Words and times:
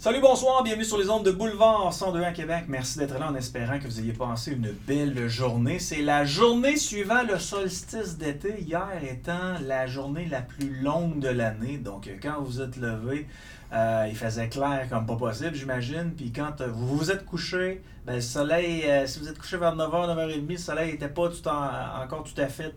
Salut, 0.00 0.20
bonsoir, 0.20 0.62
bienvenue 0.62 0.84
sur 0.84 0.96
les 0.96 1.10
ondes 1.10 1.24
de 1.24 1.32
Boulevard 1.32 1.92
102 1.92 2.22
à 2.22 2.30
Québec. 2.30 2.66
Merci 2.68 3.00
d'être 3.00 3.18
là 3.18 3.32
en 3.32 3.34
espérant 3.34 3.80
que 3.80 3.84
vous 3.86 3.98
ayez 3.98 4.12
passé 4.12 4.52
une 4.52 4.70
belle 4.86 5.26
journée. 5.26 5.80
C'est 5.80 6.02
la 6.02 6.24
journée 6.24 6.76
suivant 6.76 7.24
le 7.24 7.36
solstice 7.40 8.16
d'été, 8.16 8.60
hier 8.60 8.92
étant 9.02 9.58
la 9.60 9.88
journée 9.88 10.26
la 10.30 10.40
plus 10.40 10.82
longue 10.82 11.18
de 11.18 11.28
l'année. 11.28 11.78
Donc, 11.78 12.08
quand 12.22 12.40
vous 12.40 12.60
êtes 12.60 12.76
levé, 12.76 13.26
euh, 13.72 14.06
il 14.08 14.16
faisait 14.16 14.48
clair 14.48 14.86
comme 14.90 15.04
pas 15.06 15.16
possible, 15.16 15.54
j'imagine. 15.54 16.12
Puis 16.16 16.32
quand 16.32 16.60
euh, 16.60 16.68
vous 16.72 16.96
vous 16.96 17.10
êtes 17.10 17.24
couché, 17.26 17.82
ben, 18.06 18.14
le 18.14 18.20
soleil, 18.22 18.82
euh, 18.86 19.06
si 19.06 19.18
vous 19.18 19.28
êtes 19.28 19.38
couché 19.38 19.58
vers 19.58 19.76
9h, 19.76 19.90
9h30, 20.14 20.48
le 20.50 20.56
soleil 20.56 20.92
n'était 20.92 21.08
pas 21.08 21.28
tout 21.28 21.46
en- 21.48 22.02
encore 22.02 22.24
tout 22.24 22.40
à 22.40 22.46
fait 22.46 22.72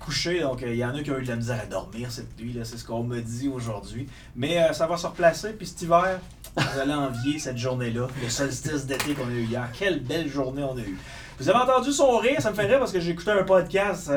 couché. 0.00 0.40
Donc 0.40 0.62
il 0.62 0.74
y 0.74 0.84
en 0.84 0.94
a 0.94 1.02
qui 1.02 1.10
ont 1.10 1.18
eu 1.18 1.22
de 1.24 1.28
la 1.28 1.36
misère 1.36 1.60
à 1.62 1.66
dormir 1.66 2.10
cette 2.10 2.38
nuit, 2.40 2.58
c'est 2.64 2.76
ce 2.78 2.84
qu'on 2.84 3.04
me 3.04 3.20
dit 3.20 3.48
aujourd'hui. 3.48 4.08
Mais 4.34 4.72
ça 4.72 4.86
va 4.86 4.96
se 4.96 5.06
replacer. 5.06 5.52
Puis 5.52 5.66
cet 5.66 5.82
hiver, 5.82 6.18
vous 6.56 6.80
allez 6.80 6.92
envier 6.94 7.38
cette 7.38 7.58
journée-là, 7.58 8.08
le 8.22 8.28
solstice 8.28 8.86
d'été 8.86 9.14
qu'on 9.14 9.28
a 9.28 9.32
eu 9.32 9.44
hier. 9.44 9.68
Quelle 9.78 10.00
belle 10.00 10.28
journée 10.28 10.64
on 10.64 10.76
a 10.76 10.80
eu. 10.80 10.98
Vous 11.38 11.48
avez 11.48 11.58
entendu 11.58 11.92
son 11.92 12.18
rire, 12.18 12.40
ça 12.40 12.50
me 12.50 12.56
fait 12.56 12.66
rire 12.66 12.78
parce 12.80 12.92
que 12.92 13.00
j'écoutais 13.00 13.30
un 13.30 13.44
podcast 13.44 14.08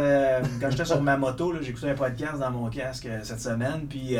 quand 0.59 0.69
j'étais 0.71 0.85
sur 0.85 1.01
ma 1.01 1.15
moto. 1.15 1.53
J'écoutais 1.61 1.91
un 1.91 1.95
podcast 1.95 2.39
dans 2.39 2.51
mon 2.51 2.69
casque 2.69 3.07
cette 3.23 3.39
semaine. 3.41 3.85
Puis 3.87 4.17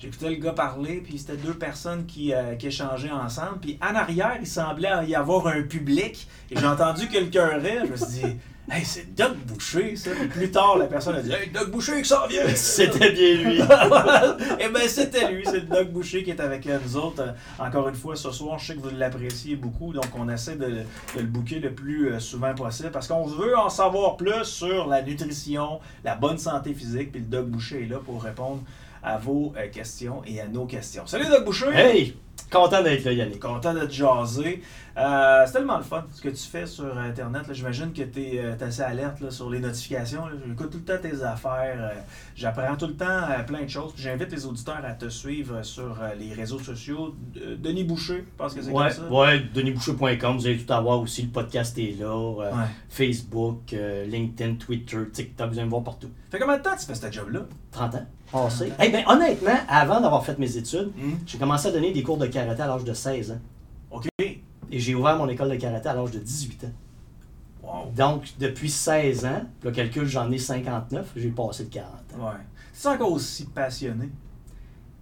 J'écoutais 0.00 0.30
le 0.30 0.36
gars 0.36 0.52
parler, 0.52 1.02
puis 1.04 1.18
c'était 1.18 1.36
deux 1.36 1.52
personnes 1.52 2.06
qui, 2.06 2.32
euh, 2.32 2.54
qui 2.54 2.68
échangeaient 2.68 3.10
ensemble. 3.10 3.58
Puis 3.60 3.78
en 3.82 3.94
arrière, 3.94 4.38
il 4.40 4.46
semblait 4.46 4.88
y 5.06 5.14
avoir 5.14 5.46
un 5.48 5.60
public. 5.60 6.26
Et 6.50 6.56
j'ai 6.58 6.66
entendu 6.66 7.06
quelqu'un 7.06 7.58
rire. 7.58 7.82
Je 7.84 7.90
me 7.90 7.96
suis 7.96 8.06
dit, 8.06 8.36
hey, 8.72 8.82
c'est 8.82 9.14
Doug 9.14 9.36
Boucher, 9.46 9.96
ça. 9.96 10.12
Puis 10.18 10.28
plus 10.28 10.50
tard, 10.50 10.78
la 10.78 10.86
personne 10.86 11.16
a 11.16 11.20
dit, 11.20 11.30
hey, 11.30 11.50
Doug 11.50 11.70
Boucher 11.70 12.00
qui 12.00 12.08
s'en 12.08 12.26
vient. 12.26 12.48
C'était 12.54 13.12
bien 13.12 13.34
lui. 13.44 13.58
Et 13.58 14.68
ben 14.70 14.88
c'était 14.88 15.30
lui, 15.30 15.44
c'est 15.44 15.68
Doug 15.68 15.90
Boucher 15.90 16.24
qui 16.24 16.30
est 16.30 16.40
avec 16.40 16.66
euh, 16.66 16.78
nous 16.82 16.96
autres. 16.96 17.20
Euh, 17.20 17.32
encore 17.62 17.86
une 17.90 17.94
fois, 17.94 18.16
ce 18.16 18.30
soir, 18.30 18.58
je 18.58 18.68
sais 18.68 18.76
que 18.76 18.80
vous 18.80 18.96
l'appréciez 18.96 19.56
beaucoup, 19.56 19.92
donc 19.92 20.06
on 20.18 20.30
essaie 20.30 20.56
de, 20.56 20.66
de 20.66 20.84
le 21.18 21.24
booker 21.24 21.58
le 21.58 21.74
plus 21.74 22.18
souvent 22.20 22.54
possible 22.54 22.90
parce 22.90 23.06
qu'on 23.06 23.26
veut 23.26 23.54
en 23.54 23.68
savoir 23.68 24.16
plus 24.16 24.44
sur 24.44 24.86
la 24.86 25.02
nutrition, 25.02 25.78
la 26.04 26.14
bonne 26.14 26.38
santé 26.38 26.72
physique, 26.72 27.12
puis 27.12 27.20
le 27.20 27.26
Doug 27.26 27.48
Boucher 27.48 27.82
est 27.82 27.86
là 27.86 27.98
pour 27.98 28.22
répondre 28.22 28.62
à 29.02 29.18
vos 29.18 29.52
euh, 29.56 29.68
questions 29.68 30.22
et 30.26 30.40
à 30.40 30.46
nos 30.46 30.66
questions. 30.66 31.06
Salut 31.06 31.26
Doug 31.26 31.44
Boucher! 31.44 31.70
Hey! 31.74 32.16
Content 32.50 32.82
d'être 32.82 33.04
là, 33.04 33.12
Yannick. 33.12 33.38
Content 33.38 33.74
de 33.74 33.86
te 33.86 33.92
jaser. 33.92 34.62
Euh, 34.96 35.42
c'est 35.46 35.52
tellement 35.52 35.76
le 35.78 35.84
fun 35.84 36.04
ce 36.12 36.20
que 36.20 36.28
tu 36.28 36.42
fais 36.42 36.66
sur 36.66 36.96
Internet. 36.98 37.42
J'imagine 37.52 37.92
que 37.92 38.02
tu 38.02 38.20
es, 38.20 38.62
assez 38.62 38.82
alerte 38.82 39.20
là, 39.20 39.30
sur 39.30 39.48
les 39.50 39.60
notifications. 39.60 40.22
J'écoute 40.46 40.70
tout 40.70 40.78
le 40.78 40.84
temps 40.84 41.00
tes 41.00 41.22
affaires. 41.22 41.76
euh, 41.78 42.00
J'apprends 42.34 42.76
tout 42.76 42.86
le 42.88 42.96
temps 42.96 43.04
euh, 43.06 43.42
plein 43.44 43.62
de 43.62 43.68
choses. 43.68 43.92
J'invite 43.96 44.32
les 44.32 44.44
auditeurs 44.46 44.82
à 44.84 44.92
te 44.92 45.08
suivre 45.08 45.62
sur 45.62 45.96
euh, 46.02 46.14
les 46.18 46.32
réseaux 46.34 46.58
sociaux. 46.58 47.14
Euh, 47.36 47.56
Denis 47.56 47.84
Boucher, 47.84 48.24
je 48.30 48.36
pense 48.36 48.54
que 48.54 48.62
c'est 48.62 48.70
Ouais, 48.70 48.88
comme 48.96 49.08
ça. 49.08 49.12
ouais, 49.12 49.40
denisboucher.com, 49.54 50.36
vous 50.38 50.46
allez 50.46 50.58
tout 50.58 50.72
avoir 50.72 51.00
aussi. 51.00 51.22
Le 51.22 51.28
podcast 51.28 51.76
est 51.78 51.98
là. 51.98 52.06
euh, 52.06 52.50
Ouais. 52.50 52.66
Facebook, 52.88 53.72
euh, 53.72 54.04
LinkedIn, 54.06 54.54
Twitter, 54.54 54.98
TikTok, 55.12 55.50
vous 55.50 55.58
allez 55.58 55.64
me 55.66 55.70
voir 55.70 55.84
partout. 55.84 56.10
Fait 56.30 56.38
combien 56.38 56.58
de 56.58 56.62
temps 56.62 56.76
tu 56.78 56.84
fais 56.86 56.94
ce 56.94 57.10
job-là? 57.10 57.40
30 57.70 57.94
ans 57.94 58.06
passé. 58.32 58.72
Eh 58.82 58.88
ben, 58.90 59.04
honnêtement, 59.08 59.58
avant 59.68 60.00
d'avoir 60.00 60.24
fait 60.24 60.38
mes 60.38 60.56
études, 60.56 60.90
Hmm. 60.96 61.14
j'ai 61.26 61.38
commencé 61.38 61.68
à 61.68 61.72
donner 61.72 61.92
des 61.92 62.02
cours 62.02 62.18
de 62.18 62.26
karaté 62.26 62.62
à 62.62 62.66
l'âge 62.66 62.84
de 62.84 62.92
16 62.92 63.30
ans. 63.32 63.38
OK. 63.90 64.06
Et 64.70 64.78
j'ai 64.78 64.94
ouvert 64.94 65.16
mon 65.16 65.28
école 65.28 65.50
de 65.50 65.56
karaté 65.56 65.88
à 65.88 65.94
l'âge 65.94 66.12
de 66.12 66.18
18 66.18 66.64
ans. 66.64 66.72
Wow. 67.62 67.92
Donc, 67.94 68.24
depuis 68.38 68.70
16 68.70 69.24
ans, 69.26 69.42
le 69.62 69.70
calcul, 69.70 70.06
j'en 70.06 70.30
ai 70.30 70.38
59, 70.38 71.12
j'ai 71.16 71.28
passé 71.28 71.64
le 71.64 71.68
40 71.68 71.90
ans. 71.90 72.26
Ouais. 72.26 72.40
Es 72.82 72.86
encore 72.86 73.12
aussi 73.12 73.46
passionné? 73.46 74.08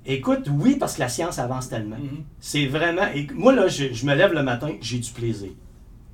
Écoute, 0.05 0.49
oui, 0.51 0.77
parce 0.77 0.95
que 0.95 1.01
la 1.01 1.09
science 1.09 1.39
avance 1.39 1.69
tellement. 1.69 1.99
Mhm. 1.99 2.25
C'est 2.41 2.67
vraiment. 2.67 3.07
et 3.15 3.27
moi, 3.35 3.55
là, 3.55 3.69
je, 3.69 3.93
je 3.93 4.07
me 4.07 4.15
lève 4.15 4.33
le 4.33 4.43
matin, 4.43 4.71
j'ai 4.81 4.99
du 4.99 5.11
plaisir. 5.11 5.51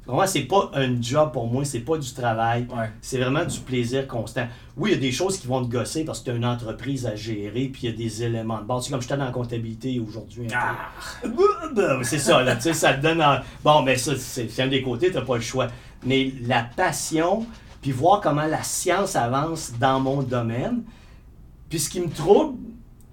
Vraiment, 0.07 0.27
c'est 0.27 0.43
pas 0.43 0.71
un 0.75 1.01
job 1.01 1.33
pour 1.33 1.47
moi, 1.47 1.65
c'est 1.65 1.81
pas 1.81 1.97
du 1.97 2.13
travail. 2.13 2.67
Ouais. 2.77 2.91
C'est 3.01 3.19
vraiment 3.19 3.45
du 3.45 3.59
plaisir 3.61 4.07
constant. 4.07 4.47
Oui, 4.77 4.91
il 4.91 4.95
y 4.95 4.99
a 4.99 5.01
des 5.01 5.13
choses 5.13 5.39
qui 5.39 5.47
vont 5.47 5.65
te 5.65 5.71
gosser 5.71 6.05
parce 6.05 6.21
que 6.21 6.27
tu 6.27 6.31
as 6.33 6.35
une 6.35 6.45
entreprise 6.45 7.07
à 7.07 7.17
gérer, 7.17 7.69
puis 7.73 7.85
il 7.85 7.91
y 7.91 7.93
a 7.93 7.97
des 7.97 8.23
éléments 8.23 8.59
de 8.61 8.65
base. 8.67 8.85
C'est 8.85 8.91
comme 8.91 9.01
j'étais 9.01 9.17
dans 9.17 9.25
la 9.25 9.31
comptabilité 9.31 9.99
aujourd'hui. 10.01 10.47
un 10.53 10.57
Ah! 10.59 12.03
C'est 12.03 12.19
ça, 12.19 12.43
là, 12.43 12.57
tu 12.57 12.63
sais, 12.63 12.75
ça 12.75 12.95
te 12.95 13.03
donne. 13.03 13.23
en- 13.23 13.39
Bon, 13.63 13.83
mais 13.83 13.97
ça, 13.97 14.13
c'est 14.19 14.61
un 14.61 14.69
des 14.69 14.83
côtés, 14.83 15.11
tu 15.11 15.21
pas 15.23 15.37
le 15.37 15.43
choix. 15.43 15.69
Mais 16.05 16.33
la 16.43 16.65
passion, 16.77 17.47
puis 17.81 17.93
voir 17.93 18.21
comment 18.21 18.45
la 18.47 18.63
science 18.63 19.17
avance 19.17 19.73
dans 19.81 20.01
mon 20.01 20.23
domaine. 20.23 20.83
Puis 21.71 21.79
ce 21.81 21.89
qui 21.89 22.01
me 22.01 22.09
trouble, 22.11 22.59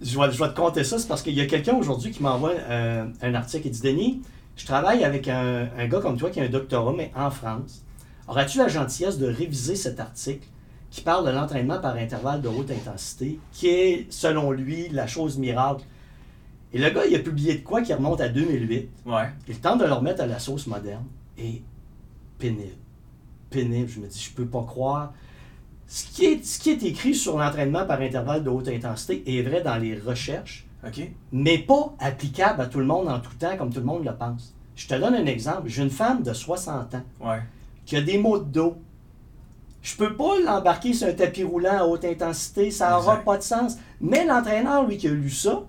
je 0.02 0.19
vais, 0.19 0.31
je 0.31 0.38
vais 0.38 0.50
te 0.50 0.56
conter 0.56 0.84
ça, 0.84 1.00
c'est 1.00 1.08
parce 1.08 1.22
qu'il 1.22 1.34
y 1.35 1.41
a 1.41 1.46
quelqu'un 1.46 1.75
aujourd'hui 1.75 2.12
qui 2.12 2.22
m'envoie 2.22 2.52
euh, 2.52 3.06
un 3.22 3.34
article 3.34 3.68
et 3.68 3.69
dit 3.72 3.81
Denis, 3.81 4.22
je 4.61 4.67
travaille 4.67 5.03
avec 5.03 5.27
un, 5.27 5.69
un 5.75 5.88
gars 5.88 6.01
comme 6.01 6.17
toi 6.17 6.29
qui 6.29 6.39
a 6.39 6.44
un 6.44 6.47
doctorat, 6.47 6.94
mais 6.95 7.11
en 7.16 7.31
France. 7.31 7.83
Aurais-tu 8.27 8.59
la 8.59 8.67
gentillesse 8.67 9.17
de 9.17 9.25
réviser 9.25 9.75
cet 9.75 9.99
article 9.99 10.47
qui 10.91 11.01
parle 11.01 11.25
de 11.25 11.31
l'entraînement 11.31 11.79
par 11.79 11.95
intervalle 11.95 12.44
de 12.44 12.47
haute 12.47 12.69
intensité, 12.69 13.39
qui 13.51 13.69
est, 13.69 14.05
selon 14.11 14.51
lui, 14.51 14.88
la 14.89 15.07
chose 15.07 15.39
miracle? 15.39 15.83
Et 16.73 16.77
le 16.77 16.91
gars, 16.91 17.07
il 17.09 17.16
a 17.16 17.19
publié 17.19 17.55
de 17.55 17.63
quoi 17.63 17.81
qui 17.81 17.91
remonte 17.91 18.22
à 18.22 18.29
2008. 18.29 18.88
Ouais. 19.07 19.29
Il 19.47 19.59
tente 19.59 19.79
de 19.79 19.85
le 19.85 19.94
remettre 19.94 20.22
à 20.22 20.27
la 20.27 20.38
sauce 20.38 20.67
moderne 20.67 21.05
et 21.39 21.63
pénible. 22.38 22.78
Pénible. 23.49 23.89
Je 23.89 23.99
me 23.99 24.05
dis, 24.05 24.19
je 24.19 24.35
peux 24.35 24.45
pas 24.45 24.63
croire. 24.63 25.11
Ce 25.88 26.05
qui 26.05 26.25
est, 26.25 26.45
ce 26.45 26.59
qui 26.59 26.69
est 26.69 26.83
écrit 26.83 27.16
sur 27.16 27.39
l'entraînement 27.39 27.88
par 27.88 27.99
intervalle 27.99 28.43
de 28.43 28.49
haute 28.51 28.67
intensité 28.67 29.23
est 29.25 29.41
vrai 29.41 29.63
dans 29.63 29.78
les 29.78 29.97
recherches, 29.97 30.67
Mais 31.31 31.58
pas 31.59 31.94
applicable 32.00 32.62
à 32.62 32.66
tout 32.66 32.80
le 32.80 32.86
monde 32.86 33.08
en 33.08 33.19
tout 33.19 33.34
temps 33.40 33.56
comme 33.58 33.72
tout 33.72 33.80
le 33.80 33.86
monde 33.86 34.03
le 34.06 34.14
pense. 34.16 34.53
Je 34.75 34.88
te 34.88 34.96
donne 34.96 35.14
un 35.16 35.25
exemple. 35.25 35.64
J'ai 35.68 35.84
une 35.84 35.90
femme 35.90 36.24
de 36.24 36.34
60 36.34 36.96
ans 36.96 37.02
Ouais. 37.19 37.42
qui 37.86 37.96
a 37.97 38.02
des 38.02 38.18
maux 38.18 38.40
de 38.40 38.46
dos. 38.46 38.75
Je 39.81 39.96
peux 39.96 40.16
pas 40.16 40.40
l'embarquer 40.44 40.94
sur 40.94 41.08
un 41.08 41.14
tapis 41.14 41.44
roulant 41.44 41.78
à 41.80 41.86
haute 41.86 42.06
intensité, 42.06 42.70
ça 42.72 42.91
n'aura 42.91 43.18
pas 43.18 43.38
de 43.38 43.44
sens. 43.44 43.78
Mais 44.00 44.25
l'entraîneur, 44.25 44.86
lui, 44.88 44.97
qui 44.97 45.08
a 45.08 45.12
lu 45.12 45.30
ça, 45.31 45.64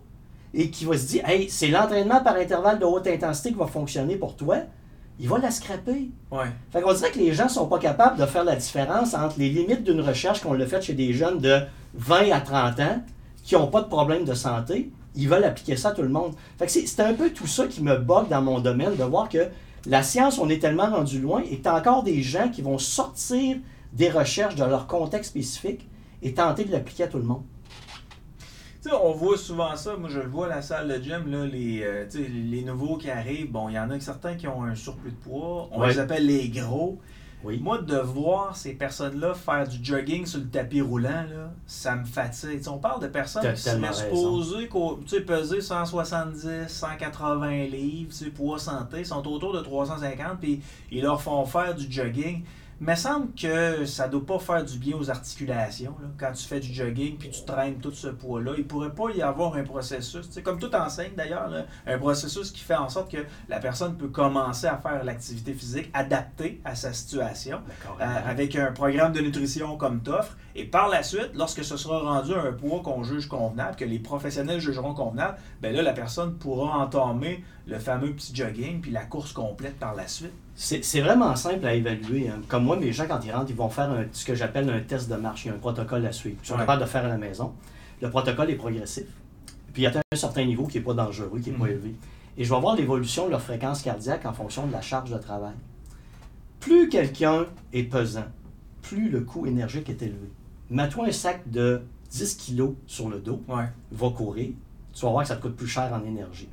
et 0.54 0.70
qui 0.70 0.84
va 0.84 0.98
se 0.98 1.06
dire, 1.06 1.26
hey, 1.26 1.48
c'est 1.48 1.68
l'entraînement 1.68 2.22
par 2.22 2.36
intervalle 2.36 2.78
de 2.78 2.84
haute 2.84 3.06
intensité 3.06 3.50
qui 3.52 3.58
va 3.58 3.66
fonctionner 3.66 4.16
pour 4.16 4.36
toi, 4.36 4.58
il 5.18 5.28
va 5.28 5.38
la 5.38 5.50
scraper. 5.50 6.10
Ouais. 6.30 6.44
Fait 6.70 6.82
qu'on 6.82 6.92
dirait 6.92 7.10
que 7.10 7.18
les 7.18 7.32
gens 7.32 7.48
sont 7.48 7.66
pas 7.66 7.78
capables 7.78 8.18
de 8.18 8.26
faire 8.26 8.44
la 8.44 8.56
différence 8.56 9.14
entre 9.14 9.38
les 9.38 9.48
limites 9.48 9.82
d'une 9.82 10.00
recherche 10.02 10.40
qu'on 10.42 10.52
l'a 10.52 10.66
faite 10.66 10.82
chez 10.82 10.94
des 10.94 11.14
jeunes 11.14 11.38
de 11.38 11.60
20 11.94 12.30
à 12.32 12.40
30 12.40 12.80
ans 12.80 13.02
qui 13.44 13.54
n'ont 13.54 13.68
pas 13.68 13.80
de 13.80 13.88
problème 13.88 14.24
de 14.24 14.34
santé. 14.34 14.90
Ils 15.14 15.28
veulent 15.28 15.44
appliquer 15.44 15.76
ça 15.76 15.90
à 15.90 15.92
tout 15.92 16.02
le 16.02 16.08
monde. 16.08 16.34
Fait 16.58 16.66
que 16.66 16.72
c'est 16.72 17.00
un 17.00 17.14
peu 17.14 17.30
tout 17.30 17.46
ça 17.46 17.66
qui 17.66 17.82
me 17.82 17.96
bug 17.96 18.28
dans 18.28 18.42
mon 18.42 18.60
domaine, 18.60 18.96
de 18.96 19.04
voir 19.04 19.28
que 19.28 19.48
la 19.86 20.02
science, 20.02 20.38
on 20.38 20.48
est 20.48 20.58
tellement 20.60 20.90
rendu 20.90 21.20
loin 21.20 21.42
et 21.42 21.58
que 21.58 21.62
tu 21.62 21.68
as 21.68 21.74
encore 21.74 22.02
des 22.02 22.22
gens 22.22 22.48
qui 22.48 22.62
vont 22.62 22.78
sortir 22.78 23.56
des 23.92 24.08
recherches 24.08 24.54
de 24.54 24.64
leur 24.64 24.86
contexte 24.86 25.30
spécifique 25.32 25.88
et 26.22 26.32
tenter 26.34 26.64
de 26.64 26.72
l'appliquer 26.72 27.04
à 27.04 27.08
tout 27.08 27.18
le 27.18 27.24
monde. 27.24 27.42
On 28.90 29.12
voit 29.12 29.36
souvent 29.38 29.76
ça. 29.76 29.96
Moi, 29.96 30.08
je 30.08 30.18
le 30.18 30.28
vois 30.28 30.46
à 30.46 30.56
la 30.56 30.62
salle 30.62 30.88
de 30.88 31.00
gym, 31.02 31.30
là, 31.30 31.44
les, 31.46 31.82
euh, 31.84 32.04
les 32.50 32.62
nouveaux 32.62 32.96
qui 32.96 33.10
arrivent. 33.10 33.50
Bon, 33.52 33.68
il 33.68 33.74
y 33.74 33.78
en 33.78 33.90
a 33.90 34.00
certains 34.00 34.34
qui 34.34 34.48
ont 34.48 34.64
un 34.64 34.74
surplus 34.74 35.12
de 35.12 35.16
poids. 35.16 35.68
On 35.70 35.80
Ouais. 35.80 35.88
les 35.88 35.98
appelle 36.00 36.26
les 36.26 36.48
gros. 36.48 36.98
Oui. 37.44 37.58
Moi, 37.60 37.78
de 37.78 37.96
voir 37.96 38.56
ces 38.56 38.72
personnes-là 38.72 39.34
faire 39.34 39.66
du 39.66 39.82
jogging 39.82 40.26
sur 40.26 40.40
le 40.40 40.48
tapis 40.48 40.80
roulant, 40.80 41.08
là, 41.08 41.50
ça 41.66 41.96
me 41.96 42.04
fatigue. 42.04 42.60
On 42.68 42.78
parle 42.78 43.02
de 43.02 43.08
personnes 43.08 43.42
T'as 43.42 43.54
qui 43.54 43.62
sont 43.62 43.80
supposées 43.96 44.68
peser 45.20 45.60
170, 45.60 46.68
180 46.68 47.64
livres, 47.64 48.12
poids 48.30 48.58
santé, 48.58 49.00
ils 49.00 49.06
sont 49.06 49.26
autour 49.26 49.52
de 49.52 49.60
350, 49.60 50.38
puis 50.40 50.60
ils 50.90 51.02
leur 51.02 51.20
font 51.20 51.44
faire 51.44 51.74
du 51.74 51.90
jogging. 51.90 52.44
Il 52.82 52.88
me 52.88 52.96
semble 52.96 53.32
que 53.40 53.86
ça 53.86 54.08
doit 54.08 54.26
pas 54.26 54.40
faire 54.40 54.64
du 54.64 54.76
bien 54.76 54.96
aux 54.96 55.08
articulations. 55.08 55.94
là. 56.02 56.08
Quand 56.18 56.32
tu 56.32 56.42
fais 56.42 56.58
du 56.58 56.74
jogging 56.74 57.16
puis 57.16 57.30
tu 57.30 57.44
traînes 57.44 57.78
tout 57.78 57.92
ce 57.92 58.08
poids-là, 58.08 58.54
il 58.58 58.66
pourrait 58.66 58.92
pas 58.92 59.10
y 59.10 59.22
avoir 59.22 59.54
un 59.54 59.62
processus, 59.62 60.28
sais, 60.28 60.42
comme 60.42 60.58
tout 60.58 60.74
enseigne 60.74 61.12
d'ailleurs, 61.16 61.48
un 61.86 61.98
processus 61.98 62.50
qui 62.50 62.58
fait 62.58 62.74
en 62.74 62.88
sorte 62.88 63.12
que 63.12 63.24
la 63.48 63.60
personne 63.60 63.96
peut 63.96 64.08
commencer 64.08 64.66
à 64.66 64.78
faire 64.78 65.04
l'activité 65.04 65.54
physique 65.54 65.90
adaptée 65.94 66.60
à 66.64 66.74
sa 66.74 66.92
situation 66.92 67.60
D'accord. 67.68 67.98
euh, 68.00 68.28
avec 68.28 68.56
un 68.56 68.72
programme 68.72 69.12
de 69.12 69.20
nutrition 69.20 69.76
comme 69.76 70.02
t'offres. 70.02 70.36
Et 70.56 70.64
par 70.64 70.88
la 70.88 71.04
suite, 71.04 71.30
lorsque 71.36 71.62
ce 71.62 71.76
sera 71.76 72.00
rendu 72.00 72.34
à 72.34 72.40
un 72.40 72.52
poids 72.52 72.80
qu'on 72.82 73.04
juge 73.04 73.28
convenable, 73.28 73.76
que 73.76 73.84
les 73.84 74.00
professionnels 74.00 74.58
jugeront 74.58 74.92
convenable, 74.92 75.36
ben 75.60 75.72
là, 75.72 75.82
la 75.82 75.92
personne 75.92 76.34
pourra 76.34 76.78
entamer 76.78 77.44
le 77.64 77.78
fameux 77.78 78.12
petit 78.12 78.34
jogging 78.34 78.80
puis 78.80 78.90
la 78.90 79.04
course 79.04 79.32
complète 79.32 79.78
par 79.78 79.94
la 79.94 80.08
suite. 80.08 80.32
C'est 80.64 81.00
vraiment 81.00 81.34
simple 81.34 81.66
à 81.66 81.74
évaluer. 81.74 82.28
hein. 82.28 82.40
Comme 82.46 82.62
moi, 82.64 82.76
mes 82.76 82.92
gens, 82.92 83.06
quand 83.08 83.18
ils 83.24 83.32
rentrent, 83.32 83.50
ils 83.50 83.56
vont 83.56 83.68
faire 83.68 83.90
un- 83.90 84.04
ce 84.12 84.24
que 84.24 84.36
j'appelle 84.36 84.70
un 84.70 84.78
test 84.80 85.10
de 85.10 85.16
marche. 85.16 85.44
Il 85.44 85.48
y 85.48 85.50
a 85.50 85.54
un 85.54 85.58
protocole 85.58 86.06
à 86.06 86.12
suivre. 86.12 86.36
Ils 86.40 86.46
sont 86.46 86.54
Ouais. 86.54 86.60
capables 86.60 86.82
de 86.82 86.86
faire 86.86 87.04
à 87.04 87.08
la 87.08 87.18
maison. 87.18 87.52
Le 88.00 88.08
protocole 88.10 88.48
est 88.48 88.54
progressif. 88.54 89.06
Puis 89.72 89.82
il 89.82 89.84
y 89.84 89.86
a 89.88 89.92
un 89.98 90.16
certain 90.16 90.44
niveau 90.44 90.66
qui 90.68 90.78
n'est 90.78 90.84
pas 90.84 90.94
dangereux, 90.94 91.40
qui 91.40 91.50
n'est 91.50 91.56
pas 91.58 91.64
Mhm. 91.64 91.70
élevé. 91.72 91.94
Et 92.38 92.44
je 92.44 92.54
vais 92.54 92.60
voir 92.60 92.76
l'évolution 92.76 93.26
de 93.26 93.30
leur 93.32 93.42
fréquence 93.42 93.82
cardiaque 93.82 94.24
en 94.24 94.32
fonction 94.32 94.64
de 94.68 94.72
la 94.72 94.80
charge 94.80 95.10
de 95.10 95.18
travail. 95.18 95.54
Plus 96.60 96.88
quelqu'un 96.88 97.46
est 97.72 97.82
pesant, 97.82 98.26
plus 98.82 99.08
le 99.10 99.22
coût 99.22 99.46
énergique 99.46 99.88
est 99.88 100.00
élevé. 100.00 100.30
Mets-toi 100.70 101.06
un 101.08 101.12
sac 101.12 101.42
de 101.50 101.82
10 102.08 102.36
kg 102.36 102.74
sur 102.86 103.08
le 103.08 103.18
dos, 103.18 103.42
Ouais. 103.48 103.68
va 103.90 104.10
courir, 104.10 104.50
tu 104.92 105.04
vas 105.04 105.10
voir 105.10 105.22
que 105.24 105.28
ça 105.28 105.36
te 105.36 105.42
coûte 105.42 105.56
plus 105.56 105.66
cher 105.66 105.90
en 105.92 106.06
énergie. 106.06 106.48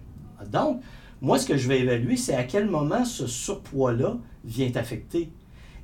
Donc, 0.51 0.81
moi, 1.21 1.37
ce 1.39 1.45
que 1.45 1.57
je 1.57 1.67
vais 1.67 1.79
évaluer, 1.81 2.15
c'est 2.17 2.35
à 2.35 2.43
quel 2.43 2.69
moment 2.69 3.03
ce 3.05 3.27
surpoids-là 3.27 4.17
vient 4.45 4.71
t'affecter. 4.71 5.31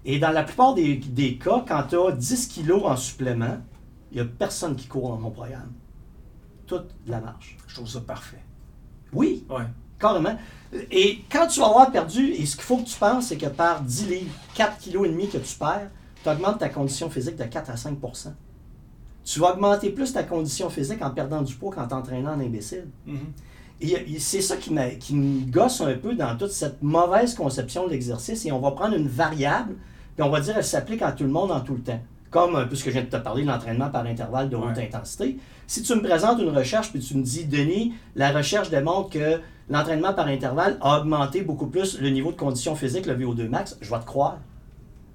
Et 0.06 0.20
dans 0.20 0.32
la 0.32 0.44
plupart 0.44 0.74
des, 0.76 0.96
des 0.96 1.38
cas, 1.38 1.64
quand 1.68 1.84
tu 1.90 1.96
as 1.98 2.12
10 2.12 2.48
kilos 2.48 2.84
en 2.86 2.96
supplément, 2.96 3.58
il 4.12 4.16
n'y 4.16 4.22
a 4.22 4.26
personne 4.26 4.76
qui 4.76 4.88
court 4.88 5.10
dans 5.10 5.18
mon 5.18 5.32
programme. 5.32 5.72
Toute 6.68 6.96
la 7.08 7.20
marche. 7.20 7.58
Je 7.68 7.76
trouve 7.76 7.88
ça 7.90 8.02
parfait. 8.02 8.42
Oui, 9.14 9.46
Ouais. 9.50 9.66
carrément. 10.00 10.38
Et 10.92 11.20
quand 11.32 11.48
tu 11.48 11.60
vas 11.60 11.68
avoir 11.68 11.92
perdu, 11.92 12.32
et 12.32 12.46
ce 12.46 12.56
qu'il 12.56 12.64
faut 12.66 12.78
que 12.78 12.88
tu 12.88 12.98
penses, 12.98 13.28
c'est 13.28 13.38
que 13.38 13.46
par 13.48 13.82
10 13.82 14.08
livres, 14.08 14.34
4 14.56 14.78
kg 14.80 15.06
et 15.06 15.10
demi 15.10 15.28
que 15.30 15.38
tu 15.38 15.56
perds, 15.58 15.90
tu 16.24 16.30
augmentes 16.30 16.60
ta 16.60 16.70
condition 16.70 17.10
physique 17.10 17.36
de 17.36 17.44
4 17.44 17.70
à 17.70 17.76
5% 17.76 18.30
Tu 19.24 19.40
vas 19.40 19.54
augmenter 19.54 19.90
plus 19.92 20.12
ta 20.14 20.24
condition 20.24 20.70
physique 20.70 21.02
en 21.02 21.12
perdant 21.12 21.42
du 21.42 21.54
poids 21.56 21.74
qu'en 21.74 21.88
t'entraînant 21.88 22.34
en 22.34 22.40
imbécile. 22.40 22.88
Mhm. 23.06 23.18
Et, 23.18 23.20
et 23.82 24.20
c'est 24.20 24.42
ça 24.42 24.58
qui, 24.58 24.72
me 24.74 25.52
gosse 25.52 25.82
un 25.82 25.94
peu 25.96 26.16
dans 26.16 26.38
toute 26.38 26.52
cette 26.52 26.82
mauvaise 26.82 27.34
conception 27.34 27.86
de 27.86 27.92
l'exercice. 27.92 28.46
Et 28.46 28.52
on 28.52 28.60
va 28.60 28.72
prendre 28.72 28.96
une 28.96 29.08
variable, 29.08 29.76
puis 30.16 30.24
on 30.24 30.30
va 30.30 30.40
dire 30.40 30.56
elle 30.58 30.64
s'applique 30.64 31.02
à 31.02 31.12
tout 31.12 31.24
le 31.24 31.30
monde 31.30 31.52
en 31.52 31.60
tout 31.62 31.74
le 31.76 31.82
temps. 31.82 32.00
Comme 32.32 32.56
un 32.56 32.66
peu 32.66 32.76
ce 32.76 32.84
que 32.84 32.90
je 32.90 32.96
viens 32.96 33.04
de 33.04 33.10
te 33.10 33.18
parler, 33.18 33.44
l'entraînement 33.44 33.90
par 33.90 34.06
intervalle 34.06 34.50
de 34.50 34.56
haute 34.56 34.76
Ouais. 34.78 34.86
intensité. 34.86 35.38
Si 35.68 35.84
tu 35.84 35.96
me 35.96 36.02
présentes 36.02 36.40
une 36.42 36.50
recherche, 36.50 36.92
puis 36.92 37.00
tu 37.00 37.16
me 37.16 37.24
dis, 37.24 37.46
Denis, 37.46 37.94
la 38.16 38.32
recherche 38.32 38.70
démontre 38.70 39.10
que 39.10 39.40
l'entraînement 39.70 40.14
par 40.14 40.28
intervalle 40.28 40.78
a 40.82 41.00
augmenté 41.00 41.42
beaucoup 41.44 41.68
plus 41.68 42.00
le 42.00 42.10
niveau 42.10 42.32
de 42.32 42.38
condition 42.38 42.76
physique, 42.76 43.06
le 43.06 43.16
VO2 43.16 43.48
max, 43.48 43.78
je 43.82 43.90
vais 43.90 44.00
te 44.00 44.06
croire. 44.06 44.38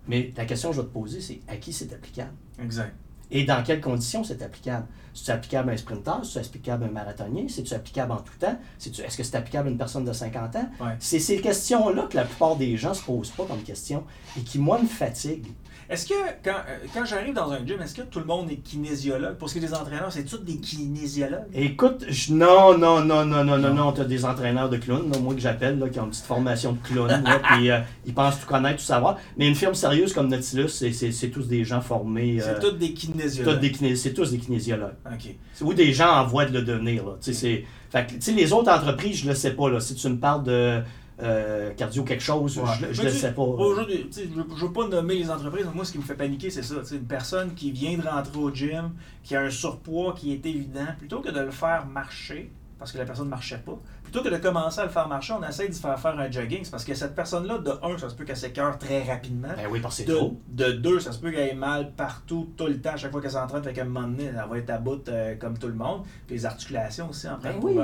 Mais 0.08 0.32
la 0.36 0.44
question 0.44 0.70
que 0.70 0.76
je 0.76 0.80
vais 0.80 0.86
te 0.86 0.92
poser, 0.92 1.20
c'est 1.20 1.40
à 1.46 1.56
qui 1.56 1.72
c'est 1.72 1.92
applicable? 1.92 2.32
Exact. 2.62 2.94
Et 3.30 3.44
dans 3.44 3.62
quelles 3.62 3.80
conditions 3.80 4.24
c'est 4.24 4.42
applicable? 4.42 4.86
C'est 5.12 5.32
applicable 5.32 5.70
à 5.70 5.72
un 5.72 5.76
sprinter? 5.76 6.24
C'est 6.24 6.40
applicable 6.40 6.84
à 6.84 6.86
un 6.86 6.90
marathonien? 6.90 7.46
C'est 7.48 7.72
applicable 7.72 8.12
en 8.12 8.18
tout 8.18 8.34
temps? 8.38 8.58
Est-ce 8.84 9.16
que 9.16 9.22
c'est 9.22 9.36
applicable 9.36 9.68
à 9.68 9.70
une 9.70 9.78
personne 9.78 10.04
de 10.04 10.12
50 10.12 10.56
ans? 10.56 10.68
Ouais. 10.80 10.96
C'est 10.98 11.18
ces 11.18 11.40
questions-là 11.40 12.06
que 12.10 12.16
la 12.16 12.24
plupart 12.24 12.56
des 12.56 12.76
gens 12.76 12.94
se 12.94 13.02
posent 13.02 13.30
pas 13.30 13.44
comme 13.44 13.62
question 13.62 14.04
et 14.38 14.42
qui, 14.42 14.58
moi, 14.58 14.80
me 14.80 14.86
fatiguent. 14.86 15.52
Est-ce 15.90 16.06
que 16.06 16.14
quand, 16.44 16.52
euh, 16.52 16.86
quand 16.94 17.04
j'arrive 17.04 17.34
dans 17.34 17.50
un 17.50 17.66
gym, 17.66 17.82
est-ce 17.82 17.94
que 17.96 18.02
tout 18.02 18.20
le 18.20 18.24
monde 18.24 18.48
est 18.50 18.56
kinésiologue? 18.62 19.34
Pour 19.36 19.48
ce 19.48 19.54
qui 19.58 19.64
est 19.64 19.66
des 19.68 19.74
entraîneurs, 19.74 20.12
c'est 20.12 20.22
tous 20.24 20.38
des 20.38 20.58
kinésiologues? 20.58 21.48
Écoute, 21.52 22.04
je- 22.08 22.32
non, 22.32 22.78
non, 22.78 23.04
non, 23.04 23.24
non, 23.24 23.42
non, 23.44 23.58
non, 23.58 23.74
non, 23.74 23.90
t'as 23.92 24.04
des 24.04 24.24
entraîneurs 24.24 24.68
de 24.70 24.76
clowns, 24.76 25.10
moi 25.20 25.34
que 25.34 25.40
j'appelle, 25.40 25.78
là, 25.80 25.88
qui 25.88 25.98
ont 25.98 26.04
une 26.04 26.10
petite 26.10 26.24
formation 26.26 26.72
de 26.72 26.78
clown, 26.78 27.08
là, 27.08 27.40
puis 27.50 27.70
euh, 27.72 27.80
ils 28.06 28.14
pensent 28.14 28.40
tout 28.40 28.46
connaître, 28.46 28.78
tout 28.78 28.84
savoir. 28.84 29.18
Mais 29.36 29.48
une 29.48 29.56
firme 29.56 29.74
sérieuse 29.74 30.12
comme 30.12 30.28
Nautilus, 30.28 30.68
c'est- 30.68 31.30
tous 31.30 31.48
des 31.48 31.64
gens 31.64 31.80
formés. 31.80 32.40
euh, 32.40 32.44
C'est 32.54 32.60
tous 32.60 32.76
des 32.76 32.94
tous 32.94 33.06
kinésiologues. 33.12 33.58
des 33.60 33.72
kinés- 33.72 33.96
c'est 33.96 34.12
tous 34.14 34.30
des 34.30 34.38
kinésiologues. 34.38 34.94
OK. 35.06 35.34
C'est- 35.54 35.64
ou 35.64 35.74
des 35.74 35.92
gens 35.92 36.10
en 36.20 36.24
voie 36.26 36.44
de 36.46 36.52
le 36.52 36.62
devenir. 36.62 37.04
Là. 37.04 37.12
C'est- 37.20 37.64
Fait 37.90 38.06
que, 38.06 38.12
tu 38.12 38.20
sais, 38.20 38.30
les 38.32 38.52
autres 38.52 38.70
entreprises, 38.70 39.16
je 39.16 39.24
ne 39.24 39.30
le 39.30 39.34
sais 39.34 39.50
pas. 39.50 39.68
Là. 39.68 39.80
Si 39.80 39.96
tu 39.96 40.08
me 40.08 40.16
parles 40.16 40.44
de 40.44 40.80
euh, 41.22 41.72
cardio 41.74 42.02
quelque 42.04 42.22
chose, 42.22 42.58
Ouais. 42.58 42.64
je, 42.92 43.02
tu- 43.02 43.10
sais 43.10 43.32
pas. 43.32 43.42
Aujourd'hui, 43.42 44.08
je 44.14 44.22
ne 44.38 44.42
veux 44.42 44.72
pas 44.72 44.86
nommer 44.88 45.14
les 45.16 45.30
entreprises, 45.30 45.66
mais 45.66 45.74
moi, 45.74 45.84
ce 45.84 45.92
qui 45.92 45.98
me 45.98 46.02
fait 46.02 46.14
paniquer, 46.14 46.50
c'est 46.50 46.62
ça. 46.62 46.76
Une 46.92 47.04
personne 47.06 47.54
qui 47.54 47.70
vient 47.72 47.96
de 47.98 48.02
rentrer 48.06 48.38
au 48.38 48.50
gym, 48.54 48.92
qui 49.22 49.36
a 49.36 49.42
un 49.42 49.50
surpoids 49.50 50.14
qui 50.14 50.32
est 50.32 50.44
évident, 50.46 50.86
plutôt 50.98 51.20
que 51.20 51.30
de 51.30 51.40
le 51.40 51.50
faire 51.50 51.86
marcher, 51.86 52.50
parce 52.80 52.90
que 52.90 52.98
la 52.98 53.04
personne 53.04 53.26
ne 53.26 53.30
marchait 53.30 53.58
pas, 53.58 53.78
plutôt 54.02 54.22
que 54.22 54.28
de 54.30 54.36
commencer 54.38 54.80
à 54.80 54.84
le 54.84 54.90
faire 54.90 55.06
marcher, 55.06 55.34
on 55.34 55.46
essaie 55.48 55.68
de 55.68 55.72
faire 55.74 55.96
faire 56.00 56.18
un 56.18 56.28
jogging. 56.30 56.64
C'est 56.64 56.70
parce 56.72 56.84
que 56.84 56.94
cette 56.94 57.14
personne-là, 57.14 57.58
de 57.58 57.70
un, 57.82 57.96
ça 57.98 58.08
se 58.08 58.14
peut 58.16 58.24
qu'elle 58.24 58.36
s'écœure 58.36 58.76
très 58.78 59.04
rapidement. 59.04 59.48
Ben 59.56 59.68
oui, 59.70 59.78
parce 59.80 59.98
que 59.98 60.02
c'est 60.04 60.08
De, 60.08 60.16
trop. 60.16 60.40
de 60.48 60.72
deux, 60.72 60.98
ça 60.98 61.12
se 61.12 61.18
peut 61.18 61.30
qu'elle 61.30 61.50
ait 61.50 61.54
mal 61.54 61.92
partout, 61.92 62.48
tout 62.56 62.66
le 62.66 62.80
temps, 62.80 62.94
à 62.94 62.96
chaque 62.96 63.12
fois 63.12 63.20
qu'elle 63.20 63.30
s'entraîne, 63.30 63.62
fait 63.62 63.72
qu'à 63.72 63.82
un 63.82 63.84
moment 63.84 64.08
donné, 64.08 64.24
elle 64.24 64.44
va 64.50 64.58
être 64.58 64.70
à 64.70 64.78
bout 64.78 65.06
euh, 65.08 65.36
comme 65.36 65.56
tout 65.58 65.68
le 65.68 65.74
monde. 65.74 66.02
Puis 66.26 66.34
les 66.36 66.46
articulations 66.46 67.08
aussi 67.10 67.28
en 67.28 67.32
Ben 67.38 67.52
prennent 67.52 67.58
oui. 67.62 67.78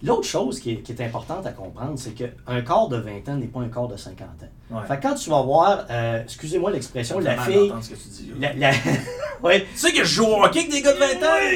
L'autre 0.00 0.28
chose 0.28 0.60
qui 0.60 0.74
est, 0.74 0.76
qui 0.82 0.92
est 0.92 1.02
importante 1.04 1.44
à 1.44 1.50
comprendre, 1.50 1.94
c'est 1.98 2.12
qu'un 2.12 2.62
corps 2.62 2.88
de 2.88 2.98
20 2.98 3.28
ans 3.30 3.34
n'est 3.36 3.48
pas 3.48 3.58
un 3.60 3.68
corps 3.68 3.88
de 3.88 3.96
50 3.96 4.28
ans. 4.28 4.76
Ouais. 4.76 4.86
Fait 4.86 4.96
que 4.98 5.02
quand 5.02 5.14
tu 5.16 5.28
vas 5.28 5.42
voir, 5.42 5.86
euh, 5.90 6.22
excusez-moi 6.22 6.70
l'expression, 6.70 7.18
la 7.18 7.36
fille. 7.38 7.72
ce 7.82 7.88
que 7.90 7.94
tu 7.96 8.08
dis, 8.10 8.32
là. 8.38 8.52
La, 8.56 8.70
la- 8.70 8.76
ouais, 9.42 9.62
Tu 9.72 9.76
sais 9.78 9.90
que 9.92 10.04
je 10.04 10.14
joue 10.14 10.26
au 10.26 10.44
hockey 10.44 10.60
avec 10.60 10.70
des 10.70 10.82
gars 10.82 10.92
de 10.92 10.98
20 10.98 11.04
ans? 11.06 11.10
la- 11.22 11.50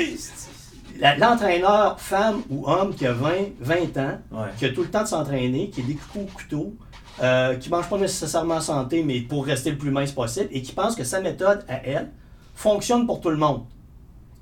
l'entraîneur, 1.18 2.00
femme 2.00 2.42
ou 2.50 2.66
homme 2.68 2.94
qui 2.94 3.06
a 3.06 3.12
20, 3.12 3.30
20 3.60 3.96
ans, 3.98 4.18
Ouais. 4.30 4.48
qui 4.56 4.66
a 4.66 4.68
tout 4.72 4.82
le 4.82 4.90
temps 4.90 5.02
de 5.02 5.08
s'entraîner, 5.08 5.70
qui 5.70 5.80
est 5.80 5.84
des 5.84 5.94
coups 5.94 6.24
au 6.24 6.36
couteau, 6.36 6.74
euh, 7.22 7.56
qui 7.56 7.68
mange 7.70 7.88
pas 7.88 7.98
nécessairement 7.98 8.60
santé, 8.60 9.02
mais 9.02 9.20
pour 9.20 9.44
rester 9.44 9.70
le 9.70 9.78
plus 9.78 9.90
mince 9.90 10.12
possible, 10.12 10.48
et 10.52 10.62
qui 10.62 10.72
pense 10.72 10.94
que 10.94 11.04
sa 11.04 11.20
méthode 11.20 11.64
à 11.68 11.84
elle 11.84 12.10
fonctionne 12.54 13.06
pour 13.06 13.20
tout 13.20 13.30
le 13.30 13.36
monde. 13.36 13.64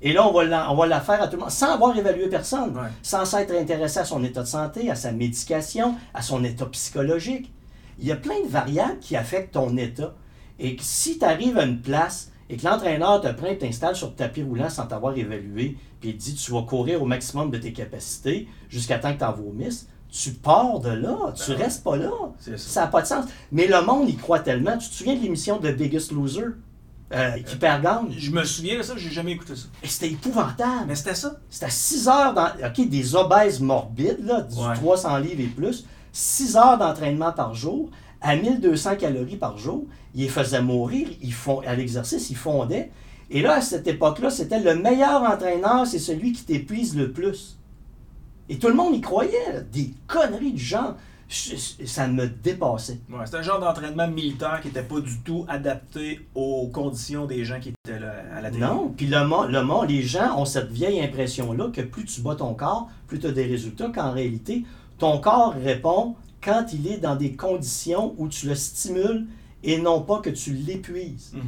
Et 0.03 0.13
là, 0.13 0.27
on 0.27 0.31
va, 0.33 0.43
la, 0.43 0.71
on 0.71 0.75
va 0.75 0.87
la 0.87 0.99
faire 0.99 1.21
à 1.21 1.27
tout 1.27 1.35
le 1.35 1.41
monde, 1.41 1.51
sans 1.51 1.73
avoir 1.73 1.95
évalué 1.97 2.27
personne, 2.27 2.75
Ouais. 2.75 2.89
sans 3.03 3.23
s'être 3.25 3.53
intéressé 3.53 3.99
à 3.99 4.05
son 4.05 4.23
état 4.23 4.41
de 4.41 4.47
santé, 4.47 4.89
à 4.89 4.95
sa 4.95 5.11
médication, 5.11 5.95
à 6.13 6.21
son 6.21 6.43
état 6.43 6.65
psychologique. 6.67 7.51
Il 7.99 8.07
y 8.07 8.11
a 8.11 8.15
plein 8.15 8.41
de 8.43 8.47
variables 8.49 8.97
qui 8.99 9.15
affectent 9.15 9.53
ton 9.53 9.77
état. 9.77 10.13
Et 10.57 10.75
que 10.75 10.83
si 10.83 11.19
tu 11.19 11.25
arrives 11.25 11.57
à 11.57 11.63
une 11.65 11.81
place 11.81 12.31
et 12.49 12.57
que 12.57 12.65
l'entraîneur 12.65 13.21
te 13.21 13.27
prend 13.31 13.47
et 13.47 13.57
t'installe 13.57 13.95
sur 13.95 14.07
le 14.07 14.13
tapis 14.13 14.41
roulant 14.43 14.69
sans 14.69 14.87
t'avoir 14.87 15.15
évalué, 15.17 15.77
puis 16.01 16.09
il 16.09 16.17
dit 16.17 16.33
tu 16.35 16.51
vas 16.51 16.63
courir 16.63 17.01
au 17.01 17.05
maximum 17.05 17.49
de 17.51 17.57
tes 17.57 17.71
capacités 17.71 18.47
jusqu'à 18.69 18.99
temps 18.99 19.13
que 19.13 19.19
tu 19.19 19.23
en 19.23 19.31
vomisses, 19.31 19.87
tu 20.11 20.31
pars 20.31 20.79
de 20.81 20.89
là, 20.89 21.31
tu 21.33 21.51
Ben 21.51 21.57
ouais. 21.57 21.63
restes 21.63 21.83
pas 21.85 21.95
là. 21.95 22.11
C'est 22.39 22.59
ça. 22.59 22.81
N'a 22.81 22.87
pas 22.87 23.01
de 23.01 23.07
sens. 23.07 23.25
Mais 23.53 23.67
le 23.67 23.81
monde 23.81 24.09
y 24.09 24.17
croit 24.17 24.39
tellement. 24.39 24.77
Tu 24.77 24.89
te 24.89 24.93
souviens 24.95 25.15
de 25.15 25.21
l'émission 25.21 25.57
de 25.57 25.71
Biggest 25.71 26.11
Loser 26.11 26.47
euh, 27.13 27.31
qui 27.45 27.57
gagne? 27.57 28.09
Je 28.17 28.31
me 28.31 28.43
souviens 28.43 28.77
de 28.77 28.83
ça, 28.83 28.93
j'ai 28.97 29.09
jamais 29.09 29.31
écouté 29.31 29.55
ça. 29.55 29.67
Et 29.83 29.87
c'était 29.87 30.11
épouvantable. 30.11 30.85
Mais 30.87 30.95
c'était 30.95 31.15
ça? 31.15 31.39
C'était 31.49 31.65
à 31.67 31.69
6 31.69 32.07
heures, 32.09 32.33
dans, 32.33 32.47
OK, 32.47 32.89
des 32.89 33.15
obèses 33.15 33.59
morbides, 33.61 34.19
là, 34.25 34.41
du 34.41 34.55
Ouais. 34.57 34.73
300 34.75 35.17
livres 35.19 35.41
et 35.41 35.47
plus, 35.47 35.85
6 36.11 36.57
heures 36.57 36.77
d'entraînement 36.77 37.31
par 37.31 37.53
jour, 37.53 37.89
à 38.21 38.35
1200 38.35 38.95
calories 38.97 39.37
par 39.37 39.57
jour. 39.57 39.85
Ils 40.13 40.23
les 40.23 40.29
faisaient 40.29 40.61
mourir, 40.61 41.07
ils 41.21 41.33
font, 41.33 41.61
à 41.65 41.73
l'exercice, 41.75 42.29
ils 42.29 42.35
fondaient. 42.37 42.91
Et 43.33 43.41
là, 43.41 43.55
à 43.55 43.61
cette 43.61 43.87
époque-là, 43.87 44.29
c'était 44.29 44.59
le 44.59 44.75
meilleur 44.75 45.23
entraîneur, 45.23 45.87
c'est 45.87 45.99
celui 45.99 46.33
qui 46.33 46.43
t'épuise 46.43 46.95
le 46.97 47.11
plus. 47.11 47.57
Et 48.49 48.57
tout 48.59 48.67
le 48.67 48.73
monde 48.73 48.93
y 48.93 48.99
croyait, 49.01 49.53
là, 49.53 49.61
des 49.61 49.93
conneries 50.07 50.51
du 50.53 50.61
genre. 50.63 50.95
Je- 51.29 51.55
je- 51.55 51.85
ça 51.85 52.09
me 52.09 52.27
dépassait. 52.27 52.99
Ouais, 53.09 53.19
c'était 53.23 53.37
un 53.37 53.41
genre 53.41 53.61
d'entraînement 53.61 54.09
militaire 54.09 54.59
qui 54.61 54.67
n'était 54.67 54.83
pas 54.83 54.99
du 54.99 55.17
tout 55.21 55.45
adapté 55.47 56.27
aux 56.35 56.67
conditions 56.67 57.25
des 57.25 57.45
gens 57.45 57.57
qui 57.61 57.69
étaient 57.69 58.01
là 58.01 58.15
à 58.35 58.41
la 58.41 58.49
télé. 58.51 58.61
Non, 58.65 58.89
puis 58.97 59.05
le 59.07 59.25
monde, 59.25 59.49
le 59.49 59.63
monde, 59.63 59.89
les 59.89 60.01
gens 60.03 60.37
ont 60.37 60.43
cette 60.43 60.69
vieille 60.69 60.99
impression-là 61.01 61.69
que 61.71 61.79
plus 61.79 62.03
tu 62.03 62.19
bats 62.19 62.35
ton 62.35 62.53
corps, 62.53 62.89
plus 63.07 63.17
tu 63.19 63.27
as 63.27 63.31
des 63.31 63.45
résultats, 63.45 63.89
qu'en 63.95 64.11
réalité, 64.11 64.65
ton 64.97 65.19
corps 65.19 65.53
répond 65.53 66.15
quand 66.43 66.65
il 66.73 66.85
est 66.87 66.97
dans 66.97 67.15
des 67.15 67.31
conditions 67.33 68.13
où 68.17 68.27
tu 68.27 68.47
le 68.49 68.55
stimules 68.55 69.27
et 69.63 69.77
non 69.79 70.01
pas 70.01 70.19
que 70.19 70.31
tu 70.31 70.51
l'épuises. 70.51 71.31
Mhm. 71.33 71.41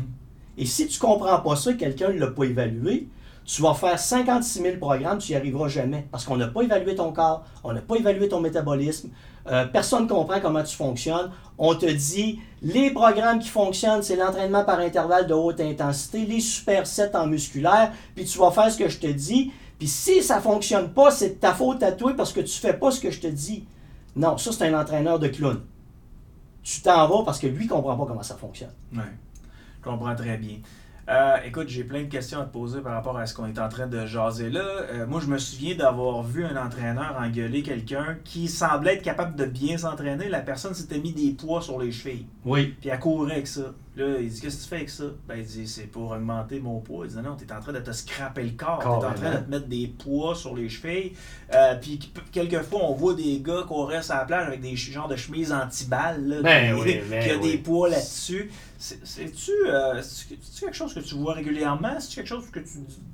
Et 0.58 0.66
si 0.66 0.88
tu 0.88 1.00
comprends 1.00 1.40
pas 1.40 1.56
ça, 1.56 1.74
quelqu'un 1.74 2.10
ne 2.10 2.20
l'a 2.20 2.28
pas 2.28 2.44
évalué, 2.44 3.08
tu 3.46 3.62
vas 3.62 3.74
faire 3.74 4.00
56 4.00 4.62
000 4.62 4.78
programmes, 4.78 5.18
tu 5.18 5.32
n'y 5.32 5.36
arriveras 5.36 5.68
jamais. 5.68 6.08
Parce 6.12 6.26
qu'on 6.26 6.38
n'a 6.38 6.48
pas 6.48 6.62
évalué 6.62 6.96
ton 6.96 7.12
corps, 7.12 7.44
on 7.64 7.74
n'a 7.74 7.82
pas 7.82 7.96
évalué 7.96 8.30
ton 8.30 8.40
métabolisme, 8.40 9.10
euh, 9.48 9.66
personne 9.66 10.04
ne 10.04 10.08
comprend 10.08 10.40
comment 10.40 10.64
tu 10.64 10.76
fonctionnes. 10.76 11.32
On 11.58 11.76
te 11.76 11.86
dit, 11.86 12.40
les 12.62 12.92
programmes 12.92 13.40
qui 13.40 13.50
fonctionnent, 13.50 14.02
c'est 14.02 14.16
l'entraînement 14.16 14.64
par 14.64 14.80
intervalle 14.80 15.28
de 15.28 15.34
haute 15.34 15.60
intensité, 15.60 16.26
les 16.26 16.40
supersets 16.40 17.16
en 17.16 17.28
musculaire, 17.28 17.92
puis 18.16 18.26
tu 18.26 18.38
vas 18.38 18.52
faire 18.52 18.72
ce 18.72 18.78
que 18.78 18.88
je 18.88 19.00
te 19.00 19.08
dis. 19.08 19.52
Puis 19.78 19.88
si 19.88 20.24
ça 20.24 20.40
fonctionne 20.40 20.90
pas, 20.94 21.12
c'est 21.12 21.30
de 21.30 21.36
ta 21.36 21.54
faute 21.54 21.84
à 21.84 21.92
toi 21.92 22.14
parce 22.16 22.32
que 22.32 22.40
tu 22.40 22.58
fais 22.58 22.74
pas 22.74 22.92
ce 22.92 23.02
que 23.02 23.12
je 23.12 23.20
te 23.20 23.28
dis. 23.28 23.66
Non, 24.16 24.38
ça 24.38 24.52
c'est 24.52 24.68
un 24.68 24.80
entraîneur 24.80 25.20
de 25.20 25.28
clown. 25.28 25.60
Tu 26.62 26.82
t'en 26.82 27.08
vas 27.08 27.24
parce 27.26 27.40
que 27.40 27.48
lui 27.48 27.68
comprend 27.68 27.98
pas 27.98 28.06
comment 28.06 28.24
ça 28.24 28.36
fonctionne. 28.36 28.72
Je 29.84 29.90
comprends 29.90 30.16
très 30.16 30.38
bien. 30.38 30.60
Euh, 31.10 31.36
écoute, 31.46 31.68
j'ai 31.68 31.84
plein 31.84 32.04
de 32.04 32.08
questions 32.08 32.40
à 32.40 32.46
te 32.46 32.54
poser 32.54 32.80
par 32.80 32.94
rapport 32.94 33.18
à 33.18 33.26
ce 33.26 33.34
qu'on 33.34 33.46
est 33.48 33.60
en 33.60 33.68
train 33.68 33.88
de 33.88 34.06
jaser 34.06 34.50
là. 34.50 34.62
Euh, 34.62 35.06
moi, 35.06 35.20
je 35.20 35.28
me 35.28 35.38
souviens 35.38 35.76
d'avoir 35.76 36.24
vu 36.24 36.46
un 36.46 36.56
entraîneur 36.56 37.18
engueuler 37.20 37.62
quelqu'un 37.62 38.18
qui 38.24 38.48
semblait 38.48 38.96
être 38.96 39.04
capable 39.04 39.36
de 39.36 39.46
bien 39.46 39.78
s'entraîner. 39.78 40.30
La 40.30 40.40
personne 40.40 40.74
s'était 40.74 41.00
mis 41.00 41.12
des 41.12 41.32
poids 41.32 41.62
sur 41.62 41.78
les 41.82 41.92
chevilles. 41.92 42.28
Oui. 42.46 42.76
Puis 42.80 42.90
elle 42.90 43.00
courait 43.00 43.34
avec 43.34 43.48
ça. 43.48 43.74
Là, 43.96 44.18
il 44.20 44.28
dit 44.28 44.42
Qu'est-ce 44.42 44.58
que 44.58 44.64
tu 44.64 44.70
fais 44.70 44.76
avec 44.78 44.90
ça? 44.90 45.04
Ben, 45.28 45.36
il 45.38 45.46
dit 45.46 45.68
C'est 45.68 45.84
pour 45.84 46.10
augmenter 46.12 46.60
mon 46.60 46.80
poids. 46.80 47.06
Il 47.06 47.12
dit 47.16 47.22
Non, 47.22 47.36
t'es 47.36 47.52
en 47.54 47.60
train 47.60 47.74
de 47.74 47.80
te 47.80 47.92
scraper 47.92 48.42
le 48.44 48.52
corps. 48.52 48.80
T'es 48.80 48.88
en 48.88 49.14
train 49.14 49.32
de 49.36 49.38
te 49.46 49.50
mettre 49.52 49.68
des 49.68 49.88
poids 49.88 50.34
sur 50.34 50.56
les 50.56 50.68
chevilles. 50.68 51.14
Euh, 51.54 51.76
puis 51.76 52.00
qu- 52.00 52.10
quelquefois, 52.32 52.80
on 52.84 52.94
voit 52.94 53.14
des 53.14 53.40
gars 53.40 53.64
courir 53.68 54.04
sur 54.04 54.16
la 54.16 54.26
plage 54.26 54.48
avec 54.48 54.62
des 54.62 54.76
genres 54.76 55.08
de 55.08 55.16
chemises 55.16 55.52
anti-balles. 55.54 56.28
là, 56.28 56.42
Ben 56.42 56.76
qui, 56.76 56.82
oui, 56.82 57.02
ben 57.10 57.24
qui 57.24 57.30
a 57.30 57.38
oui. 57.38 57.52
des 57.52 57.58
poids 57.60 57.90
là-dessus. 57.90 58.50
C'est-tu 58.80 59.52
euh, 59.68 60.02
c'est-tu- 60.02 60.38
quelque 60.66 60.76
chose 60.76 60.94
que 60.94 61.00
tu 61.00 61.16
vois 61.16 61.36
régulièrement? 61.36 62.00
C'est 62.00 62.16
quelque 62.16 62.28
chose 62.28 62.50
que 62.52 62.60
tu, 62.60 62.66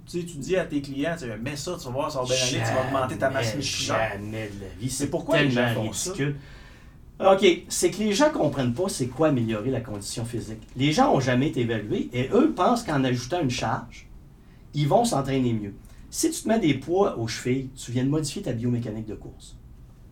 tu, 0.08 0.20
sais, 0.22 0.26
tu 0.26 0.38
dis 0.38 0.56
à 0.56 0.66
tes 0.66 0.82
clients 0.82 1.16
tu 1.20 1.26
dis, 1.26 1.32
Mets 1.42 1.56
ça, 1.58 1.76
tu 1.78 1.86
vas 1.86 1.92
voir, 1.92 2.12
ça 2.12 2.20
va 2.20 2.26
bien 2.26 2.36
aller, 2.36 2.58
tu 2.66 2.74
vas 2.74 2.86
augmenter 2.88 3.18
ta 3.18 3.30
masse 3.30 3.56
musculaire. 3.56 4.12
Jamais 4.14 4.48
de 4.48 4.62
la 4.64 4.70
vie. 4.80 4.90
C'est 4.90 5.08
pourquoi 5.10 5.42
les 5.42 5.52
gens 5.52 5.74
font 5.74 5.92
ça? 5.94 6.12
OK, 7.20 7.46
c'est 7.68 7.92
que 7.92 7.98
les 7.98 8.14
gens 8.14 8.30
comprennent 8.30 8.74
pas 8.74 8.88
c'est 8.88 9.08
quoi 9.08 9.28
améliorer 9.28 9.72
la 9.72 9.82
condition 9.82 10.24
physique. 10.24 10.66
Les 10.78 10.94
gens 10.94 11.14
ont 11.14 11.20
jamais 11.20 11.50
été 11.50 11.62
évalués 11.62 12.10
et 12.14 12.30
eux 12.32 12.54
pensent 12.56 12.84
qu'en 12.84 13.04
ajoutant 13.04 13.42
une 13.42 13.50
charge, 13.50 14.08
ils 14.74 14.88
vont 14.88 15.04
s'entraîner 15.04 15.52
mieux. 15.52 15.74
Si 16.10 16.32
tu 16.32 16.42
te 16.42 16.48
mets 16.48 16.60
des 16.60 16.76
poids 16.76 17.18
aux 17.20 17.28
chevilles, 17.28 17.70
tu 17.76 17.92
viens 17.92 18.06
de 18.06 18.10
modifier 18.10 18.42
ta 18.42 18.54
biomécanique 18.54 19.06
de 19.06 19.16
course. 19.16 19.58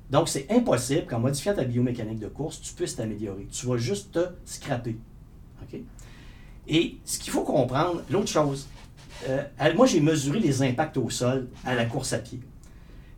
Donc, 0.10 0.28
c'est 0.28 0.48
impossible 0.52 1.06
qu'en 1.06 1.20
modifiant 1.20 1.54
ta 1.54 1.64
biomécanique 1.64 2.20
de 2.20 2.28
course, 2.28 2.62
tu 2.62 2.74
puisses 2.74 2.98
t'améliorer. 2.98 3.48
Tu 3.52 3.66
vas 3.66 3.78
juste 3.78 4.12
te 4.12 4.28
scraper. 4.46 4.98
OK? 5.62 5.80
Et 6.68 6.98
ce 7.06 7.20
qu'il 7.20 7.32
faut 7.32 7.44
comprendre, 7.44 8.04
l'autre 8.10 8.28
chose, 8.28 8.68
euh, 9.30 9.44
moi, 9.76 9.86
j'ai 9.86 10.02
mesuré 10.02 10.40
les 10.40 10.62
impacts 10.62 10.98
au 10.98 11.10
sol 11.10 11.48
à 11.66 11.74
la 11.74 11.86
course 11.86 12.12
à 12.12 12.20
pied. 12.20 12.40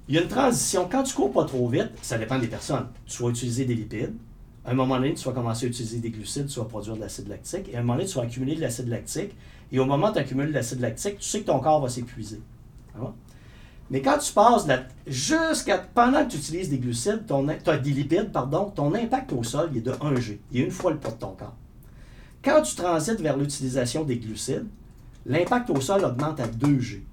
Il 0.10 0.16
y 0.16 0.18
a 0.18 0.24
une 0.24 0.28
transition. 0.28 0.90
Quand 0.92 1.04
tu 1.04 1.14
cours 1.14 1.32
pas 1.32 1.46
trop 1.46 1.68
vite, 1.70 1.92
ça 2.02 2.18
dépend 2.18 2.40
des 2.40 2.48
personnes. 2.48 2.88
Tu 3.06 3.22
vas 3.22 3.30
utiliser 3.30 3.66
des 3.66 3.76
lipides. 3.76 4.16
À 4.66 4.72
un 4.72 4.74
moment 4.74 4.96
donné, 4.96 5.14
tu 5.14 5.24
vas 5.24 5.34
commencer 5.34 5.68
à 5.68 5.70
utiliser 5.70 6.00
des 6.00 6.10
glucides, 6.10 6.48
tu 6.48 6.60
vas 6.60 6.66
produire 6.66 6.96
de 6.96 7.02
l'acide 7.02 7.28
lactique. 7.28 7.70
Et 7.72 7.76
à 7.76 7.80
un 7.80 7.84
moment 7.84 7.94
donné, 7.94 8.08
tu 8.08 8.16
vas 8.16 8.24
accumuler 8.24 8.56
de 8.56 8.62
l'acide 8.62 8.88
lactique. 8.88 9.36
Et 9.72 9.78
au 9.78 9.86
moment 9.86 10.10
où 10.10 10.14
tu 10.14 10.18
accumules 10.18 10.48
de 10.48 10.54
l'acide 10.54 10.80
lactique, 10.80 11.20
tu 11.20 11.30
sais 11.30 11.42
que 11.42 11.46
ton 11.46 11.60
corps 11.60 11.80
va 11.80 11.90
s'épuiser. 11.90 12.42
Mais 13.92 14.02
quand 14.02 14.18
tu 14.18 14.34
passes 14.34 14.68
jusqu'à 15.06 15.78
pendant 15.78 16.26
que 16.26 16.32
tu 16.32 16.38
utilises 16.38 16.70
des 16.70 16.80
glucides, 16.80 17.28
ton, 17.28 17.48
as 17.48 17.78
des 17.78 17.92
lipides, 17.92 18.32
pardon, 18.32 18.72
ton 18.76 18.94
impact 18.96 19.32
au 19.32 19.44
sol 19.44 19.70
est 19.76 19.82
de 19.82 19.94
1 20.02 20.20
G. 20.20 20.42
Il 20.52 20.60
y 20.60 20.64
a 20.64 20.66
une 20.66 20.72
fois 20.72 20.90
le 20.92 20.98
poids 20.98 21.12
de 21.12 21.18
ton 21.18 21.34
corps. 21.34 21.56
Quand 22.44 22.64
tu 22.64 22.76
transites 22.76 23.22
vers 23.22 23.38
l'utilisation 23.38 24.04
des 24.04 24.18
glucides, 24.18 24.68
l'impact 25.28 25.70
au 25.70 25.80
sol 25.82 26.04
augmente 26.04 26.40
à 26.40 26.48
2 26.48 26.80
G. 26.80 27.04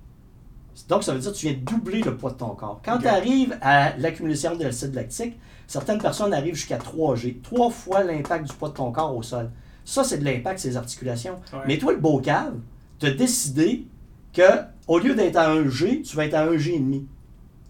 Donc, 0.89 1.03
ça 1.03 1.13
veut 1.15 1.21
dire 1.21 1.33
que 1.33 1.37
tu 1.37 1.47
viens 1.47 1.57
de 1.57 1.65
doubler 1.65 2.03
le 2.03 2.17
poids 2.17 2.31
de 2.31 2.37
ton 2.37 2.51
corps. 2.51 2.81
Quand 2.85 2.99
tu 2.99 3.09
arrives 3.09 3.57
à 3.61 3.97
l'accumulation 3.97 4.57
de 4.57 4.65
l'acide 4.65 4.95
lactique, 4.95 5.39
certaines 5.67 5.99
personnes 5.99 6.33
arrivent 6.35 6.55
jusqu'à 6.55 6.79
3G, 6.79 7.41
trois 7.43 7.71
fois 7.71 8.03
l'impact 8.05 8.47
du 8.47 8.53
poids 8.53 8.69
de 8.69 8.75
ton 8.75 8.93
corps 8.93 9.17
au 9.17 9.23
sol. 9.23 9.51
Ça, 9.85 10.05
c'est 10.05 10.19
de 10.19 10.25
l'impact 10.25 10.59
sur 10.61 10.71
les 10.71 10.77
articulations. 10.77 11.39
Mais 11.67 11.79
toi, 11.79 11.93
le 11.93 11.99
beau 11.99 12.19
cave, 12.21 12.55
tu 12.99 13.07
as 13.07 13.13
décidé 13.13 13.87
que 14.33 14.43
au 14.87 14.99
lieu 14.99 15.15
d'être 15.15 15.37
à 15.37 15.55
1G, 15.55 16.03
tu 16.03 16.17
vas 16.17 16.27
être 16.27 16.35
à 16.35 16.47
1G 16.47 16.75
et 16.75 16.79
demi. 16.79 17.07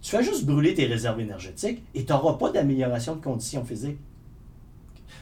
Tu 0.02 0.14
vas 0.14 0.22
juste 0.22 0.44
brûler 0.44 0.74
tes 0.74 0.86
réserves 0.86 1.20
énergétiques 1.20 1.82
et 1.94 2.04
tu 2.04 2.12
n'auras 2.12 2.34
pas 2.34 2.50
d'amélioration 2.50 3.16
de 3.16 3.20
conditions 3.22 3.64
physiques. 3.64 3.98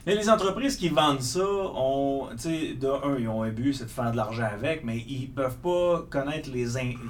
Mais 0.06 0.14
les 0.14 0.28
entreprises 0.28 0.76
qui 0.76 0.90
vendent 0.90 1.23
ça 1.23 1.40
ont, 1.44 2.28
tu 2.32 2.38
sais, 2.38 2.75
de 2.75 2.88
un, 2.88 3.18
ils 3.18 3.28
ont 3.28 3.42
un 3.42 3.49
but, 3.49 3.73
c'est 3.73 3.84
de 3.84 3.90
faire 3.90 4.12
de 4.12 4.16
l'argent 4.16 4.49
avec, 4.52 4.84
mais 4.84 4.99
ils 5.08 5.30
peuvent 5.30 5.56
pas 5.56 6.04
connaître 6.11 6.50
les, 6.52 6.66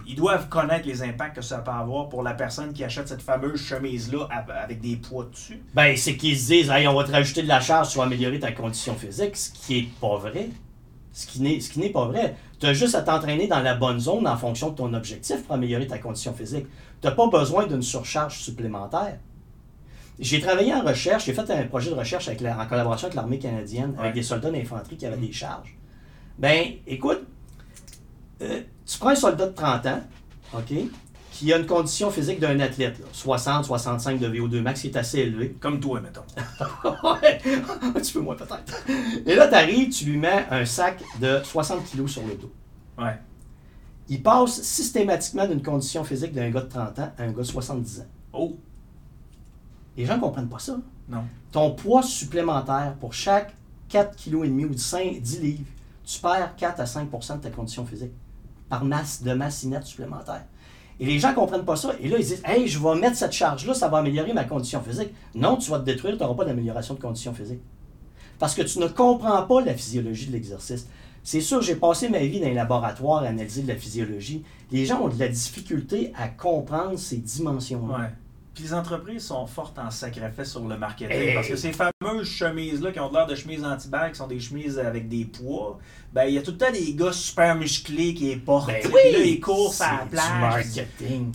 ils 0.07 0.15
doivent 0.15 0.49
connaître 0.49 0.87
les 0.87 1.03
impacts 1.03 1.35
que 1.37 1.43
ça 1.43 1.59
peut 1.59 1.73
avoir 1.73 2.09
pour 2.09 2.23
la 2.23 2.35
personne 2.35 2.73
qui 2.73 2.85
achète 2.85 3.09
cette 3.09 3.23
fameuse 3.23 3.61
chemise-là 3.61 4.29
avec 4.49 4.81
des 4.81 4.95
poids 4.97 5.25
dessus. 5.25 5.61
Ben, 5.75 5.97
c'est 5.97 6.17
qu'ils 6.17 6.39
se 6.39 6.47
disent, 6.47 6.71
hey, 6.71 6.87
on 6.87 6.95
va 6.95 7.03
te 7.03 7.11
rajouter 7.11 7.43
de 7.43 7.49
la 7.49 7.61
charge, 7.61 7.91
tu 7.91 7.99
vas 7.99 8.05
améliorer 8.05 8.39
ta 8.39 8.53
condition 8.53 8.95
physique, 8.95 9.37
ce 9.37 9.51
qui 9.51 9.79
est 9.79 9.89
pas 10.01 10.17
vrai. 10.17 10.51
Ce 11.13 11.27
qui 11.27 11.79
n'est 11.79 11.91
pas 11.91 12.07
vrai. 12.07 12.37
Tu 12.59 12.67
as 12.67 12.73
juste 12.73 12.95
à 12.97 13.03
t'entraîner 13.03 13.47
dans 13.47 13.61
la 13.61 13.75
bonne 13.75 14.01
zone 14.01 14.27
en 14.27 14.37
fonction 14.37 14.71
de 14.71 14.77
ton 14.77 14.93
objectif 14.95 15.45
pour 15.45 15.55
améliorer 15.55 15.87
ta 15.87 15.99
condition 15.99 16.33
physique. 16.33 16.67
Tu 17.01 17.07
n'as 17.07 17.15
pas 17.15 17.29
besoin 17.29 17.67
d'une 17.67 17.83
surcharge 17.83 18.39
supplémentaire. 18.39 19.19
J'ai 20.19 20.41
travaillé 20.41 20.73
en 20.73 20.83
recherche, 20.83 21.25
j'ai 21.25 21.33
fait 21.33 21.51
un 21.51 21.65
projet 21.67 21.91
de 21.91 21.97
recherche 21.97 22.29
avec 22.29 22.41
en 22.43 22.67
collaboration 22.67 23.07
avec 23.07 23.17
l'armée 23.17 23.39
canadienne, 23.39 23.95
avec 23.99 24.15
des 24.15 24.23
soldats 24.23 24.51
d'infanterie 24.51 24.97
qui 24.97 25.07
avaient 25.07 25.17
des 25.17 25.33
charges. 25.33 25.77
Ben, 26.39 26.75
écoute, 26.87 27.27
euh, 28.43 28.61
tu 28.87 28.99
prends 28.99 29.11
un 29.11 29.15
soldat 29.15 29.47
de 29.47 29.53
30 29.53 29.87
ans, 29.87 30.01
OK, 30.55 30.73
qui 31.33 31.53
a 31.53 31.59
une 31.59 31.67
condition 31.67 32.11
physique 32.11 32.39
d'un 32.39 32.61
athlète, 32.61 33.01
60-65 33.13 34.19
de 34.21 34.29
VO2 34.29 34.61
max, 34.61 34.83
qui 34.83 34.87
est 34.89 34.97
assez 34.97 35.19
élevé. 35.19 35.57
Comme 35.59 35.81
toi, 35.81 36.01
mettons. 36.01 36.23
ouais, 37.21 37.41
un 37.83 37.91
petit 37.91 38.13
peu 38.13 38.21
moins 38.21 38.37
peut-être. 38.37 38.85
Et 39.27 39.35
là, 39.35 39.49
tu 39.49 39.55
arrives, 39.55 39.91
tu 39.91 40.05
lui 40.05 40.17
mets 40.17 40.47
un 40.51 40.65
sac 40.65 41.03
de 41.21 41.41
60 41.43 41.91
kg 41.91 42.07
sur 42.07 42.23
le 42.25 42.35
dos. 42.35 42.53
Ouais. 42.99 43.19
Il 44.09 44.23
passe 44.23 44.63
systématiquement 44.63 45.49
d'une 45.49 45.63
condition 45.63 46.05
physique 46.05 46.33
d'un 46.33 46.51
gars 46.51 46.61
de 46.61 46.69
30 46.69 46.99
ans 47.01 47.13
à 47.19 47.23
un 47.23 47.33
gars 47.33 47.39
de 47.39 47.43
70 47.43 48.01
ans. 48.01 48.07
Oh! 48.33 48.57
Les 49.97 50.05
gens 50.05 50.17
ne 50.17 50.21
comprennent 50.21 50.49
pas 50.49 50.59
ça. 50.59 50.77
Non. 51.09 51.25
Ton 51.53 51.73
poids 51.73 52.03
supplémentaire 52.03 52.95
pour 53.01 53.13
chaque 53.13 53.55
4,5 53.91 54.15
kg 54.17 54.71
ou 54.71 54.77
5, 54.77 55.21
10 55.21 55.41
livres, 55.41 55.71
tu 56.05 56.21
perds 56.21 56.57
4 56.57 56.81
à 56.81 56.85
5% 56.85 57.37
de 57.37 57.43
ta 57.43 57.51
condition 57.51 57.87
physique 57.87 58.13
par 58.69 58.85
masse 58.85 59.23
de 59.23 59.33
masse 59.33 59.63
inerte 59.63 59.87
supplémentaire. 59.87 60.45
Et 61.01 61.07
les 61.07 61.19
gens 61.19 61.31
ne 61.31 61.35
comprennent 61.35 61.65
pas 61.65 61.77
ça. 61.77 61.93
Et 62.01 62.09
là, 62.09 62.19
ils 62.19 62.25
disent 62.25 62.43
Hey, 62.45 62.69
je 62.69 62.79
vais 62.79 62.95
mettre 62.95 63.17
cette 63.17 63.33
charge-là, 63.33 63.75
ça 63.75 63.89
va 63.89 63.99
améliorer 63.99 64.33
ma 64.33 64.45
condition 64.45 64.81
physique. 64.81 65.11
Non, 65.35 65.57
tu 65.57 65.71
vas 65.71 65.79
te 65.79 65.85
détruire, 65.85 66.17
tu 66.17 66.23
n'auras 66.23 66.35
pas 66.35 66.45
d'amélioration 66.45 66.95
de 66.95 67.01
condition 67.01 67.35
physique. 67.35 67.61
Parce 68.39 68.55
que 68.55 68.63
tu 68.63 68.79
ne 68.79 68.87
comprends 68.87 69.43
pas 69.43 69.61
la 69.61 69.75
physiologie 69.75 70.27
de 70.27 70.33
l'exercice. 70.33 70.89
C'est 71.23 71.41
sûr, 71.41 71.63
j'ai 71.63 71.77
passé 71.77 72.09
ma 72.09 72.19
vie 72.19 72.39
dans 72.39 72.47
les 72.47 72.55
laboratoires 72.55 73.23
à 73.23 73.29
analyser 73.29 73.63
de 73.63 73.69
la 73.69 73.77
physiologie. 73.77 74.45
Les 74.71 74.85
gens 74.85 75.01
ont 75.01 75.09
de 75.09 75.19
la 75.19 75.29
difficulté 75.29 76.13
à 76.17 76.29
comprendre 76.29 76.99
ces 76.99 77.17
dimensions-là. 77.17 77.99
Ouais. 77.99 78.11
Puis 78.55 78.63
les 78.65 78.75
entreprises 78.75 79.27
sont 79.27 79.47
fortes 79.49 79.79
en 79.81 79.91
sacrifice 79.91 80.51
sur 80.53 80.65
le 80.67 80.79
marketing. 80.79 81.35
Parce 81.35 81.49
que 81.49 81.57
ces 81.57 81.73
fameuses 81.73 82.29
chemises-là 82.29 82.93
qui 82.93 83.01
ont 83.01 83.11
l'air 83.11 83.27
de 83.27 83.35
chemises 83.35 83.65
anti-bag, 83.65 84.13
qui 84.13 84.19
sont 84.19 84.29
des 84.29 84.39
chemises 84.39 84.79
avec 84.79 85.09
des 85.09 85.25
poids, 85.25 85.79
ben 86.13 86.27
il 86.27 86.35
y 86.35 86.39
a 86.39 86.43
tout 86.43 86.53
le 86.53 86.59
temps 86.59 86.71
des 86.71 86.95
gars 86.95 87.13
super 87.13 87.57
musclés 87.57 88.15
qui 88.15 88.27
les 88.27 88.37
portent. 88.37 88.69
Ben 88.69 88.81
oui, 88.87 89.13
là, 89.13 89.19
ils 89.19 89.41
courent 89.41 89.75
à 89.81 89.93
la 89.93 90.07
plage. 90.07 90.41
marketing. 90.41 91.33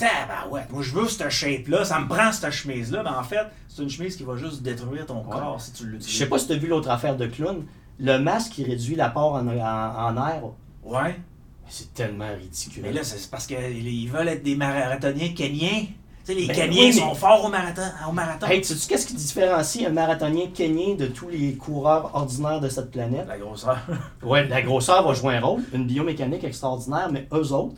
ouais, 0.50 0.62
moi 0.70 0.82
je 0.82 0.94
veux 0.94 1.08
cette 1.10 1.30
shape-là, 1.30 1.84
ça 1.84 2.00
me 2.00 2.08
prend 2.08 2.32
cette 2.32 2.52
chemise-là, 2.52 3.04
mais 3.04 3.10
en 3.10 3.24
fait, 3.24 3.48
c'est 3.68 3.84
une 3.84 3.90
chemise 3.90 4.16
qui 4.16 4.24
va 4.24 4.38
juste 4.38 4.62
détruire 4.62 5.06
ton 5.06 5.22
corps 5.24 5.60
si 5.60 5.74
tu 5.74 5.86
l'utilises. 5.88 6.10
Je 6.14 6.18
sais 6.20 6.30
pas 6.30 6.40
si 6.40 6.48
tu 6.48 6.54
as 6.54 6.58
vu 6.58 6.68
l'autre 6.68 6.90
affaire 6.90 7.18
de 7.18 7.28
clown. 7.28 7.66
Le 8.00 8.18
masque 8.18 8.54
qui 8.54 8.64
réduit 8.64 8.96
l'apport 8.96 9.34
en, 9.34 9.46
en, 9.46 10.18
en 10.18 10.28
air. 10.28 10.42
Ouais. 10.84 11.20
C'est 11.68 11.94
tellement 11.94 12.34
ridicule. 12.34 12.82
Mais 12.82 12.94
là, 12.94 13.04
c'est 13.04 13.30
parce 13.30 13.46
qu'ils 13.46 14.10
veulent 14.10 14.30
être 14.30 14.42
des 14.42 14.56
marathoniens 14.56 15.34
kenyans 15.36 15.86
les 16.28 16.48
ben 16.48 16.56
Kenyans 16.56 16.92
sont 16.92 17.16
forts 17.16 17.46
au 17.46 17.50
marathon. 17.50 17.82
Au 18.08 18.12
marathon. 18.12 18.48
Hey, 18.48 18.64
sais-tu 18.64 18.88
qu'est-ce 18.88 19.08
qui 19.08 19.16
différencie 19.16 19.86
un 19.86 19.90
marathonien 19.90 20.48
kenyan 20.54 20.96
de 20.96 21.08
tous 21.08 21.30
les 21.30 21.54
coureurs 21.54 22.12
ordinaires 22.14 22.60
de 22.60 22.70
cette 22.70 22.92
planète? 22.92 23.26
La 23.28 23.38
grosseur. 23.38 23.80
oui, 24.24 24.48
la 24.48 24.62
grosseur 24.62 25.08
va 25.08 25.14
jouer 25.14 25.36
un 25.36 25.42
rôle, 25.42 25.64
une 25.74 25.86
biomécanique 25.86 26.44
extraordinaire, 26.44 27.10
mais 27.12 27.28
eux 27.34 27.52
autres, 27.52 27.76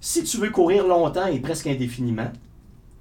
si 0.00 0.24
tu 0.24 0.38
veux 0.38 0.50
courir 0.50 0.86
longtemps 0.86 1.26
et 1.26 1.38
presque 1.38 1.66
indéfiniment, 1.66 2.30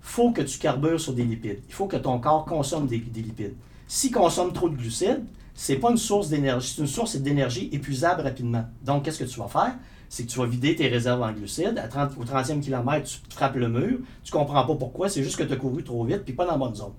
faut 0.01 0.31
que 0.31 0.41
tu 0.41 0.59
carbures 0.59 0.99
sur 0.99 1.13
des 1.13 1.23
lipides. 1.23 1.61
Il 1.67 1.73
faut 1.73 1.87
que 1.87 1.97
ton 1.97 2.19
corps 2.19 2.45
consomme 2.45 2.87
des, 2.87 2.99
des 2.99 3.21
lipides. 3.21 3.55
S'il 3.87 4.11
consomme 4.11 4.53
trop 4.53 4.69
de 4.69 4.75
glucides, 4.75 5.23
c'est 5.53 5.77
pas 5.77 5.89
une 5.89 5.97
source 5.97 6.29
d'énergie, 6.29 6.73
c'est 6.75 6.81
une 6.81 6.87
source 6.87 7.15
d'énergie 7.15 7.69
épuisable 7.71 8.21
rapidement. 8.21 8.65
Donc, 8.83 9.03
qu'est-ce 9.03 9.19
que 9.19 9.23
tu 9.23 9.39
vas 9.39 9.47
faire? 9.47 9.75
C'est 10.09 10.25
que 10.25 10.31
tu 10.31 10.39
vas 10.39 10.45
vider 10.45 10.75
tes 10.75 10.87
réserves 10.87 11.21
en 11.21 11.31
glucides. 11.31 11.77
À 11.77 11.87
30, 11.87 12.17
au 12.17 12.23
30e 12.23 12.59
kilomètre, 12.61 13.07
tu 13.07 13.35
frappes 13.35 13.55
le 13.55 13.69
mur. 13.69 13.99
Tu 14.23 14.31
comprends 14.31 14.65
pas 14.65 14.75
pourquoi. 14.75 15.09
C'est 15.09 15.23
juste 15.23 15.37
que 15.37 15.43
tu 15.43 15.53
as 15.53 15.57
couru 15.57 15.83
trop 15.83 16.03
vite 16.03 16.23
puis 16.23 16.33
pas 16.33 16.45
dans 16.45 16.53
la 16.53 16.57
bonne 16.57 16.75
zone. 16.75 16.93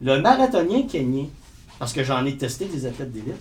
Le 0.00 0.20
marathonien 0.20 0.82
kenyan, 0.86 1.26
parce 1.78 1.92
que 1.92 2.04
j'en 2.04 2.24
ai 2.24 2.36
testé 2.36 2.66
des 2.66 2.86
athlètes 2.86 3.12
d'élite, 3.12 3.40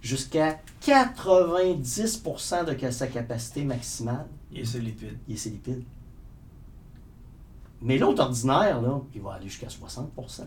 jusqu'à 0.00 0.60
90% 0.82 2.64
de 2.64 2.90
sa 2.90 3.06
capacité 3.08 3.64
maximale. 3.64 4.26
Il 4.52 4.60
est 4.60 4.64
ses 4.64 4.80
lipides. 4.80 5.18
Il 5.28 5.34
est 5.34 5.38
ses 5.38 5.50
lipides. 5.50 5.82
Mais 7.82 7.98
l'autre 7.98 8.22
ordinaire, 8.22 8.80
là, 8.80 9.00
il 9.14 9.20
va 9.20 9.34
aller 9.34 9.48
jusqu'à 9.48 9.66
60%. 9.66 10.42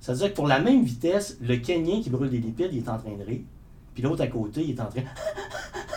Ça 0.00 0.12
veut 0.12 0.18
dire 0.18 0.30
que 0.30 0.34
pour 0.34 0.48
la 0.48 0.60
même 0.60 0.82
vitesse, 0.82 1.36
le 1.40 1.56
Kenyan 1.56 2.00
qui 2.00 2.10
brûle 2.10 2.30
des 2.30 2.38
lipides, 2.38 2.70
il 2.72 2.78
est 2.78 2.88
en 2.88 2.98
train 2.98 3.16
de 3.16 3.22
rire. 3.22 3.42
Puis 4.00 4.08
l'autre 4.08 4.22
à 4.22 4.28
côté, 4.28 4.62
il 4.62 4.70
est 4.70 4.80
en 4.80 4.86
train. 4.86 5.02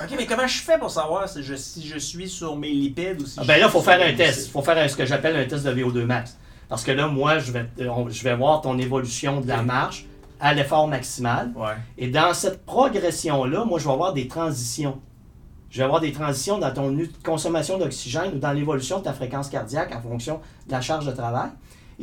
OK, 0.04 0.16
mais 0.18 0.26
comment 0.26 0.46
je 0.46 0.62
fais 0.62 0.78
pour 0.78 0.92
savoir 0.92 1.30
si 1.30 1.42
je, 1.42 1.56
si 1.56 1.88
je 1.88 1.98
suis 1.98 2.28
sur 2.28 2.58
mes 2.58 2.72
lipides 2.72 3.22
ou 3.22 3.26
si 3.26 3.40
ah, 3.40 3.44
Ben 3.46 3.60
là, 3.60 3.68
il 3.68 3.72
faut 3.72 3.82
faire 3.82 4.06
un 4.06 4.14
test. 4.14 4.48
Il 4.48 4.52
faut 4.52 4.62
faire 4.62 4.90
ce 4.90 4.98
que 4.98 5.06
j'appelle 5.06 5.38
un 5.38 5.46
test 5.46 5.64
de 5.64 5.72
VO2 5.72 6.04
max. 6.04 6.38
Parce 6.68 6.84
que 6.84 6.92
là, 6.92 7.08
moi, 7.08 7.40
je 7.40 7.54
vais, 7.54 7.66
je 7.78 8.24
vais 8.24 8.36
voir 8.36 8.60
ton 8.60 8.78
évolution 8.78 9.40
de 9.40 9.48
la 9.48 9.62
marche 9.62 10.06
à 10.42 10.54
l'effort 10.54 10.88
maximal. 10.90 11.54
Et 11.98 12.10
dans 12.10 12.34
cette 12.34 12.66
progression-là, 12.66 13.64
moi, 13.64 13.80
je 13.80 13.86
vais 13.86 13.94
avoir 13.94 14.12
des 14.12 14.28
transitions. 14.28 15.00
Je 15.70 15.78
vais 15.78 15.86
avoir 15.86 16.02
des 16.02 16.12
transitions 16.12 16.58
dans 16.58 16.74
ton 16.74 16.98
consommation 17.24 17.78
d'oxygène 17.78 18.34
ou 18.36 18.38
dans 18.38 18.52
l'évolution 18.52 19.00
de 19.00 19.06
ta 19.06 19.14
fréquence 19.14 19.50
cardiaque 19.50 19.96
en 19.96 20.02
fonction 20.02 20.42
de 20.68 20.74
la 20.74 20.82
charge 20.82 21.06
de 21.06 21.14
travail. 21.14 21.52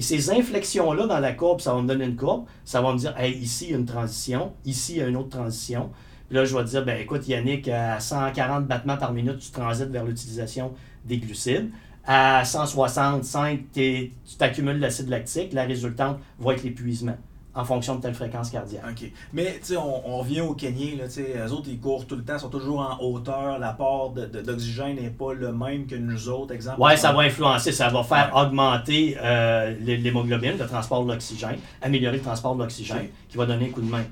Et 0.00 0.02
ces 0.02 0.30
inflexions-là 0.30 1.07
dans 1.07 1.19
la 1.19 1.35
courbe, 1.35 1.61
ça 1.61 1.75
va 1.75 1.83
me 1.83 1.87
donner 1.87 2.07
une 2.07 2.16
courbe. 2.16 2.47
Ça 2.64 2.80
va 2.80 2.95
me 2.95 2.99
dire, 2.99 3.14
ici, 3.23 3.66
il 3.66 3.71
y 3.73 3.75
a 3.75 3.76
une 3.76 3.85
transition. 3.85 4.54
Ici, 4.64 4.95
il 4.95 4.99
y 5.00 5.02
a 5.02 5.07
une 5.07 5.16
autre 5.16 5.28
transition. 5.28 5.90
Puis 6.26 6.37
là, 6.37 6.47
je 6.47 6.57
vais 6.57 6.64
te 6.64 6.71
dire, 6.71 6.87
ben 6.87 6.99
écoute, 6.99 7.28
Yannick, 7.28 7.69
à 7.69 8.00
140 8.00 8.66
battements 8.66 8.97
par 8.97 9.12
minute, 9.12 9.40
tu 9.40 9.50
transites 9.50 9.90
vers 9.90 10.07
l'utilisation 10.07 10.73
des 11.04 11.19
glucides. 11.19 11.71
À 12.07 12.47
165, 12.47 13.64
tu 13.75 14.12
t'accumules 14.38 14.78
l'acide 14.78 15.11
lactique. 15.11 15.52
La 15.52 15.64
résultante 15.64 16.19
va 16.38 16.54
être 16.54 16.62
l'épuisement 16.62 17.19
en 17.61 17.64
fonction 17.64 17.97
de 17.97 18.00
telle 18.00 18.14
fréquence 18.14 18.50
cardiaque. 18.50 18.85
OK. 18.88 19.11
Mais, 19.33 19.59
tu 19.61 19.67
sais, 19.67 19.76
on, 19.76 20.09
on, 20.09 20.19
revient 20.19 20.40
au 20.40 20.55
Kenya, 20.55 20.97
là, 20.97 21.05
eux 21.47 21.52
autres, 21.52 21.69
ils 21.69 21.79
courent 21.79 22.07
tout 22.07 22.17
le 22.17 22.25
temps, 22.25 22.38
sont 22.38 22.49
toujours 22.49 22.81
en 22.81 23.02
hauteur, 23.05 23.59
l'apport 23.59 24.12
d'oxygène 24.12 24.97
n'est 24.97 25.11
pas 25.11 25.35
le 25.35 25.52
même 25.52 25.87
que 25.87 25.95
nous 25.95 26.29
autres, 26.29 26.55
exemple. 26.55 26.79
Oui, 26.81 26.97
ça 26.97 27.12
va 27.12 27.21
influencer, 27.21 27.73
ça 27.73 27.88
va 27.88 28.02
faire 28.02 28.33
augmenter 28.35 29.17
euh, 29.21 29.75
l'hémoglobine, 29.81 30.57
le 30.59 30.67
transport 30.67 31.05
de 31.05 31.12
l'oxygène, 31.12 31.59
améliorer 31.83 32.17
le 32.17 32.23
transport 32.23 32.55
de 32.55 32.62
l'oxygène, 32.62 33.09
qui 33.29 33.37
va 33.37 33.47
donner 33.47 33.67
un 33.67 33.71
coup 33.71 33.83
de 33.83 33.90
main. 33.90 34.05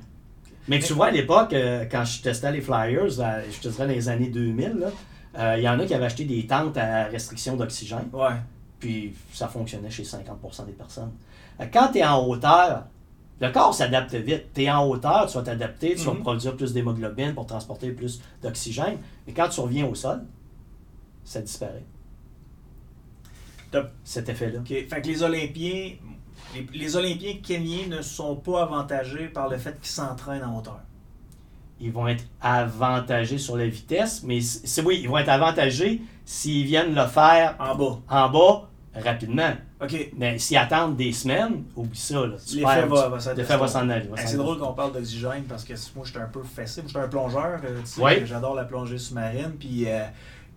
Mais 0.68 0.78
tu 0.80 0.92
vois, 0.92 1.06
à 1.06 1.10
l'époque, 1.10 1.54
euh, 1.54 1.86
quand 1.90 2.04
je 2.04 2.20
testais 2.20 2.52
les 2.52 2.60
Flyers, 2.60 3.20
euh, 3.20 3.42
je 3.50 3.60
te 3.60 3.68
dirais 3.68 3.86
dans 3.86 3.94
les 3.94 4.08
années 4.08 4.28
2000, 4.28 4.86
il 5.56 5.62
y 5.62 5.68
en 5.68 5.78
a 5.78 5.84
qui 5.84 5.94
avaient 5.94 6.06
acheté 6.06 6.24
des 6.24 6.46
tentes 6.46 6.76
à 6.76 7.04
restriction 7.04 7.56
d'oxygène. 7.56 8.08
Ouais. 8.12 8.34
Puis 8.78 9.14
ça 9.32 9.48
fonctionnait 9.48 9.90
chez 9.90 10.02
50% 10.02 10.66
des 10.66 10.72
personnes. 10.72 11.12
Quand 11.72 11.88
tu 11.92 11.98
es 11.98 12.04
en 12.04 12.24
hauteur, 12.24 12.84
le 13.40 13.50
corps 13.52 13.74
s'adapte 13.74 14.14
vite. 14.14 14.46
Tu 14.54 14.62
es 14.64 14.70
en 14.70 14.86
hauteur, 14.86 15.26
tu 15.26 15.36
vas 15.38 15.42
t'adapter, 15.44 15.94
tu 15.94 16.04
vas 16.04 16.12
Mhm. 16.14 16.20
produire 16.22 16.56
plus 16.56 16.72
d'hémoglobine 16.72 17.34
pour 17.34 17.46
transporter 17.46 17.90
plus 17.92 18.20
d'oxygène. 18.42 18.98
Mais 19.26 19.32
quand 19.32 19.48
tu 19.48 19.60
reviens 19.60 19.86
au 19.86 19.94
sol, 19.94 20.22
ça 21.24 21.40
disparaît. 21.40 21.84
Top. 23.70 23.90
Cet 24.04 24.28
effet-là. 24.28 24.60
Fait 24.66 24.86
que 25.02 25.06
les 25.06 25.22
Olympiens, 25.22 25.92
les, 26.54 26.66
les 26.72 26.96
Olympiens 26.96 27.34
kenyans 27.42 27.88
ne 27.88 28.02
sont 28.02 28.36
pas 28.36 28.62
avantagés 28.62 29.28
par 29.28 29.48
le 29.48 29.58
fait 29.58 29.78
qu'ils 29.78 29.90
s'entraînent 29.90 30.44
en 30.44 30.58
hauteur. 30.58 30.80
Ils 31.80 31.92
vont 31.92 32.08
être 32.08 32.24
avantagés 32.40 33.38
sur 33.38 33.56
la 33.56 33.68
vitesse, 33.68 34.22
mais 34.24 34.40
oui, 34.84 35.00
ils 35.02 35.08
vont 35.08 35.18
être 35.18 35.28
avantagés 35.28 36.02
s'ils 36.24 36.64
viennent 36.66 36.94
le 36.94 37.06
faire 37.06 37.54
En 37.60 37.76
bas. 37.76 37.98
en 38.08 38.28
bas 38.30 38.68
rapidement. 38.94 39.52
OK. 39.82 40.10
Mais 40.16 40.38
s'ils 40.38 40.56
attendent 40.56 40.96
des 40.96 41.12
semaines, 41.12 41.64
oublie 41.76 41.98
ça. 41.98 42.26
là. 42.26 42.34
Tu 42.46 42.56
L'effet 42.56 42.86
va, 42.86 43.08
va 43.08 43.68
s'en 43.68 43.88
aller. 43.88 44.06
Hey, 44.16 44.26
c'est 44.26 44.36
drôle 44.36 44.58
qu'on 44.58 44.72
parle 44.72 44.92
d'oxygène 44.92 45.44
parce 45.48 45.64
que 45.64 45.74
moi, 45.94 46.04
j'étais 46.06 46.18
un 46.20 46.26
peu 46.26 46.42
fessé. 46.42 46.80
Moi, 46.82 46.88
j'étais 46.92 47.04
un 47.04 47.08
plongeur. 47.08 47.60
euh, 47.64 47.80
Tu 47.80 47.86
sais, 47.86 48.02
Oui. 48.02 48.12
J'adore 48.26 48.54
la 48.54 48.64
plongée 48.64 48.98
sous-marine. 48.98 49.52
Puis, 49.58 49.84
euh, 49.86 50.04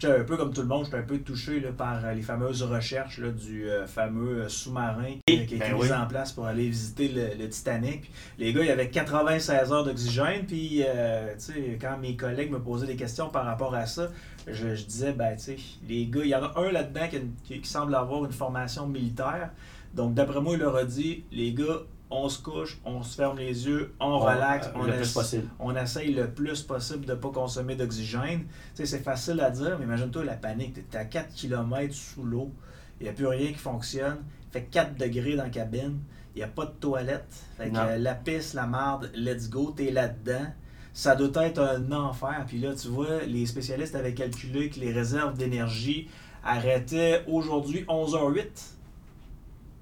j'étais 0.02 0.20
un 0.20 0.24
peu 0.24 0.36
comme 0.38 0.54
tout 0.54 0.62
le 0.62 0.68
monde, 0.68 0.86
j'étais 0.86 0.98
un 0.98 1.04
peu 1.04 1.20
touché 1.20 1.60
là, 1.60 1.72
par 1.72 2.04
euh, 2.04 2.14
les 2.14 2.22
fameuses 2.22 2.64
recherches 2.64 3.20
là, 3.20 3.30
du 3.30 3.70
euh, 3.70 3.86
fameux 3.86 4.42
euh, 4.44 4.50
sous-marin 4.50 5.16
qui 5.26 5.38
a 5.40 5.42
été 5.44 5.58
Ben 5.58 5.74
mis 5.76 5.82
oui. 5.82 5.94
en 5.94 6.08
place 6.08 6.32
pour 6.32 6.46
aller 6.48 6.68
visiter 6.68 7.08
le, 7.10 7.42
le 7.44 7.50
Titanic. 7.50 8.02
Puis, 8.02 8.12
les 8.40 8.54
gars, 8.54 8.62
il 8.62 8.68
y 8.68 8.72
avait 8.72 8.90
96 8.90 9.72
heures 9.72 9.84
d'oxygène. 9.86 10.46
Puis, 10.48 10.84
euh, 10.86 11.34
tu 11.36 11.54
sais, 11.54 11.78
quand 11.80 11.98
mes 12.00 12.16
collègues 12.16 12.52
me 12.52 12.60
posaient 12.60 12.88
des 12.88 12.96
questions 12.96 13.30
par 13.30 13.46
rapport 13.46 13.76
à 13.76 13.86
ça, 13.86 14.10
je, 14.48 14.76
je 14.76 14.86
disais, 14.86 15.14
ben, 15.14 15.36
tu 15.36 15.44
sais, 15.44 15.58
les 15.88 16.08
gars, 16.08 16.22
il 16.24 16.30
y 16.30 16.36
en 16.36 16.44
a 16.44 16.54
un 16.60 16.72
là-dedans 16.72 17.08
qui- 17.48 17.62
qui 17.62 17.70
semble 17.70 17.94
avoir 17.96 18.26
une 18.26 18.32
formation 18.32 18.88
militaire. 18.88 19.52
Donc, 19.94 20.14
d'après 20.16 20.42
moi, 20.42 20.54
il 20.54 20.60
leur 20.62 20.76
a 20.76 20.84
dit, 20.86 21.26
les 21.32 21.54
gars, 21.54 21.82
on 22.12 22.28
se 22.30 22.42
couche, 22.42 22.80
on 22.86 23.02
se 23.04 23.16
ferme 23.16 23.38
les 23.40 23.66
yeux, 23.68 23.96
on 24.00 24.20
relaxe, 24.20 24.68
euh, 24.68 24.72
on, 24.76 24.84
le 24.84 24.94
plus 24.94 25.02
essa- 25.02 25.20
possible. 25.22 25.48
on 25.60 25.76
essaye 25.76 26.14
le 26.14 26.30
plus 26.30 26.62
possible 26.62 27.06
de 27.06 27.12
ne 27.14 27.18
pas 27.18 27.30
consommer 27.30 27.76
d'oxygène. 27.76 28.46
C'est 28.74 28.86
facile 29.04 29.40
à 29.40 29.50
dire, 29.50 29.78
mais 29.80 29.86
imagine-toi 29.86 30.26
la 30.26 30.34
panique. 30.36 30.74
Tu 30.76 30.82
es 30.96 31.00
à 31.00 31.06
4 31.06 31.34
km 31.34 31.94
sous 31.94 32.24
l'eau, 32.24 32.52
il 33.00 33.04
n'y 33.04 33.10
a 33.10 33.14
plus 33.14 33.28
rien 33.28 33.48
qui 33.48 33.58
fonctionne, 33.60 34.18
il 34.50 34.52
fait 34.52 34.66
4 34.66 34.96
degrés 34.98 35.36
dans 35.36 35.44
la 35.44 35.50
cabine, 35.50 36.00
il 36.36 36.40
n'y 36.40 36.44
a 36.44 36.48
pas 36.48 36.66
de 36.66 36.72
toilette. 36.72 37.34
Fait 37.58 37.70
que 37.70 37.78
euh, 37.78 37.98
la 37.98 38.14
pisse, 38.16 38.54
la 38.54 38.68
marde, 38.68 39.10
let's 39.16 39.50
go, 39.50 39.74
tu 39.76 39.88
es 39.88 39.92
là-dedans. 39.92 40.48
Ça 40.94 41.16
doit 41.16 41.46
être 41.46 41.60
un 41.60 41.92
enfer. 41.94 42.44
Puis 42.48 42.60
là, 42.60 42.76
tu 42.76 42.90
vois, 42.90 43.22
les 43.26 43.46
spécialistes 43.46 43.96
avaient 43.96 44.14
calculé 44.14 44.70
que 44.70 44.80
les 44.82 44.92
réserves 44.92 45.38
d'énergie 45.38 46.10
arrêtaient 46.44 47.24
aujourd'hui 47.28 47.86
11h08. 47.88 48.48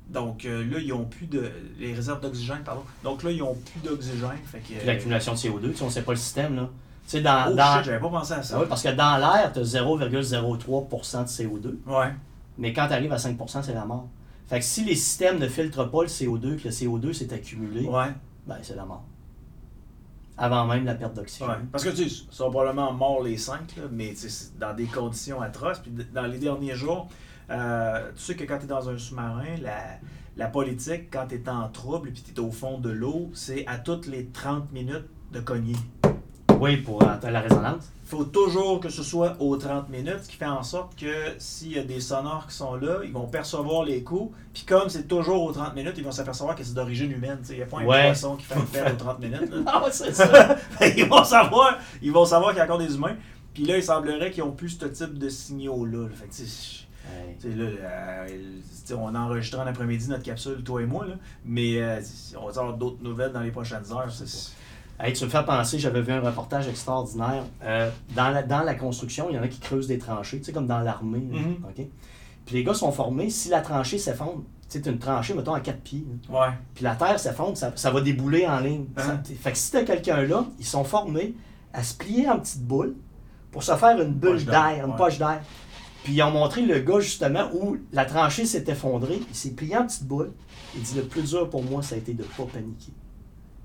Donc 0.10 0.46
euh, 0.46 0.63
là, 0.70 0.80
ils 0.80 0.92
ont 0.94 1.06
plus 1.06 1.28
de. 1.28 1.50
Les 1.80 1.94
réserves 1.94 2.20
d'oxygène, 2.22 2.62
pardon. 2.66 2.82
Donc 3.04 3.24
là, 3.24 3.32
ils 3.32 3.44
ont 3.44 3.56
plus 3.56 3.80
d'oxygène. 3.88 4.38
Fait 4.46 4.60
que. 4.60 4.74
Puis 4.74 4.86
L'accumulation 4.88 5.34
de 5.34 5.38
CO2, 5.38 5.62
tu 5.72 5.75
sais, 5.78 5.84
on 5.84 5.86
ne 5.88 5.92
sait 5.92 6.01
pas 6.01 6.13
le 6.13 6.18
système. 6.18 6.56
Là. 6.56 6.63
Tu 7.06 7.12
sais, 7.18 7.22
dans, 7.22 7.50
Oh 7.51 7.56
dans- 7.56 7.75
shit, 7.78 7.86
j'avais 7.86 8.00
pas 8.00 8.10
pensé 8.10 8.34
à 8.34 8.44
ça. 8.44 8.56
Ah 8.58 8.62
oui, 8.62 8.66
parce 8.68 8.82
que 8.84 8.89
dans 8.89 9.18
l'air, 9.18 9.51
tu 9.54 9.60
as 9.60 9.63
0,03% 9.63 11.24
de 11.24 11.28
CO2. 11.28 11.78
Ouais. 11.88 12.13
Mais 12.58 12.74
quand 12.74 12.88
tu 12.88 12.94
arrives 12.94 13.13
à 13.13 13.18
5%, 13.18 13.63
c'est 13.63 13.74
la 13.74 13.86
mort. 13.86 14.08
Fait 14.48 14.60
que 14.60 14.66
si 14.66 14.84
les 14.84 14.96
systèmes 14.96 15.38
ne 15.39 15.48
filtrent 15.48 15.89
pas 15.89 16.01
le 16.01 16.08
CO2, 16.08 16.58
que 16.58 16.66
le 16.68 16.72
CO2 16.72 17.13
s'est 17.13 17.32
accumulé, 17.34 17.86
Ouais. 17.88 18.08
ben 18.48 18.58
c'est 18.63 18.75
la 18.75 18.86
mort. 18.86 19.04
Avant 20.38 20.66
même 20.66 20.86
la 20.86 20.96
perte 20.96 21.13
d'oxygène. 21.16 21.50
Ouais. 21.50 21.56
Parce 21.72 21.84
que 21.84 21.89
tu 21.89 21.98
sais, 21.98 22.04
ils 22.06 22.34
sont 22.34 22.50
probablement 22.50 22.94
morts 22.94 23.22
les 23.24 23.38
cinq, 23.38 23.75
là, 23.75 23.84
mais 23.92 24.13
dans 24.60 24.74
des 24.74 24.86
conditions 24.86 25.42
atroces. 25.42 25.80
Puis 25.80 25.92
dans 26.13 26.25
les 26.28 26.38
derniers 26.39 26.75
jours, 26.75 27.10
euh, 27.51 28.10
tu 28.15 28.22
sais 28.24 28.36
que 28.36 28.44
quand 28.44 28.58
tu 28.60 28.65
es 28.65 28.68
dans 28.68 28.89
un 28.89 28.98
sous-marin, 28.98 29.56
la, 29.62 29.98
la 30.38 30.48
politique, 30.48 31.10
quand 31.12 31.27
tu 31.27 31.36
es 31.36 31.50
en 31.50 31.68
trouble 31.70 32.10
et 32.10 32.13
tu 32.13 32.32
es 32.34 32.39
au 32.39 32.51
fond 32.51 32.77
de 32.79 32.89
l'eau, 32.89 33.29
c'est 33.34 33.65
à 33.68 33.77
toutes 33.77 34.08
les 34.08 34.28
30 34.28 34.71
minutes 34.71 35.08
de 35.32 35.39
cogner. 35.39 35.76
Oui, 36.60 36.76
pour 36.78 37.02
euh, 37.04 37.15
la 37.32 37.39
résonance. 37.39 37.89
Il 38.04 38.10
faut 38.10 38.26
toujours 38.26 38.80
que 38.82 38.89
ce 38.89 39.02
soit 39.04 39.38
aux 39.39 39.56
30 39.56 39.88
minutes, 39.89 40.17
ce 40.23 40.30
qui 40.30 40.36
fait 40.36 40.45
en 40.45 40.63
sorte 40.63 40.95
que 41.00 41.36
s'il 41.38 41.71
y 41.73 41.80
a 41.80 41.84
des 41.84 42.02
sonores 42.02 42.47
qui 42.47 42.56
sont 42.56 42.76
là, 42.76 42.97
ils 43.06 43.13
vont 43.13 43.28
percevoir 43.28 43.84
les 43.86 44.04
coups. 44.04 44.36
Puis 44.54 44.63
comme 44.65 44.89
c'est 44.89 45.08
toujours 45.08 45.43
aux 45.43 45.52
30 45.54 45.73
minutes, 45.76 45.93
ils 45.97 46.04
vont 46.04 46.12
s'apercevoir 46.12 46.56
que 46.56 46.63
c'est 46.63 46.73
d'origine 46.73 47.12
humaine. 47.12 47.38
Il 47.50 47.56
n'y 47.58 47.62
a 47.62 47.65
pas 47.65 47.78
un 47.80 47.86
Ouais. 47.86 48.06
poisson 48.08 48.36
qui 48.36 48.45
fait 48.45 48.56
une 48.60 48.65
fête 48.65 48.93
aux 48.93 48.97
30 48.97 49.19
minutes. 49.19 49.50
là. 49.52 49.58
Ah, 49.67 49.84
c'est 49.91 50.13
ça. 50.13 50.58
ils 50.97 51.06
vont 51.06 51.23
savoir, 51.23 51.78
ils 52.02 52.12
vont 52.12 52.26
savoir 52.26 52.50
qu'il 52.50 52.58
y 52.58 52.62
a 52.62 52.65
encore 52.65 52.80
des 52.80 52.93
humains. 52.95 53.15
Puis 53.54 53.63
là, 53.65 53.78
il 53.78 53.84
semblerait 53.84 54.32
qu'ils 54.32 54.43
n'ont 54.43 54.52
plus 54.52 54.69
ce 54.69 54.86
type 54.88 55.17
de 55.17 55.30
signaux-là. 55.30 56.08
là. 56.10 56.15
Fait 56.15 56.28
que, 56.28 56.34
là, 57.43 57.65
euh, 57.65 58.95
on 58.97 59.15
a 59.15 59.19
enregistré 59.19 59.59
en 59.62 59.67
après-midi 59.67 60.09
notre 60.09 60.23
capsule, 60.23 60.63
toi 60.63 60.81
et 60.81 60.85
moi, 60.85 61.05
là. 61.05 61.13
mais 61.45 61.81
euh, 61.81 61.99
on 62.38 62.45
va 62.49 62.62
avoir 62.62 62.77
d'autres 62.77 63.01
nouvelles 63.03 63.31
dans 63.31 63.41
les 63.41 63.51
prochaines 63.51 63.91
heures. 63.91 64.12
c'est- 64.12 64.53
Hey, 65.01 65.13
tu 65.13 65.23
me 65.23 65.29
fais 65.29 65.43
penser, 65.45 65.79
j'avais 65.79 66.01
vu 66.01 66.12
un 66.12 66.19
reportage 66.19 66.67
extraordinaire. 66.67 67.43
Euh, 67.63 67.89
dans, 68.17 68.29
la, 68.31 68.43
dans 68.43 68.63
la 68.63 68.75
construction, 68.75 69.27
il 69.29 69.38
y 69.38 69.39
en 69.39 69.43
a 69.43 69.47
qui 69.47 69.59
creusent 69.59 69.88
des 69.88 69.97
tranchées, 69.97 70.41
comme 70.53 70.67
dans 70.67 70.79
l'armée. 70.81 71.25
là, 71.31 71.39
Mhm. 71.39 71.55
OK? 71.69 71.85
Puis 72.45 72.55
les 72.55 72.63
gars 72.65 72.73
sont 72.73 72.91
formés, 72.91 73.29
si 73.29 73.47
la 73.47 73.62
tranchée 73.62 73.97
s'effondre, 73.97 74.43
t'as 74.67 74.79
une 74.91 74.99
tranchée, 74.99 75.33
mettons, 75.33 75.53
à 75.53 75.62
quatre 75.62 75.79
pieds, 75.81 76.05
là. 76.29 76.39
Ouais. 76.47 76.53
puis 76.75 76.83
la 76.83 76.95
terre 76.95 77.17
s'effondre, 77.17 77.55
ça, 77.57 77.71
ça 77.77 77.91
va 77.91 78.01
débouler 78.01 78.45
en 78.45 78.59
ligne. 78.59 78.88
Hein? 78.97 79.01
Ça- 79.01 79.21
fait 79.39 79.51
que 79.53 79.57
si 79.57 79.71
t'as 79.71 79.83
quelqu'un 79.83 80.21
là, 80.23 80.45
ils 80.59 80.65
sont 80.65 80.83
formés 80.83 81.33
à 81.73 81.81
se 81.81 81.93
plier 81.95 82.29
en 82.29 82.38
petites 82.39 82.63
boules 82.63 82.95
pour 83.51 83.63
se 83.63 83.73
faire 83.77 84.01
une 84.01 84.12
bulle 84.13 84.31
Poche 84.33 84.45
d'air, 84.45 84.62
d'air, 84.75 84.85
une 84.85 84.91
ouais. 84.91 84.97
poche 84.97 85.17
d'air. 85.17 85.41
Puis 86.03 86.13
ils 86.13 86.21
ont 86.23 86.31
montré 86.31 86.62
le 86.62 86.79
gars 86.79 86.99
justement 86.99 87.49
où 87.53 87.77
la 87.91 88.05
tranchée 88.05 88.45
s'est 88.45 88.63
effondrée, 88.67 89.19
il 89.29 89.35
s'est 89.35 89.51
plié 89.51 89.77
en 89.77 89.85
petites 89.85 90.05
boules. 90.05 90.31
Il 90.75 90.81
dit 90.81 90.95
le 90.95 91.03
plus 91.03 91.23
dur 91.23 91.49
pour 91.49 91.63
moi, 91.63 91.81
ça 91.83 91.95
a 91.95 91.97
été 91.97 92.13
de 92.13 92.23
pas 92.23 92.45
paniquer. 92.45 92.93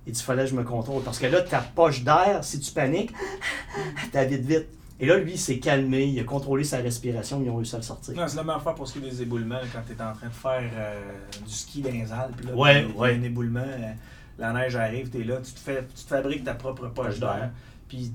Il 0.06 0.12
dit 0.12 0.22
fallait 0.22 0.44
que 0.44 0.50
je 0.50 0.54
me 0.54 0.64
contrôle. 0.64 1.02
Parce 1.02 1.18
que 1.18 1.26
là, 1.26 1.40
ta 1.42 1.60
poche 1.60 2.02
d'air, 2.02 2.40
si 2.42 2.60
tu 2.60 2.72
paniques, 2.72 3.12
t'as 4.12 4.24
vite 4.24 4.42
vite. 4.44 4.66
Et 5.00 5.06
là, 5.06 5.16
lui, 5.18 5.32
il 5.32 5.38
s'est 5.38 5.58
calmé, 5.58 6.04
il 6.04 6.20
a 6.20 6.24
contrôlé 6.24 6.62
sa 6.62 6.78
respiration, 6.78 7.42
ils 7.42 7.50
ont 7.50 7.56
réussi 7.56 7.74
à 7.74 7.78
le 7.78 7.84
sortir. 7.84 8.14
Non, 8.14 8.28
c'est 8.28 8.36
la 8.36 8.44
même 8.44 8.56
affaire 8.56 8.74
pour 8.74 8.86
ce 8.86 8.92
qui 8.92 8.98
est 9.04 9.10
des 9.10 9.22
éboulements 9.22 9.60
quand 9.72 9.80
tu 9.86 9.92
es 9.92 10.02
en 10.02 10.12
train 10.12 10.28
de 10.28 10.32
faire 10.32 10.70
euh, 10.76 11.00
du 11.44 11.52
ski 11.52 11.82
dans 11.82 11.90
les 11.90 12.12
Alpes. 12.12 12.40
Là, 12.46 12.54
Ouais, 12.54 12.86
ouais. 12.96 13.14
Un 13.16 13.22
éboulement, 13.22 13.60
euh, 13.60 13.92
la 14.38 14.52
neige 14.52 14.76
arrive, 14.76 15.10
tu 15.10 15.20
es 15.20 15.24
là, 15.24 15.38
tu 15.38 15.52
te, 15.52 15.58
fais, 15.58 15.84
tu 15.94 16.04
te 16.04 16.08
fabriques 16.08 16.44
ta 16.44 16.54
propre 16.54 16.86
poche 16.88 17.18
d'air. 17.18 17.50
Puis 17.88 18.12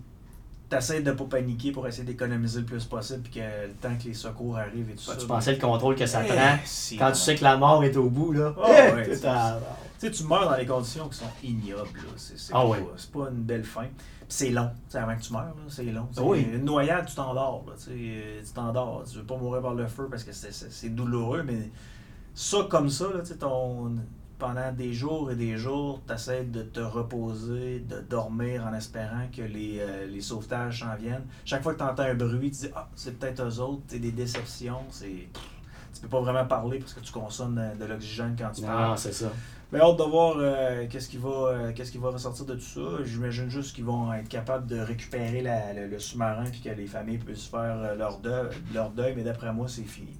tu 0.69 0.75
essaies 0.75 1.01
de 1.01 1.10
ne 1.12 1.15
pas 1.15 1.23
paniquer 1.25 1.71
pour 1.71 1.88
essayer 1.88 2.03
d'économiser 2.03 2.60
le 2.60 2.65
plus 2.65 2.86
possible, 2.86 3.21
puis 3.21 3.34
que 3.34 3.39
le 3.67 3.73
temps 3.82 3.95
que 3.97 4.08
les 4.08 4.13
secours 4.13 4.58
arrivent 4.58 4.89
et 4.89 4.93
tout 4.95 5.01
ça. 5.03 5.15
tu 5.15 5.25
pensais 5.25 5.53
le 5.53 5.60
contrôle 5.60 5.95
que 5.95 6.05
ça 6.05 6.21
Eh, 6.23 6.27
prend. 6.27 6.58
si, 6.65 6.97
Quand 6.97 7.12
tu 7.12 7.17
sais 7.19 7.36
que 7.36 7.43
la 7.43 7.58
mort 7.58 7.84
est 7.84 7.95
au 7.97 8.10
bout, 8.10 8.32
là. 8.32 8.53
Oh, 8.58 8.62
ouais, 8.67 9.25
à- 9.25 9.60
Tu 9.99 10.05
sais, 10.08 10.12
tu 10.12 10.23
meurs 10.25 10.49
dans 10.49 10.55
des 10.58 10.65
conditions 10.65 11.10
qui 11.10 11.17
sont 11.17 11.25
ignobles. 11.43 11.89
là. 11.97 12.13
C'est 12.15 12.36
Ah 12.53 12.62
pas, 12.62 12.67
ouais. 12.67 12.84
pas 13.13 13.29
une 13.32 13.41
belle 13.43 13.63
fin. 13.65 13.86
C'est 14.29 14.51
long. 14.51 14.69
Tu 14.88 14.91
sais, 14.93 14.97
avant 14.99 15.15
que 15.17 15.21
tu 15.21 15.34
meurs, 15.34 15.43
là, 15.43 15.53
c'est 15.67 15.84
long. 15.86 16.08
Oui. 16.21 16.47
Une 16.53 16.63
noyade, 16.63 17.05
tu 17.08 17.15
t'endors. 17.15 17.65
là, 17.67 17.73
Tu 17.75 17.84
sais, 17.86 17.91
euh, 17.97 18.41
tu 18.45 18.53
t'endors. 18.53 19.03
Tu 19.12 19.17
veux 19.17 19.23
pas 19.25 19.36
mourir 19.38 19.62
par 19.63 19.73
le 19.73 19.88
feu 19.88 20.08
parce 20.10 20.23
que 20.23 20.32
c'est- 20.32 20.89
douloureux, 20.89 21.41
mais 21.43 21.71
ça, 22.36 22.60
comme 22.69 22.89
ça, 22.89 23.05
là, 23.13 23.19
tu 23.21 23.25
sais, 23.25 23.36
ton, 23.38 23.95
pendant 24.39 24.71
des 24.71 24.93
jours 24.93 25.30
et 25.32 25.36
des 25.36 25.58
jours, 25.58 26.02
tu 26.08 26.13
essaies 26.13 26.45
de 26.45 26.63
te 26.63 26.80
reposer, 26.80 27.80
de 27.82 27.99
dormir 27.99 28.65
en 28.65 28.73
espérant 28.73 29.28
que 29.36 29.41
les, 29.41 29.78
euh, 29.80 30.08
les 30.08 30.21
sauvetages 30.21 30.80
s'en 30.80 30.95
viennent. 30.95 31.25
Chaque 31.45 31.62
fois 31.62 31.73
que 31.73 31.80
tu 31.80 31.84
entends 31.84 32.04
un 32.04 32.15
bruit, 32.15 32.49
tu 32.52 32.65
dis 32.67 32.71
Ah, 32.75 32.88
c'est 32.95 33.19
peut-être 33.19 33.43
eux 33.43 33.60
autres, 33.60 33.82
c'est 33.88 33.99
des 33.99 34.12
déceptions. 34.13 34.80
c'est 34.89 35.28
Tu 35.93 36.02
peux 36.02 36.08
pas 36.08 36.21
vraiment 36.21 36.45
parler 36.45 36.80
parce 36.80 36.93
que 36.93 37.02
tu 37.02 37.12
consommes 37.12 37.56
de, 37.56 37.80
de 37.84 37.86
l'oxygène 37.89 38.36
quand 38.39 38.49
tu 38.52 38.62
parles. 38.62 38.89
Non, 38.91 38.97
c'est 38.97 39.13
ça. 39.13 39.30
Mais 39.71 39.80
hâte 39.80 39.97
de 39.99 40.04
voir 40.04 40.36
euh, 40.39 40.88
qu'est-ce 40.89 41.08
qui 41.10 41.17
va 41.17 41.30
euh, 41.30 41.71
qu'est-ce 41.75 41.91
qui 41.91 41.99
va 41.99 42.10
ressortir 42.10 42.43
de 42.45 42.56
tout 42.56 42.62
ça. 42.62 43.04
J'imagine 43.04 43.49
juste 43.52 43.75
qu'ils 43.75 43.86
vont 43.86 44.12
être 44.13 44.28
capables 44.28 44.65
de 44.65 44.80
récupérer 44.80 45.41
la- 45.41 45.73
le, 45.73 45.86
le 45.88 45.99
sous-marin 45.99 46.45
puis 46.49 46.60
que 46.62 46.69
les 46.69 46.88
familles 46.88 47.19
puissent 47.19 47.45
faire 47.45 47.60
euh, 47.78 47.95
leur 47.95 48.17
deuil, 48.19 48.47
leur 48.73 48.89
deuil 48.89 49.13
mais 49.15 49.21
d'après 49.23 49.54
moi, 49.54 49.67
c'est 49.67 49.84
fini. 49.84 50.17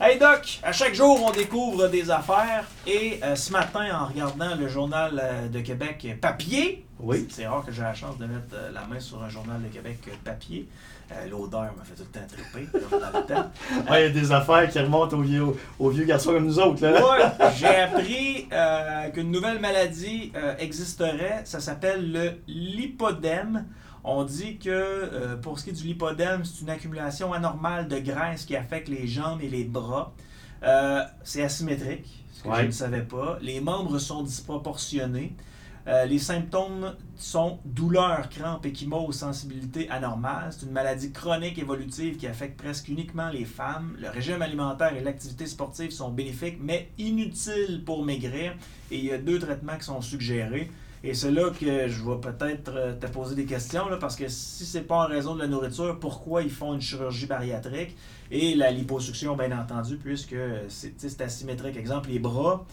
Hey 0.00 0.16
Doc, 0.18 0.60
à 0.62 0.70
chaque 0.70 0.94
jour, 0.94 1.20
on 1.26 1.32
découvre 1.32 1.88
des 1.88 2.08
affaires 2.10 2.64
et 2.86 3.18
euh, 3.24 3.34
ce 3.34 3.50
matin, 3.50 3.84
en 4.00 4.06
regardant 4.06 4.54
le 4.54 4.68
journal 4.68 5.20
euh, 5.20 5.48
de 5.48 5.58
Québec 5.58 6.06
papier, 6.20 6.84
Oui. 7.00 7.26
c'est 7.30 7.48
rare 7.48 7.64
que 7.66 7.72
j'ai 7.72 7.82
la 7.82 7.94
chance 7.94 8.16
de 8.16 8.26
mettre 8.26 8.54
euh, 8.54 8.70
la 8.72 8.84
main 8.86 9.00
sur 9.00 9.20
un 9.20 9.28
journal 9.28 9.60
de 9.60 9.66
Québec 9.66 9.98
euh, 10.06 10.12
papier. 10.24 10.68
Euh, 11.10 11.26
L'odeur 11.28 11.74
m'a 11.76 11.82
fait 11.82 11.96
tout 11.96 12.04
le 12.12 12.20
temps 12.20 12.26
triper. 12.28 12.68
Ouais, 13.90 14.02
il 14.02 14.14
y 14.14 14.18
a 14.18 14.22
des 14.22 14.30
affaires 14.30 14.70
qui 14.70 14.78
remontent 14.78 15.16
aux 15.16 15.22
vieux, 15.22 15.46
aux 15.80 15.90
vieux 15.90 16.04
garçons 16.04 16.30
comme 16.32 16.46
nous 16.46 16.60
autres. 16.60 16.80
Là. 16.86 16.92
Ouais, 16.92 17.50
j'ai 17.56 17.66
appris 17.66 18.46
euh, 18.52 19.08
qu'une 19.10 19.32
nouvelle 19.32 19.58
maladie 19.58 20.30
euh, 20.36 20.54
existerait. 20.60 21.40
Ça 21.44 21.58
s'appelle 21.58 22.12
le 22.12 22.32
lipodème. 22.46 23.64
On 24.04 24.24
dit 24.24 24.58
que 24.58 24.70
euh, 24.70 25.36
pour 25.36 25.58
ce 25.58 25.64
qui 25.64 25.70
est 25.70 25.72
du 25.74 25.84
lipodème, 25.84 26.44
c'est 26.44 26.62
une 26.62 26.70
accumulation 26.70 27.32
anormale 27.32 27.88
de 27.88 27.98
graisse 27.98 28.44
qui 28.44 28.56
affecte 28.56 28.88
les 28.88 29.06
jambes 29.06 29.40
et 29.42 29.48
les 29.48 29.64
bras. 29.64 30.14
Euh, 30.62 31.02
c'est 31.24 31.42
asymétrique, 31.42 32.24
ce 32.32 32.42
que 32.42 32.54
je 32.54 32.62
ne 32.62 32.70
savais 32.70 33.02
pas. 33.02 33.38
Les 33.42 33.60
membres 33.60 33.98
sont 33.98 34.22
disproportionnés. 34.22 35.34
Euh, 35.88 36.04
les 36.04 36.18
symptômes 36.18 36.94
sont 37.16 37.60
douleur, 37.64 38.28
crampes, 38.28 38.66
échymose, 38.66 39.16
sensibilité 39.16 39.88
anormale. 39.88 40.50
C'est 40.50 40.66
une 40.66 40.72
maladie 40.72 41.12
chronique 41.12 41.58
évolutive 41.58 42.18
qui 42.18 42.26
affecte 42.26 42.60
presque 42.60 42.88
uniquement 42.88 43.30
les 43.30 43.46
femmes. 43.46 43.96
Le 43.98 44.10
régime 44.10 44.42
alimentaire 44.42 44.94
et 44.94 45.00
l'activité 45.00 45.46
sportive 45.46 45.90
sont 45.90 46.10
bénéfiques, 46.10 46.58
mais 46.60 46.90
inutiles 46.98 47.82
pour 47.86 48.04
maigrir. 48.04 48.52
Et 48.90 48.98
il 48.98 49.04
y 49.06 49.12
a 49.12 49.18
deux 49.18 49.38
traitements 49.38 49.78
qui 49.78 49.84
sont 49.84 50.02
suggérés. 50.02 50.70
Et 51.08 51.14
c'est 51.14 51.30
là 51.30 51.48
que 51.48 51.88
je 51.88 52.04
vais 52.04 52.20
peut-être 52.20 52.70
euh, 52.76 52.92
te 52.92 53.06
poser 53.06 53.34
des 53.34 53.46
questions, 53.46 53.88
là, 53.88 53.96
parce 53.96 54.14
que 54.14 54.28
si 54.28 54.66
c'est 54.66 54.82
pas 54.82 55.06
en 55.06 55.06
raison 55.06 55.34
de 55.34 55.40
la 55.40 55.46
nourriture, 55.46 55.98
pourquoi 55.98 56.42
ils 56.42 56.50
font 56.50 56.74
une 56.74 56.82
chirurgie 56.82 57.24
bariatrique 57.24 57.96
et 58.30 58.54
la 58.54 58.70
liposuction, 58.70 59.34
bien 59.34 59.58
entendu, 59.58 59.96
puisque 59.96 60.36
c'est 60.68 61.20
asymétrique. 61.22 61.78
Exemple, 61.78 62.10
les 62.10 62.18
bras, 62.18 62.66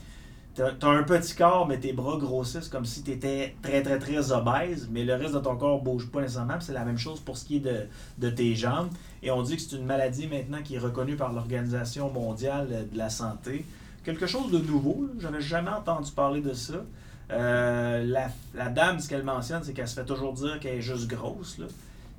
T'as 0.54 0.71
as 0.82 0.88
un 0.88 1.04
petit 1.04 1.34
corps, 1.36 1.65
mais 1.65 1.80
tes 1.80 1.93
bras 1.93 2.17
grossissent 2.17 2.67
comme 2.67 2.86
si 2.86 3.04
tu 3.04 3.12
étais 3.12 3.56
très, 3.62 3.82
très, 3.82 4.00
très 4.00 4.32
obèse, 4.34 4.89
mais 4.91 5.06
le 5.06 5.13
reste 5.13 5.34
de 5.34 5.39
ton 5.39 5.56
corps 5.56 5.82
bouge 5.82 6.10
pas 6.10 6.21
nécessairement. 6.21 6.60
C'est 6.60 6.74
la 6.74 6.86
même 6.86 6.98
chose 6.98 7.21
pour 7.21 7.38
ce 7.38 7.45
qui 7.45 7.58
est 7.58 7.60
de, 7.60 7.88
de 8.17 8.30
tes 8.30 8.54
jambes. 8.56 8.89
Et 9.24 9.32
on 9.32 9.41
dit 9.43 9.56
que 9.56 9.62
c'est 9.62 9.76
une 9.78 9.86
maladie 9.86 10.28
maintenant 10.28 10.62
qui 10.62 10.76
est 10.76 10.80
reconnue 10.80 11.15
par 11.15 11.32
l'Organisation 11.32 12.10
mondiale 12.10 12.88
de 12.91 12.98
la 12.98 13.10
santé. 13.10 13.65
Quelque 14.06 14.28
chose 14.28 14.50
de 14.52 14.60
nouveau, 14.60 15.08
j'avais 15.19 15.41
jamais 15.41 15.71
entendu 15.71 16.12
parler 16.12 16.41
de 16.41 16.54
ça. 16.54 16.84
Euh, 17.31 18.03
la, 18.05 18.27
la 18.53 18.69
dame, 18.69 18.99
ce 18.99 19.09
qu'elle 19.09 19.23
mentionne, 19.23 19.61
c'est 19.63 19.73
qu'elle 19.73 19.88
se 19.88 19.95
fait 19.95 20.05
toujours 20.05 20.33
dire 20.33 20.59
qu'elle 20.59 20.75
est 20.77 20.81
juste 20.81 21.07
grosse. 21.07 21.57
Là. 21.57 21.65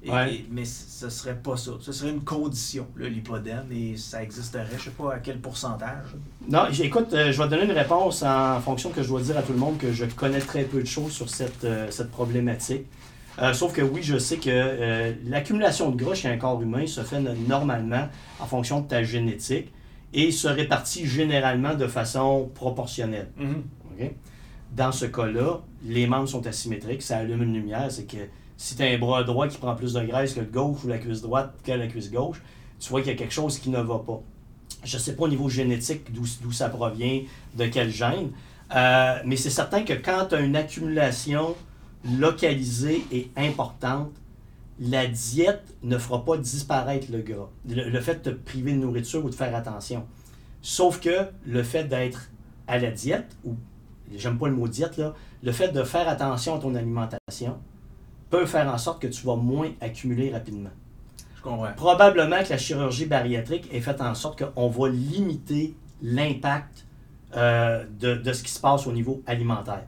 Et- 0.03 0.11
Ouais. 0.11 0.35
et- 0.35 0.47
mais 0.51 0.65
ce 0.65 1.09
serait 1.09 1.35
pas 1.37 1.57
ça. 1.57 1.73
Ce 1.81 1.91
serait 1.93 2.11
une 2.11 2.23
condition, 2.23 2.87
l'hypodème, 2.97 3.67
et 3.73 3.97
ça 3.97 4.23
existerait, 4.23 4.67
je 4.79 4.85
sais 4.85 4.91
pas 4.91 5.15
à 5.15 5.19
quel 5.19 5.39
pourcentage. 5.41 6.15
Non, 6.49 6.65
écoute, 6.81 7.13
euh, 7.13 7.33
je 7.33 7.39
vais 7.39 7.45
te 7.49 7.51
donner 7.55 7.65
une 7.65 7.73
réponse 7.79 8.23
en 8.23 8.61
fonction 8.61 8.91
que 8.91 9.03
je 9.03 9.09
dois 9.09 9.21
dire 9.23 9.37
à 9.39 9.43
tout 9.43 9.53
le 9.53 9.59
monde 9.59 9.79
que 9.79 9.93
je 9.93 10.05
connais 10.05 10.39
très 10.41 10.65
peu 10.65 10.81
de 10.81 10.87
choses 10.87 11.13
sur 11.13 11.29
cette, 11.29 11.65
euh, 11.65 11.91
cette 11.91 12.11
problématique. 12.11 12.87
Euh, 13.39 13.53
sauf 13.53 13.73
que 13.73 13.83
oui, 13.83 14.03
je 14.03 14.17
sais 14.19 14.37
que 14.39 14.49
euh, 14.51 15.13
l'accumulation 15.25 15.91
de 15.91 15.97
gras 15.97 16.15
chez 16.15 16.29
un 16.29 16.37
corps 16.39 16.61
humain 16.63 16.87
se 16.87 17.03
fait 17.03 17.21
no- 17.21 17.35
normalement 17.49 18.09
en 18.41 18.47
fonction 18.47 18.81
de 18.81 18.89
ta 18.89 19.03
génétique 19.03 19.73
et 20.15 20.31
se 20.31 20.49
répartit 20.49 21.07
généralement 21.07 21.75
de 21.75 21.87
façon 21.87 22.51
proportionnelle. 22.55 23.29
OK? 23.39 24.11
Dans 24.73 24.93
ce 24.93 25.07
cas-là, 25.07 25.61
les 25.85 26.07
membres 26.07 26.29
sont 26.29 26.47
asymétriques, 26.47 27.03
ça 27.03 27.19
allume 27.19 27.43
une 27.43 27.55
lumière, 27.55 27.91
c'est 27.91 28.05
que 28.05 28.19
si 28.57 28.77
tu 28.77 28.83
as 28.83 28.87
un 28.87 28.99
bras 28.99 29.23
droit 29.25 29.49
qui 29.49 29.59
prend 29.59 29.75
plus 29.75 29.93
de 29.93 30.03
graisse 30.03 30.35
que 30.35 30.41
le 30.41 30.47
gauche 30.47 30.85
ou 30.85 30.89
la 30.89 30.99
cuisse 30.99 31.23
droite 31.23 31.55
que 31.65 31.73
la 31.73 31.87
cuisse 31.87 32.11
gauche, 32.11 32.43
tu 32.79 32.91
vois 32.91 33.01
qu'il 33.01 33.11
y 33.11 33.15
a 33.15 33.17
quelque 33.17 33.33
chose 33.35 33.59
qui 33.59 33.71
ne 33.71 33.81
va 33.81 33.99
pas. 33.99 34.21
Je 34.85 34.97
ne 34.97 35.03
sais 35.03 35.17
pas 35.17 35.25
au 35.25 35.29
niveau 35.29 35.49
génétique 35.49 36.13
d'où 36.13 36.53
ça 36.53 36.69
provient, 36.69 37.23
de 37.55 37.67
quel 37.67 37.91
gène, 37.91 38.31
euh, 38.75 39.19
mais 39.25 39.37
c'est 39.37 39.51
certain 39.51 39.83
que 39.83 39.93
quand 39.93 40.27
tu 40.29 40.35
as 40.35 40.41
une 40.41 40.57
accumulation 40.57 41.55
localisée 42.19 43.05
et 43.13 43.31
importante, 43.37 44.13
la 44.79 45.07
diète 45.07 45.75
ne 45.83 45.97
fera 45.97 46.25
pas 46.25 46.37
disparaître 46.37 47.07
le 47.11 47.21
gras. 47.21 47.49
Le, 47.69 47.89
le 47.89 48.01
fait 48.01 48.25
de 48.25 48.31
te 48.31 48.37
priver 48.37 48.73
de 48.73 48.79
nourriture 48.79 49.25
ou 49.25 49.31
de 49.31 49.35
faire 49.35 49.55
attention. 49.55 50.05
Sauf 50.61 51.01
que 51.01 51.29
le 51.47 51.63
fait 51.63 51.85
d'être 51.85 52.29
à 52.67 52.79
la 52.79 52.91
diète, 52.91 53.37
ou 53.45 53.55
j'aime 54.15 54.39
pas 54.39 54.49
le 54.49 54.55
mot 54.55 54.69
diète, 54.69 54.97
là, 54.97 55.15
le 55.43 55.53
fait 55.53 55.69
de 55.69 55.83
faire 55.83 56.09
attention 56.09 56.57
à 56.57 56.59
ton 56.59 56.75
alimentation 56.75 57.59
peut 58.31 58.47
faire 58.47 58.69
en 58.73 58.79
sorte 58.79 59.01
que 59.01 59.07
tu 59.07 59.25
vas 59.27 59.37
moins 59.37 59.71
accumuler 59.81 60.33
rapidement. 60.33 60.71
Je 61.37 61.43
comprends. 61.43 61.73
Probablement 61.77 62.43
que 62.43 62.51
la 62.51 62.59
chirurgie 62.59 63.07
bariatrique 63.07 63.69
est 63.73 63.81
faite 63.81 64.01
en 64.01 64.15
sorte 64.15 64.43
qu'on 64.43 64.69
va 64.69 64.89
limiter 64.89 65.75
l'impact 66.03 66.87
euh, 67.37 67.85
de, 67.99 68.15
de 68.15 68.33
ce 68.33 68.43
qui 68.43 68.51
se 68.51 68.61
passe 68.61 68.87
au 68.87 68.93
niveau 68.93 69.23
alimentaire. 69.27 69.85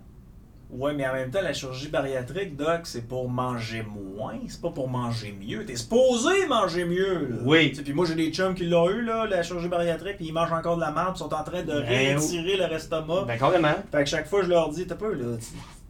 Ouais, 0.70 0.92
mais 0.92 1.08
en 1.08 1.14
même 1.14 1.30
temps, 1.30 1.40
la 1.40 1.54
chirurgie 1.54 1.88
bariatrique, 1.88 2.54
Doc, 2.54 2.80
c'est 2.84 3.08
pour 3.08 3.28
manger 3.30 3.82
moins, 3.82 4.38
c'est 4.48 4.60
pas 4.60 4.70
pour 4.70 4.86
manger 4.88 5.32
mieux. 5.32 5.64
T'es 5.64 5.76
supposé 5.76 6.46
manger 6.46 6.84
mieux, 6.84 7.26
là. 7.30 7.36
Oui. 7.42 7.70
Puis 7.70 7.92
moi, 7.94 8.04
j'ai 8.04 8.14
des 8.14 8.30
chums 8.30 8.54
qui 8.54 8.66
l'ont 8.66 8.90
eu, 8.90 9.02
là, 9.02 9.26
la 9.26 9.42
chirurgie 9.42 9.68
bariatrique, 9.68 10.16
puis 10.18 10.26
ils 10.26 10.32
mangent 10.32 10.52
encore 10.52 10.76
de 10.76 10.82
la 10.82 10.90
merde, 10.90 11.10
puis 11.14 11.20
sont 11.20 11.32
en 11.32 11.42
train 11.42 11.62
de 11.62 11.66
Ben, 11.72 11.86
réétirer 11.86 12.56
leur 12.58 12.70
estomac. 12.72 13.24
Ben, 13.26 13.38
carrément. 13.38 13.74
Fait 13.90 14.04
que 14.04 14.10
chaque 14.10 14.26
fois, 14.28 14.42
je 14.42 14.48
leur 14.50 14.68
dis, 14.68 14.86
t'as 14.86 14.94
peu, 14.96 15.14
là, 15.14 15.36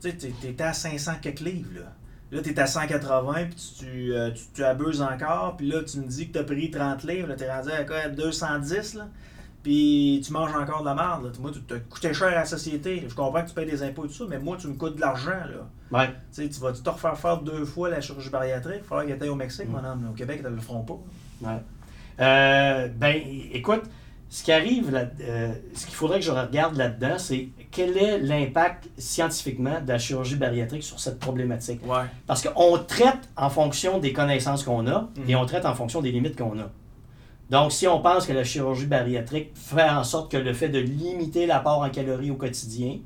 tu 0.00 0.12
t'es- 0.16 0.32
t'es 0.52 0.62
à 0.62 0.72
500 0.72 1.12
quelques 1.20 1.40
livres, 1.40 1.70
là. 1.74 1.86
Là, 2.30 2.42
t'es 2.42 2.56
à 2.60 2.66
180, 2.68 3.46
puis 3.46 3.56
tu, 3.80 3.84
tu, 3.84 4.12
euh, 4.14 4.30
tu, 4.30 4.42
tu 4.54 4.62
abuses 4.62 5.02
encore, 5.02 5.56
puis 5.56 5.66
là, 5.66 5.82
tu 5.82 5.98
me 5.98 6.06
dis 6.06 6.28
que 6.28 6.34
t'as 6.38 6.44
pris 6.44 6.70
30 6.70 7.02
livres, 7.02 7.26
là, 7.26 7.34
t'es 7.34 7.50
rendu 7.50 7.70
à 7.72 7.82
quoi, 7.84 8.06
210, 8.08 8.94
là? 8.94 9.08
Puis 9.68 10.22
tu 10.24 10.32
manges 10.32 10.54
encore 10.56 10.80
de 10.80 10.86
la 10.86 10.94
merde, 10.94 11.24
là. 11.24 11.30
Moi, 11.40 11.50
tu 11.52 11.60
t'as 11.60 11.78
coûté 11.78 12.14
cher 12.14 12.28
à 12.28 12.36
la 12.36 12.44
société. 12.46 13.04
Je 13.06 13.14
comprends 13.14 13.42
que 13.42 13.48
tu 13.48 13.54
payes 13.54 13.66
des 13.66 13.82
impôts 13.82 14.06
et 14.06 14.08
tout 14.08 14.14
ça, 14.14 14.24
mais 14.26 14.38
moi, 14.38 14.56
tu 14.58 14.66
me 14.66 14.72
coûtes 14.72 14.96
de 14.96 15.00
l'argent, 15.02 15.28
là. 15.30 15.68
Ouais. 15.98 16.08
Tu 16.34 16.48
tu 16.48 16.58
vas 16.60 16.72
te 16.72 16.88
refaire 16.88 17.18
faire 17.18 17.42
deux 17.42 17.66
fois 17.66 17.90
la 17.90 18.00
chirurgie 18.00 18.30
bariatrique. 18.30 18.78
Il 18.78 18.84
faudra 18.86 19.04
qu'elle 19.04 19.22
aille 19.22 19.28
au 19.28 19.34
Mexique, 19.34 19.68
Mm. 19.68 19.72
mon 19.72 19.84
homme. 19.84 20.08
Au 20.10 20.14
Québec, 20.14 20.38
ils 20.40 20.44
ne 20.48 20.54
le 20.54 20.60
feront 20.62 20.80
pas. 20.84 20.98
Ouais. 21.42 21.58
Euh, 22.20 22.88
ben, 22.96 23.20
écoute, 23.52 23.82
ce 24.30 24.42
qui 24.42 24.52
arrive, 24.52 24.90
là, 24.90 25.04
euh, 25.20 25.52
ce 25.74 25.84
qu'il 25.84 25.94
faudrait 25.96 26.20
que 26.20 26.24
je 26.24 26.30
regarde 26.30 26.74
là-dedans, 26.76 27.18
c'est 27.18 27.48
quel 27.70 27.98
est 27.98 28.18
l'impact 28.20 28.88
scientifiquement 28.96 29.82
de 29.82 29.88
la 29.88 29.98
chirurgie 29.98 30.36
bariatrique 30.36 30.82
sur 30.82 30.98
cette 30.98 31.18
problématique? 31.18 31.80
Ouais. 31.86 32.04
Parce 32.26 32.42
qu'on 32.42 32.78
traite 32.78 33.28
en 33.36 33.50
fonction 33.50 33.98
des 33.98 34.14
connaissances 34.14 34.64
qu'on 34.64 34.86
a 34.86 35.00
Mhm. 35.18 35.28
et 35.28 35.36
on 35.36 35.44
traite 35.44 35.66
en 35.66 35.74
fonction 35.74 36.00
des 36.00 36.10
limites 36.10 36.38
qu'on 36.38 36.58
a. 36.58 36.70
Donc, 37.50 37.72
si 37.72 37.86
on 37.88 38.00
pense 38.00 38.26
que 38.26 38.32
la 38.32 38.44
chirurgie 38.44 38.86
bariatrique 38.86 39.50
fait 39.54 39.88
en 39.88 40.04
sorte 40.04 40.30
que 40.30 40.36
le 40.36 40.52
fait 40.52 40.68
de 40.68 40.78
limiter 40.78 41.46
l'apport 41.46 41.80
en 41.82 41.88
calories 41.90 42.30
au 42.30 42.36
quotidien, 42.36 42.98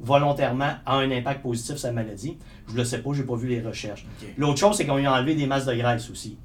volontairement, 0.00 0.74
a 0.86 0.96
un 0.96 1.10
impact 1.10 1.42
positif 1.42 1.76
sur 1.76 1.88
la 1.88 1.94
maladie, 1.94 2.38
je 2.68 2.72
ne 2.74 2.78
le 2.78 2.84
sais 2.84 2.98
pas, 2.98 3.10
je 3.12 3.20
n'ai 3.22 3.26
pas 3.26 3.34
vu 3.34 3.48
les 3.48 3.60
recherches. 3.60 4.06
L'autre 4.36 4.58
chose, 4.58 4.76
c'est 4.76 4.86
qu'on 4.86 4.96
lui 4.96 5.06
a 5.06 5.12
enlevé 5.12 5.34
des 5.34 5.46
masses 5.46 5.66
de 5.66 5.74
graisse 5.74 6.08
aussi. 6.10 6.38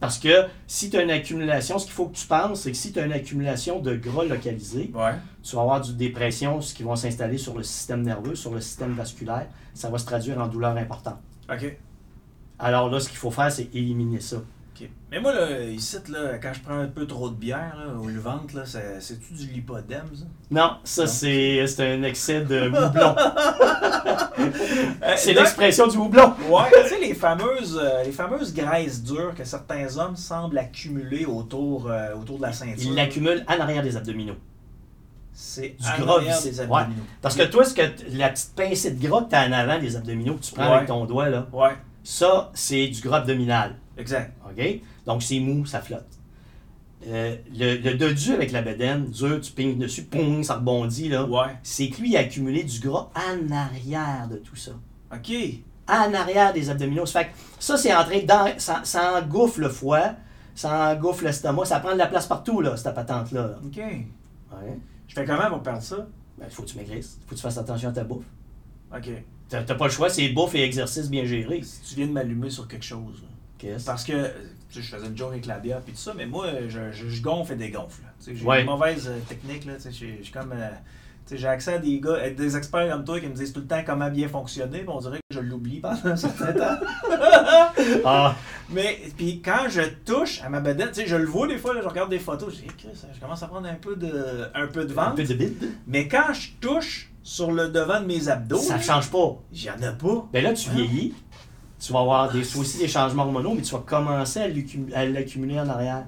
Parce 0.00 0.18
que 0.18 0.46
si 0.66 0.90
tu 0.90 0.96
as 0.96 1.02
une 1.02 1.10
accumulation, 1.10 1.78
ce 1.78 1.84
qu'il 1.84 1.94
faut 1.94 2.06
que 2.06 2.16
tu 2.16 2.26
penses, 2.26 2.62
c'est 2.62 2.70
que 2.72 2.76
si 2.76 2.92
tu 2.92 2.98
as 2.98 3.06
une 3.06 3.12
accumulation 3.12 3.80
de 3.80 3.94
gras 3.94 4.24
localisé, 4.24 4.90
Ouais. 4.94 5.12
tu 5.42 5.56
vas 5.56 5.62
avoir 5.62 5.80
du 5.80 5.92
dépression, 5.94 6.60
ce 6.60 6.74
qui 6.74 6.82
va 6.82 6.96
s'installer 6.96 7.38
sur 7.38 7.56
le 7.56 7.62
système 7.62 8.02
nerveux, 8.02 8.34
sur 8.34 8.52
le 8.52 8.60
système 8.60 8.92
vasculaire. 8.94 9.46
Ça 9.74 9.88
va 9.90 9.98
se 9.98 10.04
traduire 10.06 10.38
en 10.40 10.46
douleur 10.46 10.76
importante. 10.76 11.18
OK. 11.50 11.78
Alors 12.58 12.90
là, 12.90 13.00
ce 13.00 13.08
qu'il 13.08 13.18
faut 13.18 13.30
faire, 13.30 13.50
c'est 13.52 13.74
éliminer 13.74 14.20
ça. 14.20 14.38
Mais 15.10 15.20
moi, 15.20 15.32
là, 15.32 15.60
ici, 15.62 15.96
là, 16.08 16.38
quand 16.42 16.52
je 16.52 16.60
prends 16.60 16.78
un 16.78 16.86
peu 16.88 17.06
trop 17.06 17.28
de 17.30 17.34
bière, 17.36 17.76
là, 17.78 17.94
ou 17.94 18.08
le 18.08 18.18
ventre, 18.20 18.56
là, 18.56 18.62
c'est- 18.66 19.00
c'est-tu 19.00 19.32
du 19.34 19.46
lipodème, 19.52 20.06
ça? 20.14 20.24
Non, 20.50 20.72
ça, 20.84 21.06
c'est 21.06 21.64
c'est 21.66 21.92
un 21.94 22.02
excès 22.02 22.40
de 22.42 22.68
houblon. 22.68 23.14
Euh, 24.36 25.14
c'est 25.16 25.32
Doc, 25.34 25.44
l'expression 25.44 25.86
du 25.86 25.96
houblon. 25.96 26.32
Ouais, 26.48 26.64
tu 26.82 26.88
sais, 26.88 27.00
les 27.00 27.14
fameuses, 27.14 27.78
euh, 27.80 28.02
les 28.02 28.12
fameuses 28.12 28.52
graisses 28.52 29.02
dures 29.02 29.34
que 29.34 29.44
certains 29.44 29.96
hommes 29.96 30.16
semblent 30.16 30.58
accumuler 30.58 31.24
autour, 31.24 31.88
euh, 31.90 32.14
autour 32.14 32.38
de 32.38 32.42
la 32.42 32.52
ceinture. 32.52 32.82
Il 32.90 32.94
l'accumule 32.94 33.44
en 33.48 33.60
arrière 33.60 33.82
des 33.82 33.96
abdominaux. 33.96 34.36
C'est 35.32 35.76
Du 35.78 36.02
gras 36.02 36.20
des 36.20 36.60
abdominaux. 36.60 37.02
Parce 37.22 37.36
que 37.36 37.42
toi, 37.44 37.64
ce 37.64 37.74
que 37.74 37.82
la 38.12 38.28
petite 38.30 38.54
pincée 38.54 38.90
de 38.92 39.06
gras 39.08 39.22
que 39.22 39.30
tu 39.30 39.36
as 39.36 39.46
en 39.46 39.52
avant 39.52 39.78
des 39.78 39.96
abdominaux 39.96 40.34
que 40.34 40.42
tu 40.42 40.52
prends 40.54 40.68
Ouais. 40.68 40.76
avec 40.76 40.88
ton 40.88 41.04
doigt, 41.06 41.28
là, 41.28 41.46
Ouais, 41.52 41.76
ça, 42.02 42.50
c'est 42.54 42.86
du 42.88 43.00
gras 43.00 43.18
abdominal. 43.18 43.76
Exact. 43.98 44.34
OK? 44.48 44.80
Donc, 45.06 45.22
c'est 45.22 45.40
mou, 45.40 45.66
ça 45.66 45.80
flotte. 45.80 46.06
Euh, 47.06 47.36
le, 47.54 47.76
le 47.76 47.94
dodu 47.96 48.32
avec 48.32 48.50
la 48.52 48.62
bedaine, 48.62 49.10
dur, 49.10 49.40
tu 49.40 49.52
pignes 49.52 49.76
dessus, 49.78 50.04
poum, 50.04 50.42
ça 50.42 50.54
rebondit, 50.54 51.08
là. 51.08 51.24
Ouais. 51.24 51.54
C'est 51.62 51.88
que 51.90 52.00
lui, 52.00 52.10
il 52.10 52.16
a 52.16 52.20
accumulé 52.20 52.64
du 52.64 52.80
gras 52.80 53.10
en 53.14 53.52
arrière 53.52 54.26
de 54.30 54.36
tout 54.36 54.56
ça. 54.56 54.72
OK. 55.12 55.32
En 55.86 56.14
arrière 56.14 56.54
des 56.54 56.70
abdominaux. 56.70 57.04
Ça 57.04 57.20
fait 57.20 57.26
que 57.26 57.32
ça, 57.58 57.76
c'est 57.76 57.94
en 57.94 58.04
train 58.04 58.20
d'en... 58.20 58.58
Ça, 58.58 58.80
ça 58.84 59.20
engouffre 59.20 59.60
le 59.60 59.68
foie, 59.68 60.14
ça 60.54 60.94
engouffre 60.94 61.24
l'estomac, 61.24 61.66
ça 61.66 61.80
prend 61.80 61.92
de 61.92 61.98
la 61.98 62.06
place 62.06 62.26
partout, 62.26 62.62
là, 62.62 62.74
cette 62.76 62.94
patente-là. 62.94 63.42
là. 63.48 63.58
OK. 63.62 63.76
Ouais. 63.76 64.78
Je 65.08 65.14
fais 65.14 65.26
comment 65.26 65.48
pour 65.50 65.62
perdre 65.62 65.82
ça? 65.82 66.06
Ben, 66.38 66.48
faut 66.48 66.62
que 66.62 66.68
tu 66.68 66.78
maigrisses. 66.78 67.18
faut 67.26 67.30
que 67.32 67.34
tu 67.36 67.42
fasses 67.42 67.58
attention 67.58 67.90
à 67.90 67.92
ta 67.92 68.04
bouffe. 68.04 68.24
OK. 68.96 69.10
T'as 69.50 69.62
t'as 69.62 69.74
pas 69.74 69.84
le 69.84 69.92
choix, 69.92 70.08
c'est 70.08 70.30
bouffe 70.30 70.54
et 70.54 70.62
exercice 70.62 71.10
bien 71.10 71.26
géré. 71.26 71.60
Si 71.62 71.82
tu 71.82 71.96
viens 71.96 72.06
de 72.06 72.12
m'allumer 72.12 72.48
sur 72.48 72.66
quelque 72.66 72.84
chose, 72.84 73.20
là. 73.22 73.28
Qu'est-ce? 73.58 73.84
Parce 73.86 74.04
que, 74.04 74.12
tu 74.70 74.80
sais, 74.80 74.82
je 74.82 74.94
faisais 74.96 75.06
une 75.06 75.16
joke 75.16 75.32
avec 75.32 75.46
la 75.46 75.58
bière 75.58 75.80
puis 75.80 75.92
tout 75.92 75.98
ça, 75.98 76.12
mais 76.16 76.26
moi, 76.26 76.46
je, 76.68 76.90
je, 76.92 77.08
je 77.08 77.22
gonfle 77.22 77.52
et 77.52 77.56
dégonfle. 77.56 78.02
là. 78.02 78.08
Tu 78.18 78.24
sais, 78.32 78.36
J'ai 78.36 78.44
Ouais. 78.44 78.60
une 78.60 78.66
mauvaise 78.66 79.08
euh, 79.08 79.18
technique, 79.28 79.64
là. 79.64 79.74
Tu 79.80 79.92
sais, 79.92 80.30
comme... 80.32 80.52
euh, 80.52 80.68
tu 81.26 81.30
sais, 81.36 81.38
j'ai 81.40 81.48
accès 81.48 81.74
à 81.74 81.78
des 81.78 82.00
gars, 82.00 82.18
à 82.22 82.28
des 82.28 82.56
experts 82.56 82.90
comme 82.90 83.04
toi 83.04 83.18
qui 83.18 83.26
me 83.28 83.32
disent 83.34 83.52
tout 83.54 83.60
le 83.60 83.66
temps 83.66 83.82
comment 83.86 84.10
bien 84.10 84.28
fonctionner, 84.28 84.80
puis 84.80 84.88
on 84.90 84.98
dirait 84.98 85.16
que 85.30 85.34
je 85.34 85.40
l'oublie 85.40 85.80
pendant 85.80 86.04
un 86.04 86.16
certain 86.16 86.52
temps. 86.52 86.76
Ah, 88.04 88.36
Mais 88.70 88.98
puis 89.16 89.40
quand 89.42 89.68
je 89.68 89.82
touche 90.04 90.40
à 90.42 90.48
ma 90.48 90.60
bedaine, 90.60 90.88
tu 90.88 91.00
sais, 91.00 91.06
je 91.06 91.16
le 91.16 91.24
vois 91.26 91.46
des 91.46 91.58
fois, 91.58 91.74
là, 91.74 91.80
je 91.82 91.88
regarde 91.88 92.10
des 92.10 92.18
photos, 92.18 92.52
je 92.54 92.60
dis, 92.62 92.66
Chris, 92.78 92.88
je 93.14 93.20
commence 93.20 93.42
à 93.42 93.46
prendre 93.48 93.66
un 93.68 93.74
peu 93.74 93.96
de, 93.96 94.46
un 94.54 94.66
peu 94.66 94.84
de 94.84 94.92
un 94.92 94.94
ventre. 94.94 95.14
peu 95.16 95.24
de 95.24 95.34
bide. 95.34 95.72
Mais 95.86 96.08
quand 96.08 96.32
je 96.32 96.50
touche 96.60 97.10
sur 97.22 97.52
le 97.52 97.68
devant 97.68 98.00
de 98.00 98.06
mes 98.06 98.28
abdos, 98.28 98.58
Ça 98.58 98.76
là, 98.76 98.82
change 98.82 99.10
pas. 99.10 99.36
j'y 99.52 99.70
en 99.70 99.80
a 99.82 99.92
pas. 99.92 100.28
Ben 100.32 100.44
là, 100.44 100.52
tu 100.52 100.68
Ah. 100.70 100.74
vieillis, 100.74 101.14
tu 101.84 101.92
vas 101.92 102.00
avoir 102.00 102.32
des, 102.32 102.40
aussi 102.56 102.78
des 102.78 102.88
changements 102.88 103.24
hormonaux, 103.24 103.54
mais 103.54 103.62
tu 103.62 103.72
vas 103.74 103.82
commencer 103.84 104.40
à 104.40 104.48
l'accu- 104.48 104.92
à 104.94 105.04
l'accumuler 105.06 105.58
en 105.60 105.68
arrière. 105.68 106.04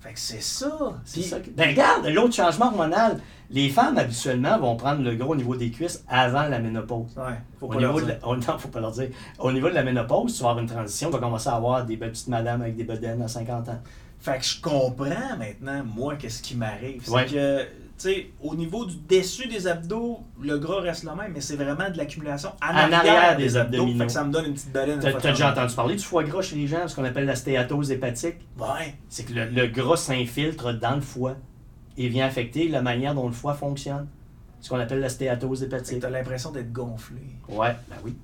Fait 0.00 0.12
que 0.12 0.18
c'est 0.20 0.42
ça. 0.42 0.70
Puis- 1.10 1.22
ça 1.22 1.40
que- 1.40 1.50
Ben 1.50 1.70
regarde, 1.70 2.06
l'autre 2.08 2.34
changement 2.34 2.66
hormonal, 2.66 3.20
les 3.50 3.70
femmes 3.70 3.96
habituellement 3.96 4.58
vont 4.58 4.76
prendre 4.76 5.02
le 5.02 5.14
gros 5.16 5.32
au 5.32 5.36
niveau 5.36 5.56
des 5.56 5.70
cuisses 5.70 6.04
avant 6.08 6.42
la 6.48 6.58
ménopause. 6.58 7.16
Ouais, 7.16 7.34
faut 7.58 7.68
Au 7.68 7.74
niveau 7.76 8.00
de 8.00 8.08
la- 8.08 8.18
oh 8.24 8.36
non, 8.36 8.58
faut 8.58 8.68
pas 8.68 8.80
leur 8.80 8.90
dire. 8.92 9.08
Au 9.38 9.50
niveau 9.50 9.68
de 9.70 9.74
la 9.74 9.82
ménopause, 9.82 10.36
tu 10.36 10.42
vas 10.42 10.50
avoir 10.50 10.62
une 10.62 10.68
transition, 10.70 11.08
tu 11.08 11.14
vas 11.14 11.20
commencer 11.20 11.48
à 11.48 11.54
avoir 11.54 11.84
des 11.86 11.96
belles 11.96 12.10
petites 12.12 12.28
madames 12.28 12.60
avec 12.62 12.76
des 12.76 12.84
bedaines 12.84 13.22
à 13.22 13.28
50 13.28 13.68
ans. 13.68 13.80
Fait 14.20 14.38
que 14.38 14.44
je 14.44 14.60
comprends 14.60 15.36
maintenant, 15.38 15.82
moi, 15.94 16.16
qu'est-ce 16.16 16.42
qui 16.42 16.54
m'arrive. 16.56 17.02
C'est 17.04 17.10
Ouais. 17.10 17.26
que, 17.26 17.66
sais, 17.98 18.30
au 18.42 18.54
niveau 18.54 18.84
du 18.84 18.96
dessus 19.08 19.46
des 19.48 19.66
abdos, 19.66 20.20
le 20.40 20.58
gras 20.58 20.80
reste 20.80 21.04
le 21.04 21.14
même, 21.14 21.32
mais 21.32 21.40
c'est 21.40 21.56
vraiment 21.56 21.88
de 21.90 21.96
l'accumulation 21.96 22.50
en, 22.62 22.74
En 22.74 22.92
arrière 22.92 23.36
des 23.36 23.56
abdominaux. 23.56 23.98
Fait 23.98 24.06
que 24.06 24.12
ça 24.12 24.24
me 24.24 24.32
donne 24.32 24.46
une 24.46 24.54
petite 24.54 24.72
baleine. 24.72 24.98
T'as 25.00 25.12
t'as 25.12 25.30
déjà 25.30 25.52
entendu 25.52 25.74
parler 25.74 25.96
du 25.96 26.02
foie 26.04 26.24
gras 26.24 26.42
chez 26.42 26.56
les 26.56 26.66
gens, 26.66 26.88
ce 26.88 26.96
qu'on 26.96 27.04
appelle 27.04 27.26
la 27.26 27.36
stéatose 27.36 27.90
hépatique? 27.90 28.36
Ouais. 28.58 28.94
C'est 29.08 29.24
que 29.24 29.32
le, 29.32 29.46
le 29.46 29.66
gras 29.68 29.96
s'infiltre 29.96 30.72
dans 30.74 30.94
le 30.96 31.00
foie 31.00 31.36
et 31.96 32.08
vient 32.08 32.26
affecter 32.26 32.68
la 32.68 32.82
manière 32.82 33.14
dont 33.14 33.26
le 33.26 33.32
foie 33.32 33.54
fonctionne. 33.54 34.08
Ce 34.60 34.70
qu'on 34.70 34.80
appelle 34.80 35.00
la 35.00 35.08
stéatose 35.10 35.62
hépatique. 35.62 36.00
t'as 36.00 36.10
l'impression 36.10 36.50
d'être 36.50 36.72
gonflé. 36.72 37.20
Ouais, 37.48 37.76
ben 37.88 37.96
oui, 38.04 38.16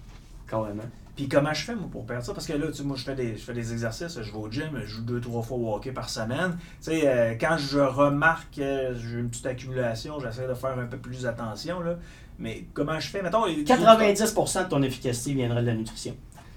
carrément. 0.48 0.82
Puis 1.20 1.28
comment 1.28 1.52
je 1.52 1.62
fais 1.66 1.74
moi 1.74 1.86
pour 1.92 2.06
perdre 2.06 2.24
ça? 2.24 2.32
Parce 2.32 2.46
que 2.46 2.54
là, 2.54 2.68
tu 2.68 2.72
sais, 2.78 2.82
moi 2.82 2.96
je 2.96 3.02
fais 3.04 3.14
des 3.14 3.32
je 3.36 3.42
fais 3.42 3.52
des 3.52 3.72
exercices, 3.74 4.18
je 4.22 4.32
vais 4.32 4.38
au 4.38 4.50
gym, 4.50 4.70
je 4.80 4.86
joue 4.86 5.02
deux, 5.02 5.20
trois 5.20 5.42
fois 5.42 5.58
au 5.58 5.74
hockey 5.74 5.92
par 5.92 6.08
semaine. 6.08 6.56
Tu 6.82 6.92
sais, 6.92 7.02
euh, 7.06 7.34
quand 7.38 7.58
je 7.58 7.78
remarque 7.78 8.56
que 8.56 8.94
j'ai 8.94 9.18
une 9.18 9.28
petite 9.28 9.44
accumulation, 9.44 10.18
j'essaie 10.18 10.48
de 10.48 10.54
faire 10.54 10.78
un 10.78 10.86
peu 10.86 10.96
plus 10.96 11.26
attention. 11.26 11.80
Là. 11.82 11.96
Mais 12.38 12.64
comment 12.72 12.98
je 12.98 13.08
fais? 13.08 13.20
Mettons, 13.20 13.44
les- 13.44 13.64
90% 13.64 14.64
de 14.64 14.68
ton 14.70 14.82
efficacité 14.82 15.34
viendrait 15.34 15.60
de 15.60 15.66
la 15.66 15.74
nutrition. 15.74 16.16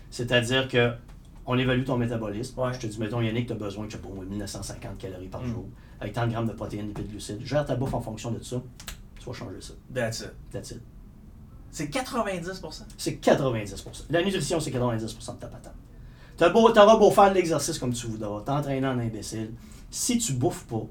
C'est-à-dire 0.10 0.69
que 0.69 0.91
on 1.45 1.58
évalue 1.58 1.84
ton 1.84 1.97
métabolisme. 1.97 2.58
Ouais. 2.62 2.71
Je 2.71 2.80
te 2.80 2.88
dis, 2.88 2.97
mettons, 3.02 3.19
Yannick, 3.19 3.47
tu 3.47 3.52
as 3.52 3.58
besoin, 3.58 3.86
je 3.89 3.97
sais 3.97 4.02
pas, 4.02 4.08
moi, 4.15 4.23
1950 4.23 4.97
calories 4.97 5.28
par 5.28 5.41
Mm. 5.43 5.47
jour, 5.47 5.65
avec 5.99 6.13
tant 6.13 6.26
de 6.26 6.32
grammes 6.32 6.47
de 6.47 6.54
protéines, 6.54 6.88
lipides, 6.88 7.10
glucides. 7.12 7.45
Gère 7.45 7.65
ta 7.65 7.76
bouffe 7.76 7.93
en 7.95 7.99
fonction 7.99 8.32
de 8.32 8.41
ça. 8.41 8.62
Tu 9.19 9.26
vas 9.26 9.34
changer 9.34 9.60
ça. 9.60 9.73
That's 9.93 10.21
it. 10.21 10.32
That's 10.54 10.71
it. 10.71 10.82
C'est 11.73 11.91
90%. 11.91 12.83
C'est 12.97 13.19
90%. 13.19 14.05
La 14.12 14.23
nutrition, 14.23 14.59
c'est 14.59 14.69
90% 14.69 15.36
de 15.36 15.39
ta 15.39 15.47
patate. 15.47 15.73
T'as 16.38 16.49
beau, 16.49 16.69
t'auras 16.69 16.97
beau 16.97 17.09
faire 17.09 17.29
de 17.29 17.33
l'exercice 17.36 17.79
comme 17.79 17.93
tu 17.93 18.05
voudras, 18.05 18.41
t'entraîner 18.41 18.86
en 18.88 18.99
imbécile. 18.99 19.53
Si 19.89 20.19
tu 20.19 20.33
bouffes 20.33 20.65
pas, 20.65 20.86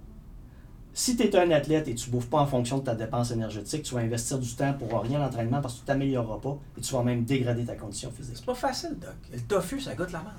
si 0.92 1.16
tu 1.16 1.23
es 1.23 1.37
un 1.37 1.53
athlète 1.53 1.87
et 1.87 1.95
tu 1.95 2.11
bouffes 2.11 2.29
pas 2.29 2.40
en 2.40 2.47
fonction 2.47 2.79
de 2.79 2.85
ta 2.85 2.97
dépense 2.97 3.31
énergétique, 3.31 3.85
tu 3.85 3.95
vas 3.95 4.01
investir 4.01 4.40
du 4.40 4.53
temps 4.55 4.75
pour 4.75 5.01
rien 5.01 5.21
à 5.21 5.27
l'entraînement 5.27 5.61
parce 5.61 5.75
que 5.75 5.81
tu 5.81 5.87
t'amélioreras 5.87 6.38
pas 6.38 6.59
et 6.77 6.81
tu 6.81 6.92
vas 6.92 7.03
même 7.05 7.25
dégrader 7.25 7.64
ta 7.64 7.77
condition 7.77 8.11
physique. 8.11 8.37
C'est 8.37 8.45
pas 8.45 8.55
facile, 8.55 8.99
Doc. 8.99 9.14
Le 9.33 9.40
tofu, 9.40 9.81
ça 9.81 9.95
goûte 9.95 10.11
la 10.11 10.18
merde. 10.18 10.35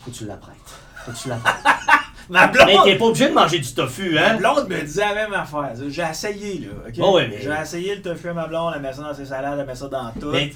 Faut 0.00 0.10
que 0.10 0.16
tu 0.16 0.24
l'apprêtes. 0.24 0.56
Faut 1.04 1.12
que 1.12 1.18
tu 1.18 1.28
l'apprêtes. 1.28 1.64
Ma 2.30 2.46
Mais 2.46 2.76
t'es 2.84 2.96
pas 2.96 3.04
obligé 3.06 3.28
de 3.28 3.34
manger 3.34 3.58
du 3.58 3.72
tofu, 3.74 4.14
Ma 4.14 4.30
hein? 4.32 4.36
blonde 4.36 4.68
me 4.68 4.80
disait 4.80 5.00
la 5.00 5.14
même 5.14 5.32
affaire. 5.34 5.72
J'ai 5.88 6.02
essayé, 6.02 6.58
là. 6.60 6.90
Oh 7.02 7.18
mais- 7.18 7.40
J'ai 7.42 7.50
essayé 7.62 7.96
le 7.96 8.02
tofu 8.02 8.28
à 8.28 8.34
ma 8.34 8.46
blonde, 8.46 8.72
elle 8.76 8.82
met 8.82 8.92
ça 8.92 9.02
dans 9.02 9.14
ses 9.14 9.26
salades, 9.26 9.58
elle 9.58 9.66
met 9.66 9.74
ça 9.74 9.88
dans 9.88 10.10
tout. 10.18 10.30
Mais, 10.30 10.52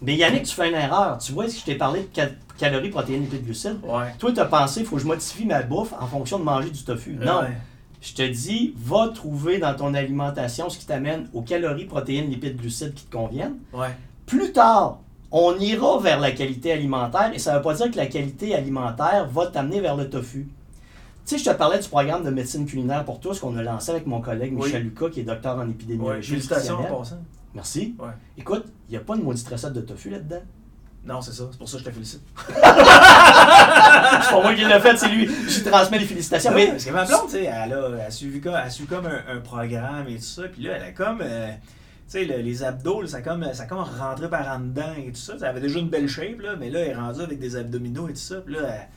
mais 0.00 0.16
Yannick, 0.16 0.44
tu 0.44 0.54
fais 0.54 0.68
une 0.68 0.74
erreur. 0.74 1.18
Tu 1.18 1.32
vois, 1.32 1.48
si 1.48 1.60
je 1.60 1.64
t'ai 1.64 1.74
parlé 1.76 2.00
de 2.00 2.06
cal- 2.06 2.34
calories, 2.58 2.90
protéines, 2.90 3.22
lipides, 3.22 3.44
glucides, 3.44 3.78
Ouais. 3.84 4.14
toi, 4.18 4.32
tu 4.32 4.40
as 4.40 4.44
pensé, 4.46 4.80
il 4.80 4.86
faut 4.86 4.96
que 4.96 5.02
je 5.02 5.06
modifie 5.06 5.44
ma 5.46 5.62
bouffe 5.62 5.92
en 6.00 6.06
fonction 6.06 6.38
de 6.38 6.44
manger 6.44 6.70
du 6.70 6.82
tofu. 6.82 7.12
Non. 7.20 7.42
Je 8.00 8.14
te 8.14 8.22
dis, 8.22 8.74
va 8.78 9.10
trouver 9.14 9.58
dans 9.58 9.74
ton 9.74 9.94
alimentation 9.94 10.68
ce 10.68 10.76
qui 10.76 10.86
t'amène 10.86 11.28
aux 11.32 11.42
calories, 11.42 11.84
protéines, 11.84 12.28
lipides, 12.30 12.56
glucides 12.56 12.94
qui 12.94 13.04
te 13.04 13.12
conviennent. 13.16 13.58
Ouais. 13.72 13.90
Plus 14.26 14.50
tard, 14.52 14.98
on 15.30 15.56
ira 15.60 15.98
vers 16.00 16.18
la 16.18 16.32
qualité 16.32 16.72
alimentaire 16.72 17.30
et 17.32 17.38
ça 17.38 17.52
ne 17.52 17.56
veut 17.58 17.62
pas 17.62 17.74
dire 17.74 17.90
que 17.92 17.96
la 17.96 18.06
qualité 18.06 18.56
alimentaire 18.56 19.28
va 19.30 19.46
t'amener 19.46 19.80
vers 19.80 19.96
le 19.96 20.10
tofu. 20.10 20.48
Tu 21.26 21.38
sais, 21.38 21.44
je 21.44 21.50
te 21.50 21.54
parlais 21.56 21.78
du 21.78 21.88
programme 21.88 22.24
de 22.24 22.30
médecine 22.30 22.66
culinaire 22.66 23.04
pour 23.04 23.20
tous 23.20 23.38
qu'on 23.38 23.56
a 23.56 23.62
lancé 23.62 23.90
avec 23.92 24.06
mon 24.06 24.20
collègue 24.20 24.52
Oui. 24.56 24.64
Michel 24.66 24.82
Lucas, 24.82 25.08
qui 25.10 25.20
est 25.20 25.24
docteur 25.24 25.56
en 25.56 25.68
épidémiologie. 25.68 26.30
Félicitations 26.30 26.74
en 26.74 26.78
nutritionnelle. 26.78 27.04
passant. 27.04 27.22
Merci. 27.54 27.94
Ouais. 27.98 28.08
Écoute, 28.38 28.64
il 28.88 28.92
n'y 28.92 28.96
a 28.96 29.00
pas 29.00 29.16
de 29.16 29.22
maudite 29.22 29.48
recette 29.48 29.72
de 29.72 29.80
tofu 29.82 30.10
là-dedans? 30.10 30.42
Non, 31.04 31.20
c'est 31.20 31.32
ça. 31.32 31.44
C'est 31.50 31.58
pour 31.58 31.68
ça 31.68 31.76
que 31.78 31.80
je 31.84 31.88
te 31.88 31.94
félicite. 31.94 32.22
c'est 32.46 32.60
pas 34.30 34.40
moi 34.42 34.54
qui 34.54 34.64
l'ai 34.64 34.80
fait, 34.80 34.96
c'est 34.96 35.08
lui. 35.08 35.26
Je 35.48 35.58
lui 35.60 35.64
transmets 35.70 35.98
les 35.98 36.04
félicitations. 36.06 36.52
Oui, 36.54 36.64
Mais 36.64 36.70
parce 36.72 36.84
que 36.84 36.90
ma 36.92 37.04
blonde, 37.04 37.20
tu 37.26 37.30
sais, 37.32 37.44
elle 37.44 37.72
a, 37.72 37.88
elle 37.92 38.00
a 38.00 38.10
suivi 38.10 38.40
comme, 38.40 38.54
elle 38.54 38.60
a 38.66 38.70
suivi 38.70 38.88
comme 38.88 39.06
un, 39.06 39.22
un 39.36 39.40
programme 39.40 40.06
et 40.08 40.16
tout 40.16 40.22
ça. 40.22 40.42
Puis 40.52 40.62
là, 40.62 40.72
elle 40.76 40.82
a 40.84 40.92
comme. 40.92 41.20
euh, 41.22 41.48
tu 41.50 42.18
sais, 42.18 42.24
le- 42.24 42.38
les 42.42 42.62
abdos, 42.62 43.02
là, 43.02 43.08
ça 43.08 43.16
a 43.18 43.20
comme, 43.22 43.44
ça 43.52 43.66
comme 43.66 43.78
rentré 43.80 44.28
par 44.28 44.46
en 44.48 44.60
dedans 44.60 44.92
et 44.98 45.10
tout 45.12 45.20
ça. 45.20 45.34
Elle 45.38 45.44
avait 45.44 45.60
déjà 45.60 45.78
une 45.78 45.88
belle 45.88 46.08
shape, 46.08 46.40
là, 46.40 46.54
mais 46.58 46.70
là, 46.70 46.80
elle 46.80 46.88
est 46.90 46.94
rendue 46.94 47.22
avec 47.22 47.38
des 47.38 47.56
abdominaux 47.56 48.08
et 48.08 48.12
tout 48.12 48.18
ça. 48.18 48.36
Puis 48.44 48.54
là, 48.54 48.60
elle, 48.64 48.88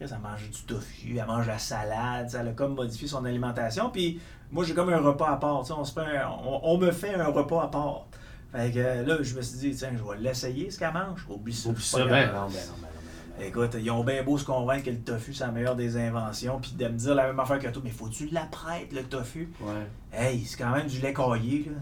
elle, 0.00 0.08
mange 0.22 0.50
du 0.50 0.62
tofu, 0.62 1.16
elle 1.18 1.26
mange 1.26 1.46
la 1.46 1.58
salade, 1.58 2.34
elle 2.38 2.48
a 2.48 2.52
comme 2.52 2.74
modifié 2.74 3.08
son 3.08 3.24
alimentation. 3.24 3.90
Puis 3.90 4.20
moi, 4.50 4.64
j'ai 4.64 4.74
comme 4.74 4.90
un 4.90 5.00
repas 5.00 5.32
à 5.32 5.36
part. 5.36 5.56
On, 5.70 5.84
se 5.84 5.92
fait 5.92 6.00
un- 6.00 6.28
on, 6.44 6.60
on 6.62 6.78
me 6.78 6.90
fait 6.90 7.14
un 7.14 7.26
repas 7.26 7.64
à 7.64 7.68
part. 7.68 8.06
Fait 8.52 8.70
que 8.72 8.78
là, 8.78 9.16
je 9.22 9.34
me 9.34 9.42
suis 9.42 9.58
dit, 9.58 9.74
tiens, 9.74 9.90
je 9.96 10.02
vais 10.02 10.18
l'essayer 10.18 10.70
ce 10.70 10.78
qu'elle 10.78 10.92
mange. 10.92 11.26
Oublie 11.28 11.52
ça. 11.52 11.68
Oublie 11.70 11.82
c'est 11.82 11.96
ça, 11.98 12.04
ben 12.04 12.26
non, 12.26 12.32
ben 12.32 12.40
non, 12.42 12.48
ben 12.48 12.52
ben 12.52 12.88
non. 13.40 13.44
Écoute, 13.44 13.76
ils 13.78 13.90
ont 13.90 14.02
bien 14.02 14.22
beau 14.22 14.38
se 14.38 14.44
convaincre 14.46 14.84
que 14.86 14.90
le 14.90 15.00
tofu, 15.00 15.34
c'est 15.34 15.44
la 15.44 15.50
meilleure 15.52 15.76
des 15.76 15.98
inventions, 15.98 16.58
puis 16.58 16.72
de 16.72 16.88
me 16.88 16.96
dire 16.96 17.14
la 17.14 17.26
même 17.26 17.38
affaire 17.38 17.58
que 17.58 17.68
toi, 17.68 17.82
mais 17.84 17.90
faut-tu 17.90 18.28
l'apprêter, 18.28 18.94
le 18.94 19.02
tofu? 19.02 19.50
Ouais. 19.60 19.86
Hey, 20.10 20.42
c'est 20.46 20.56
quand 20.56 20.70
même 20.70 20.86
du 20.86 21.00
lait 21.00 21.12
caillé, 21.12 21.66
là. 21.70 21.76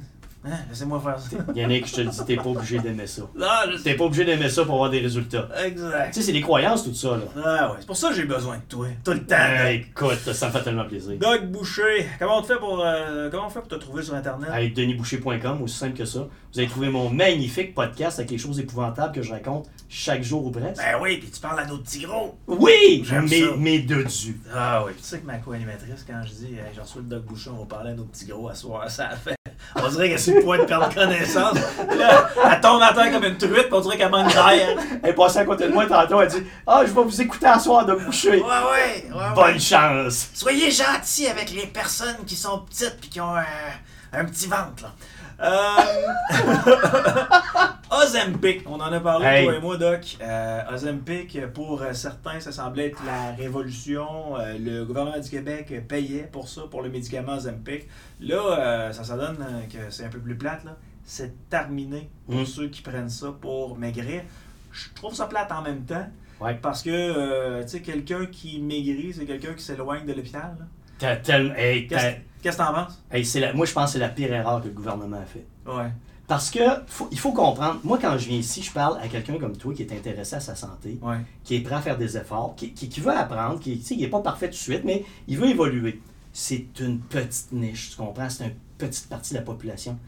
Hein? 0.47 0.59
Laissez-moi 0.69 1.01
faire 1.01 1.19
ça. 1.19 1.37
Yannick, 1.55 1.87
je 1.87 1.95
te 1.95 2.01
le 2.03 2.09
dis, 2.11 2.25
t'es 2.27 2.37
pas 2.37 2.51
obligé 2.51 2.79
d'aimer 2.79 3.07
ça. 3.07 3.23
Non, 3.35 3.47
je 3.73 3.83
T'es 3.83 3.95
pas 3.95 4.05
obligé 4.05 4.25
d'aimer 4.25 4.49
ça 4.51 4.65
pour 4.65 4.75
avoir 4.75 4.91
des 4.91 5.01
résultats. 5.01 5.49
Exact. 5.65 6.09
Tu 6.09 6.21
sais, 6.21 6.27
c'est 6.27 6.33
des 6.33 6.41
croyances, 6.43 6.85
tout 6.85 6.95
ça, 6.95 7.17
là. 7.17 7.23
Ah 7.45 7.71
ouais, 7.71 7.77
c'est 7.81 7.87
pour 7.87 7.97
ça 7.97 8.09
que 8.11 8.15
j'ai 8.15 8.25
besoin 8.25 8.57
de 8.59 8.63
toi, 8.69 8.87
tout 9.05 9.13
le 9.13 9.25
temps. 9.25 9.37
Euh, 9.39 9.69
écoute, 9.71 10.19
ça 10.33 10.49
me 10.49 10.53
fait 10.53 10.63
tellement 10.63 10.85
plaisir. 10.85 11.17
Doug 11.19 11.47
Boucher, 11.51 12.07
comment 12.19 12.39
on 12.39 12.43
te 12.43 12.49
fait 12.49 12.59
pour, 12.59 12.81
euh, 12.85 13.31
comment 13.31 13.47
on 13.47 13.51
fait 13.51 13.61
pour 13.61 13.69
te 13.69 13.75
trouver 13.77 14.03
sur 14.03 14.15
Internet? 14.15 14.51
Avec 14.53 14.75
denisboucher.com, 14.75 15.63
aussi 15.63 15.77
simple 15.77 15.97
que 15.97 16.05
ça. 16.05 16.21
Vous 16.53 16.59
allez 16.61 16.69
trouver 16.69 16.89
mon 16.91 17.11
magnifique 17.11 17.75
podcast 17.75 18.19
avec 18.19 18.31
les 18.31 18.39
choses 18.39 18.61
épouvantables 18.61 19.13
que 19.15 19.23
je 19.23 19.33
raconte 19.33 19.67
chaque 19.89 20.23
jour 20.23 20.45
ou 20.45 20.51
presque. 20.51 20.77
Ben 20.77 20.99
oui, 21.01 21.17
puis 21.19 21.31
tu 21.31 21.41
parles 21.41 21.59
à 21.61 21.67
nos 21.67 21.79
petits 21.79 22.01
gros. 22.03 22.37
Oui! 22.47 23.03
J'aime 23.05 23.29
Mes, 23.29 23.41
ça. 23.41 23.57
mes 23.57 23.79
deux 23.81 24.05
dus. 24.05 24.39
Ah 24.55 24.85
oui, 24.87 24.93
tu 24.97 25.03
sais 25.03 25.19
que 25.21 25.27
ma 25.27 25.39
co-animatrice, 25.39 26.05
quand 26.07 26.21
je 26.25 26.33
dis, 26.33 26.55
hey, 26.55 26.61
j'en 26.77 26.83
reçois 26.83 27.01
le 27.03 27.09
Doug 27.09 27.23
Boucher, 27.25 27.51
on 27.51 27.61
va 27.61 27.65
parler 27.65 27.91
à 27.91 27.95
nos 27.95 28.05
petits 28.05 28.27
gros 28.27 28.49
à 28.49 28.55
soir, 28.55 28.89
ça 28.91 29.09
a 29.09 29.17
fait. 29.17 29.35
On 29.77 29.89
dirait 29.89 30.09
qu'elle 30.11 30.19
c'est 30.21 30.35
le 30.35 30.43
point 30.43 30.59
de 30.59 30.65
perdre 30.65 30.93
connaissance. 30.95 31.57
Là, 31.97 32.29
elle 32.53 32.61
tombe 32.61 32.83
à 32.83 32.93
terre 32.93 33.11
comme 33.13 33.25
une 33.25 33.37
truite, 33.39 33.69
on 33.73 33.81
dirait 33.81 33.97
qu'elle 33.97 34.11
manque 34.11 34.33
d'air. 34.33 34.77
Elle 35.03 35.11
est 35.11 35.13
passée 35.15 35.39
à 35.39 35.45
côté 35.45 35.67
de 35.69 35.73
moi 35.73 35.87
tantôt, 35.87 36.21
elle 36.21 36.29
dit 36.29 36.43
Ah, 36.67 36.83
je 36.87 36.93
vais 36.93 37.03
vous 37.03 37.21
écouter 37.21 37.47
à 37.47 37.59
soir 37.59 37.85
de 37.87 37.95
boucher. 37.95 38.31
Ouais, 38.31 38.41
ouais, 38.41 38.43
ouais, 38.43 39.15
ouais. 39.15 39.35
Bonne 39.35 39.61
chance! 39.61 40.29
Soyez 40.35 40.71
gentils 40.71 41.27
avec 41.27 41.51
les 41.51 41.67
personnes 41.67 42.25
qui 42.27 42.37
sont 42.37 42.59
petites 42.61 42.99
puis 43.01 43.11
qui 43.11 43.21
ont 43.21 43.35
un, 43.37 43.45
un 44.13 44.25
petit 44.27 44.47
ventre, 44.47 44.83
là. 44.85 44.93
Euh... 45.45 45.77
Ozempic, 48.03 48.63
on 48.67 48.75
en 48.75 48.93
a 48.93 49.01
parlé, 49.01 49.27
Hey. 49.27 49.45
toi 49.45 49.55
et 49.55 49.61
moi, 49.61 49.77
Doc. 49.77 50.17
Euh, 50.21 50.63
Ozempic, 50.73 51.39
pour 51.53 51.83
certains, 51.93 52.41
ça 52.41 52.51
semblait 52.53 52.87
être 52.89 52.99
la 53.07 53.33
révolution. 53.37 54.37
Euh, 54.39 54.57
le 54.59 54.85
gouvernement 54.85 55.19
du 55.21 55.29
Québec 55.31 55.73
payait 55.87 56.29
pour 56.33 56.49
ça, 56.49 56.63
pour 56.71 56.83
le 56.83 56.89
médicament 56.89 57.35
Ozempic. 57.37 57.87
Là, 58.21 58.37
euh, 58.59 58.93
ça, 58.93 59.05
ça 59.05 59.17
donne 59.17 59.39
que 59.73 59.91
c'est 59.91 60.05
un 60.05 60.09
peu 60.09 60.19
plus 60.19 60.37
plate, 60.37 60.65
là. 60.65 60.77
C'est 61.05 61.49
terminé 61.51 62.09
pour 62.27 62.41
Mm. 62.41 62.47
ceux 62.47 62.69
qui 62.69 62.81
prennent 62.83 63.11
ça 63.11 63.29
pour 63.39 63.77
maigrir. 63.79 64.23
Je 64.73 64.85
trouve 64.95 65.15
ça 65.15 65.27
plate 65.27 65.53
en 65.53 65.63
même 65.63 65.85
temps. 65.85 66.07
Ouais. 66.41 66.55
Parce 66.61 66.83
que, 66.83 67.63
tu 67.63 67.69
sais, 67.69 67.81
quelqu'un 67.83 68.27
qui 68.27 68.59
maigrit, 68.61 69.13
c'est 69.15 69.25
quelqu'un 69.27 69.53
qui 69.55 69.63
s'éloigne 69.63 70.05
de 70.07 70.13
l'hôpital. 70.15 70.57
là. 70.59 70.65
T'as 70.99 71.17
tellement. 71.17 71.55
Hey, 71.55 71.87
Qu'est-ce 71.87 72.57
que 72.57 72.63
t'en 72.63 72.73
penses? 72.75 73.03
hey, 73.11 73.25
c'est 73.25 73.41
la- 73.41 73.53
Moi, 73.53 73.67
je 73.67 73.73
pense 73.73 73.87
que 73.87 73.93
c'est 73.95 73.99
la 73.99 74.09
pire 74.11 74.33
erreur 74.33 74.61
que 74.61 74.67
le 74.69 74.73
gouvernement 74.75 75.17
a 75.19 75.25
fait. 75.25 75.47
Ouais. 75.67 75.91
Parce 76.27 76.51
que 76.51 76.61
faut- 76.87 77.09
il 77.11 77.19
faut 77.19 77.33
comprendre, 77.33 77.81
moi 77.85 77.99
quand 78.01 78.17
je 78.17 78.29
viens 78.29 78.39
ici, 78.39 78.63
je 78.63 78.73
parle 78.73 78.99
à 79.03 79.09
quelqu'un 79.09 79.37
comme 79.39 79.57
toi 79.59 79.75
qui 79.75 79.83
est 79.83 79.93
intéressé 79.93 80.37
à 80.37 80.41
sa 80.41 80.55
santé, 80.55 80.99
Ouais. 81.03 81.19
qui 81.43 81.57
est 81.57 81.61
prêt 81.61 81.75
à 81.75 81.83
faire 81.83 81.99
des 81.99 82.17
efforts, 82.17 82.55
qui, 82.57 82.73
qui- 82.73 82.89
qui 82.89 83.01
veut 83.01 83.13
apprendre, 83.15 83.61
qui 83.61 83.83
n'est 83.99 84.09
pas 84.09 84.21
parfait 84.21 84.47
tout 84.47 84.53
de 84.53 84.57
suite, 84.57 84.85
mais 84.85 85.05
il 85.29 85.37
veut 85.37 85.49
évoluer. 85.51 86.01
C'est 86.33 86.81
une 86.81 86.99
petite 87.01 87.53
niche, 87.53 87.91
tu 87.91 87.97
comprends? 87.97 88.31
C'est 88.31 88.47
une 88.47 88.55
petite 88.79 89.07
partie 89.11 89.35
de 89.35 89.39
la 89.39 89.45
population. 89.45 89.99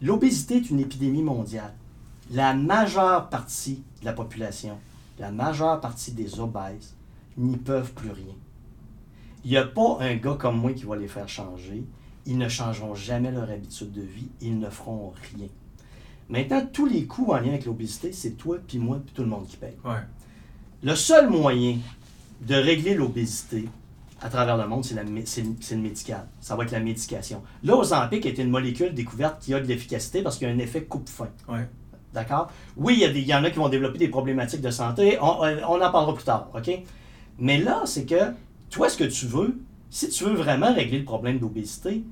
L'obésité 0.00 0.56
est 0.56 0.70
une 0.70 0.80
épidémie 0.80 1.22
mondiale. 1.22 1.72
La 2.30 2.54
majeure 2.54 3.28
partie 3.28 3.82
de 4.00 4.06
la 4.06 4.14
population, 4.14 4.78
la 5.18 5.30
majeure 5.30 5.78
partie 5.80 6.12
des 6.12 6.40
obèses, 6.40 6.94
n'y 7.36 7.56
peuvent 7.58 7.92
plus 7.92 8.10
rien. 8.10 8.34
Il 9.44 9.50
n'y 9.50 9.56
a 9.56 9.64
pas 9.64 9.98
un 10.00 10.14
gars 10.16 10.36
comme 10.38 10.58
moi 10.58 10.72
qui 10.72 10.84
va 10.84 10.96
les 10.96 11.08
faire 11.08 11.28
changer. 11.28 11.84
Ils 12.26 12.38
ne 12.38 12.48
changeront 12.48 12.94
jamais 12.94 13.30
leur 13.30 13.50
habitude 13.50 13.92
de 13.92 14.00
vie. 14.02 14.28
Ils 14.40 14.58
ne 14.58 14.70
feront 14.70 15.12
rien. 15.36 15.48
Maintenant, 16.30 16.66
tous 16.72 16.86
les 16.86 17.04
coûts 17.04 17.32
en 17.32 17.36
lien 17.38 17.48
avec 17.48 17.66
l'obésité, 17.66 18.12
c'est 18.12 18.32
toi, 18.32 18.56
puis 18.66 18.78
moi, 18.78 18.98
puis 19.04 19.14
tout 19.14 19.22
le 19.22 19.28
monde 19.28 19.46
qui 19.46 19.56
paye. 19.58 19.74
Ouais. 19.84 20.00
Le 20.82 20.94
seul 20.96 21.28
moyen 21.28 21.76
de 22.40 22.54
régler 22.54 22.94
l'obésité 22.94 23.68
à 24.22 24.30
travers 24.30 24.56
le 24.56 24.66
monde, 24.66 24.84
c'est, 24.84 24.94
la 24.94 25.02
c'est, 25.26 25.42
le- 25.42 25.54
c'est 25.60 25.74
le 25.74 25.82
médical. 25.82 26.26
Ça 26.40 26.56
va 26.56 26.64
être 26.64 26.70
la 26.72 26.80
médication. 26.80 27.42
Là, 27.62 27.76
Ozempic 27.76 28.24
est 28.24 28.38
une 28.38 28.48
molécule 28.48 28.94
découverte 28.94 29.42
qui 29.42 29.52
a 29.52 29.60
de 29.60 29.66
l'efficacité 29.66 30.22
parce 30.22 30.38
qu'il 30.38 30.48
y 30.48 30.50
a 30.50 30.54
un 30.54 30.58
effet 30.58 30.84
coupe-faim. 30.84 31.28
Ouais. 31.48 31.68
D'accord? 32.14 32.50
Oui, 32.78 32.94
il 32.94 33.00
y, 33.00 33.04
a 33.04 33.12
des- 33.12 33.20
il 33.20 33.26
y 33.26 33.34
en 33.34 33.44
a 33.44 33.50
qui 33.50 33.58
vont 33.58 33.68
développer 33.68 33.98
des 33.98 34.08
problématiques 34.08 34.62
de 34.62 34.70
santé. 34.70 35.18
On, 35.20 35.44
euh, 35.44 35.60
on 35.68 35.74
en 35.82 35.90
parlera 35.90 36.14
plus 36.14 36.24
tard, 36.24 36.48
OK? 36.54 36.70
Mais 37.38 37.58
là, 37.58 37.82
c'est 37.84 38.06
que 38.06 38.32
toi, 38.70 38.88
ce 38.88 38.96
que 38.96 39.04
tu 39.04 39.26
veux, 39.26 39.58
si 39.90 40.08
tu 40.08 40.24
veux 40.24 40.34
vraiment 40.34 40.72
régler 40.72 40.98
le 40.98 41.04
problème 41.04 41.38
d'obésité, 41.38 42.02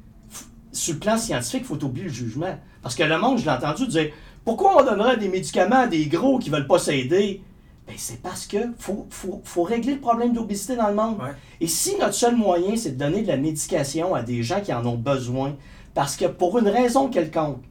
sur 0.72 0.94
le 0.94 1.00
plan 1.00 1.18
scientifique, 1.18 1.62
il 1.62 1.66
faut 1.66 1.84
oublier 1.84 2.06
le 2.06 2.12
jugement. 2.12 2.58
Parce 2.82 2.94
que 2.94 3.02
le 3.02 3.18
monde, 3.18 3.38
je 3.38 3.44
l'ai 3.44 3.50
entendu 3.50 3.86
dire 3.86 4.10
Pourquoi 4.44 4.80
on 4.80 4.84
donnerait 4.84 5.16
des 5.16 5.28
médicaments 5.28 5.80
à 5.80 5.86
des 5.86 6.06
gros 6.06 6.38
qui 6.38 6.50
veulent 6.50 6.66
pas 6.66 6.78
s'aider? 6.78 7.42
Ben, 7.86 7.94
C'est 7.98 8.22
parce 8.22 8.46
que 8.46 8.58
faut, 8.78 9.06
faut, 9.10 9.40
faut 9.44 9.62
régler 9.62 9.94
le 9.94 10.00
problème 10.00 10.32
d'obésité 10.32 10.76
dans 10.76 10.88
le 10.88 10.94
monde. 10.94 11.18
Ouais. 11.18 11.34
Et 11.60 11.66
si 11.66 11.96
notre 11.98 12.14
seul 12.14 12.36
moyen, 12.36 12.76
c'est 12.76 12.92
de 12.92 12.98
donner 12.98 13.22
de 13.22 13.28
la 13.28 13.36
médication 13.36 14.14
à 14.14 14.22
des 14.22 14.42
gens 14.42 14.60
qui 14.60 14.72
en 14.72 14.86
ont 14.86 14.96
besoin, 14.96 15.56
parce 15.94 16.16
que 16.16 16.26
pour 16.26 16.58
une 16.58 16.68
raison 16.68 17.08
quelconque, 17.08 17.62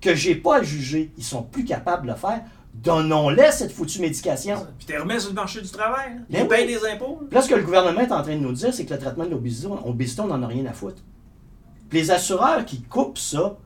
que 0.00 0.14
j'ai 0.14 0.34
pas 0.34 0.58
à 0.58 0.62
juger, 0.62 1.12
ils 1.18 1.24
sont 1.24 1.42
plus 1.42 1.64
capables 1.64 2.06
de 2.06 2.12
le 2.12 2.16
faire, 2.16 2.40
donnons-les 2.74 3.50
cette 3.52 3.72
foutue 3.72 4.00
médication. 4.00 4.66
Puis 4.78 4.86
t'es 4.86 4.96
remis 4.98 5.20
sur 5.20 5.30
le 5.30 5.34
marché 5.34 5.60
du 5.60 5.68
travail. 5.70 6.14
là. 6.30 6.44
Ben 6.46 6.46
oui. 6.50 6.66
des 6.66 6.86
impôts. 6.86 7.18
là. 7.20 7.26
Puis 7.28 7.34
Là, 7.34 7.42
ce 7.42 7.48
que 7.48 7.54
le 7.56 7.62
gouvernement 7.62 8.00
est 8.00 8.12
en 8.12 8.22
train 8.22 8.34
de 8.36 8.40
nous 8.40 8.52
dire, 8.52 8.72
c'est 8.72 8.84
que 8.84 8.94
le 8.94 9.00
traitement 9.00 9.24
de 9.24 9.30
l'obésité, 9.30 9.68
obésité, 9.84 10.20
on 10.22 10.26
n'en 10.28 10.42
a 10.42 10.46
rien 10.46 10.64
à 10.66 10.72
foutre. 10.72 11.02
Puis 11.88 11.98
les 12.00 12.10
assureurs 12.10 12.64
qui 12.64 12.82
coupent 12.82 13.18
ça, 13.18 13.56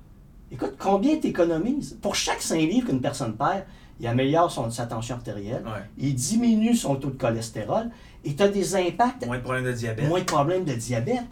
écoute, 0.51 0.75
combien 0.79 1.19
tu 1.19 1.29
économises? 1.29 1.99
Pour 2.01 2.15
chaque 2.15 2.41
5 2.43 2.57
livres 2.59 2.89
qu'une 2.89 3.01
personne 3.03 3.37
perd, 3.37 3.65
il 4.01 4.07
améliore 4.07 4.51
son, 4.51 4.71
sa 4.71 4.87
tension 4.87 5.15
artérielle, 5.17 5.63
Ouais. 5.65 5.83
il 5.99 6.15
diminue 6.15 6.75
son 6.75 6.97
taux 6.97 7.11
de 7.11 7.19
cholestérol, 7.19 7.91
et 8.25 8.35
tu 8.35 8.43
as 8.43 8.49
des 8.49 8.75
impacts, 8.75 9.25
Moins 9.27 9.37
de 9.39 9.43
problèmes 9.43 9.65
de 9.65 9.73
diabète. 9.73 10.09
moins 10.09 10.21
de 10.21 10.25
problèmes 10.25 10.65
de 10.65 10.73
diabète. 10.73 11.23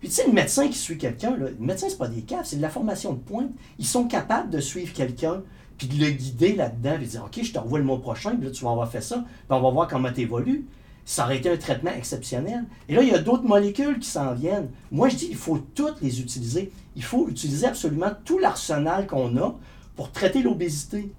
Puis 0.00 0.08
tu 0.08 0.14
sais, 0.16 0.26
le 0.26 0.32
médecin 0.32 0.66
qui 0.68 0.76
suit 0.78 0.98
quelqu'un, 0.98 1.30
là, 1.36 1.46
le 1.48 1.56
médecin, 1.64 1.86
c'est 1.88 1.98
pas 1.98 2.08
des 2.08 2.22
caves, 2.22 2.44
c'est 2.44 2.56
de 2.56 2.62
la 2.62 2.70
formation 2.70 3.12
de 3.12 3.18
pointe. 3.18 3.50
Ils 3.78 3.86
sont 3.86 4.04
capables 4.04 4.50
de 4.50 4.58
suivre 4.60 4.92
quelqu'un, 4.92 5.42
puis 5.80 5.88
de 5.88 6.04
le 6.04 6.10
guider 6.10 6.54
là-dedans, 6.54 6.96
puis 6.96 7.06
de 7.06 7.10
dire, 7.10 7.24
OK, 7.24 7.42
je 7.42 7.52
te 7.52 7.58
revois 7.58 7.78
le 7.78 7.86
mois 7.86 7.98
prochain, 8.02 8.36
puis 8.36 8.44
là, 8.44 8.50
tu 8.50 8.62
vas 8.62 8.72
avoir 8.72 8.90
fait 8.90 9.00
ça, 9.00 9.16
puis 9.16 9.46
on 9.48 9.62
va 9.62 9.70
voir 9.70 9.88
comment 9.88 10.12
tu 10.12 10.20
évolues. 10.20 10.66
Ça 11.06 11.24
aurait 11.24 11.38
été 11.38 11.50
un 11.50 11.56
traitement 11.56 11.90
exceptionnel. 11.90 12.66
Et 12.86 12.94
là, 12.94 13.02
il 13.02 13.08
y 13.08 13.14
a 13.14 13.18
d'autres 13.18 13.44
molécules 13.44 13.98
qui 13.98 14.08
s'en 14.08 14.34
viennent. 14.34 14.68
Moi, 14.92 15.08
je 15.08 15.16
dis, 15.16 15.28
il 15.30 15.36
faut 15.36 15.58
toutes 15.74 16.02
les 16.02 16.20
utiliser. 16.20 16.70
Il 16.96 17.02
faut 17.02 17.28
utiliser 17.30 17.66
absolument 17.66 18.10
tout 18.26 18.38
l'arsenal 18.38 19.06
qu'on 19.06 19.34
a 19.38 19.54
pour 19.96 20.12
traiter 20.12 20.42
l'obésité. 20.42 21.10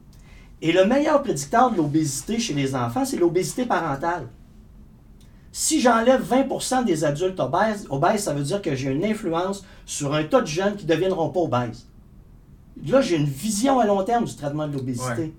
Et 0.61 0.71
le 0.71 0.85
meilleur 0.85 1.23
prédicteur 1.23 1.71
de 1.71 1.77
l'obésité 1.77 2.37
chez 2.37 2.53
les 2.53 2.75
enfants, 2.75 3.03
c'est 3.03 3.17
l'obésité 3.17 3.65
parentale. 3.65 4.27
Si 5.51 5.81
j'enlève 5.81 6.23
20% 6.23 6.85
des 6.85 7.03
adultes 7.03 7.39
obèses, 7.39 7.87
obèses, 7.89 8.25
ça 8.25 8.33
veut 8.35 8.43
dire 8.43 8.61
que 8.61 8.75
j'ai 8.75 8.91
une 8.91 9.03
influence 9.03 9.65
sur 9.87 10.13
un 10.13 10.23
tas 10.23 10.41
de 10.41 10.45
jeunes 10.45 10.75
qui 10.75 10.85
ne 10.85 10.93
deviendront 10.93 11.29
pas 11.29 11.39
obèses. 11.39 11.87
Là, 12.87 13.01
j'ai 13.01 13.15
une 13.17 13.25
vision 13.25 13.79
à 13.79 13.85
long 13.85 14.03
terme 14.03 14.25
du 14.25 14.35
traitement 14.35 14.67
de 14.67 14.73
l'obésité. 14.73 15.21
Ouais. 15.21 15.31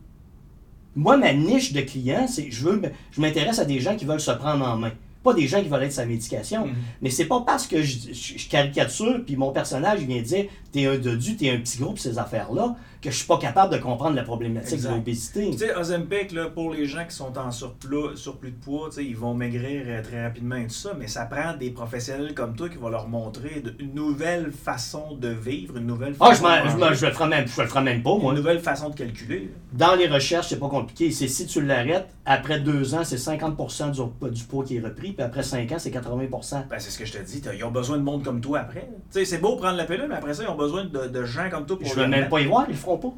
Moi, 0.95 1.17
ma 1.17 1.33
niche 1.33 1.73
de 1.73 1.81
clients, 1.81 2.27
c'est 2.29 2.51
je 2.51 2.65
veux 2.65 2.83
je 3.11 3.21
m'intéresse 3.21 3.59
à 3.59 3.65
des 3.65 3.81
gens 3.81 3.97
qui 3.97 4.05
veulent 4.05 4.21
se 4.21 4.31
prendre 4.33 4.67
en 4.67 4.77
main. 4.77 4.93
Pas 5.25 5.33
des 5.35 5.47
gens 5.47 5.63
qui 5.63 5.69
veulent 5.69 5.85
être 5.85 5.93
sa 5.93 6.05
médication. 6.05 6.67
Mhm. 6.67 6.75
Mais 7.01 7.11
c'est 7.11 7.27
pas 7.27 7.41
parce 7.47 7.67
que 7.67 7.81
je, 7.83 8.13
je- 8.13 8.39
je 8.39 8.49
caricature, 8.49 9.21
puis 9.25 9.37
mon 9.37 9.53
personnage 9.53 10.01
vient 10.01 10.21
dire 10.21 10.47
t'es 10.73 10.85
un 10.87 10.99
dodu, 10.99 11.37
t'es 11.37 11.51
un 11.51 11.59
petit 11.59 11.79
groupe, 11.79 11.99
ces 11.99 12.19
affaires-là, 12.19 12.77
que 13.03 13.11
je 13.11 13.17
suis 13.17 13.27
pas 13.27 13.37
capable 13.39 13.73
de 13.75 13.79
comprendre 13.79 14.15
la 14.17 14.23
problématique 14.23 14.75
Exact. 14.75 14.91
de 14.91 14.95
l'obésité. 14.95 15.51
Tu 15.51 15.59
sais, 15.59 15.75
Ozempic, 15.75 16.33
là, 16.33 16.47
pour 16.47 16.73
les 16.73 16.87
gens 16.87 17.05
qui 17.07 17.15
sont 17.15 17.37
en 17.37 17.51
surplus, 17.51 18.17
surplus 18.17 18.53
de 18.53 18.65
poids, 18.65 18.89
ils 18.99 19.17
vont 19.17 19.35
maigrir 19.35 19.83
euh, 19.87 20.03
très 20.03 20.23
rapidement 20.25 20.55
et 20.57 20.65
tout 20.69 20.71
ça, 20.75 20.93
mais 20.99 21.09
ça 21.09 21.27
prend 21.27 21.55
des 21.55 21.71
professionnels 21.71 22.33
comme 22.33 22.55
toi 22.55 22.69
qui 22.69 22.79
vont 22.79 22.89
leur 22.89 23.09
montrer 23.09 23.63
une 23.81 23.95
nouvelle 23.95 24.53
façon 24.53 25.17
de 25.21 25.29
vivre, 25.29 25.77
une 25.79 25.87
nouvelle 25.87 26.15
Ah, 26.21 26.29
façon 26.35 26.45
je, 26.71 26.77
m'en- 26.79 26.89
de 26.89 26.95
je, 26.95 27.01
je 27.01 27.07
le 27.07 27.13
ferai 27.13 27.29
même, 27.29 27.47
je 27.49 27.61
le 27.61 27.67
ferai 27.69 27.83
même 27.83 28.03
pas, 28.03 28.17
moi. 28.17 28.33
une 28.33 28.39
nouvelle 28.39 28.61
façon 28.61 28.89
de 28.91 28.95
calculer. 28.95 29.51
Dans 29.73 29.95
les 29.97 30.07
recherches, 30.07 30.49
c'est 30.49 30.61
pas 30.61 30.69
compliqué. 30.69 31.11
C'est 31.11 31.29
si 31.29 31.47
tu 31.47 31.61
l'arrêtes, 31.61 32.09
après 32.25 32.61
deux 32.61 32.95
ans, 32.95 33.03
c'est 33.05 33.17
50% 33.17 33.91
du, 33.91 34.31
du 34.31 34.45
poids 34.45 34.65
qui 34.65 34.77
est 34.77 34.81
repris, 34.81 35.13
puis 35.13 35.23
après 35.25 35.43
cinq 35.43 35.73
ans, 35.73 35.77
c'est 35.79 35.91
80%. 35.91 36.69
Ben, 36.69 36.79
c'est 36.79 36.91
ce 36.91 36.99
que 36.99 37.05
je 37.05 37.13
te 37.15 37.23
dis, 37.23 37.43
ils 37.57 37.65
ont 37.65 37.71
besoin 37.73 37.99
de 37.99 38.03
monde 38.03 38.23
comme 38.23 38.41
toi 38.41 38.61
après. 38.61 38.81
là. 38.81 38.87
Tu 39.13 39.19
sais, 39.19 39.25
c'est 39.25 39.39
beau 39.39 39.57
prendre 39.57 39.77
la 39.77 39.85
pilule, 39.85 40.07
mais 40.09 40.15
après 40.15 40.35
ça, 40.35 40.45
ils 40.45 40.49
ont 40.49 40.55
besoin 40.57 40.85
de, 40.85 41.09
de 41.09 41.25
gens 41.25 41.51
comme 41.51 41.67
toi 41.67 41.79
pour 41.79 41.89
Je 41.89 41.95
veux 41.95 42.07
même 42.07 42.29
pas 42.29 42.41
y 42.41 42.47
voir, 42.47 42.67
ils 42.69 42.73
le 42.73 42.77
pas. 42.99 43.13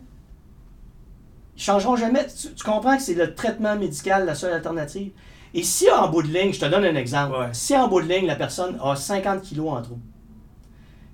Ils 1.56 1.62
changeront 1.62 1.96
jamais. 1.96 2.26
Tu, 2.26 2.52
tu 2.54 2.64
comprends 2.64 2.96
que 2.96 3.02
c'est 3.02 3.14
le 3.14 3.34
traitement 3.34 3.76
médical 3.76 4.26
la 4.26 4.34
seule 4.34 4.52
alternative. 4.52 5.12
Et 5.54 5.62
si 5.62 5.88
en 5.90 6.08
bout 6.08 6.22
de 6.22 6.28
ligne, 6.28 6.52
je 6.52 6.58
te 6.60 6.66
donne 6.66 6.84
un 6.84 6.96
exemple, 6.96 7.36
Ouais. 7.38 7.48
si 7.52 7.76
en 7.76 7.86
bout 7.86 8.00
de 8.02 8.08
ligne, 8.08 8.26
la 8.26 8.34
personne 8.34 8.76
a 8.82 8.96
50 8.96 9.42
kilos 9.42 9.68
en 9.70 9.82
trop, 9.82 9.98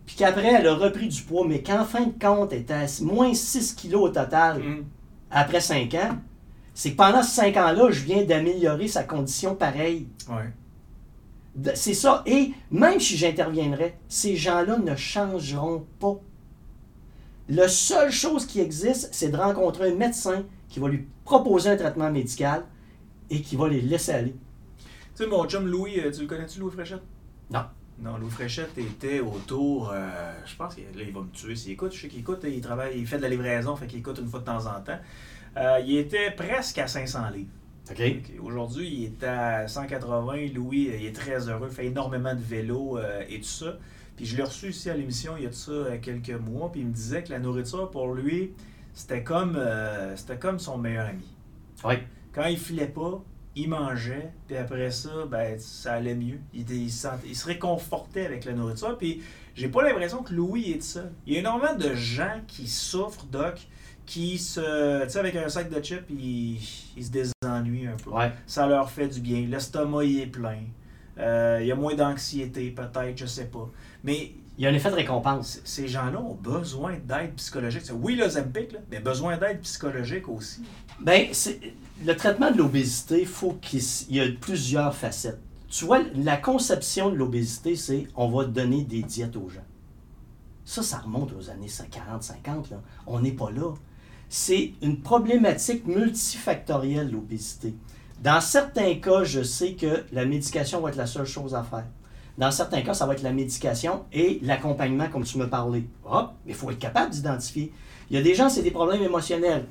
puis 0.07 0.17
qu'après, 0.17 0.55
elle 0.55 0.67
a 0.67 0.75
repris 0.75 1.09
du 1.09 1.21
poids, 1.23 1.45
mais 1.47 1.63
qu'en 1.63 1.85
fin 1.85 2.07
de 2.07 2.15
compte, 2.19 2.53
elle 2.55 2.61
est 2.61 2.71
à 2.71 2.87
moins 3.03 3.35
6 3.35 3.75
kilos 3.75 4.01
au 4.03 4.09
total 4.09 4.59
Mhm. 4.63 4.85
après 5.31 5.61
5 5.61 5.93
ans, 5.95 6.17
c'est 6.73 6.93
que 6.93 6.97
pendant 6.97 7.23
ces 7.23 7.35
5 7.53 7.57
ans-là, 7.59 7.91
je 7.91 8.03
viens 8.03 8.25
d'améliorer 8.25 8.89
sa 8.89 9.05
condition 9.05 9.55
pareille. 9.55 10.09
Ouais. 10.31 10.51
C'est 11.75 11.95
ça. 11.95 12.23
Et 12.25 12.53
même 12.71 12.99
si 12.99 13.19
j'interviendrais, 13.19 13.99
ces 14.09 14.37
gens-là 14.37 14.79
ne 14.79 14.97
changeront 14.97 15.85
pas. 15.99 16.17
La 17.51 17.67
seule 17.67 18.13
chose 18.13 18.47
qui 18.47 18.61
existe, 18.61 19.09
c'est 19.13 19.29
de 19.29 19.37
rencontrer 19.37 19.91
un 19.91 19.95
médecin 19.97 20.45
qui 20.69 20.79
va 20.79 20.89
lui 20.89 21.09
proposer 21.25 21.71
un 21.71 21.77
traitement 21.77 22.11
médical 22.11 22.65
et 23.29 23.43
qui 23.43 23.57
va 23.57 23.69
les 23.69 23.81
laisser 23.81 24.13
aller. 24.13 24.37
Tu 25.17 25.25
sais, 25.25 25.27
mon 25.27 25.49
chum 25.49 25.67
Louis, 25.67 25.99
euh, 25.99 26.13
tu 26.13 26.23
le 26.23 26.27
connais-tu, 26.29 26.61
Louis 26.61 26.71
Fréchette? 26.71 27.03
Non. 27.51 27.65
Non, 27.99 28.17
Louis 28.19 28.31
Fréchette 28.31 28.79
était 28.79 29.19
autour, 29.19 29.91
euh, 29.93 30.33
je 30.47 30.55
pense 30.55 30.77
que 30.77 30.81
là, 30.81 31.03
il 31.05 31.13
va 31.13 31.21
me 31.21 31.31
tuer 31.31 31.57
s'il 31.57 31.73
écoute. 31.73 31.93
Je 31.93 32.03
sais 32.03 32.09
qu'il 32.09 32.21
écoute, 32.21 32.45
il 32.45 32.61
travaille, 32.61 32.99
il 32.99 33.07
fait 33.07 33.19
de 33.19 33.23
la 33.23 33.29
livraison, 33.29 33.75
fait 33.75 33.87
qu'il 33.87 33.99
écoute 33.99 34.19
une 34.23 34.29
fois 34.29 34.41
de 34.41 34.45
temps 34.45 34.67
en 34.67 34.81
temps. 34.81 34.99
Euh, 35.57 35.81
il 35.85 35.99
était 35.99 36.31
presque 36.31 36.79
à 36.79 36.87
500 36.87 37.31
livres. 37.31 37.51
OK? 37.91 38.01
Aujourd'hui, 38.43 38.89
il 38.89 39.05
est 39.05 39.25
à 39.25 39.67
180. 39.67 40.53
Louis, 40.55 40.91
il 40.99 41.07
est 41.07 41.15
très 41.15 41.49
heureux, 41.49 41.69
fait 41.69 41.87
énormément 41.87 42.35
de 42.35 42.41
vélo 42.41 42.97
euh, 42.97 43.25
et 43.29 43.41
tout 43.41 43.49
ça. 43.49 43.77
Puis 44.21 44.29
je 44.29 44.37
l'ai 44.37 44.43
reçu 44.43 44.69
ici 44.69 44.91
à 44.91 44.95
l'émission 44.95 45.33
il 45.39 45.45
y 45.45 45.47
a 45.47 45.49
de 45.49 45.55
ça 45.55 45.73
euh, 45.73 45.97
quelques 45.99 46.29
mois, 46.39 46.71
puis 46.71 46.83
il 46.83 46.89
me 46.89 46.93
disait 46.93 47.23
que 47.25 47.31
la 47.31 47.39
nourriture 47.39 47.91
pour 47.91 48.13
lui, 48.13 48.51
c'était 48.93 49.23
comme, 49.25 49.57
euh, 49.57 50.15
c'était 50.15 50.37
comme 50.37 50.59
son 50.59 50.77
meilleur 50.77 51.07
ami. 51.07 51.25
Oui. 51.85 51.95
Quand 52.35 52.45
il 52.45 52.59
filait 52.59 52.89
pas, 52.89 53.25
il 53.57 53.71
mangeait, 53.71 54.31
puis 54.47 54.59
après 54.59 54.91
ça, 54.91 55.09
ben, 55.27 55.59
ça 55.59 55.95
allait 55.95 56.15
mieux. 56.15 56.39
Il, 56.53 56.91
se 56.93 56.99
sentait- 57.09 57.29
il 57.29 57.35
se 57.35 57.47
réconfortait 57.47 58.27
avec 58.27 58.45
la 58.45 58.53
nourriture, 58.53 58.99
puis 58.99 59.23
j'ai 59.55 59.69
pas 59.69 59.83
l'impression 59.83 60.23
que 60.23 60.35
Louis 60.35 60.73
est 60.73 60.83
seul. 60.83 61.11
Il 61.27 61.33
y 61.33 61.37
a 61.37 61.39
énormément 61.41 61.75
de 61.75 61.95
gens 61.95 62.43
qui 62.47 62.69
souffrent, 62.69 63.25
Doc, 63.25 63.67
qui 64.05 64.37
se. 64.37 65.03
Tu 65.05 65.09
sais, 65.13 65.19
avec 65.19 65.35
un 65.37 65.49
sac 65.49 65.71
de 65.71 65.83
chips, 65.83 66.05
ils, 66.11 66.59
ils 66.95 67.05
se 67.07 67.11
désennuient 67.11 67.87
un 67.87 67.97
peu. 67.97 68.11
Ouais. 68.11 68.33
Ça 68.47 68.67
leur 68.67 68.91
fait 68.91 69.09
du 69.09 69.21
bien. 69.21 69.47
L'estomac, 69.49 70.05
il 70.05 70.21
est 70.21 70.27
plein. 70.27 70.59
Euh, 71.19 71.59
il 71.61 71.67
y 71.67 71.73
a 71.73 71.75
moins 71.75 71.95
d'anxiété, 71.95 72.71
peut-être, 72.71 73.17
je 73.19 73.27
sais 73.27 73.47
pas. 73.47 73.69
Mais 74.05 74.33
Il 74.59 74.65
y 74.65 74.67
a 74.67 74.71
un 74.71 74.75
effet 74.75 74.91
de 74.91 74.95
récompense. 74.97 75.59
ces 75.65 75.89
gens-là 75.89 76.21
ont 76.21 76.35
besoin 76.35 76.99
d'aide 77.07 77.33
psychologique. 77.37 77.85
Oui, 77.95 78.15
le 78.15 78.29
Zempic, 78.29 78.77
mais 78.91 79.01
besoin 79.01 79.39
d'aide 79.39 79.61
psychologique 79.63 80.29
aussi. 80.29 80.61
C'est- 81.33 81.61
le 82.05 82.15
traitement 82.15 82.51
de 82.51 82.59
l'obésité, 82.59 83.25
faut 83.25 83.53
qu'il 83.55 83.81
il 84.11 84.17
y 84.17 84.21
a 84.21 84.27
plusieurs 84.39 84.95
facettes. 84.95 85.41
Tu 85.71 85.87
vois, 85.87 86.01
la 86.15 86.37
conception 86.37 87.09
de 87.09 87.15
l'obésité, 87.15 87.75
c'est 87.75 88.07
on 88.17 88.29
va 88.29 88.45
donner 88.45 88.83
des 88.85 89.03
diètes 89.03 89.37
aux 89.37 89.49
gens. 89.49 89.65
Ça, 90.67 90.83
ça 90.83 90.99
remonte 90.99 91.33
aux 91.33 91.49
années 91.49 91.69
40, 91.91 92.23
50. 92.23 92.71
Là. 92.71 92.83
On 93.07 93.21
n'est 93.21 93.33
pas 93.33 93.51
là. 93.51 93.73
C'est 94.29 94.75
une 94.83 95.01
problématique 95.01 95.87
multifactorielle, 95.87 97.11
l'obésité. 97.11 97.75
Dans 98.23 98.41
certains 98.43 98.95
cas, 98.97 99.25
je 99.25 99.43
sais 99.43 99.73
que 99.75 100.05
la 100.13 100.27
médication 100.27 100.81
va 100.83 100.91
être 100.91 100.97
la 100.97 101.07
seule 101.07 101.25
chose 101.27 101.55
à 101.55 101.63
faire. 101.63 101.87
Dans 102.39 102.51
certains 102.51 102.83
cas, 102.83 102.95
ça 102.95 103.07
va 103.07 103.13
être 103.15 103.23
la 103.23 103.33
médication 103.33 104.05
et 104.13 104.39
l'accompagnement, 104.43 105.09
comme 105.09 105.25
tu 105.25 105.37
me 105.39 105.47
parlais. 105.49 105.85
Ah, 106.09 106.33
mais 106.47 106.53
il 106.53 106.55
faut 106.55 106.71
être 106.71 106.79
capable 106.79 107.11
d'identifier. 107.11 107.73
Il 108.11 108.17
y 108.17 108.19
a 108.19 108.23
des 108.23 108.35
gens, 108.35 108.49
c'est 108.49 108.63
des 108.63 108.71
problèmes 108.71 109.03
émotionnels. 109.03 109.67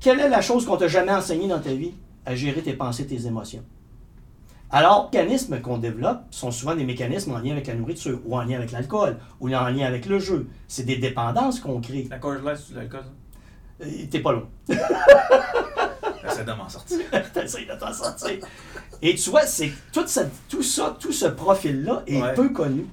Quelle 0.00 0.20
est 0.20 0.28
la 0.28 0.40
chose 0.40 0.64
qu'on 0.66 0.76
t'a 0.76 0.88
jamais 0.88 1.12
enseignée 1.12 1.48
dans 1.48 1.60
ta 1.60 1.72
vie? 1.72 1.92
À 2.26 2.34
gérer 2.34 2.62
tes 2.62 2.72
pensées, 2.72 3.06
tes 3.06 3.26
émotions. 3.26 3.62
Alors, 4.70 5.10
les 5.12 5.18
mécanismes 5.20 5.60
qu'on 5.60 5.78
développe 5.78 6.22
sont 6.30 6.50
souvent 6.50 6.74
des 6.74 6.84
mécanismes 6.84 7.32
en 7.32 7.38
lien 7.38 7.52
avec 7.52 7.66
la 7.66 7.74
nourriture, 7.74 8.18
ou 8.24 8.36
en 8.36 8.42
lien 8.42 8.56
avec 8.56 8.72
l'alcool, 8.72 9.18
ou 9.40 9.48
en 9.54 9.68
lien 9.68 9.86
avec 9.86 10.06
le 10.06 10.18
jeu. 10.18 10.48
C'est 10.66 10.84
des 10.84 10.96
dépendances 10.96 11.60
qu'on 11.60 11.80
crée. 11.80 12.06
La 12.10 12.18
congelaire, 12.18 12.56
c'est 12.56 12.74
l'alcool, 12.74 13.04
Euh, 13.82 13.86
T'es 14.10 14.20
pas 14.20 14.32
loin. 14.32 14.48
ça? 14.68 14.74
J'essaie 16.22 16.44
de 16.44 16.52
m'en 16.52 16.68
sortir. 16.68 16.98
T'essayes 17.34 17.66
de 17.66 17.74
t'en 17.78 17.92
sortir. 17.92 18.38
Et 19.06 19.14
tu 19.16 19.28
vois, 19.30 19.42
c'est 19.46 19.70
tout, 19.92 20.06
ça- 20.06 20.24
tout 20.48 20.62
ça, 20.62 20.96
tout 20.98 21.12
ce 21.12 21.26
profil-là 21.26 22.02
est 22.06 22.20
Ouais. 22.22 22.32
peu 22.34 22.48
connu. 22.48 22.86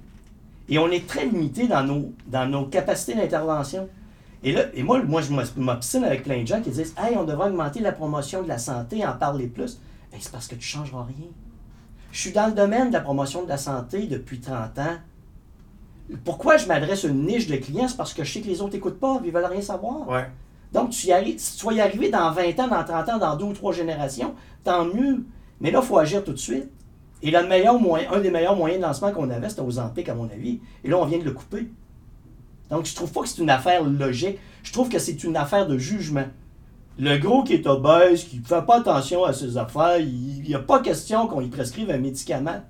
Et 0.68 0.78
on 0.78 0.92
est 0.92 1.08
très 1.08 1.26
limité 1.26 1.68
dans 1.68 1.84
nos, 1.84 2.12
dans 2.28 2.46
nos 2.46 2.66
capacités 2.66 3.16
d'intervention. 3.16 3.88
Et 4.44 4.52
là, 4.52 4.64
et 4.74 4.84
moi, 4.84 5.02
moi 5.04 5.22
je 5.22 5.32
m'obstine 5.58 6.04
avec 6.04 6.24
plein 6.24 6.42
de 6.42 6.48
gens 6.48 6.62
qui 6.62 6.70
disent 6.70 6.94
Hey, 6.98 7.16
on 7.18 7.24
devrait 7.24 7.48
augmenter 7.50 7.80
la 7.80 7.94
promotion 7.94 8.44
de 8.44 8.48
la 8.50 8.58
santé, 8.58 9.06
en 9.06 9.14
parler 9.14 9.48
plus. 9.48 9.80
Ben, 10.12 10.18
c'est 10.20 10.32
parce 10.32 10.48
que 10.48 10.56
tu 10.56 10.60
ne 10.78 10.84
changeras 10.84 11.04
rien. 11.04 11.28
Je 12.12 12.20
suis 12.20 12.32
dans 12.34 12.48
le 12.48 12.54
domaine 12.54 12.90
de 12.90 12.94
la 12.94 13.00
promotion 13.02 13.44
de 13.44 13.48
la 13.50 13.58
santé 13.58 14.08
depuis 14.08 14.40
30 14.42 14.78
ans. 14.80 14.98
Pourquoi 16.26 16.58
je 16.58 16.68
m'adresse 16.68 17.06
à 17.06 17.08
une 17.08 17.26
niche 17.26 17.48
de 17.48 17.56
clients? 17.56 17.88
C'est 17.88 17.96
parce 17.96 18.14
que 18.14 18.26
je 18.26 18.34
sais 18.34 18.42
que 18.42 18.48
les 18.48 18.62
autres 18.62 18.74
n'écoutent 18.74 19.00
pas, 19.00 19.22
ils 19.24 19.32
veulent 19.32 19.46
rien 19.46 19.62
savoir. 19.62 20.08
Ouais. 20.10 20.28
Donc, 20.74 20.90
tu 20.90 21.08
y 21.08 21.40
si 21.40 21.58
tu 21.58 21.66
vas 21.66 21.74
y 21.74 21.80
arriver 21.82 22.10
dans 22.10 22.32
20 22.32 22.60
ans, 22.60 22.68
dans 22.68 22.84
30 22.84 23.10
ans, 23.10 23.18
dans 23.18 23.36
deux 23.38 23.46
ou 23.46 23.54
trois 23.54 23.72
générations, 23.72 24.34
tant 24.64 24.84
mieux. 24.86 25.24
Mais 25.62 25.72
là, 25.72 25.80
il 25.82 25.88
faut 25.88 25.98
agir 25.98 26.24
tout 26.24 26.34
de 26.34 26.38
suite. 26.38 26.70
Et 27.24 27.30
le 27.32 27.48
meilleur 27.48 27.80
moyen, 27.80 28.12
un 28.12 28.20
des 28.20 28.32
meilleurs 28.32 28.56
moyens 28.56 28.82
de 28.82 28.86
lancement 28.88 29.12
qu'on 29.12 29.30
avait, 29.30 29.48
c'était 29.48 29.62
aux 29.62 29.68
Ozempic, 29.68 30.10
à 30.10 30.16
mon 30.16 30.26
avis. 30.26 30.60
Et 30.84 30.90
là, 30.90 30.98
on 30.98 31.06
vient 31.06 31.20
de 31.20 31.24
le 31.24 31.32
couper. 31.32 31.68
Donc, 32.72 32.86
je 32.86 32.96
trouve 32.96 33.12
pas 33.12 33.22
que 33.22 33.28
c'est 33.28 33.42
une 33.42 33.50
affaire 33.50 33.84
logique. 33.84 34.40
Je 34.64 34.74
trouve 34.74 34.90
que 34.90 34.98
c'est 34.98 35.24
une 35.24 35.38
affaire 35.38 35.68
de 35.68 35.78
jugement. 35.78 36.26
Le 36.98 37.18
gros 37.18 37.44
qui 37.44 37.54
est 37.54 37.68
obèse, 37.68 38.26
qui 38.26 38.40
ne 38.40 38.44
fait 38.46 38.66
pas 38.66 38.80
attention 38.80 39.24
à 39.24 39.34
ses 39.34 39.58
affaires, 39.58 40.00
il 40.00 40.42
n'y 40.42 40.56
a 40.56 40.60
pas 40.60 40.82
question 40.82 41.28
qu'on 41.28 41.40
lui 41.40 41.48
prescrive 41.48 41.90
un 41.92 41.98
médicament. 41.98 42.64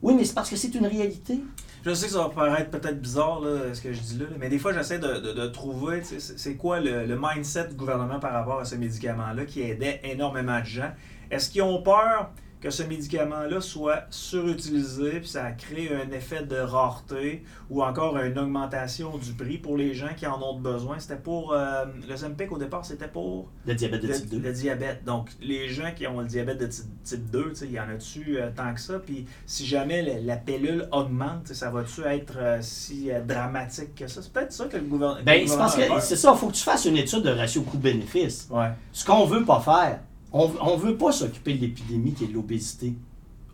Oui, 0.00 0.14
mais 0.16 0.24
c'est 0.24 0.34
parce 0.34 0.48
que 0.48 0.56
c'est 0.56 0.74
une 0.74 0.86
réalité. 0.86 1.40
Je 1.84 1.94
sais 1.94 2.06
que 2.06 2.12
ça 2.12 2.18
va 2.18 2.28
paraître 2.28 2.70
peut-être 2.70 3.00
bizarre, 3.00 3.40
là, 3.40 3.72
ce 3.72 3.80
que 3.80 3.92
je 3.92 4.00
dis 4.00 4.18
là, 4.18 4.26
mais 4.38 4.48
des 4.48 4.58
fois, 4.58 4.72
j'essaie 4.72 4.98
de, 4.98 5.46
trouver, 5.48 6.02
c'est 6.02 6.56
quoi 6.56 6.80
le, 6.80 7.18
mindset 7.20 7.68
du 7.68 7.74
gouvernement 7.74 8.18
par 8.18 8.32
rapport 8.32 8.60
à 8.60 8.64
ce 8.64 8.74
médicament-là 8.74 9.44
qui 9.44 9.62
aidait 9.62 10.00
énormément 10.04 10.60
de 10.60 10.66
gens. 10.66 10.90
Est-ce 11.30 11.50
qu'ils 11.50 11.62
ont 11.62 11.82
peur 11.82 12.30
que 12.60 12.70
ce 12.70 12.82
médicament-là 12.82 13.60
soit 13.60 14.04
surutilisé, 14.10 15.20
puis 15.20 15.28
ça 15.28 15.52
crée 15.52 15.90
un 15.94 16.10
effet 16.10 16.42
de 16.42 16.56
rareté 16.56 17.44
ou 17.70 17.84
encore 17.84 18.16
une 18.18 18.38
augmentation 18.38 19.16
du 19.16 19.32
prix 19.32 19.58
pour 19.58 19.76
les 19.76 19.94
gens 19.94 20.10
qui 20.16 20.26
en 20.26 20.42
ont 20.42 20.58
besoin? 20.58 20.98
C'était 20.98 21.16
pour. 21.16 21.52
Euh, 21.52 21.84
le 22.08 22.16
Zempic 22.16 22.50
au 22.50 22.58
départ, 22.58 22.84
c'était 22.84 23.08
pour? 23.08 23.48
Le 23.66 23.74
diabète 23.74 24.02
de 24.02 24.12
type 24.12 24.28
2. 24.28 24.38
Le 24.40 24.52
diabète. 24.52 25.04
Donc, 25.04 25.30
les 25.40 25.68
gens 25.68 25.92
qui 25.94 26.06
ont 26.06 26.20
le 26.20 26.26
diabète 26.26 26.58
de 26.58 26.66
type, 26.66 27.30
2, 27.30 27.52
il 27.62 27.72
y 27.72 27.80
en 27.80 27.88
a-tu 27.88 28.38
euh, 28.38 28.50
tant 28.54 28.74
que 28.74 28.80
ça? 28.80 28.98
Puis, 28.98 29.26
si 29.46 29.66
jamais 29.66 30.20
la, 30.20 30.36
pilule 30.36 30.88
augmente, 30.92 31.48
ça 31.48 31.70
va-tu 31.70 32.02
être 32.02 32.38
euh, 32.38 32.58
si 32.60 33.10
dramatique 33.26 33.94
que 33.94 34.08
ça? 34.08 34.22
C'est 34.22 34.32
peut-être 34.32 34.52
ça 34.52 34.64
que 34.66 34.76
le 34.76 34.84
gouvernement. 34.84 35.22
Ben, 35.24 35.46
c'est 35.46 35.56
parce 35.56 35.76
que 35.76 35.82
c'est 36.00 36.16
ça, 36.16 36.32
il 36.34 36.38
faut 36.38 36.48
que 36.48 36.54
tu 36.54 36.62
fasses 36.62 36.86
une 36.86 36.96
étude 36.96 37.22
de 37.22 37.30
ratio 37.30 37.62
coût-bénéfice. 37.62 38.48
Ouais. 38.50 38.70
Ce 38.92 39.04
qu'on 39.04 39.26
veut 39.26 39.44
pas 39.44 39.60
faire, 39.60 40.00
on 40.32 40.76
ne 40.76 40.80
veut 40.80 40.96
pas 40.96 41.12
s'occuper 41.12 41.54
de 41.54 41.60
l'épidémie 41.60 42.12
qui 42.12 42.24
est 42.24 42.32
l'obésité. 42.32 42.94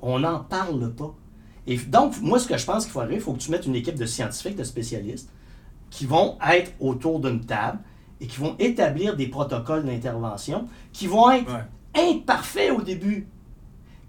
On 0.01 0.19
n'en 0.19 0.41
parle 0.41 0.93
pas. 0.93 1.15
Et 1.67 1.77
donc, 1.77 2.21
moi, 2.21 2.39
ce 2.39 2.47
que 2.47 2.59
je 2.59 2.65
pense 2.65 2.85
qu'il 2.85 2.93
faudrait, 2.93 3.15
il 3.15 3.21
faut 3.21 3.33
que 3.33 3.39
tu 3.39 3.51
mettes 3.51 3.67
une 3.67 3.77
équipe 3.77 3.95
de 3.95 4.07
scientifiques, 4.07 4.57
de 4.57 4.65
spécialistes, 4.65 5.31
qui 5.91 6.07
vont 6.07 6.37
être 6.47 6.73
autour 6.81 7.21
d'une 7.21 7.41
table 7.41 7.79
et 8.21 8.27
qui 8.27 8.39
vont 8.39 8.57
établir 8.59 9.17
des 9.17 9.29
protocoles 9.29 9.85
d'intervention 9.85 10.67
qui 10.93 11.07
vont 11.07 11.31
être 11.31 11.51
imparfaits 11.95 12.73
au 12.73 12.83
début. 12.83 13.29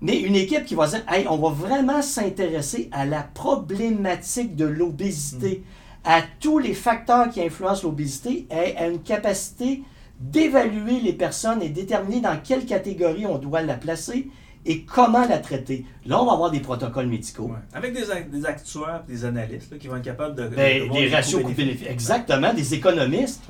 Mais 0.01 0.20
une 0.20 0.36
équipe 0.36 0.66
qui 0.66 0.76
va 0.76 0.88
dire, 0.88 1.03
hey, 1.07 1.26
on 1.30 1.38
va 1.38 1.49
vraiment 1.49 2.01
s'intéresser 2.01 2.89
à 2.91 3.05
la 3.05 3.24
problématique 3.24 4.55
de 4.55 4.66
l'obésité, 4.66 5.63
mm. 5.63 6.09
à 6.09 6.22
tous 6.39 6.59
les 6.59 6.74
facteurs 6.74 7.30
qui 7.30 7.41
influencent 7.41 7.84
l'obésité 7.84 8.47
et 8.51 8.76
à 8.76 8.88
une 8.88 9.01
capacité 9.01 9.84
d'évaluer 10.20 10.99
les 10.99 11.13
personnes 11.13 11.61
et 11.61 11.70
déterminer 11.70 12.22
dans 12.22 12.38
quelle 12.41 12.66
catégorie 12.66 13.26
on 13.26 13.38
doit 13.38 13.61
la 13.61 13.76
placer 13.76 14.30
et 14.66 14.84
comment 14.84 15.28
la 15.28 15.38
traiter. 15.38 15.86
Là, 16.05 16.22
on 16.22 16.26
va 16.26 16.34
avoir 16.34 16.51
des 16.51 16.59
protocoles 16.59 17.07
médicaux. 17.07 17.51
Avec 17.74 17.93
des, 17.93 18.05
des 18.32 18.45
actuaires, 18.45 19.03
des 19.07 19.26
analystes 19.26 19.78
qui 19.78 19.88
vont 19.88 19.97
être 19.97 20.03
capables 20.03 20.36
de... 20.36 20.47
Ben, 20.47 20.91
des 20.91 21.09
ratios 21.09 21.43
coûts-bénéfices. 21.43 21.88
Exactement, 21.88 22.53
des 22.53 22.74
économistes. 22.74 23.43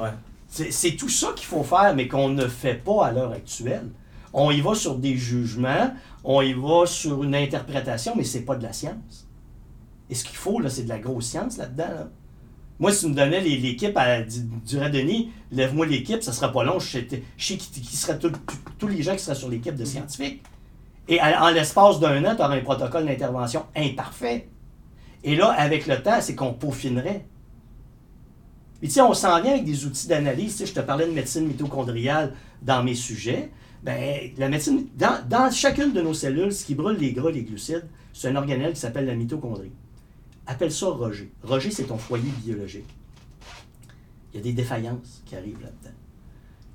C'est 0.48 0.96
tout 0.96 1.10
ça 1.10 1.30
qu'il 1.36 1.46
faut 1.46 1.64
faire, 1.64 1.94
mais 1.96 2.08
qu'on 2.08 2.30
ne 2.30 2.48
fait 2.48 2.76
pas 2.76 3.08
à 3.08 3.12
l'heure 3.12 3.32
actuelle. 3.32 3.90
On 4.34 4.52
y 4.52 4.60
va 4.60 4.76
sur 4.76 4.96
des 4.96 5.16
jugements, 5.16 5.94
on 6.26 6.42
y 6.42 6.54
va 6.54 6.86
sur 6.86 7.24
une 7.24 7.36
interprétation, 7.36 8.14
mais 8.18 8.26
c'est 8.26 8.42
pas 8.42 8.56
de 8.56 8.64
la 8.64 8.74
science. 8.74 9.28
Et 10.10 10.16
ce 10.16 10.26
qu'il 10.26 10.36
faut, 10.36 10.60
là, 10.60 10.70
c'est 10.70 10.84
de 10.84 10.90
la 10.90 11.00
grosse 11.00 11.28
science 11.28 11.58
là-dedans. 11.58 11.84
là 11.84 11.94
dedans 11.94 12.10
moi, 12.80 12.92
si 12.92 13.06
tu 13.06 13.12
me 13.12 13.16
donnais 13.16 13.40
l'équipe 13.40 13.96
à 13.96 14.22
du 14.22 14.42
Denis, 14.42 15.32
lève-moi 15.52 15.86
l'équipe, 15.86 16.22
ça 16.22 16.34
sera 16.34 16.52
pas 16.52 16.64
long. 16.64 16.80
Je 16.80 16.88
sais, 16.88 17.06
qui, 17.08 17.58
qui 17.58 17.96
seraient 17.96 18.20
tous 18.20 18.88
les 18.88 19.02
gens 19.02 19.14
qui 19.14 19.24
seraient 19.24 19.36
sur 19.36 19.50
l'équipe 19.50 19.76
de 19.76 19.84
mhm. 19.84 19.90
scientifiques. 19.90 20.44
Et 21.08 21.22
en 21.22 21.50
l'espace 21.52 22.00
d'un 22.00 22.26
an, 22.26 22.36
tu 22.36 22.42
auras 22.42 22.56
un 22.56 22.62
protocole 22.62 23.06
d'intervention 23.06 23.66
imparfait. 23.76 24.50
Et 25.24 25.36
là, 25.36 25.52
avec 25.52 25.88
le 25.88 26.02
temps, 26.02 26.20
c'est 26.20 26.36
qu'on 26.36 26.54
peaufinerait. 26.54 27.26
Et 28.82 28.88
tu 28.88 28.94
sais, 28.94 29.02
on 29.02 29.14
s'en 29.14 29.42
vient 29.42 29.54
avec 29.54 29.66
des 29.66 29.86
outils 29.86 30.08
d'analyse. 30.08 30.58
Tu 30.58 30.66
je 30.66 30.74
te 30.74 30.80
parlais 30.80 31.08
de 31.08 31.12
médecine 31.12 31.48
mitochondriale 31.48 32.34
dans 32.62 32.84
mes 32.84 32.96
sujets. 32.96 33.52
Ben, 33.84 34.32
la 34.38 34.50
médecine, 34.50 34.88
dans, 34.96 35.24
dans 35.30 35.52
chacune 35.52 35.94
de 35.94 36.02
nos 36.02 36.14
cellules, 36.14 36.52
ce 36.52 36.66
qui 36.66 36.76
brûle 36.76 36.98
les 36.98 37.14
gras, 37.14 37.32
les 37.32 37.44
glucides, 37.44 37.88
c'est 38.14 38.28
un 38.30 38.36
organelle 38.36 38.74
qui 38.74 38.80
s'appelle 38.80 39.06
la 39.06 39.16
mitochondrie. 39.16 39.72
Appelle 40.48 40.72
ça 40.72 40.88
Roger. 40.88 41.32
Roger, 41.44 41.72
c'est 41.72 41.86
ton 41.86 41.98
foyer 41.98 42.30
biologique. 42.44 42.86
Il 44.34 44.38
y 44.38 44.40
a 44.40 44.44
des 44.44 44.54
défaillances 44.54 45.24
qui 45.26 45.36
arrivent 45.36 45.62
là-dedans, 45.62 45.96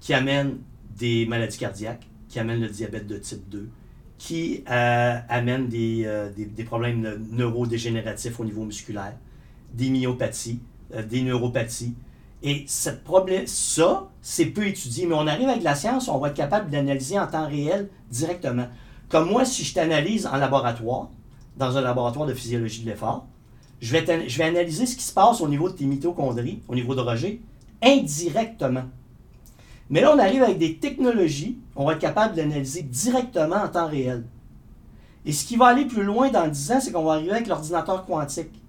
qui 0.01 0.15
amènent 0.15 0.59
des 0.97 1.27
maladies 1.27 1.59
cardiaques, 1.59 2.07
qui 2.29 2.39
amènent 2.39 2.61
le 2.61 2.69
diabète 2.69 3.07
de 3.07 3.19
type 3.19 3.49
2, 3.49 3.69
qui 4.19 4.65
euh, 4.71 5.19
amènent 5.29 5.69
euh, 5.73 6.31
des, 6.31 6.45
des, 6.47 6.65
problèmes 6.65 7.27
neurodégénératifs 7.31 8.39
au 8.41 8.45
niveau 8.45 8.65
musculaire, 8.65 9.15
des 9.73 9.91
myopathies, 9.91 10.61
euh, 10.95 11.03
des 11.03 11.23
neuropathies. 11.23 11.95
Et 12.43 12.65
cette 12.67 13.05
problème, 13.05 13.47
ça, 13.47 14.11
c'est 14.23 14.47
peu 14.47 14.67
étudié, 14.67 15.07
mais 15.07 15.15
on 15.15 15.27
arrive 15.27 15.49
avec 15.49 15.63
la 15.63 15.75
science, 15.75 16.09
on 16.09 16.19
va 16.19 16.29
être 16.29 16.35
capable 16.35 16.71
d'analyser 16.71 17.19
en 17.19 17.27
temps 17.27 17.47
réel 17.47 17.89
directement. 18.11 18.69
Comme 19.09 19.31
moi, 19.31 19.45
si 19.45 19.65
je 19.65 19.75
t'analyse 19.75 20.27
en 20.27 20.37
laboratoire, 20.37 21.11
dans 21.57 21.77
un 21.77 21.81
laboratoire 21.81 22.27
de 22.27 22.35
physiologie 22.35 22.83
de 22.83 22.91
l'effort, 22.91 23.27
je 23.81 23.93
vais, 23.93 24.43
analyser 24.43 24.87
ce 24.87 24.95
qui 24.95 25.03
se 25.03 25.13
passe 25.13 25.41
au 25.41 25.49
niveau 25.49 25.69
de 25.71 25.75
tes 25.75 25.87
mitochondries, 25.87 26.61
au 26.69 26.75
niveau 26.75 26.95
de 26.95 27.01
Roger, 27.01 27.41
indirectement. 27.83 28.85
Mais 29.89 30.03
là, 30.03 30.13
on 30.15 30.19
arrive 30.19 30.43
avec 30.43 30.59
des 30.59 30.77
technologies, 30.77 31.59
on 31.75 31.87
va 31.87 31.95
être 31.95 31.99
capable 31.99 32.37
d'analyser 32.37 32.83
directement 32.83 33.57
en 33.57 33.69
temps 33.69 33.89
réel. 33.89 34.25
Et 35.25 35.33
ce 35.33 35.45
qui 35.45 35.57
va 35.57 35.67
aller 35.67 35.87
plus 35.87 36.05
loin 36.05 36.31
dans 36.31 36.47
10 36.47 36.73
ans, 36.73 36.81
c'est 36.81 36.93
qu'on 36.93 37.05
va 37.05 37.15
arriver 37.15 37.33
avec 37.33 37.47
l'ordinateur 37.47 38.05
quantique, 38.07 38.63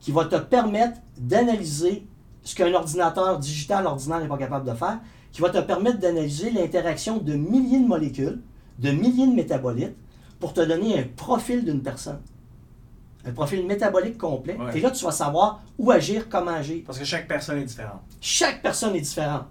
qui 0.00 0.10
va 0.10 0.24
te 0.24 0.36
permettre 0.36 0.98
d'analyser 1.18 2.06
ce 2.42 2.54
qu'un 2.54 2.72
ordinateur 2.74 3.38
digital 3.38 3.86
ordinaire 3.86 4.20
n'est 4.20 4.28
pas 4.28 4.38
capable 4.38 4.68
de 4.68 4.74
faire, 4.74 5.00
qui 5.32 5.40
va 5.40 5.50
te 5.50 5.58
permettre 5.58 5.98
d'analyser 5.98 6.50
l'interaction 6.50 7.18
de 7.18 7.34
milliers 7.34 7.80
de 7.80 7.86
molécules, 7.86 8.40
de 8.78 8.90
milliers 8.90 9.26
de 9.26 9.32
métabolites, 9.32 9.96
pour 10.40 10.52
te 10.52 10.60
donner 10.60 10.98
un 10.98 11.04
profil 11.16 11.64
d'une 11.64 11.82
personne 11.82 12.20
un 13.26 13.32
profil 13.32 13.66
métabolique 13.66 14.18
complet. 14.18 14.56
Et 14.74 14.80
là, 14.80 14.90
tu 14.90 15.04
vas 15.04 15.10
savoir 15.10 15.62
où 15.78 15.90
agir, 15.90 16.28
comment 16.28 16.52
agir. 16.52 16.82
Parce 16.86 16.98
que 16.98 17.04
chaque 17.04 17.26
personne 17.26 17.58
est 17.58 17.64
différente. 17.64 18.00
Chaque 18.20 18.62
personne 18.62 18.94
est 18.94 19.00
différente. 19.00 19.46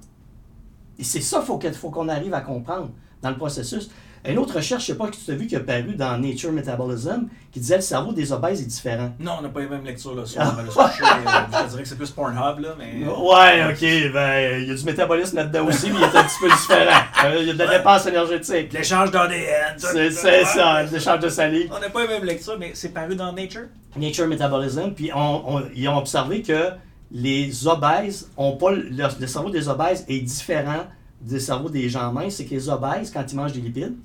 Et 0.98 1.04
c'est 1.04 1.22
ça 1.22 1.44
qu'il 1.60 1.74
faut 1.74 1.90
qu'on 1.90 2.08
arrive 2.08 2.34
à 2.34 2.42
comprendre 2.42 2.92
dans 3.22 3.30
le 3.30 3.38
processus. 3.38 3.90
Une 4.28 4.38
autre 4.40 4.56
recherche, 4.56 4.88
je 4.88 4.92
ne 4.92 4.98
sais 4.98 5.04
pas 5.04 5.10
si 5.12 5.26
tu 5.26 5.32
as 5.32 5.36
vu, 5.36 5.48
qui 5.48 5.56
a 5.56 5.60
paru 5.60 5.96
dans 5.96 6.18
Nature 6.18 6.52
Metabolism, 6.52 7.28
qui 7.52 7.60
disait 7.60 7.76
que 7.76 7.80
le 7.80 7.86
cerveau 7.86 8.12
des 8.12 8.32
obèses 8.32 8.62
est 8.62 8.66
différent. 8.66 9.12
Non, 9.20 9.34
on 9.40 9.42
n'a 9.44 9.50
pas 9.50 9.62
les 9.62 9.68
mêmes 9.68 9.84
lectures 9.84 10.16
là, 10.16 10.24
ah. 10.38 10.56
euh, 10.60 11.64
je 11.64 11.70
dirais 11.70 11.84
que 11.84 11.88
c'est 11.88 11.98
plus 11.98 12.12
Pornhub, 12.12 12.60
là, 12.60 12.76
mais... 12.78 13.06
Ouais, 13.06 13.64
ok, 13.72 14.14
ben, 14.14 14.62
il 14.62 14.68
y 14.68 14.72
a 14.72 14.76
du 14.76 14.84
métabolisme 14.84 15.36
là-dedans 15.38 15.68
aussi, 15.68 15.92
mais 15.92 16.00
il 16.00 16.04
est 16.04 16.18
un 16.18 16.24
petit 16.24 16.40
peu 16.42 16.50
différent. 16.50 17.02
Euh, 17.26 17.38
il 17.40 17.48
y 17.48 17.50
a 17.52 17.54
de 17.54 17.60
la 17.60 17.78
dépense 17.78 18.06
énergétique. 18.06 18.74
L'échange 18.74 19.12
d'ADN. 19.12 19.76
C'est 19.78 20.12
ça, 20.12 20.84
l'échange 20.84 21.20
de 21.20 21.30
salive. 21.30 21.72
On 21.76 21.80
n'a 21.80 21.90
pas 21.90 22.02
les 22.02 22.08
mêmes 22.08 22.26
lectures, 22.26 22.58
mais 22.60 22.72
c'est 22.74 22.94
paru 22.94 23.16
dans 23.16 23.32
Nature. 23.32 23.68
Nature 23.96 24.28
Metabolism, 24.28 24.92
puis 24.96 25.12
on, 25.16 25.64
ils 25.76 25.88
ont 25.88 25.98
observé 25.98 26.42
que 26.42 26.72
les 27.12 27.68
obèses 27.68 28.30
ont 28.36 28.58
pas... 28.58 28.72
Le, 28.72 29.08
le 29.20 29.28
cerveau 29.28 29.50
des 29.50 29.70
obèses 29.70 30.04
est 30.08 30.20
différent 30.20 30.86
du 31.22 31.40
cerveau 31.40 31.70
des 31.70 31.88
gens 31.90 32.12
minces. 32.12 32.36
C'est 32.36 32.46
que 32.46 32.56
les 32.56 32.68
obèses, 32.70 33.12
quand 33.12 33.24
ils 33.32 33.36
mangent 33.36 33.54
des 33.54 33.62
lipides, 33.62 33.96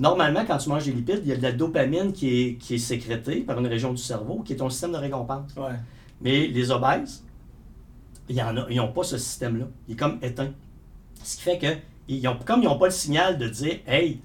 Normalement, 0.00 0.46
quand 0.46 0.56
tu 0.56 0.70
manges 0.70 0.86
des 0.86 0.92
lipides, 0.92 1.20
il 1.24 1.28
y 1.28 1.32
a 1.32 1.36
de 1.36 1.42
la 1.42 1.52
dopamine 1.52 2.12
qui 2.12 2.40
est, 2.40 2.54
qui 2.54 2.76
est 2.76 2.78
sécrétée 2.78 3.40
par 3.40 3.58
une 3.60 3.66
région 3.66 3.92
du 3.92 4.02
cerveau, 4.02 4.40
qui 4.42 4.54
est 4.54 4.56
ton 4.56 4.70
système 4.70 4.92
de 4.92 4.96
récompense. 4.96 5.52
Mais 6.22 6.46
les 6.46 6.70
obèses, 6.70 7.22
ils 8.30 8.42
n'ont 8.76 8.92
pas 8.92 9.02
ce 9.02 9.18
système-là. 9.18 9.66
Il 9.86 9.92
est 9.92 9.98
comme 9.98 10.18
éteint. 10.22 10.52
Ce 11.22 11.36
qui 11.36 11.42
fait 11.42 11.58
que, 11.58 11.66
ils 12.08 12.26
ont, 12.26 12.38
comme 12.46 12.62
ils 12.62 12.64
n'ont 12.64 12.78
pas 12.78 12.86
le 12.86 12.92
signal 12.92 13.36
de 13.36 13.46
dire 13.48 13.76
Hey, 13.86 14.22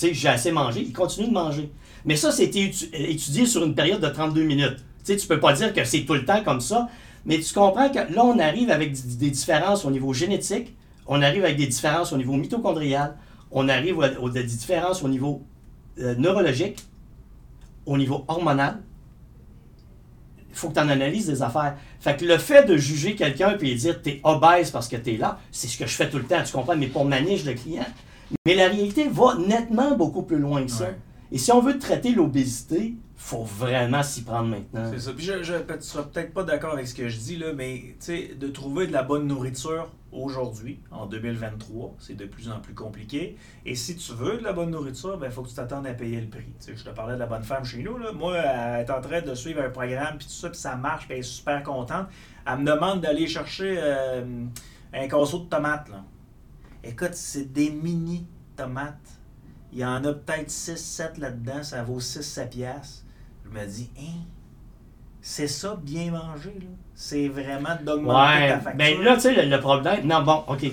j'ai 0.00 0.28
assez 0.28 0.50
mangé, 0.50 0.80
ils 0.80 0.94
continuent 0.94 1.28
de 1.28 1.32
manger. 1.34 1.70
Mais 2.06 2.16
ça, 2.16 2.32
c'était 2.32 2.70
étudié 2.92 3.44
sur 3.44 3.62
une 3.62 3.74
période 3.74 4.00
de 4.00 4.08
32 4.08 4.42
minutes. 4.44 4.78
Tu 5.04 5.12
ne 5.12 5.18
peux 5.28 5.40
pas 5.40 5.52
dire 5.52 5.74
que 5.74 5.84
c'est 5.84 6.06
tout 6.06 6.14
le 6.14 6.24
temps 6.24 6.42
comme 6.42 6.62
ça, 6.62 6.88
mais 7.26 7.38
tu 7.38 7.52
comprends 7.52 7.90
que 7.90 7.98
là, 7.98 8.24
on 8.24 8.38
arrive 8.38 8.70
avec 8.70 8.92
des 9.18 9.30
différences 9.30 9.84
au 9.84 9.90
niveau 9.90 10.14
génétique, 10.14 10.74
on 11.06 11.20
arrive 11.20 11.44
avec 11.44 11.58
des 11.58 11.66
différences 11.66 12.12
au 12.14 12.16
niveau 12.16 12.34
mitochondrial, 12.34 13.14
on 13.50 13.68
arrive 13.68 13.98
aux, 13.98 14.28
des 14.28 14.44
différences 14.44 15.02
au 15.02 15.08
niveau 15.08 15.42
euh, 15.98 16.14
neurologique, 16.16 16.86
au 17.86 17.96
niveau 17.96 18.24
hormonal. 18.28 18.80
Il 20.50 20.56
faut 20.56 20.68
que 20.68 20.74
tu 20.74 20.80
en 20.80 20.88
analyses 20.88 21.26
des 21.26 21.42
affaires. 21.42 21.76
Fait 22.00 22.16
que 22.16 22.24
le 22.24 22.36
fait 22.38 22.64
de 22.64 22.76
juger 22.76 23.14
quelqu'un 23.14 23.56
et 23.60 23.74
dire 23.74 24.02
tu 24.02 24.10
es 24.10 24.20
obèse 24.24 24.70
parce 24.70 24.88
que 24.88 24.96
tu 24.96 25.14
es 25.14 25.16
là, 25.16 25.38
c'est 25.52 25.68
ce 25.68 25.78
que 25.78 25.86
je 25.86 25.94
fais 25.94 26.08
tout 26.08 26.18
le 26.18 26.24
temps, 26.24 26.42
tu 26.44 26.52
comprends, 26.52 26.76
mais 26.76 26.88
pour 26.88 27.04
manier 27.04 27.38
le 27.38 27.54
client. 27.54 27.86
Mais 28.44 28.54
la 28.54 28.68
réalité 28.68 29.08
va 29.08 29.36
nettement 29.36 29.96
beaucoup 29.96 30.22
plus 30.22 30.38
loin 30.38 30.64
que 30.64 30.70
ça. 30.70 30.88
Et 31.30 31.38
si 31.38 31.52
on 31.52 31.60
veut 31.60 31.78
traiter 31.78 32.12
l'obésité, 32.12 32.94
faut 33.18 33.42
vraiment 33.42 34.02
s'y 34.02 34.22
prendre 34.22 34.48
maintenant. 34.48 34.88
C'est 34.90 35.00
ça. 35.00 35.12
Puis 35.12 35.24
je, 35.24 35.42
je, 35.42 35.54
tu 35.54 35.82
seras 35.82 36.04
peut-être 36.04 36.32
pas 36.32 36.44
d'accord 36.44 36.72
avec 36.72 36.86
ce 36.86 36.94
que 36.94 37.08
je 37.08 37.18
dis, 37.18 37.36
là, 37.36 37.52
mais 37.52 37.96
de 38.08 38.46
trouver 38.48 38.86
de 38.86 38.92
la 38.92 39.02
bonne 39.02 39.26
nourriture 39.26 39.90
aujourd'hui, 40.12 40.80
en 40.92 41.06
2023, 41.06 41.96
c'est 41.98 42.16
de 42.16 42.26
plus 42.26 42.48
en 42.48 42.60
plus 42.60 42.74
compliqué. 42.74 43.36
Et 43.66 43.74
si 43.74 43.96
tu 43.96 44.12
veux 44.12 44.38
de 44.38 44.44
la 44.44 44.52
bonne 44.52 44.70
nourriture, 44.70 45.14
il 45.16 45.20
ben, 45.20 45.30
faut 45.30 45.42
que 45.42 45.48
tu 45.48 45.54
t'attendes 45.56 45.86
à 45.88 45.94
payer 45.94 46.20
le 46.20 46.28
prix. 46.28 46.46
Je 46.64 46.82
te 46.82 46.90
parlais 46.90 47.14
de 47.14 47.18
la 47.18 47.26
bonne 47.26 47.42
femme 47.42 47.64
chez 47.64 47.82
nous. 47.82 47.98
Là. 47.98 48.12
Moi, 48.12 48.36
elle 48.38 48.86
est 48.86 48.90
en 48.90 49.00
train 49.00 49.20
de 49.20 49.34
suivre 49.34 49.62
un 49.62 49.70
programme, 49.70 50.16
puis 50.16 50.28
tout 50.28 50.32
ça, 50.32 50.48
puis 50.48 50.58
ça 50.58 50.76
marche, 50.76 51.06
puis 51.06 51.14
elle 51.14 51.20
est 51.20 51.22
super 51.22 51.62
contente. 51.64 52.06
Elle 52.46 52.58
me 52.58 52.72
demande 52.72 53.00
d'aller 53.00 53.26
chercher 53.26 53.78
euh, 53.78 54.44
un 54.94 55.08
casseau 55.08 55.40
de 55.40 55.48
tomates. 55.48 55.88
Là. 55.88 56.04
Écoute, 56.84 57.14
c'est 57.14 57.52
des 57.52 57.70
mini 57.70 58.26
tomates. 58.56 58.96
Il 59.72 59.78
y 59.80 59.84
en 59.84 60.02
a 60.04 60.14
peut-être 60.14 60.48
6-7 60.48 61.18
là-dedans, 61.18 61.64
ça 61.64 61.82
vaut 61.82 62.00
6-7 62.00 62.48
piastres. 62.48 63.04
Je 63.52 63.58
me 63.58 63.66
dis, 63.66 63.90
hein, 63.98 64.20
c'est 65.20 65.48
ça, 65.48 65.76
bien 65.82 66.10
manger, 66.10 66.54
là. 66.60 66.66
C'est 66.94 67.28
vraiment 67.28 67.76
d'augmenter 67.84 68.38
Ouais, 68.42 68.48
ta 68.48 68.60
facture. 68.60 68.78
ben 68.78 69.02
là, 69.02 69.14
tu 69.14 69.20
sais, 69.22 69.34
le, 69.44 69.48
le 69.50 69.60
problème. 69.60 70.06
Non, 70.06 70.22
bon, 70.22 70.44
OK. 70.48 70.66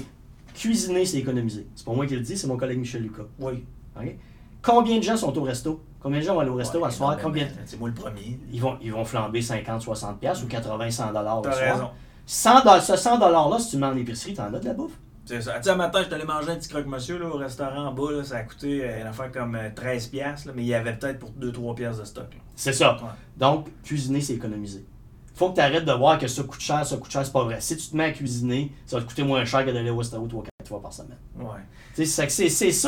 Cuisiner, 0.54 1.06
c'est 1.06 1.18
économiser. 1.18 1.68
C'est 1.76 1.86
pas 1.86 1.94
moi 1.94 2.06
qui 2.06 2.16
le 2.16 2.22
dis, 2.22 2.38
c'est 2.38 2.48
mon 2.48 2.58
collègue 2.58 2.80
Michel 2.80 3.04
Lucas. 3.04 3.24
oui. 3.40 3.64
OK? 3.98 4.16
Combien 4.62 4.98
de 4.98 5.04
gens 5.04 5.16
sont 5.16 5.38
au 5.38 5.44
resto? 5.44 5.84
Combien 6.02 6.20
de 6.20 6.26
gens 6.26 6.34
vont 6.34 6.40
aller 6.40 6.50
au 6.50 6.56
resto 6.56 6.80
Ouais, 6.80 6.88
à 6.88 6.92
soir? 6.92 7.18
Combien 7.22 7.48
C'est 7.66 7.80
moi 7.80 7.88
le 7.88 7.94
premier. 7.94 8.40
ils 8.52 8.60
vont, 8.60 8.78
ils 8.82 8.92
vont 8.92 9.06
flamber 9.06 9.40
50, 9.42 9.82
60 9.82 10.20
pièces 10.20 10.42
ou 10.44 10.48
80, 10.48 10.90
100 10.90 11.08
dollars 11.14 11.38
le 11.38 11.42
T'as 11.44 11.52
soir? 11.52 11.74
raison. 11.76 11.90
100 12.26 12.60
dollars- 12.62 12.82
ce 12.82 12.96
100 12.96 13.20
dollars 13.20 13.50
là, 13.50 13.60
si 13.60 13.70
tu 13.70 13.76
le 13.76 13.82
mets 13.82 13.88
en 13.88 13.96
épicerie, 13.96 14.34
t'en 14.34 14.52
as 14.54 14.60
de 14.60 14.66
la 14.66 14.74
bouffe. 14.74 14.98
C'est 15.26 15.42
ça. 15.42 15.54
Tu 15.58 15.64
sais, 15.64 15.70
un 15.72 15.76
matin, 15.76 16.02
j'étais 16.04 16.16
allé 16.16 16.24
manger 16.24 16.52
un 16.52 16.56
petit 16.56 16.70
croque-monsieur 16.70 17.18
là, 17.18 17.28
au 17.28 17.38
restaurant 17.38 17.88
en 17.88 17.92
bas. 17.94 18.12
Là, 18.12 18.24
ça 18.24 18.38
a 18.38 18.44
coûté 18.44 18.84
euh, 18.84 19.02
une 19.02 19.08
affaire 19.08 19.32
comme 19.32 19.56
euh, 19.56 19.70
13$, 19.70 20.10
piastres, 20.12 20.48
là, 20.48 20.54
mais 20.56 20.64
il 20.64 20.68
y 20.68 20.74
avait 20.74 20.94
peut-être 20.94 21.20
pour 21.20 21.32
2-3$ 21.32 21.76
piastres 21.76 22.02
de 22.02 22.08
stock. 22.08 22.32
là. 22.32 22.40
C'est 22.56 22.74
ça. 22.74 22.94
Ouais. 23.02 23.10
Donc, 23.38 23.68
cuisiner, 23.84 24.22
c'est 24.22 24.34
économiser. 24.34 24.86
Faut 25.34 25.50
que 25.50 25.56
tu 25.56 25.62
arrêtes 25.62 25.86
de 25.86 25.92
voir 25.92 26.18
que 26.20 26.28
ça 26.28 26.44
coûte 26.44 26.62
cher, 26.62 26.86
ça 26.86 26.96
coûte 26.98 27.12
cher, 27.12 27.26
c'est 27.26 27.34
pas 27.34 27.44
vrai. 27.44 27.60
Si 27.60 27.76
tu 27.76 27.88
te 27.90 27.98
mets 27.98 28.06
à 28.06 28.12
cuisiner, 28.12 28.72
ça 28.86 28.98
va 28.98 29.04
te 29.04 29.08
coûter 29.08 29.24
moins 29.24 29.44
cher 29.46 29.66
que 29.66 29.72
d'aller 29.72 29.90
au 29.90 29.98
restaurant 29.98 30.28
3 30.28 30.44
4 30.66 30.68
fois 30.70 30.82
par 30.82 30.92
semaine. 30.94 31.18
Ouais. 31.38 31.62
C'est- 31.94 32.06
ça 32.06 32.24
Parce 32.24 32.36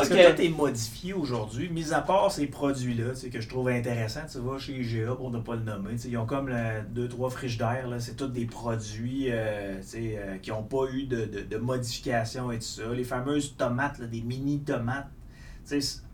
que. 0.09 0.15
que, 0.15 0.35
tout 0.35 0.41
est 0.41 0.49
modifié 0.49 1.13
aujourd'hui, 1.13 1.69
mis 1.69 1.93
à 1.93 2.01
part 2.01 2.31
ces 2.31 2.47
produits-là, 2.47 3.13
que 3.31 3.39
je 3.41 3.47
trouve 3.47 3.69
intéressants. 3.69 4.21
Tu 4.31 4.39
vois, 4.39 4.57
chez 4.57 4.73
IGA, 4.79 5.15
pour 5.15 5.29
ne 5.31 5.39
pas 5.39 5.55
le 5.55 5.61
nommer, 5.63 5.91
ils 6.05 6.17
ont 6.17 6.25
comme 6.25 6.51
deux, 6.89 7.07
trois 7.07 7.29
frigidaires, 7.29 7.87
là, 7.87 7.99
c'est 7.99 8.15
tous 8.15 8.27
des 8.27 8.45
produits 8.45 9.27
euh, 9.31 9.75
euh, 9.95 10.37
qui 10.39 10.49
n'ont 10.49 10.63
pas 10.63 10.85
eu 10.91 11.03
de, 11.05 11.25
de, 11.25 11.41
de 11.41 11.57
modification 11.57 12.51
et 12.51 12.57
tout 12.57 12.65
ça. 12.65 12.83
Les 12.93 13.03
fameuses 13.03 13.55
tomates, 13.55 13.99
là, 13.99 14.07
des 14.07 14.21
mini-tomates, 14.21 15.07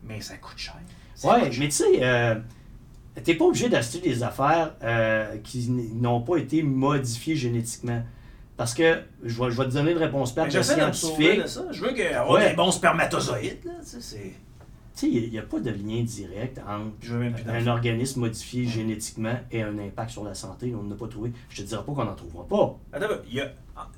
mais 0.04 0.20
ça 0.20 0.36
coûte 0.36 0.58
cher. 0.58 0.76
Ça 1.14 1.28
Ouais, 1.28 1.40
coûte 1.44 1.52
cher. 1.52 1.60
mais 1.60 1.68
tu 1.68 1.74
sais, 1.74 2.02
euh, 2.02 2.34
t'es 3.22 3.34
pas 3.34 3.44
obligé 3.46 3.68
d'acheter 3.68 4.00
des 4.00 4.22
affaires 4.22 4.74
qui 5.42 5.70
n'ont 5.70 6.20
pas 6.20 6.36
été 6.36 6.62
modifiées 6.62 7.36
génétiquement. 7.36 8.02
Parce 8.56 8.72
que, 8.74 9.00
je 9.24 9.42
vais, 9.42 9.50
je 9.50 9.56
vais 9.60 9.64
te 9.68 9.72
donner 9.74 9.92
une 9.92 9.98
réponse 9.98 10.32
plate 10.32 10.54
de 10.54 10.62
scientifique. 10.62 11.42
de 11.42 11.46
ça. 11.46 11.66
Je 11.72 11.80
veux 11.84 11.92
que- 11.92 12.14
avoir 12.14 12.38
Ouais. 12.40 12.50
des 12.50 12.56
bons 12.56 12.70
spermatozoïdes, 12.70 13.64
là, 13.64 13.72
tu 13.80 13.86
sais, 13.86 14.00
c'est... 14.00 14.34
Tu 14.96 15.00
sais, 15.00 15.08
il 15.10 15.30
n'y 15.30 15.38
a, 15.40 15.42
pas 15.42 15.58
de 15.58 15.70
lien 15.70 16.04
direct 16.04 16.58
entre 16.60 16.92
Je 17.00 17.14
veux 17.16 17.32
un 17.48 17.66
organisme 17.66 18.20
modifié 18.20 18.64
génétiquement 18.64 19.34
et 19.50 19.60
un 19.62 19.76
impact 19.76 20.10
sur 20.10 20.22
la 20.22 20.34
santé. 20.34 20.72
On 20.72 20.84
n'a 20.84 20.94
pas 20.94 21.08
trouvé. 21.08 21.32
Je 21.50 21.62
te 21.62 21.66
dirais 21.66 21.82
pas 21.84 21.92
qu'on 21.92 22.04
n'en 22.04 22.14
trouvera 22.14 22.46
pas. 22.46 22.78
Attends, 22.92 23.06
y 23.28 23.40
a, 23.40 23.50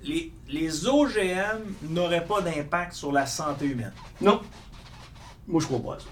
les, 0.02 0.32
les 0.48 0.86
OGM 0.86 1.60
n'auraient 1.90 2.24
pas 2.24 2.40
d'impact 2.40 2.94
sur 2.94 3.12
la 3.12 3.26
santé 3.26 3.66
humaine. 3.66 3.92
Non. 4.22 4.40
Moi, 5.46 5.60
je 5.60 5.66
crois 5.66 5.82
pas 5.82 5.96
à 5.96 5.98
ça. 5.98 6.06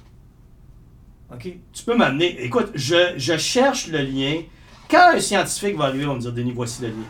OK? 1.35 1.49
Tu 1.73 1.85
peux 1.85 1.97
m'amener. 1.97 2.43
Écoute, 2.45 2.71
je, 2.75 3.15
je 3.17 3.39
cherche 3.39 3.87
le 3.89 4.01
lien. 4.03 4.43
Quand 4.91 5.15
un 5.15 5.21
scientifique 5.21 5.79
va 5.79 5.85
arriver, 5.87 6.05
il 6.05 6.09
va 6.09 6.15
me 6.15 6.21
dire 6.21 6.33
Denis, 6.33 6.53
voici 6.53 6.83
le 6.83 6.89
lien. 6.89 7.05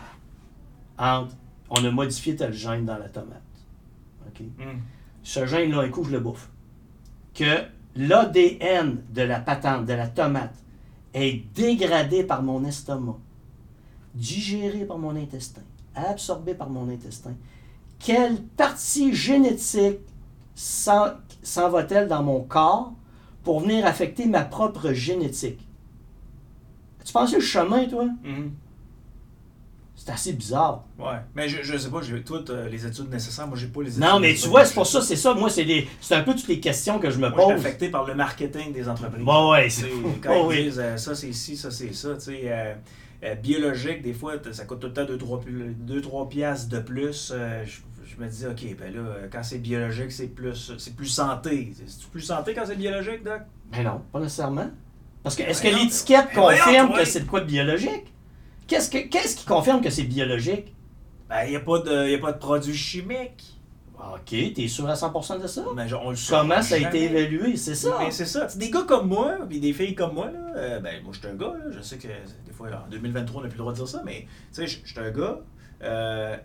Entre 0.99 1.34
on 1.70 1.84
a 1.84 1.90
modifié 1.90 2.36
tel 2.36 2.53
gène 2.53 2.84
dans 2.84 2.99
la 2.99 3.09
tomate. 3.09 3.40
Hmm. 4.40 4.80
Ce 5.22 5.47
gène-là, 5.47 5.80
un 5.80 5.88
coup, 5.88 6.05
je 6.05 6.11
le 6.11 6.20
bouffe. 6.20 6.51
Que 7.34 7.64
l'ADN 7.97 9.03
de 9.12 9.22
la 9.22 9.40
patente, 9.40 9.86
de 9.86 9.92
la 9.92 10.09
tomate, 10.09 10.55
est 11.14 11.45
dégradé 11.55 12.24
par 12.24 12.42
mon 12.42 12.64
estomac, 12.64 13.18
digéré 14.14 14.84
par 14.84 14.99
mon 14.99 15.16
intestin, 15.16 15.62
absorbé 15.95 16.55
par 16.55 16.68
mon 16.68 16.88
intestin. 16.88 17.34
Quelle 17.99 18.42
partie 18.42 19.14
génétique 19.14 20.01
s'en 20.55 21.70
va-t-elle 21.70 22.09
dans 22.09 22.22
mon 22.22 22.40
corps 22.40 22.92
pour 23.45 23.61
venir 23.61 23.86
affecter 23.86 24.26
ma 24.26 24.42
propre 24.42 24.92
génétique? 24.92 25.66
Tu 27.05 27.12
pensé 27.12 27.36
le 27.36 27.42
chemin, 27.42 27.86
toi? 27.86 28.07
Mhm. 28.24 28.53
C'est 29.97 30.11
assez 30.11 30.32
bizarre. 30.32 30.84
Ouais. 30.99 31.18
Mais 31.34 31.49
je, 31.49 31.62
je 31.62 31.76
sais 31.78 31.88
pas, 31.88 32.03
j'ai 32.03 32.20
toi, 32.22 32.42
t'as 32.45 32.66
les 32.68 32.84
études 32.84 33.09
nécessaires. 33.11 33.47
Moi, 33.47 33.57
j'ai 33.57 33.68
pas 33.68 33.80
les 33.82 33.90
études 33.90 34.03
Non, 34.03 34.18
mais 34.18 34.34
tu 34.34 34.49
vois, 34.49 34.64
c'est 34.64 34.74
pour 34.74 34.86
ça, 34.86 35.01
c'est 35.01 35.14
ça. 35.16 35.34
Moi, 35.34 35.49
c'est 35.49 35.64
des- 35.64 35.86
c'est 36.01 36.14
un 36.16 36.22
peu 36.22 36.34
toutes 36.34 36.49
les 36.49 36.59
questions 36.61 36.99
que 36.99 37.11
je 37.11 37.16
me 37.18 37.28
Moi, 37.28 37.30
je 37.30 37.45
suis 37.45 37.55
pose. 37.55 37.64
affecté 37.64 37.88
par 37.90 38.05
le 38.05 38.14
marketing 38.14 38.72
des 38.72 38.88
entreprises. 38.88 39.24
Bon, 39.24 39.53
ouais, 39.53 39.64
Tu 39.66 39.70
c'est. 39.70 39.90
Quand 40.20 40.34
Oh, 40.36 40.49
ils 40.53 40.57
oui. 40.59 40.64
disent 40.64 40.80
euh, 40.82 40.97
ça, 40.97 41.14
c'est 41.14 41.32
ci, 41.32 41.57
ça, 41.57 41.70
c'est 41.70 41.95
ça. 41.95 42.14
Tu 42.14 42.20
sais, 42.20 42.40
euh, 42.45 42.74
euh, 43.24 43.34
biologique, 43.36 44.03
des 44.03 44.12
fois, 44.12 44.34
ça 44.51 44.64
coûte 44.64 44.80
tout 44.80 44.88
le 44.88 44.92
temps 44.92 45.07
2-3 45.07 46.28
piastres 46.28 46.68
de 46.68 46.80
plus. 46.80 47.32
Euh, 47.34 47.64
je, 47.64 47.80
je 48.05 48.22
me 48.22 48.28
dis, 48.28 48.47
OK, 48.47 48.76
ben 48.78 48.92
là, 48.95 49.01
euh, 49.01 49.28
quand 49.32 49.42
c'est 49.42 49.59
biologique, 49.59 50.11
c'est 50.12 50.26
plus, 50.28 50.72
c'est 50.76 50.95
plus 50.97 51.07
santé. 51.07 51.72
C'est 51.86 52.11
plus 52.11 52.20
santé 52.20 52.53
quand 52.53 52.64
c'est 52.66 52.76
biologique, 52.76 53.22
Doc? 53.24 53.42
Ben 53.72 53.84
non, 53.84 54.03
pas 54.12 54.20
nécessairement. 54.20 54.70
Parce 55.22 55.36
que 55.36 55.42
est-ce 55.45 55.62
que 55.62 55.68
Ben 55.68 55.76
l'étiquette 55.78 56.26
ben 56.34 56.40
confirme 56.42 56.92
que 56.95 57.05
c'est 57.05 57.20
de 57.20 57.24
quoi 57.28 57.40
de 57.40 57.47
biologique? 57.47 58.12
Qu'est-ce, 58.67 58.91
que, 58.91 58.99
qu'est-ce 59.09 59.37
qui 59.37 59.45
confirme 59.47 59.81
que 59.81 59.91
c'est 59.91 60.05
biologique? 60.05 60.75
Ben, 61.29 61.45
il 61.45 61.51
n'y 61.51 61.57
a, 61.57 61.61
pas 61.61 61.79
de- 61.81 62.09
y 62.11 62.15
a 62.15 62.19
pas 62.19 62.33
de 62.33 62.39
produits 62.39 62.77
chimiques. 62.77 63.59
Ok, 63.99 64.35
t'es 64.55 64.69
sûr 64.69 64.89
à 64.89 64.95
100% 64.95 65.41
de 65.41 65.47
ça? 65.47 65.65
Mais 65.75 65.91
on 65.95 66.11
le 66.11 66.17
saura 66.17 66.43
Comment 66.43 66.61
ça 66.62 66.75
a 66.75 66.79
jamais. 66.79 67.05
été 67.05 67.05
évalué? 67.11 67.57
C'est 67.57 67.75
ça? 67.75 67.97
Mais 68.01 68.11
c'est 68.11 68.27
ça. 68.27 68.47
Des 68.57 68.69
gars 68.71 68.83
comme 68.83 69.09
moi, 69.09 69.39
puis 69.49 69.61
des 69.61 69.73
filles 69.73 69.95
comme 69.95 70.15
moi, 70.15 70.31
là, 70.31 70.39
euh, 70.57 70.81
ben 70.81 71.03
moi 71.03 71.12
je 71.15 71.21
suis 71.21 71.29
un 71.29 71.35
gars, 71.35 71.55
là, 71.59 71.71
je 71.71 71.81
sais 71.81 71.97
que 71.97 72.09
des 72.09 72.53
fois 72.53 72.69
en 72.87 72.91
2023 72.91 73.41
on 73.41 73.45
n'a 73.45 73.49
plus 73.49 73.57
le 73.57 73.61
droit 73.62 73.73
de 73.73 73.79
dire 73.79 73.89
ça, 73.89 74.03
mais 74.05 74.23
tu 74.23 74.27
sais, 74.53 74.67
je 74.67 74.79
je 74.85 74.91
suis 74.91 75.01
un 75.01 75.11
gars. 75.11 75.39
euh, 75.83 76.37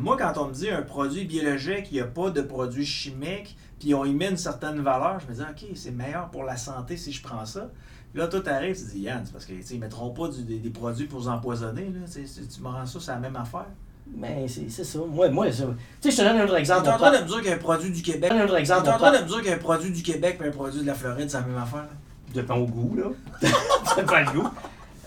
moi, 0.00 0.16
quand 0.16 0.32
on 0.42 0.48
me 0.48 0.54
dit 0.54 0.70
un 0.70 0.80
produit 0.80 1.24
biologique, 1.26 1.88
il 1.90 1.94
n'y 1.94 2.00
a 2.00 2.06
pas 2.06 2.30
de 2.30 2.40
produits 2.40 2.86
chimiques, 2.86 3.58
puis 3.78 3.92
on 3.94 4.06
y 4.06 4.14
met 4.14 4.30
une 4.30 4.38
certaine 4.38 4.80
valeur, 4.80 5.20
je 5.20 5.26
me 5.26 5.34
dis, 5.34 5.42
OK, 5.42 5.70
c'est 5.74 5.90
meilleur 5.90 6.30
pour 6.30 6.44
la 6.44 6.56
santé 6.56 6.96
si 6.96 7.12
je 7.12 7.22
prends 7.22 7.44
ça. 7.44 7.68
Là, 8.14 8.26
toi, 8.28 8.40
t'arrives, 8.40 8.76
tu 8.76 8.84
dis, 8.94 9.00
Yann, 9.00 9.22
c'est 9.24 9.32
parce 9.32 9.46
qu'ils 9.46 9.58
ne 9.76 9.80
mettront 9.80 10.10
pas 10.10 10.28
du- 10.28 10.42
des, 10.44 10.58
des 10.58 10.70
produits 10.70 11.06
pour 11.06 11.20
vous 11.20 11.28
empoisonner. 11.28 11.84
Là, 11.94 12.00
tu 12.12 12.60
me 12.62 12.68
rends 12.68 12.84
ça, 12.84 12.98
c'est 13.00 13.10
la 13.10 13.18
même 13.18 13.36
affaire. 13.36 13.66
Mais 14.14 14.46
c'est, 14.48 14.68
c'est 14.68 14.84
ça. 14.84 14.98
Moi, 15.08 15.30
moi 15.30 15.50
ça- 15.50 15.64
tu 16.00 16.10
sais, 16.10 16.10
je 16.10 16.16
te 16.16 16.22
donne 16.28 16.36
un 16.40 16.44
autre 16.44 16.52
Tu 16.52 16.56
es 16.56 16.60
exemple. 16.60 16.88
en 16.90 16.98
train 16.98 17.12
de 17.12 17.22
me 17.22 17.28
dire 17.28 17.42
qu'un 17.42 17.56
produit 17.58 17.90
du 17.90 18.02
Québec. 18.02 18.30
Je 18.34 18.46
Tu 18.46 18.52
es 18.52 18.58
exemple. 18.60 18.88
en 18.90 18.98
train 18.98 19.12
de 19.12 19.22
me 19.24 19.28
dire 19.28 19.42
qu'un 19.42 19.56
produit 19.58 19.90
du 19.90 20.02
Québec 20.02 20.38
et 20.42 20.48
un 20.48 20.50
produit 20.50 20.82
de 20.82 20.86
la 20.86 20.94
Floride, 20.94 21.30
c'est 21.30 21.38
la 21.40 21.46
même 21.46 21.56
affaire. 21.56 21.80
là? 21.82 21.88
dépend 22.34 22.56
au 22.56 22.66
goût, 22.66 22.94
là. 22.96 23.04
ça 23.84 23.96
dépend 23.96 24.20
le 24.20 24.40
goût. 24.40 24.48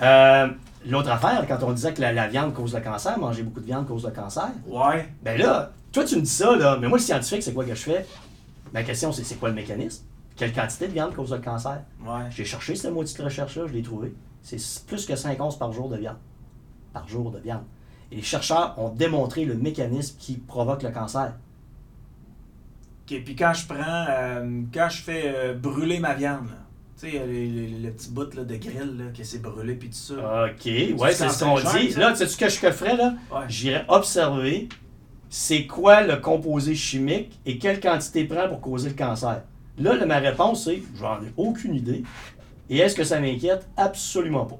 Euh, 0.01 0.47
l'autre 0.87 1.09
affaire, 1.09 1.43
quand 1.47 1.57
on 1.63 1.71
disait 1.73 1.93
que 1.93 2.01
la, 2.01 2.13
la 2.13 2.27
viande 2.27 2.53
cause 2.53 2.73
le 2.75 2.81
cancer, 2.81 3.17
manger 3.19 3.43
beaucoup 3.43 3.59
de 3.61 3.65
viande 3.65 3.87
cause 3.87 4.05
le 4.05 4.11
cancer, 4.11 4.49
Ouais. 4.67 5.09
ben 5.23 5.37
là, 5.39 5.71
toi 5.91 6.03
tu 6.03 6.15
me 6.17 6.21
dis 6.21 6.29
ça, 6.29 6.55
là, 6.55 6.77
mais 6.79 6.87
moi 6.87 6.97
le 6.99 7.03
scientifique, 7.03 7.41
c'est 7.43 7.53
quoi 7.53 7.65
que 7.65 7.73
je 7.75 7.81
fais? 7.81 8.05
Ma 8.73 8.83
question, 8.83 9.11
c'est 9.11 9.23
c'est 9.23 9.35
quoi 9.35 9.49
le 9.49 9.55
mécanisme? 9.55 10.03
Quelle 10.35 10.53
quantité 10.53 10.87
de 10.87 10.93
viande 10.93 11.13
cause 11.13 11.31
le 11.31 11.39
cancer? 11.39 11.81
Ouais. 12.01 12.23
J'ai 12.29 12.45
cherché 12.45 12.75
cette 12.75 12.93
de 12.93 13.23
recherche-là, 13.23 13.67
je 13.67 13.73
l'ai 13.73 13.81
trouvé. 13.81 14.13
C'est 14.41 14.85
plus 14.85 15.05
que 15.05 15.15
5 15.15 15.39
onces 15.41 15.57
par 15.57 15.71
jour 15.71 15.89
de 15.89 15.97
viande. 15.97 16.17
Par 16.93 17.07
jour 17.07 17.31
de 17.31 17.39
viande. 17.39 17.63
Et 18.11 18.17
les 18.17 18.21
chercheurs 18.21 18.75
ont 18.77 18.89
démontré 18.89 19.45
le 19.45 19.55
mécanisme 19.55 20.17
qui 20.19 20.35
provoque 20.37 20.83
le 20.83 20.91
cancer. 20.91 21.33
OK, 23.07 23.23
puis 23.23 23.35
quand 23.35 23.53
je 23.53 23.67
prends, 23.67 24.05
euh, 24.09 24.61
quand 24.73 24.89
je 24.89 25.01
fais 25.01 25.23
euh, 25.25 25.53
brûler 25.53 25.99
ma 25.99 26.13
viande, 26.13 26.47
là, 26.47 26.57
tu 26.99 27.11
sais, 27.11 27.25
le, 27.25 27.89
petit 27.91 28.09
bout 28.09 28.33
là, 28.33 28.43
de 28.43 28.55
grill 28.55 28.97
là, 28.97 29.05
qui 29.13 29.25
s'est 29.25 29.39
brûlé, 29.39 29.75
puis 29.75 29.89
tout 29.89 29.95
ça. 29.95 30.45
OK, 30.45 30.65
ouais, 30.65 31.13
c'est 31.13 31.29
ce 31.29 31.43
qu'on 31.43 31.57
dit. 31.57 31.91
ça? 31.91 31.99
Là, 31.99 32.11
tu 32.11 32.17
sais 32.17 32.27
ce 32.27 32.37
que 32.37 32.49
je 32.49 32.71
ferais, 32.71 32.95
là? 32.95 33.13
Ouais. 33.31 33.45
J'irais 33.47 33.85
observer 33.87 34.69
c'est 35.29 35.65
quoi 35.65 36.01
le 36.01 36.17
composé 36.17 36.75
chimique 36.75 37.39
et 37.45 37.57
quelle 37.57 37.79
quantité 37.79 38.23
prend 38.25 38.47
pour 38.47 38.61
causer 38.61 38.89
le 38.89 38.95
cancer. 38.95 39.41
Là, 39.77 39.95
là, 39.95 40.05
ma 40.05 40.19
réponse, 40.19 40.65
c'est 40.65 40.81
j'en 40.99 41.21
ai 41.21 41.31
aucune 41.37 41.75
idée. 41.75 42.03
Et 42.69 42.77
est-ce 42.79 42.95
que 42.95 43.03
ça 43.03 43.19
m'inquiète? 43.19 43.67
Absolument 43.77 44.45
pas. 44.45 44.57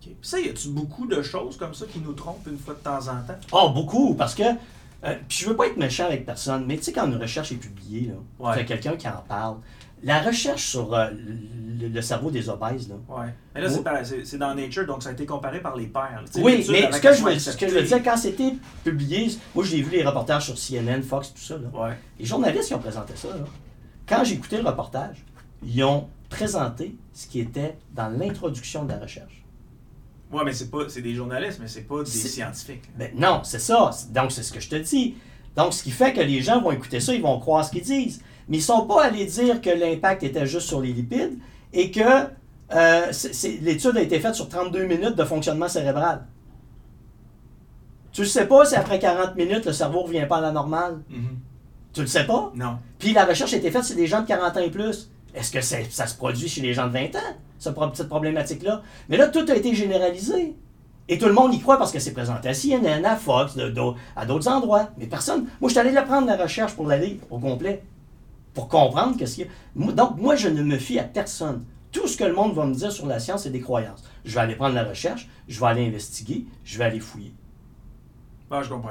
Puis 0.00 0.16
ça, 0.22 0.38
y 0.40 0.48
a-tu 0.48 0.68
beaucoup 0.68 1.06
de 1.06 1.22
choses 1.22 1.56
comme 1.56 1.74
ça 1.74 1.86
qui 1.86 2.00
nous 2.00 2.12
trompent 2.12 2.46
une 2.50 2.58
fois 2.58 2.74
de 2.74 2.80
temps 2.80 2.98
en 3.08 3.22
temps? 3.26 3.38
Oh, 3.52 3.70
beaucoup, 3.70 4.14
parce 4.14 4.34
que. 4.34 4.42
euh, 4.42 5.14
puis 5.28 5.38
je 5.38 5.48
veux 5.48 5.56
pas 5.56 5.66
être 5.66 5.76
méchant 5.76 6.06
avec 6.06 6.26
personne, 6.26 6.64
mais 6.66 6.76
tu 6.76 6.84
sais, 6.84 6.92
quand 6.92 7.06
une 7.06 7.16
recherche 7.16 7.52
est 7.52 7.56
publiée, 7.56 8.08
là, 8.08 8.14
Ouais. 8.50 8.56
y 8.56 8.60
a 8.60 8.64
quelqu'un 8.64 8.96
qui 8.96 9.08
en 9.08 9.22
parle. 9.28 9.56
La 10.02 10.20
recherche 10.22 10.64
sur 10.70 10.94
euh, 10.94 11.10
le, 11.10 11.88
le 11.88 12.02
cerveau 12.02 12.30
des 12.30 12.48
obèses, 12.48 12.88
là. 12.88 12.94
Ouais. 13.08 13.26
Mais 13.54 13.60
là, 13.60 13.68
Oui. 13.70 14.20
c'est 14.24 14.38
dans 14.38 14.54
Nature, 14.54 14.86
donc 14.86 15.02
ça 15.02 15.10
a 15.10 15.12
été 15.12 15.26
comparé 15.26 15.60
par 15.60 15.76
les 15.76 15.86
pairs. 15.86 16.24
Oui, 16.36 16.64
mais 16.70 16.90
ce 16.90 17.00
que, 17.00 17.12
je 17.12 17.18
soit 17.18 17.32
veux, 17.32 17.38
ce 17.38 17.50
que 17.56 17.60
je 17.60 17.64
acceptée. 17.66 17.66
veux 17.80 17.82
dire, 17.82 18.02
quand 18.02 18.16
c'était 18.16 18.54
publié, 18.82 19.30
moi 19.54 19.62
j'ai 19.64 19.82
vu 19.82 19.90
les 19.92 20.02
reportages 20.04 20.46
sur 20.50 20.56
CNN, 20.58 21.02
Fox, 21.02 21.34
tout 21.34 21.40
ça, 21.42 21.56
là. 21.58 21.68
Ouais. 21.78 21.96
Les 22.18 22.24
journalistes 22.24 22.68
qui 22.68 22.74
ont 22.74 22.78
présenté 22.78 23.12
ça, 23.14 23.28
là, 23.28 23.44
quand 24.10 24.24
j'ai 24.24 24.34
écouté 24.34 24.56
le 24.60 24.68
reportage, 24.68 25.24
ils 25.64 25.84
ont 25.84 26.08
présenté 26.28 26.96
ce 27.14 27.28
qui 27.28 27.40
était 27.40 27.78
dans 27.94 28.08
l'introduction 28.08 28.84
de 28.84 28.90
la 28.90 28.98
recherche. 28.98 29.44
Ouais, 30.32 30.42
mais 30.44 30.52
c'est 30.52 30.70
pas 30.70 30.88
c'est 30.88 31.00
des 31.00 31.14
journalistes, 31.14 31.58
mais 31.60 31.68
c'est 31.68 31.82
pas 31.82 32.02
des 32.02 32.10
scientifiques. 32.10 32.90
Ben 32.98 33.10
non, 33.14 33.42
c'est 33.44 33.60
ça. 33.60 33.90
Donc, 34.10 34.32
c'est 34.32 34.42
ce 34.42 34.52
que 34.52 34.60
je 34.60 34.68
te 34.68 34.76
dis. 34.76 35.14
Donc, 35.56 35.72
ce 35.72 35.82
qui 35.82 35.90
fait 35.90 36.12
que 36.12 36.20
les 36.20 36.40
gens 36.40 36.60
vont 36.60 36.72
écouter 36.72 37.00
ça, 37.00 37.14
ils 37.14 37.22
vont 37.22 37.38
croire 37.38 37.64
ce 37.64 37.70
qu'ils 37.70 37.82
disent. 37.82 38.20
Mais 38.48 38.58
ils 38.58 38.62
sont 38.62 38.86
pas 38.86 39.04
allés 39.04 39.26
dire 39.26 39.60
que 39.60 39.70
l'impact 39.70 40.24
était 40.24 40.46
juste 40.46 40.66
sur 40.68 40.80
les 40.80 40.92
lipides 40.92 41.38
et 41.72 41.90
que 41.90 42.00
euh, 42.72 43.12
l'étude 43.62 43.96
a 43.96 44.02
été 44.02 44.18
faite 44.18 44.34
sur 44.34 44.48
32 44.48 44.86
minutes 44.86 45.16
de 45.16 45.24
fonctionnement 45.24 45.68
cérébral. 45.68 46.26
Tu 48.12 48.22
le 48.22 48.26
sais 48.26 48.46
pas 48.46 48.64
si 48.64 48.74
après 48.74 48.98
40 48.98 49.36
minutes, 49.36 49.66
le 49.66 49.72
cerveau 49.72 50.02
revient 50.02 50.26
pas 50.28 50.38
à 50.38 50.40
la 50.40 50.52
normale? 50.52 51.00
Mhm. 51.08 51.38
Tu 51.92 52.00
le 52.02 52.06
sais 52.06 52.24
pas? 52.24 52.52
Non. 52.54 52.78
Puis 52.98 53.12
la 53.12 53.24
recherche 53.24 53.52
a 53.52 53.56
été 53.56 53.70
faite 53.70 53.84
sur 53.84 53.96
des 53.96 54.06
gens 54.06 54.22
de 54.22 54.26
40 54.26 54.56
ans 54.56 54.60
et 54.60 54.70
plus. 54.70 55.10
Est-ce 55.34 55.50
que 55.50 55.60
c'est- 55.60 55.90
ça 55.90 56.06
se 56.06 56.16
produit 56.16 56.48
chez 56.48 56.60
les 56.60 56.74
gens 56.74 56.86
de 56.86 56.92
20 56.92 57.14
ans, 57.16 57.36
ce 57.58 57.70
cette 57.94 58.08
problématique-là? 58.08 58.82
Mais 59.08 59.16
là, 59.16 59.28
tout 59.28 59.44
a 59.48 59.54
été 59.54 59.74
généralisé. 59.74 60.54
Et 61.08 61.18
tout 61.18 61.26
le 61.26 61.32
monde 61.32 61.52
y 61.52 61.58
croit 61.60 61.76
parce 61.78 61.90
que 61.90 61.98
c'est 61.98 62.12
présenté 62.12 62.48
à 62.48 62.54
CNN, 62.54 63.04
à 63.04 63.16
Fox, 63.16 63.56
de- 63.56 63.68
de- 63.70 63.80
à 64.14 64.26
d'autres 64.26 64.48
endroits. 64.48 64.90
Mais 64.96 65.06
personne. 65.06 65.46
Moi, 65.60 65.68
je 65.68 65.70
suis 65.70 65.78
allé 65.80 65.90
la 65.90 66.02
prendre, 66.02 66.26
la 66.28 66.36
recherche, 66.36 66.74
pour 66.74 66.86
la 66.86 66.98
lire 66.98 67.16
au 67.30 67.38
complet. 67.38 67.82
Pour 68.54 68.68
comprendre 68.68 69.16
qu'est-ce 69.16 69.34
qu'il 69.36 69.46
y 69.46 69.48
a. 69.88 69.92
Donc, 69.92 70.18
moi, 70.18 70.36
je 70.36 70.48
ne 70.48 70.62
me 70.62 70.76
fie 70.78 70.98
à 71.00 71.04
personne. 71.04 71.64
Tout 71.90 72.06
ce 72.06 72.16
que 72.16 72.22
le 72.24 72.32
monde 72.32 72.54
va 72.54 72.64
me 72.66 72.74
dire 72.74 72.92
sur 72.92 73.06
la 73.06 73.18
science, 73.18 73.42
c'est 73.42 73.50
des 73.50 73.60
croyances. 73.60 74.04
Je 74.24 74.34
vais 74.34 74.40
aller 74.40 74.54
prendre 74.54 74.76
la 74.76 74.84
recherche, 74.84 75.28
je 75.48 75.58
vais 75.58 75.66
aller 75.66 75.86
investiguer, 75.86 76.46
je 76.64 76.78
vais 76.78 76.84
aller 76.84 77.00
fouiller. 77.00 77.34
Ah, 78.50 78.62
je 78.62 78.68
comprends. 78.68 78.90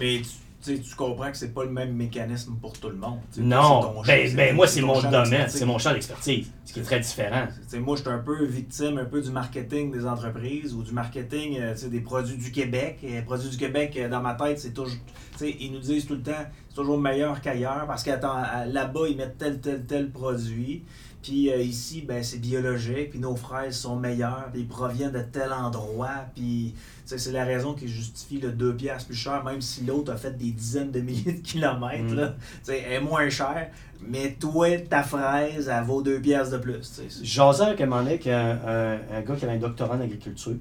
Mais 0.00 0.18
tu, 0.22 0.28
tu 0.64 0.94
comprends 0.96 1.30
que 1.30 1.36
c'est 1.36 1.52
pas 1.52 1.64
le 1.64 1.70
même 1.70 1.94
mécanisme 1.94 2.56
pour 2.60 2.72
tout 2.78 2.88
le 2.88 2.96
monde. 2.96 3.20
Non, 3.36 3.82
ton 3.82 4.02
ben, 4.02 4.34
ben, 4.34 4.56
moi, 4.56 4.66
c'est 4.66 4.80
mon 4.80 5.00
domaine, 5.00 5.48
c'est 5.48 5.66
mon 5.66 5.78
champ 5.78 5.92
d'expertise, 5.92 6.50
ce 6.64 6.72
qui 6.72 6.80
est 6.80 6.82
très 6.82 7.00
différent. 7.00 7.46
Moi, 7.74 7.96
je 7.96 8.02
suis 8.02 8.10
un 8.10 8.18
peu 8.18 8.44
victime 8.44 8.98
un 8.98 9.04
peu 9.04 9.20
du 9.20 9.30
marketing 9.30 9.92
des 9.92 10.06
entreprises 10.06 10.74
ou 10.74 10.82
du 10.82 10.92
marketing 10.92 11.58
euh, 11.60 11.74
des 11.88 12.00
produits 12.00 12.36
du 12.36 12.50
Québec. 12.50 12.98
Et 13.02 13.12
les 13.12 13.22
produits 13.22 13.50
du 13.50 13.56
Québec, 13.56 13.94
euh, 13.96 14.08
dans 14.08 14.20
ma 14.20 14.34
tête, 14.34 14.58
c'est 14.58 14.72
toujours. 14.72 14.94
Ils 15.40 15.72
nous 15.72 15.80
disent 15.80 16.06
tout 16.06 16.14
le 16.14 16.22
temps 16.22 16.32
c'est 16.68 16.76
toujours 16.76 16.98
meilleur 16.98 17.40
qu'ailleurs 17.40 17.86
parce 17.86 18.02
que 18.02 18.10
là-bas, 18.10 19.08
ils 19.08 19.16
mettent 19.16 19.38
tel, 19.38 19.60
tel, 19.60 19.84
tel 19.84 20.10
produit. 20.10 20.82
Puis 21.24 21.50
euh, 21.50 21.56
ici, 21.62 22.02
ben, 22.06 22.22
c'est 22.22 22.38
biologique. 22.38 23.10
Puis 23.10 23.18
nos 23.18 23.34
fraises 23.34 23.76
sont 23.78 23.96
meilleures. 23.96 24.48
Puis 24.52 24.60
ils 24.60 24.68
proviennent 24.68 25.10
de 25.12 25.22
tel 25.22 25.52
endroit. 25.52 26.26
Puis 26.34 26.74
c'est 27.06 27.32
la 27.32 27.44
raison 27.44 27.72
qui 27.74 27.88
justifie 27.88 28.38
le 28.40 28.52
2 28.52 28.76
piastres 28.76 29.06
plus 29.06 29.16
cher, 29.16 29.42
même 29.42 29.60
si 29.62 29.84
l'autre 29.84 30.12
a 30.12 30.16
fait 30.16 30.36
des 30.36 30.50
dizaines 30.50 30.90
de 30.90 31.00
milliers 31.00 31.32
de 31.32 31.40
kilomètres. 31.40 32.12
Mm. 32.12 32.16
là. 32.16 32.34
Elle 32.68 32.92
est 32.92 33.00
moins 33.00 33.28
chère. 33.30 33.70
Mais 34.06 34.36
toi, 34.38 34.68
ta 34.78 35.02
fraise, 35.02 35.68
elle 35.68 35.84
vaut 35.84 36.02
2 36.02 36.20
piastres 36.20 36.52
de 36.52 36.58
plus. 36.58 36.78
tu 36.80 36.84
sais. 36.84 37.02
C'est- 37.08 37.24
Jasais 37.24 37.64
avec 37.64 37.80
un 37.80 37.86
moment 37.86 38.02
donné 38.02 38.12
avec 38.14 38.26
un, 38.26 38.58
un- 38.66 38.98
un 39.16 39.22
gars 39.22 39.34
qui 39.34 39.44
avait 39.46 39.54
un 39.54 39.58
doctorat 39.58 39.96
en 39.96 40.00
agriculture. 40.02 40.56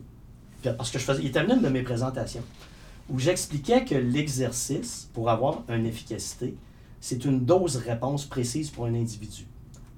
Parce 0.78 0.89
que 0.91 0.97
je 0.97 1.03
faisais, 1.03 1.22
il 1.22 1.28
était 1.28 1.43
venu 1.43 1.61
de 1.61 1.68
mes 1.68 1.82
présentations 1.84 2.43
où 3.09 3.20
j'expliquais 3.20 3.84
que 3.84 3.95
l'exercice, 3.95 5.09
pour 5.14 5.30
avoir 5.30 5.64
une 5.68 5.86
efficacité, 5.86 6.55
c'est 7.01 7.26
une 7.26 7.43
dose 7.43 7.76
réponse 7.76 8.24
précise 8.26 8.70
pour 8.70 8.86
un 8.86 8.93
individu. 8.95 9.45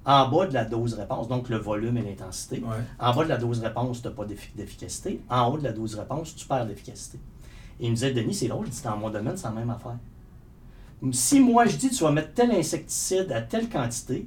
En 0.08 0.28
bas 0.28 0.46
de 0.46 0.54
la 0.54 0.64
dose 0.64 0.94
réponse, 0.94 1.26
donc 1.26 1.48
le 1.48 1.56
volume 1.58 1.96
et 1.98 2.02
l'intensité, 2.02 2.62
Ouais. 2.64 2.76
en 3.00 3.12
bas 3.14 3.24
de 3.24 3.28
la 3.28 3.36
dose 3.38 3.58
réponse, 3.60 4.00
tu 4.02 4.06
n'as 4.08 4.14
pas 4.14 4.24
d'effi- 4.24 4.54
d'efficacité. 4.56 5.20
En 5.28 5.48
haut 5.52 5.58
de 5.58 5.64
la 5.64 5.72
dose 5.72 5.96
réponse, 5.96 6.34
tu 6.36 6.46
perds 6.46 6.66
d'efficacité. 6.66 7.18
Et 7.80 7.86
il 7.86 7.90
me 7.90 7.94
disait, 7.96 8.12
Denis, 8.12 8.32
c'est 8.34 8.46
drôle, 8.48 8.66
il 8.68 8.70
dit, 8.72 8.82
dans 8.82 8.96
mon 8.96 9.10
domaine, 9.10 9.36
c'est 9.36 9.48
la 9.48 9.50
même 9.52 9.68
affaire. 9.70 9.96
Si 11.12 11.40
moi, 11.40 11.66
je 11.66 11.76
dis, 11.76 11.90
tu 11.90 12.04
vas 12.04 12.10
mettre 12.12 12.32
tel 12.34 12.50
insecticide 12.52 13.30
à 13.32 13.42
telle 13.42 13.68
quantité, 13.68 14.26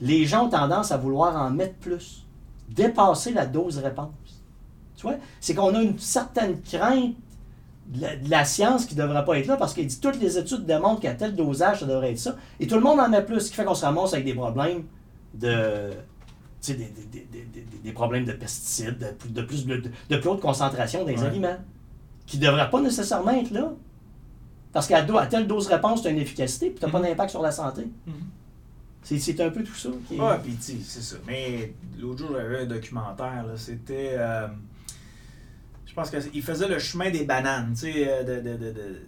les 0.00 0.24
gens 0.24 0.46
ont 0.46 0.48
tendance 0.48 0.92
à 0.92 0.96
vouloir 0.96 1.36
en 1.36 1.50
mettre 1.50 1.74
plus, 1.74 2.24
dépasser 2.70 3.32
la 3.32 3.46
dose 3.46 3.78
réponse. 3.78 4.08
Tu 4.96 5.02
vois? 5.02 5.16
C'est 5.40 5.54
qu'on 5.54 5.74
a 5.74 5.82
une 5.82 5.98
certaine 5.98 6.60
crainte 6.62 7.14
de 7.88 8.00
la, 8.00 8.16
de 8.16 8.30
la 8.30 8.44
science 8.44 8.86
qui 8.86 8.94
ne 8.96 9.02
devrait 9.02 9.24
pas 9.24 9.38
être 9.38 9.46
là 9.48 9.56
parce 9.56 9.74
qu'il 9.74 9.86
dit 9.86 9.98
toutes 10.00 10.20
les 10.20 10.38
études 10.38 10.64
démontrent 10.64 11.00
qu'à 11.00 11.14
tel 11.14 11.34
dosage, 11.34 11.80
ça 11.80 11.86
devrait 11.86 12.12
être 12.12 12.18
ça. 12.18 12.36
Et 12.60 12.66
tout 12.66 12.76
le 12.76 12.80
monde 12.80 13.00
en 13.00 13.08
met 13.08 13.22
plus, 13.22 13.40
ce 13.40 13.50
qui 13.50 13.56
fait 13.56 13.64
qu'on 13.64 13.74
se 13.74 13.84
ramasse 13.84 14.12
avec 14.14 14.24
des 14.24 14.34
problèmes 14.34 14.84
de. 15.34 15.90
Des, 16.66 16.74
des- 16.74 17.24
des- 17.32 17.66
des- 17.82 17.92
problèmes 17.92 18.26
de 18.26 18.32
pesticides, 18.32 18.98
de, 18.98 19.06
plus- 19.12 19.30
de 19.32 19.40
plus, 19.42 19.64
de, 19.66 19.76
de 20.10 20.16
plus 20.18 20.28
haute 20.28 20.40
concentration 20.40 21.04
des 21.06 21.14
Ouais. 21.16 21.22
aliments, 21.26 21.56
qui 22.26 22.38
ne 22.38 22.44
devraient 22.46 22.68
pas 22.68 22.82
nécessairement 22.82 23.30
être 23.30 23.50
là. 23.50 23.72
Parce 24.72 24.86
qu'à 24.86 25.00
do- 25.02 25.16
à 25.16 25.26
telle 25.26 25.46
dose 25.46 25.66
réponse, 25.68 26.02
tu 26.02 26.08
as 26.08 26.10
une 26.10 26.18
efficacité, 26.18 26.68
puis 26.68 26.78
tu 26.78 26.84
n'as 26.84 26.92
pas 26.92 26.98
Mhm. 26.98 27.06
d'impact 27.06 27.30
sur 27.30 27.40
la 27.42 27.50
santé. 27.50 27.86
Mhm. 28.06 28.12
C'est- 29.02 29.18
C'est 29.18 29.40
un 29.40 29.48
peu 29.48 29.64
tout 29.64 29.74
ça 29.74 29.88
qui 30.06 30.16
est. 30.16 30.20
Ouais, 30.20 30.36
puis 30.44 30.52
tu 30.56 30.62
sais, 30.62 30.76
c'est 30.84 31.00
ça. 31.02 31.16
Mais 31.26 31.72
l'autre 31.98 32.18
jour, 32.18 32.30
j'avais 32.36 32.58
un 32.60 32.66
documentaire, 32.66 33.46
là, 33.46 33.56
c'était. 33.56 34.10
euh, 34.18 34.46
je 35.86 35.94
pense 35.94 36.10
qu'il 36.10 36.42
faisait 36.42 36.68
le 36.68 36.78
chemin 36.78 37.10
des 37.10 37.24
bananes, 37.24 37.72
tu 37.72 37.90
sais, 37.92 38.06
euh, 38.06 38.22
de, 38.22 38.34
de, 38.48 38.56
de, 38.56 38.70
de, 38.72 39.00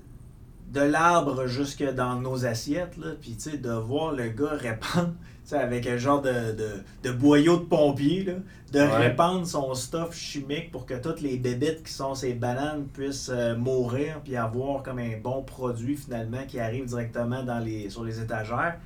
de 0.72 0.80
l'arbre 0.80 1.46
jusque 1.46 1.84
dans 1.94 2.16
nos 2.16 2.46
assiettes, 2.46 2.96
là, 2.96 3.08
puis 3.20 3.34
tu 3.34 3.50
sais, 3.50 3.58
de 3.58 3.70
voir 3.70 4.12
le 4.12 4.30
gars 4.30 4.54
répandre, 4.54 5.12
avec 5.50 5.86
un 5.86 5.96
genre 5.98 6.22
de, 6.22 6.52
de, 6.52 6.70
de 7.02 7.10
boyau 7.12 7.58
de 7.58 7.64
pompier, 7.64 8.24
là, 8.24 8.34
de 8.72 8.78
Ouais. 8.80 9.08
répandre 9.08 9.46
son 9.46 9.74
stuff 9.74 10.14
chimique 10.16 10.70
pour 10.70 10.86
que 10.86 10.94
toutes 10.94 11.20
les 11.20 11.36
bébites 11.36 11.82
qui 11.84 11.92
sont 11.92 12.14
ces 12.14 12.32
bananes 12.32 12.86
puissent 12.94 13.30
euh, 13.30 13.54
mourir, 13.54 14.20
puis 14.24 14.34
avoir 14.36 14.82
comme 14.82 14.98
un 14.98 15.18
bon 15.22 15.42
produit 15.42 15.96
finalement 15.96 16.44
qui 16.48 16.58
arrive 16.58 16.86
directement 16.86 17.42
dans 17.42 17.58
les, 17.58 17.90
sur 17.90 18.02
les 18.04 18.18
étagères. 18.18 18.78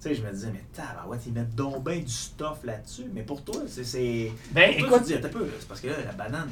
Tu 0.00 0.08
sais, 0.08 0.14
je 0.14 0.22
me 0.22 0.30
disais, 0.30 0.48
mais 0.52 0.62
tabarouette, 0.72 1.22
ils 1.26 1.32
mettent 1.32 1.54
donc 1.56 1.84
bien 1.84 1.98
du 1.98 2.08
stuff 2.08 2.58
là-dessus. 2.62 3.06
Mais 3.12 3.22
pour 3.22 3.42
toi, 3.42 3.56
c'est. 3.66 4.30
Ben, 4.52 4.70
pour 4.78 4.88
toi, 4.88 4.98
écoute, 4.98 5.08
tu 5.08 5.20
dis, 5.20 5.28
peu, 5.28 5.46
c'est 5.58 5.66
parce 5.68 5.80
que 5.80 5.88
là, 5.88 5.94
la 6.06 6.12
banane, 6.12 6.48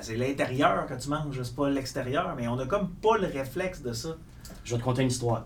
c'est 0.00 0.16
l'intérieur 0.16 0.86
que 0.86 0.94
tu 0.94 1.10
manges, 1.10 1.40
c'est 1.42 1.54
pas 1.54 1.68
l'extérieur. 1.68 2.34
Mais 2.36 2.48
on 2.48 2.58
a 2.58 2.66
comme 2.66 2.88
pas 2.88 3.18
le 3.18 3.26
réflexe 3.26 3.82
de 3.82 3.92
ça. 3.92 4.16
Je 4.64 4.72
vais 4.74 4.78
te 4.80 4.84
conter 4.84 5.02
une 5.02 5.08
histoire. 5.08 5.44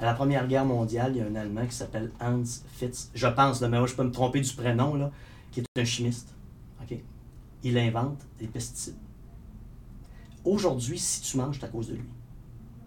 À 0.00 0.06
la 0.06 0.14
Première 0.14 0.48
Guerre 0.48 0.64
mondiale, 0.64 1.12
il 1.14 1.18
y 1.18 1.20
a 1.20 1.26
un 1.26 1.34
Allemand 1.34 1.66
qui 1.66 1.74
s'appelle 1.74 2.10
Hans 2.20 2.42
Fitz, 2.72 3.10
je 3.14 3.26
pense, 3.26 3.60
là, 3.60 3.68
mais 3.68 3.78
moi, 3.78 3.86
je 3.86 3.94
peux 3.94 4.02
me 4.02 4.10
tromper 4.10 4.40
du 4.40 4.52
prénom, 4.54 4.94
là, 4.94 5.10
qui 5.52 5.60
est 5.60 5.66
un 5.78 5.84
chimiste. 5.84 6.28
Il 7.62 7.76
invente 7.76 8.26
des 8.38 8.46
pesticides. 8.46 8.96
Aujourd'hui, 10.46 10.98
si 10.98 11.20
tu 11.20 11.36
manges, 11.36 11.58
c'est 11.60 11.66
à 11.66 11.68
cause 11.68 11.88
de 11.88 11.96
lui. 11.96 12.08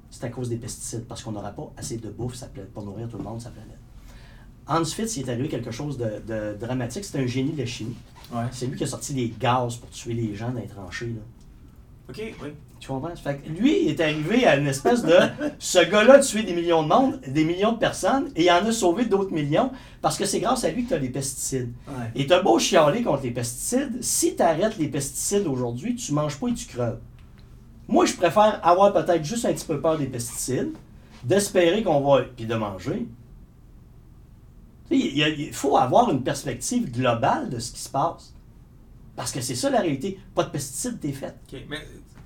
C'est 0.10 0.24
à 0.24 0.30
cause 0.30 0.50
des 0.50 0.58
pesticides, 0.58 1.06
parce 1.06 1.22
qu'on 1.22 1.32
n'aura 1.32 1.52
pas 1.52 1.72
assez 1.78 1.98
de 1.98 2.10
bouffe 2.10 2.34
ça 2.34 2.48
pour 2.74 2.84
nourrir 2.84 3.08
tout 3.08 3.20
le 3.20 3.24
monde, 3.24 3.40
sa 3.40 3.52
planète. 3.52 3.78
Hans 4.66 4.84
Fitz, 4.84 5.18
il 5.18 5.30
est 5.30 5.32
arrivé 5.32 5.50
quelque 5.50 5.70
chose 5.70 6.00
de, 6.00 6.24
de 6.26 6.58
dramatique. 6.60 7.06
C'est 7.06 7.20
un 7.20 7.28
génie 7.28 7.52
de 7.52 7.60
la 7.60 7.66
chimie. 7.68 7.96
Ouais. 8.34 8.46
C'est 8.52 8.66
lui 8.66 8.76
qui 8.76 8.86
a 8.86 8.88
sorti 8.88 9.14
les 9.14 9.30
gaz 9.30 9.76
pour 9.76 9.92
tuer 9.92 10.16
les 10.16 10.34
gens 10.34 10.50
dans 10.50 10.60
les 10.62 10.68
tranchées. 10.68 11.14
Là. 11.14 11.22
OK, 12.10 12.36
oui. 12.42 12.50
Tu 12.84 12.90
comprends? 12.90 13.16
Fait 13.16 13.38
que 13.38 13.50
lui, 13.50 13.84
il 13.84 13.92
est 13.92 14.02
arrivé 14.02 14.46
à 14.46 14.58
une 14.58 14.68
espèce 14.68 15.04
de. 15.04 15.16
Ce 15.58 15.80
gars-là 15.80 16.16
a 16.16 16.20
tué 16.20 16.44
des 16.44 16.54
millions 16.54 16.84
de 16.84 16.90
monde, 16.90 17.22
des 17.26 17.46
millions 17.46 17.72
de 17.72 17.78
personnes, 17.78 18.30
et 18.36 18.44
il 18.44 18.52
en 18.52 18.66
a 18.66 18.74
sauvé 18.74 19.06
d'autres 19.06 19.32
millions, 19.32 19.72
parce 20.02 20.18
que 20.18 20.26
c'est 20.26 20.42
grâce 20.42 20.66
à 20.66 20.70
lui 20.70 20.84
que 20.84 20.90
tu 20.90 20.94
as 20.94 20.98
les 20.98 21.08
pesticides. 21.08 21.72
Ouais. 21.88 22.12
Et 22.14 22.28
t'as 22.28 22.42
beau 22.42 22.60
chialer 22.60 23.02
contre 23.02 23.24
les 23.24 23.32
pesticides, 23.32 24.04
si 24.04 24.36
tu 24.36 24.44
arrêtes 24.44 24.78
les 24.78 24.90
pesticides 24.90 25.48
aujourd'hui, 25.48 25.96
tu 25.96 26.12
manges 26.12 26.38
pas 26.38 26.50
et 26.50 26.54
tu 26.56 26.66
creves. 26.66 27.00
Moi, 27.88 28.06
je 28.06 28.16
préfère 28.16 28.60
avoir 28.68 28.92
peut-être 28.92 29.24
juste 29.24 29.46
un 29.46 29.54
petit 29.54 29.66
peu 29.66 29.80
peur 29.80 29.98
des 29.98 30.08
pesticides, 30.08 30.74
d'espérer 31.24 31.84
qu'on 31.84 32.02
va. 32.02 32.24
puis 32.36 32.46
de 32.46 32.56
manger. 32.56 33.08
Tu 34.90 34.98
Il, 34.98 35.54
faut 35.54 35.78
avoir 35.78 36.12
une 36.12 36.22
perspective 36.22 36.92
globale 36.92 37.50
de 37.50 37.60
ce 37.60 37.72
qui 37.72 37.80
se 37.80 37.90
passe. 37.90 38.34
Parce 39.16 39.32
que 39.32 39.40
c'est 39.40 39.56
ça 39.56 39.70
la 39.70 39.80
réalité. 39.80 40.20
Pas 40.36 40.44
de 40.44 40.50
pesticides, 40.50 41.00
t'es 41.00 41.14
fait. 41.14 41.34
Mais 41.70 41.78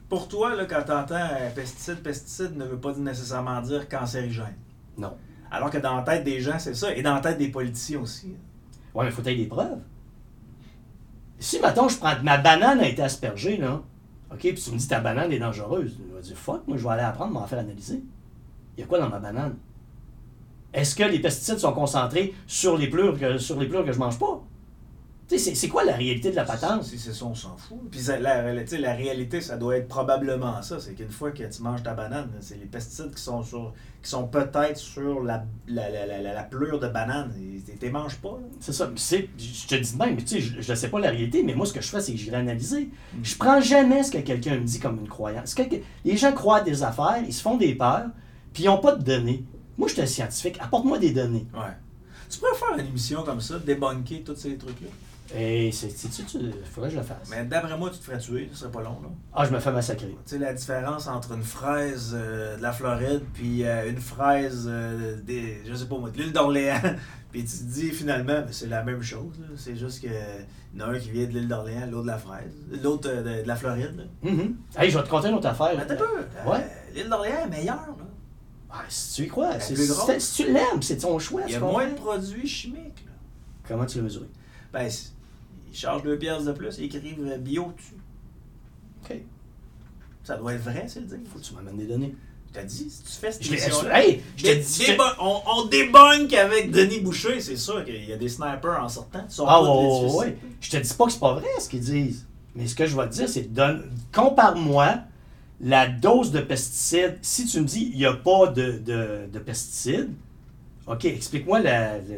pour 0.10 0.28
toi, 0.28 0.55
là, 0.55 0.66
quand 0.66 0.84
tu 0.86 0.91
entends 0.91 1.28
pesticide, 1.55 2.01
pesticide 2.01 2.58
ne 2.58 2.66
veut 2.66 2.80
pas 2.80 2.93
nécessairement 2.93 3.62
dire 3.62 3.89
cancérigène. 3.89 4.55
Non. 4.97 5.16
Alors 5.51 5.70
que 5.70 5.78
dans 5.78 5.95
la 5.95 6.03
tête 6.03 6.24
des 6.24 6.39
gens, 6.39 6.60
c'est 6.60 6.74
ça. 6.74 6.95
Et 6.95 7.01
dans 7.01 7.16
la 7.16 7.22
tête 7.22 7.38
des 7.38 7.49
politiciens 7.49 7.99
aussi. 7.99 8.36
Ouais, 8.93 9.03
mais 9.03 9.10
il 9.10 9.12
faut 9.12 9.22
que 9.22 9.28
des 9.28 9.45
preuves. 9.45 9.80
Si, 11.39 11.60
mettons, 11.60 11.88
je 11.88 11.97
prends 11.97 12.16
ma 12.24 12.38
banane 12.38 12.80
a 12.80 12.88
été 12.88 13.01
aspergée, 13.01 13.58
là, 13.58 13.82
OK, 14.32 14.39
puis 14.39 14.53
tu 14.53 14.72
me 14.72 14.78
dis 14.78 14.88
ta 14.88 14.99
banane 14.99 15.32
est 15.32 15.39
dangereuse, 15.39 15.97
je 16.10 16.16
vais 16.16 16.22
dire 16.22 16.38
fuck, 16.38 16.68
moi 16.68 16.78
je 16.78 16.84
vais 16.84 16.89
aller 16.89 17.03
apprendre, 17.03 17.34
m'en 17.34 17.45
faire 17.45 17.60
analyser. 17.60 18.03
Il 18.76 18.82
y 18.82 18.84
a 18.84 18.88
quoi 18.88 18.99
dans 18.99 19.10
ma 19.10 19.20
banane? 19.20 19.55
Est-ce 20.74 20.95
que 20.95 21.03
les 21.03 21.20
pesticides 21.20 21.60
sont 21.60 21.74
concentrés 21.74 22.34
sur 22.45 22.78
les 22.78 22.89
plures 22.89 23.18
que, 23.18 23.38
sur 23.38 23.60
les 23.60 23.68
plures 23.68 23.86
que 23.86 23.93
je 23.93 23.99
mange 23.99 24.20
pas? 24.20 24.43
Tu 25.28 25.38
sais, 25.38 25.55
c'est- 25.55 25.67
quoi 25.67 25.84
la 25.84 25.95
réalité 25.95 26.32
de 26.32 26.38
la 26.38 26.45
patente? 26.45 26.84
Si 26.84 26.97
c'est 26.97 27.13
ça, 27.13 27.25
on 27.25 27.36
s'en 27.36 27.57
fout. 27.57 27.78
Puis 27.91 27.99
la, 28.19 28.93
réalité, 28.93 29.41
ça 29.41 29.57
doit 29.57 29.75
être 29.75 29.89
probablement 29.89 30.61
ça. 30.61 30.80
C'est 30.80 30.93
qu'une 30.93 31.11
fois 31.11 31.32
que 31.32 31.43
tu 31.43 31.61
manges 31.61 31.84
ta 31.84 31.93
banane, 31.93 32.30
c'est 32.39 32.57
les 32.57 32.65
pesticides 32.65 33.13
qui 33.13 33.21
sont 33.21 33.43
sur 33.43 33.73
qui 34.01 34.09
sont 34.09 34.28
peut-être 34.28 34.78
sur 34.78 35.21
la, 35.23 35.43
la, 35.67 35.89
de 35.91 36.88
banane. 36.88 37.34
Tu 37.65 37.73
les 37.82 37.89
manges 37.91 38.15
pas. 38.17 38.39
C'est 38.61 38.71
ça. 38.71 38.89
Je 38.95 39.67
te 39.67 39.75
dis 39.75 39.93
de 39.93 39.97
même, 39.97 40.15
mais 40.15 40.23
tu 40.23 40.39
sais, 40.39 40.61
je 40.61 40.71
ne 40.71 40.75
sais 40.75 40.88
pas 40.88 40.99
la 40.99 41.09
réalité, 41.09 41.43
mais 41.43 41.55
moi, 41.55 41.65
ce 41.65 41.73
que 41.73 41.82
je 41.82 41.89
fais, 41.89 41.99
c'est 41.99 42.13
que 42.13 42.17
j'irai 42.17 42.38
analyser. 42.38 42.86
Mm. 43.13 43.17
Je 43.23 43.36
prends 43.36 43.59
jamais 43.59 44.03
ce 44.03 44.11
que 44.11 44.19
quelqu'un 44.19 44.55
me 44.55 44.63
dit 44.63 44.80
comme 44.80 44.99
une 44.99 45.09
croyance. 45.09 45.55
Les 46.05 46.15
gens 46.15 46.32
croient 46.32 46.59
à 46.59 46.61
des 46.61 46.84
affaires, 46.84 47.21
ils 47.25 47.34
se 47.34 47.41
font 47.41 47.57
des 47.57 47.75
peurs, 47.75 48.07
puis 48.53 48.63
ils 48.63 48.67
n'ont 48.67 48.78
pas 48.78 48.95
de 48.95 49.03
données. 49.03 49.43
Moi, 49.78 49.89
je 49.89 49.93
suis 49.93 50.01
un 50.01 50.05
scientifique. 50.07 50.57
Apporte-moi 50.61 50.99
des 50.99 51.11
données. 51.11 51.45
Ouais. 51.53 51.75
Tu 52.30 52.39
pourrais 52.39 52.55
faire 52.55 52.80
une 52.80 52.88
émission 52.88 53.23
comme 53.23 53.41
ça, 53.41 53.59
débunker 53.59 54.23
tous 54.23 54.36
ces 54.36 54.57
trucs-là? 54.57 54.88
Et 55.36 55.71
c'est, 55.71 55.89
tu, 55.89 56.07
tu, 56.09 56.23
tu- 56.25 56.39
faudrait 56.71 56.89
que 56.89 56.95
je 56.95 56.99
le 56.99 57.05
fasse? 57.05 57.30
Mais 57.30 57.43
d'après 57.45 57.78
moi, 57.78 57.89
tu 57.89 57.97
te 57.99 58.03
ferais 58.05 58.17
tuer, 58.17 58.49
ce 58.53 58.59
serait 58.59 58.71
pas 58.71 58.82
long, 58.82 58.99
là. 59.01 59.09
Ah, 59.34 59.45
je 59.45 59.51
me 59.51 59.59
fais 59.59 59.71
massacrer. 59.71 60.07
Tu 60.25 60.32
sais, 60.32 60.38
la 60.38 60.53
différence 60.53 61.07
entre 61.07 61.34
une 61.34 61.43
fraise 61.43 62.11
euh, 62.17 62.55
de 62.57 62.61
la 62.61 62.71
Floride 62.71 63.21
puis 63.34 63.65
euh, 63.65 63.89
une 63.89 63.99
fraise 63.99 64.65
euh, 64.69 65.17
des, 65.21 65.61
je 65.67 65.73
sais 65.73 65.86
pas 65.88 65.97
moi, 65.97 66.09
de 66.11 66.17
l'île 66.17 66.32
d'Orléans. 66.32 66.80
puis 67.32 67.43
tu 67.43 67.57
te 67.57 67.63
dis 67.63 67.89
finalement, 67.91 68.39
ben, 68.41 68.47
c'est 68.51 68.67
la 68.67 68.84
même 68.84 69.01
chose. 69.03 69.38
là. 69.41 69.47
C'est 69.57 69.75
juste 69.75 70.01
que 70.01 70.07
il 70.73 70.80
y 70.80 70.84
en 70.84 70.88
a 70.88 70.91
un 70.91 70.99
qui 70.99 71.11
vient 71.11 71.25
de 71.25 71.32
l'île 71.32 71.47
d'Orléans, 71.47 71.88
l'autre 71.91 72.03
de 72.03 72.07
la 72.07 72.17
fraise. 72.17 72.53
L'autre 72.84 73.09
de, 73.09 73.41
de 73.41 73.47
la 73.47 73.55
Floride. 73.55 73.95
là. 73.97 74.30
Mhm. 74.32 74.55
Hey, 74.78 74.89
je 74.91 74.97
vais 74.97 75.03
te 75.03 75.09
conter 75.09 75.28
une 75.30 75.36
autre 75.36 75.47
affaire. 75.47 75.71
Mais 75.75 75.82
attends 75.84 75.95
peu. 76.05 76.49
Ouais. 76.49 76.65
L'île 76.95 77.09
d'Orléans 77.09 77.45
est 77.45 77.49
meilleure, 77.49 77.75
là. 77.75 78.05
Ah, 78.69 78.82
si 78.89 79.15
tu 79.15 79.23
y 79.23 79.28
crois, 79.28 79.59
c'est- 79.59 79.73
plus 79.73 79.91
si, 80.19 80.43
tu 80.43 80.51
l'aimes, 80.53 80.82
c'est 80.82 80.97
ton 80.97 81.17
choix. 81.19 81.41
Il 81.47 81.53
y 81.53 81.55
a 81.55 81.59
moins 81.59 81.88
de 81.88 81.93
produits 81.95 82.47
chimiques, 82.47 83.03
là. 83.05 83.11
Comment 83.67 83.86
tu 83.86 83.97
l'as 83.97 84.03
mesuré? 84.03 84.25
Ben, 84.73 84.89
chargent 85.78 86.03
deux 86.03 86.17
pièces 86.17 86.45
de 86.45 86.51
plus, 86.51 86.78
ils 86.80 86.86
écrivent 86.86 87.28
euh, 87.32 87.38
bio 87.38 87.71
dessus. 87.78 87.95
OK. 89.03 89.17
Ça 90.23 90.36
doit 90.38 90.53
être 90.53 90.63
vrai, 90.63 90.86
c'est 90.88 90.99
le 91.01 91.05
dire. 91.05 91.19
Faut 91.32 91.39
que 91.39 91.43
tu 91.43 91.53
m'amènes 91.53 91.78
des 91.78 91.86
données. 91.88 92.15
Je 92.49 92.59
t'ai 92.59 92.65
dit, 92.65 92.89
si 92.89 93.03
tu 93.03 93.11
fais 93.11 93.32
cette 93.32 93.45
émission-là, 93.45 94.01
Hey, 94.03 94.21
je 94.36 94.43
te- 94.45 94.91
débun- 94.91 95.15
on, 95.19 95.41
on 95.45 95.65
débunk 95.67 96.34
avec 96.34 96.71
Denis 96.71 96.99
Boucher, 97.01 97.39
c'est 97.41 97.57
sûr 97.57 97.84
qu'il 97.86 98.03
y 98.05 98.13
a 98.13 98.17
des 98.17 98.30
snipers 98.30 98.82
en 98.82 98.89
sortant. 98.89 99.23
Ils 99.30 99.32
sont 99.34 99.45
Ah, 99.47 99.59
pas 99.59 99.63
ouais, 99.63 100.01
ouais, 100.09 100.15
ouais. 100.15 100.38
Je 100.61 100.69
te 100.71 100.78
dis 100.78 100.93
pas 100.93 101.05
que 101.05 101.11
c'est 101.11 101.19
pas 101.19 101.34
vrai 101.34 101.47
ce 101.59 101.69
qu'ils 101.69 101.82
disent. 101.82 102.25
Mais 102.55 102.65
ce 102.67 102.73
que 102.75 102.86
je 102.88 102.95
vais 102.95 103.07
te 103.07 103.13
dire, 103.13 103.30
c'est 103.30 103.53
donne, 103.53 103.84
compare-moi 104.13 104.95
la 105.61 105.88
dose 105.88 106.32
de 106.32 106.39
pesticides. 106.39 107.17
Si 107.21 107.45
tu 107.45 107.59
me 107.61 107.65
dis 107.65 107.89
il 107.93 107.97
n'y 107.97 108.05
a 108.05 108.13
pas 108.13 108.47
de, 108.47 108.80
de, 108.80 109.28
de 109.32 109.39
pesticides, 109.39 110.09
OK, 110.88 111.05
explique-moi 111.05 111.59
la- 111.59 111.97
la- 111.97 111.99
la- 111.99 112.17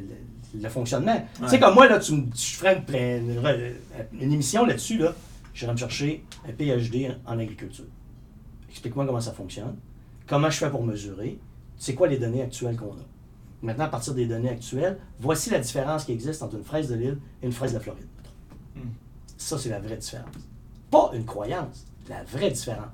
le 0.54 0.70
fonctionnement. 0.70 1.22
Tu 1.44 1.48
sais, 1.48 1.60
comme 1.60 1.74
moi, 1.76 1.88
là, 1.88 2.00
tu 2.00 2.14
me 2.14 2.26
je 2.36 2.56
ferais 2.56 2.78
une, 2.78 2.84
plein- 2.86 3.18
une, 3.18 4.22
une 4.22 4.34
émission 4.34 4.66
là-dessus, 4.66 4.98
là, 4.98 5.14
je 5.54 5.66
vais 5.66 5.72
me 5.72 5.78
chercher 5.78 6.24
un 6.48 6.52
PhD 6.54 7.16
en 7.26 7.38
agriculture. 7.40 7.86
Explique-moi 8.70 9.06
comment 9.06 9.22
ça 9.22 9.34
fonctionne, 9.34 9.76
comment 10.28 10.50
je 10.50 10.58
fais 10.58 10.70
pour 10.70 10.84
mesurer, 10.84 11.40
c'est 11.78 11.96
quoi 11.96 12.08
les 12.08 12.18
données 12.18 12.42
actuelles 12.42 12.76
qu'on 12.78 12.92
a. 12.94 13.06
Maintenant, 13.62 13.86
à 13.86 13.90
partir 13.90 14.14
des 14.14 14.26
données 14.26 14.50
actuelles, 14.50 14.98
voici 15.20 15.50
la 15.50 15.60
différence 15.60 16.06
qui 16.06 16.14
existe 16.14 16.42
entre 16.44 16.56
une 16.56 16.64
fraise 16.64 16.88
de 16.90 16.96
l'île 16.96 17.18
et 17.42 17.46
une 17.46 17.52
fraise 17.52 17.74
de 17.74 17.80
Floride. 17.80 18.08
Hmm. 18.76 18.90
Ça, 19.38 19.58
c'est 19.58 19.70
la 19.70 19.80
vraie 19.80 19.98
différence. 19.98 20.30
Pas 20.90 21.12
une 21.14 21.26
croyance, 21.26 21.86
la 22.08 22.24
vraie 22.24 22.52
différence. 22.52 22.88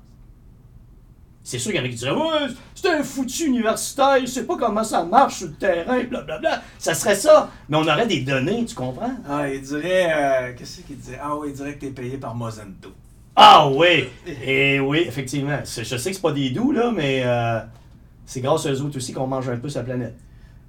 C'est 1.48 1.60
sûr 1.60 1.70
qu'il 1.70 1.80
y 1.80 1.84
en 1.84 1.86
a 1.86 1.88
qui 1.88 1.94
diraient 1.94 2.10
Ouais, 2.10 2.48
c'est 2.74 2.88
un 2.90 3.04
foutu 3.04 3.44
universitaire, 3.46 4.18
il 4.18 4.26
sait 4.26 4.44
pas 4.46 4.56
comment 4.56 4.82
ça 4.82 5.04
marche 5.04 5.36
sur 5.36 5.46
le 5.46 5.52
terrain, 5.54 6.02
blablabla. 6.02 6.60
Ça 6.76 6.92
serait 6.92 7.14
ça. 7.14 7.48
Mais 7.68 7.76
on 7.76 7.82
aurait 7.82 8.08
des 8.08 8.22
données, 8.22 8.64
tu 8.64 8.74
comprends? 8.74 9.12
Ah, 9.28 9.48
il 9.48 9.62
dirait. 9.62 10.12
euh, 10.12 10.52
Qu'est-ce 10.58 10.80
qu'il 10.80 10.98
dirait 10.98 11.20
Ah, 11.22 11.36
oui, 11.36 11.50
il 11.50 11.54
dirait 11.54 11.74
que 11.76 11.80
t'es 11.82 11.90
payé 11.92 12.18
par 12.18 12.34
Mozento. 12.34 12.90
Ah 13.36 13.68
oui! 13.68 14.08
Et 14.44 14.80
oui, 14.80 15.04
effectivement. 15.06 15.58
Je 15.64 15.84
sais 15.84 16.10
que 16.10 16.16
c'est 16.16 16.20
pas 16.20 16.32
des 16.32 16.50
doux, 16.50 16.72
là, 16.72 16.90
mais 16.90 17.22
euh, 17.24 17.60
c'est 18.24 18.40
grâce 18.40 18.66
à 18.66 18.72
eux 18.72 18.82
autres 18.82 18.96
aussi 18.96 19.12
qu'on 19.12 19.28
mange 19.28 19.48
un 19.48 19.56
peu 19.58 19.68
la 19.72 19.82
planète. 19.84 20.16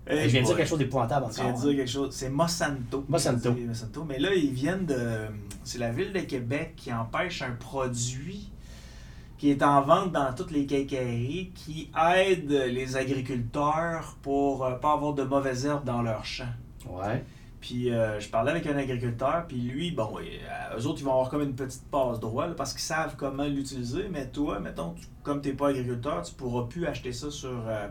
Eh 0.10 0.24
je 0.24 0.28
viens 0.28 0.42
de 0.42 0.46
dire 0.46 0.58
quelque 0.58 0.70
chose 0.70 0.78
d'épouvantable 0.78 1.26
Tu 1.34 1.42
viens 1.42 1.50
encore. 1.50 1.64
de 1.64 1.68
dire 1.70 1.78
quelque 1.80 1.92
chose. 1.92 2.10
C'est 2.16 2.30
Monsanto. 2.30 3.04
Monsanto. 3.10 3.56
C'est 3.58 3.66
Monsanto. 3.66 4.06
Mais 4.08 4.20
là, 4.20 4.30
ils 4.36 4.52
viennent 4.54 4.86
de. 4.86 5.00
C'est 5.64 5.80
la 5.80 5.90
ville 5.90 6.14
de 6.14 6.20
Québec 6.20 6.74
qui 6.78 6.94
empêche 6.94 7.42
un 7.42 7.52
produit 7.60 8.52
qui 9.38 9.52
est 9.52 9.62
en 9.64 9.82
vente 9.84 10.12
dans 10.12 10.34
toutes 10.34 10.52
les 10.52 10.66
quincailleries 10.66 11.52
qui 11.54 11.92
aide 12.16 12.50
les 12.50 12.98
agriculteurs 12.98 14.16
pour 14.22 14.66
euh, 14.66 14.72
pas 14.76 14.94
avoir 14.94 15.14
de 15.14 15.24
mauvaises 15.24 15.66
herbes 15.66 15.86
dans 15.86 16.02
leurs 16.02 16.26
champs. 16.26 16.46
Ouais. 16.90 17.24
Puis 17.62 17.92
euh, 17.92 18.20
je 18.20 18.30
parlais 18.30 18.52
avec 18.52 18.66
un 18.68 18.78
agriculteur, 18.78 19.46
puis 19.48 19.58
lui, 19.58 19.92
bon, 19.92 20.16
euh, 20.20 20.78
eux 20.80 20.86
autres, 20.86 21.00
ils 21.02 21.04
vont 21.04 21.12
avoir 21.12 21.30
comme 21.30 21.42
une 21.42 21.56
petite 21.56 21.84
passe 21.90 22.20
droit 22.20 22.48
là, 22.48 22.54
parce 22.56 22.72
qu'ils 22.72 22.82
savent 22.82 23.16
comment 23.18 23.44
l'utiliser, 23.44 24.08
mais 24.12 24.28
toi, 24.28 24.60
mettons, 24.60 24.94
tu- 24.94 25.06
comme 25.24 25.42
tu 25.42 25.50
n'es 25.50 25.56
pas 25.56 25.70
agriculteur, 25.70 26.22
tu 26.22 26.34
pourras 26.36 26.68
plus 26.68 26.86
acheter 26.86 27.12
ça 27.12 27.30
sur, 27.32 27.50
euh, 27.68 27.88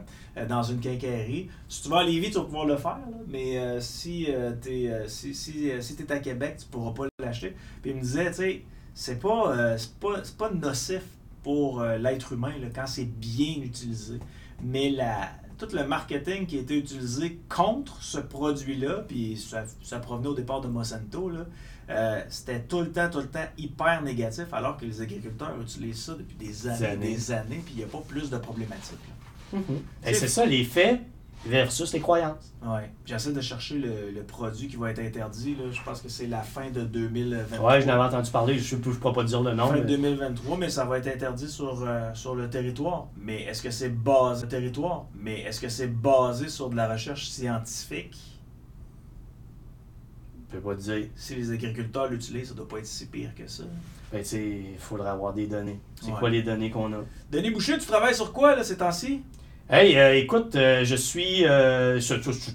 dans 0.49 0.63
une 0.63 0.81
quincaillerie. 0.81 1.49
Si 1.69 1.83
tu 1.83 1.89
vas 1.89 1.99
à 1.99 2.05
Lévis, 2.05 2.31
tu 2.31 2.39
vas 2.39 2.45
pouvoir 2.45 2.65
le 2.67 2.77
faire, 2.77 2.99
là, 3.11 3.17
mais 3.29 3.81
si 3.81 4.29
tu 4.63 4.71
es, 4.85 5.09
si, 5.09 5.35
si, 5.35 5.71
si 5.83 5.97
t'es 5.97 6.11
à 6.13 6.21
Québec, 6.21 6.57
tu 6.61 6.67
pourras 6.67 6.93
pas 6.93 7.05
l'acheter. 7.19 7.55
Puis 7.83 7.91
il 7.91 7.97
me 7.97 8.01
disait, 8.03 8.29
tu 8.31 8.35
sais, 8.37 8.63
c'est 8.95 9.19
pas, 9.21 9.53
euh, 9.55 9.77
pas, 10.01 10.21
c'est 10.23 10.37
pas 10.39 10.51
nocif 10.51 11.03
pour 11.47 11.81
euh, 11.81 11.97
l'être 11.97 12.33
humain 12.33 12.55
là, 12.61 12.67
quand 12.75 12.89
c'est 12.89 13.05
bien 13.05 13.63
utilisé, 13.63 14.19
mais 14.65 14.91
la, 14.91 15.31
tout 15.57 15.69
le 15.73 15.87
marketing 15.87 16.45
qui 16.45 16.59
a 16.59 16.61
été 16.63 16.77
utilisé 16.77 17.39
contre 17.49 18.03
ce 18.03 18.19
produit-là, 18.19 19.05
puis 19.07 19.37
ça, 19.37 19.63
ça 19.81 20.01
provenait 20.01 20.27
au 20.27 20.35
départ 20.35 20.61
de 20.61 20.67
Monsanto, 20.67 21.31
là, 21.31 21.47
euh, 21.89 22.21
c'était 22.31 22.63
tout 22.63 22.81
le 22.81 22.91
temps, 22.91 23.09
tout 23.09 23.21
le 23.21 23.29
temps 23.29 23.47
hyper 23.57 24.03
négatif, 24.03 24.47
alors 24.53 24.77
que 24.77 24.87
les 24.87 25.01
agriculteurs 25.01 25.55
utilisent 25.63 26.03
ça 26.03 26.15
depuis 26.15 26.35
des 26.35 26.67
années, 26.67 26.87
années. 26.87 27.15
des 27.15 27.31
années, 27.31 27.63
puis 27.65 27.75
il 27.75 27.79
n'y 27.79 27.85
a 27.85 27.87
pas 27.87 28.03
plus 28.09 28.29
de 28.29 28.39
problématiques. 28.39 28.99
là. 29.53 29.61
Et 30.05 30.15
c'est 30.15 30.27
ça, 30.27 30.45
les 30.45 30.65
faits 30.65 31.01
versus 31.49 31.93
les 31.93 32.01
croyances. 32.01 32.53
Ouais. 32.65 32.91
J'essaie 33.05 33.33
de 33.33 33.41
chercher 33.41 33.79
le, 33.79 34.11
le 34.11 34.23
produit 34.23 34.69
qui 34.69 34.77
va 34.77 34.91
être 34.91 34.99
interdit. 34.99 35.55
Là. 35.55 35.71
Je 35.71 35.81
pense 35.83 36.01
que 36.01 36.09
c'est 36.09 36.27
la 36.27 36.43
fin 36.43 36.71
de 36.71 36.83
2023. 36.83 37.71
Ouais, 37.73 37.81
je 37.81 37.87
n'avais 37.87 38.03
entendu 38.03 38.31
parler, 38.31 38.59
je 38.59 38.77
ne 38.77 38.81
pourrais 38.81 39.15
pas 39.15 39.25
dire 39.25 39.43
le 39.43 39.55
nom. 39.55 39.69
Fin 39.69 39.77
de 39.77 39.81
mais- 39.81 39.87
2023, 39.87 40.57
mais 40.59 40.69
ça 40.71 40.85
va 40.85 40.99
être 40.99 41.09
interdit 41.09 41.49
sur, 41.49 41.83
euh, 41.87 42.11
sur 42.15 42.35
le 42.35 42.51
territoire. 42.51 43.07
Mais 43.17 43.43
est-ce 43.43 43.63
que 43.63 43.71
c'est 43.71 43.89
basé 43.91 44.47
territoire? 44.49 45.07
Mais 45.15 45.41
est-ce 45.43 45.61
que 45.61 45.69
c'est 45.69 45.89
basé 45.89 46.49
sur 46.49 46.71
de 46.71 46.77
la 46.77 46.89
recherche 46.93 47.29
scientifique? 47.29 48.17
Je 50.51 50.57
peux 50.57 50.63
pas 50.63 50.75
te 50.77 50.81
dire. 50.81 51.09
Si 51.17 51.35
les 51.35 51.51
agriculteurs 51.51 52.09
l'utilisent, 52.09 52.49
ça 52.49 52.55
doit 52.55 52.69
pas 52.69 52.79
être 52.79 52.87
si 52.87 53.07
pire 53.07 53.35
que 53.35 53.47
ça. 53.49 53.65
Ben, 54.13 54.23
tu 54.23 54.29
sais, 54.29 54.61
il 54.75 54.79
faudrait 54.79 55.11
avoir 55.11 55.33
des 55.35 55.47
données. 55.49 55.81
C'est 56.01 56.13
Ouais. 56.13 56.19
quoi 56.19 56.31
les 56.31 56.43
données 56.43 56.71
qu'on 56.71 56.93
a? 56.93 56.99
Denis 57.33 57.51
Boucher, 57.51 57.77
tu 57.79 57.87
travailles 57.87 58.15
sur 58.15 58.33
quoi 58.33 58.55
là, 58.55 58.63
ces 58.63 58.77
temps-ci? 58.77 59.23
Hey, 59.69 59.97
euh, 59.99 60.17
écoute, 60.17 60.55
euh, 60.55 60.85
je 60.85 60.95
suis, 60.95 61.45
euh, 61.45 61.99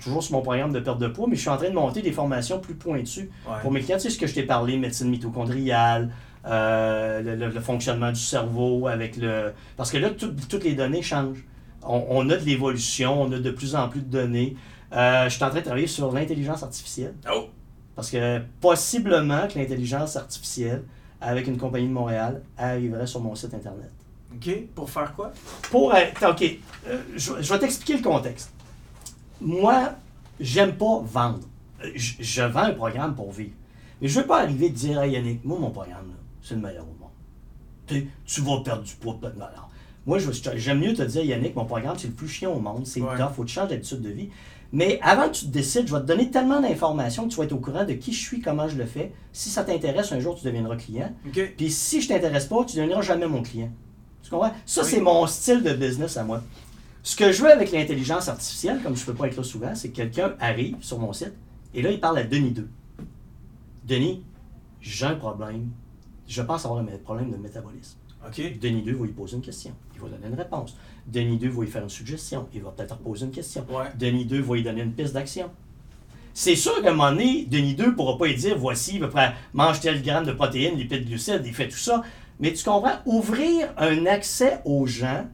toujours 0.01 0.24
sur 0.24 0.32
mon 0.34 0.41
programme 0.41 0.72
de 0.72 0.80
perte 0.80 0.97
de 0.99 1.07
poids, 1.07 1.28
mais 1.28 1.36
je 1.36 1.41
suis 1.41 1.49
en 1.49 1.57
train 1.57 1.70
de 1.70 1.74
monter 1.76 2.01
des 2.01 2.14
formations 2.14 2.59
plus 2.59 2.76
pointues 2.76 3.30
Ouais. 3.45 3.55
pour 3.62 3.72
mes 3.72 3.82
clients. 3.82 3.97
Tu 3.97 4.03
sais 4.03 4.09
ce 4.12 4.18
que 4.18 4.28
je 4.28 4.34
t'ai 4.34 4.43
parlé, 4.43 4.78
médecine 4.78 5.09
mitochondriale, 5.09 6.09
le, 6.45 7.22
le- 7.36 7.49
le 7.49 7.59
fonctionnement 7.59 8.12
du 8.12 8.20
cerveau 8.20 8.88
avec 8.88 9.18
le... 9.18 9.51
Parce 9.76 9.91
que 9.91 9.97
là, 9.97 10.09
tout- 10.12 10.34
toutes 10.47 10.64
les 10.64 10.74
données 10.74 11.01
changent. 11.01 11.43
On, 11.84 12.05
on 12.09 12.30
a 12.30 12.38
de 12.38 12.45
l'évolution, 12.45 13.22
on 13.22 13.32
a 13.34 13.39
de 13.39 13.51
plus 13.51 13.76
en 13.76 13.89
plus 13.89 14.01
de 14.01 14.09
données. 14.09 14.55
Je 14.93 15.28
suis 15.30 15.43
en 15.43 15.49
train 15.49 15.59
de 15.59 15.66
travailler 15.66 15.88
sur 15.88 16.14
l'intelligence 16.14 16.64
artificielle. 16.64 17.16
Oh! 17.30 17.47
Parce 17.93 18.09
que 18.09 18.39
possiblement 18.62 19.47
que 19.49 19.59
l'intelligence 19.59 20.16
artificielle, 20.16 20.84
avec 21.20 21.45
une 21.47 21.57
compagnie 21.57 21.88
de 21.89 21.93
Montréal, 21.93 22.41
arriverait 22.57 23.05
sur 23.05 23.20
mon 23.20 23.36
site 23.36 23.53
Internet. 23.53 23.91
OK? 24.36 24.67
Pour 24.75 24.89
faire 24.89 25.13
quoi? 25.15 25.32
Pour 25.69 25.93
être. 25.95 26.29
OK, 26.29 26.43
euh, 26.88 27.01
je, 27.15 27.34
je 27.41 27.53
vais 27.53 27.59
t'expliquer 27.59 27.97
le 27.97 28.03
contexte. 28.03 28.51
Moi, 29.39 29.93
j'aime 30.39 30.73
pas 30.77 31.01
vendre. 31.03 31.39
Euh, 31.84 31.91
Je, 31.95 32.13
je 32.19 32.41
vends 32.43 32.63
un 32.63 32.73
programme 32.73 33.15
pour 33.15 33.32
vivre. 33.32 33.51
Mais 34.01 34.07
je 34.07 34.19
veux 34.19 34.25
pas 34.27 34.41
arriver 34.41 34.67
et 34.67 34.69
dire 34.69 34.99
à 34.99 35.07
Yannick, 35.07 35.43
moi, 35.45 35.59
mon 35.59 35.69
programme, 35.69 36.11
c'est 36.41 36.55
le 36.55 36.61
meilleur 36.61 36.84
au 36.84 36.95
monde. 36.99 37.09
Tu, 37.88 38.09
tu 38.25 38.41
vas 38.41 38.61
perdre 38.61 38.84
du 38.84 38.93
poids, 38.95 39.17
pas 39.19 39.29
de 39.29 39.38
malheur. 39.38 39.69
Moi, 40.07 40.17
j'aime 40.55 40.79
mieux 40.79 40.93
te 40.95 41.03
dire, 41.03 41.23
Yannick, 41.23 41.55
mon 41.55 41.65
programme, 41.65 41.95
c'est 41.97 42.07
le 42.07 42.13
plus 42.13 42.27
chiant 42.27 42.53
au 42.53 42.59
monde, 42.59 42.88
c'est 42.88 43.01
Ouais. 43.01 43.15
tough, 43.17 43.34
faut 43.36 43.43
que 43.43 43.47
tu 43.47 43.53
changes 43.53 43.69
d'habitude 43.69 44.01
de 44.01 44.09
vie. 44.09 44.29
Mais 44.73 44.99
avant 45.03 45.27
que 45.27 45.34
tu 45.36 45.45
te 45.45 45.51
décides, 45.51 45.88
je 45.88 45.93
vais 45.93 45.99
te 46.01 46.05
donner 46.05 46.32
tellement 46.32 46.61
d'informations 46.61 47.25
que 47.25 47.29
tu 47.32 47.38
vas 47.38 47.43
être 47.43 47.51
au 47.51 47.57
courant 47.59 47.84
de 47.86 47.93
qui 47.93 48.13
je 48.13 48.19
suis, 48.19 48.41
comment 48.41 48.67
je 48.69 48.77
le 48.77 48.86
fais. 48.86 49.11
Si 49.34 49.49
ça 49.49 49.63
t'intéresse, 49.63 50.11
un 50.13 50.19
jour, 50.19 50.36
tu 50.36 50.45
deviendras 50.45 50.77
client. 50.77 51.13
OK. 51.27 51.53
Puis 51.57 51.69
si 51.69 52.01
je 52.01 52.07
t'intéresse 52.07 52.45
pas, 52.45 52.63
tu 52.65 52.77
ne 52.77 52.82
deviendras 52.84 53.01
jamais 53.03 53.27
mon 53.27 53.43
client. 53.43 53.69
Comprends? 54.32 54.53
Ça, 54.65 54.82
Oui. 54.82 54.88
c'est 54.89 55.01
mon 55.01 55.27
style 55.27 55.61
de 55.61 55.73
business 55.73 56.17
à 56.17 56.23
moi. 56.23 56.41
Ce 57.03 57.15
que 57.15 57.32
je 57.32 57.43
veux 57.43 57.51
avec 57.51 57.71
l'intelligence 57.71 58.27
artificielle, 58.29 58.79
comme 58.82 58.95
je 58.95 59.01
ne 59.01 59.05
peux 59.07 59.13
pas 59.13 59.27
être 59.27 59.38
là 59.38 59.43
souvent, 59.43 59.75
c'est 59.75 59.89
que 59.89 59.95
quelqu'un 59.97 60.34
arrive 60.39 60.77
sur 60.82 60.97
mon 60.99 61.13
site 61.13 61.34
et 61.73 61.82
là, 61.82 61.91
il 61.91 61.99
parle 61.99 62.17
à 62.19 62.23
Denis 62.23 62.51
2. 62.51 62.67
Denis, 63.88 64.23
j'ai 64.82 65.05
un 65.05 65.15
problème. 65.15 65.69
Je 66.27 66.41
pense 66.41 66.65
avoir 66.65 66.82
un 66.82 66.86
problème 67.03 67.32
de 67.32 67.38
métabolisme. 67.38 67.97
Denis 68.61 68.84
2 68.84 68.93
va 68.95 69.05
lui 69.05 69.11
poser 69.13 69.36
une 69.36 69.41
question. 69.41 69.71
Il 69.95 70.01
va 70.01 70.07
donner 70.09 70.27
une 70.27 70.36
réponse. 70.36 70.77
Denis 71.07 71.38
2 71.38 71.49
va 71.49 71.61
lui 71.63 71.69
faire 71.71 71.84
une 71.84 71.89
suggestion. 71.89 72.47
Il 72.53 72.61
va 72.61 72.69
peut-être 72.71 72.97
poser 72.97 73.25
une 73.25 73.32
question. 73.32 73.65
Ouais. 73.69 73.86
Denis 73.97 74.25
2 74.25 74.41
va 74.41 74.55
lui 74.55 74.63
donner 74.63 74.82
une 74.82 74.93
piste 74.93 75.13
d'action. 75.13 75.49
C'est 76.34 76.55
sûr 76.55 76.82
qu'à 76.82 76.89
un 76.89 76.93
moment 76.93 77.11
donné, 77.11 77.45
Denis 77.49 77.73
2 77.75 77.88
ne 77.88 77.91
pourra 77.91 78.17
pas 78.17 78.27
lui 78.27 78.36
dire 78.36 78.57
voici, 78.57 78.95
il 78.95 79.01
va 79.01 79.07
prendre, 79.09 79.34
mange 79.53 79.82
tel 79.82 80.01
gramme 80.01 80.25
de 80.25 80.32
protéines, 80.32 80.77
lipides, 80.77 81.05
glucides, 81.05 81.41
il 81.45 81.53
fait 81.53 81.67
tout 81.67 81.75
ça. 81.77 82.03
Mais 82.41 82.53
tu 82.53 82.65
comprends, 82.65 82.97
ouvrir 83.05 83.71
un 83.77 84.07
accès 84.07 84.61
aux 84.65 84.87
gens 84.87 85.27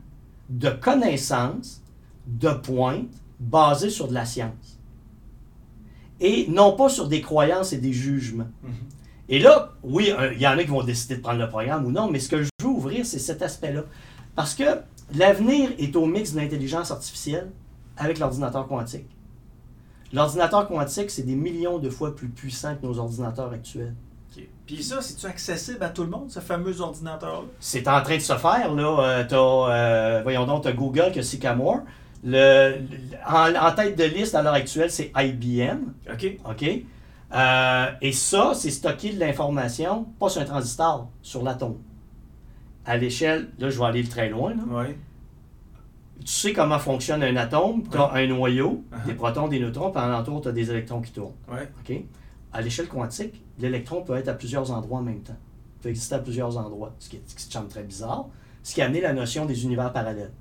de 0.50 0.70
connaissances, 0.70 1.82
de 2.28 2.50
pointe, 2.50 3.10
basées 3.40 3.90
sur 3.90 4.10
de 4.10 4.14
la 4.14 4.26
science. 4.26 4.80
Et 6.20 6.48
non 6.50 6.76
pas 6.76 6.90
sur 6.90 7.08
des 7.08 7.22
croyances 7.22 7.72
et 7.72 7.78
des 7.78 7.94
jugements. 7.94 8.50
Mhm. 8.62 8.74
Et 9.30 9.40
là, 9.40 9.74
oui, 9.84 10.12
il 10.34 10.42
y 10.42 10.48
en 10.48 10.58
a 10.58 10.64
qui 10.64 10.70
vont 10.70 10.84
décider 10.84 11.18
de 11.18 11.22
prendre 11.22 11.40
le 11.40 11.50
programme 11.50 11.86
ou 11.86 11.92
non, 11.92 12.10
mais 12.10 12.20
ce 12.20 12.30
que 12.30 12.44
je 12.44 12.50
veux 12.62 12.70
ouvrir, 12.70 13.06
c'est 13.06 13.20
cet 13.20 13.42
aspect-là. 13.42 13.84
Parce 14.36 14.56
que 14.56 14.64
l'avenir 15.16 15.72
est 15.78 15.96
au 15.96 16.06
mix 16.06 16.34
de 16.34 16.40
l'intelligence 16.40 16.92
artificielle 16.92 17.50
avec 17.98 18.20
l'ordinateur 18.20 18.68
quantique. 18.68 19.08
L'ordinateur 20.14 20.68
quantique, 20.68 21.10
c'est 21.10 21.24
des 21.24 21.36
millions 21.36 21.80
de 21.80 21.90
fois 21.90 22.16
plus 22.16 22.30
puissant 22.30 22.76
que 22.76 22.86
nos 22.86 22.98
ordinateurs 23.00 23.52
actuels. 23.52 23.96
OK. 24.38 24.48
Puis 24.66 24.84
ça, 24.84 25.02
c'est-tu 25.02 25.26
accessible 25.26 25.84
à 25.84 25.90
tout 25.90 26.04
le 26.04 26.10
monde, 26.10 26.30
ce 26.30 26.40
fameux 26.40 26.82
ordinateur-là? 26.82 27.48
C'est 27.60 27.88
en 27.88 28.02
train 28.02 28.16
de 28.18 28.22
se 28.22 28.34
faire, 28.36 28.74
là. 28.74 28.98
Euh, 29.00 29.24
t'as, 29.28 29.38
euh, 29.38 30.20
voyons 30.24 30.46
donc, 30.46 30.64
t'as 30.64 30.74
Google 30.74 31.12
que 31.14 31.22
Sycamore. 31.22 31.80
Le, 32.24 32.78
le- 32.80 33.18
en, 33.28 33.56
en 33.56 33.72
tête 33.74 33.98
de 33.98 34.04
liste 34.04 34.36
à 34.36 34.42
l'heure 34.42 34.54
actuelle, 34.54 34.92
c'est 34.92 35.12
IBM. 35.16 35.80
OK. 36.12 36.38
OK? 36.50 36.66
Euh, 37.34 37.86
et 38.02 38.12
ça, 38.12 38.52
c'est 38.54 38.72
stocker 38.72 39.12
de 39.14 39.20
l'information, 39.20 40.06
pas 40.20 40.30
sur 40.30 40.42
un 40.42 40.46
transistor, 40.46 41.10
sur 41.22 41.44
l'atome. 41.44 41.78
À 42.86 42.98
l'échelle, 42.98 43.50
là, 43.60 43.70
je 43.70 43.78
vais 43.78 43.86
aller 43.86 44.04
très 44.04 44.30
loin. 44.30 44.52
là. 44.52 44.64
Oui. 44.70 44.96
Tu 46.22 46.28
sais 46.34 46.54
comment 46.54 46.80
fonctionne 46.80 47.22
un 47.24 47.36
atome? 47.36 47.84
Tu 47.90 47.98
as 47.98 48.12
un 48.14 48.28
noyau, 48.28 48.84
Uh-huh. 48.92 49.06
des 49.06 49.14
protons, 49.14 49.48
des 49.48 49.60
neutrons, 49.60 49.92
puis 49.92 50.02
en 50.02 50.12
entour, 50.14 50.42
tu 50.42 50.48
as 50.48 50.52
des 50.52 50.70
électrons 50.72 51.02
qui 51.02 51.12
tournent. 51.12 51.34
Oui. 51.50 51.60
OK? 51.88 52.02
À 52.58 52.62
l'échelle 52.62 52.88
quantique, 52.88 53.42
l'électron 53.60 54.02
peut 54.02 54.16
être 54.16 54.28
à 54.30 54.34
plusieurs 54.34 54.72
endroits 54.72 55.00
en 55.00 55.04
même 55.04 55.22
temps. 55.22 55.38
Il 55.78 55.82
peut 55.84 55.90
exister 55.90 56.16
à 56.16 56.20
plusieurs 56.20 56.58
endroits, 56.58 56.92
ce 56.98 57.08
qui, 57.10 57.18
est, 57.18 57.36
qui 57.36 57.44
semble 57.44 57.68
très 57.68 57.84
bizarre. 57.84 58.26
Ce 58.64 58.74
qui 58.74 58.82
a 58.82 58.86
amené 58.86 59.00
la 59.02 59.14
notion 59.14 59.46
des 59.46 59.64
univers 59.64 59.94
parallèles. 59.94 60.32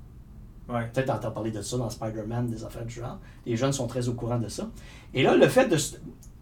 Oui. 0.67 0.81
Peut-être 0.93 1.11
entends 1.11 1.31
parler 1.31 1.51
de 1.51 1.61
ça 1.61 1.77
dans 1.77 1.89
Spider-Man, 1.89 2.47
des 2.47 2.63
affaires 2.65 2.83
du 2.85 2.93
genre. 2.95 3.19
Les 3.45 3.55
jeunes 3.55 3.71
sont 3.71 3.87
très 3.87 4.09
au 4.09 4.13
courant 4.13 4.39
de 4.39 4.49
ça. 4.49 4.67
Et 5.13 5.21
là, 5.23 5.35
le 5.35 5.47
fait 5.47 5.67
de... 5.67 5.77
Ça, 5.77 5.93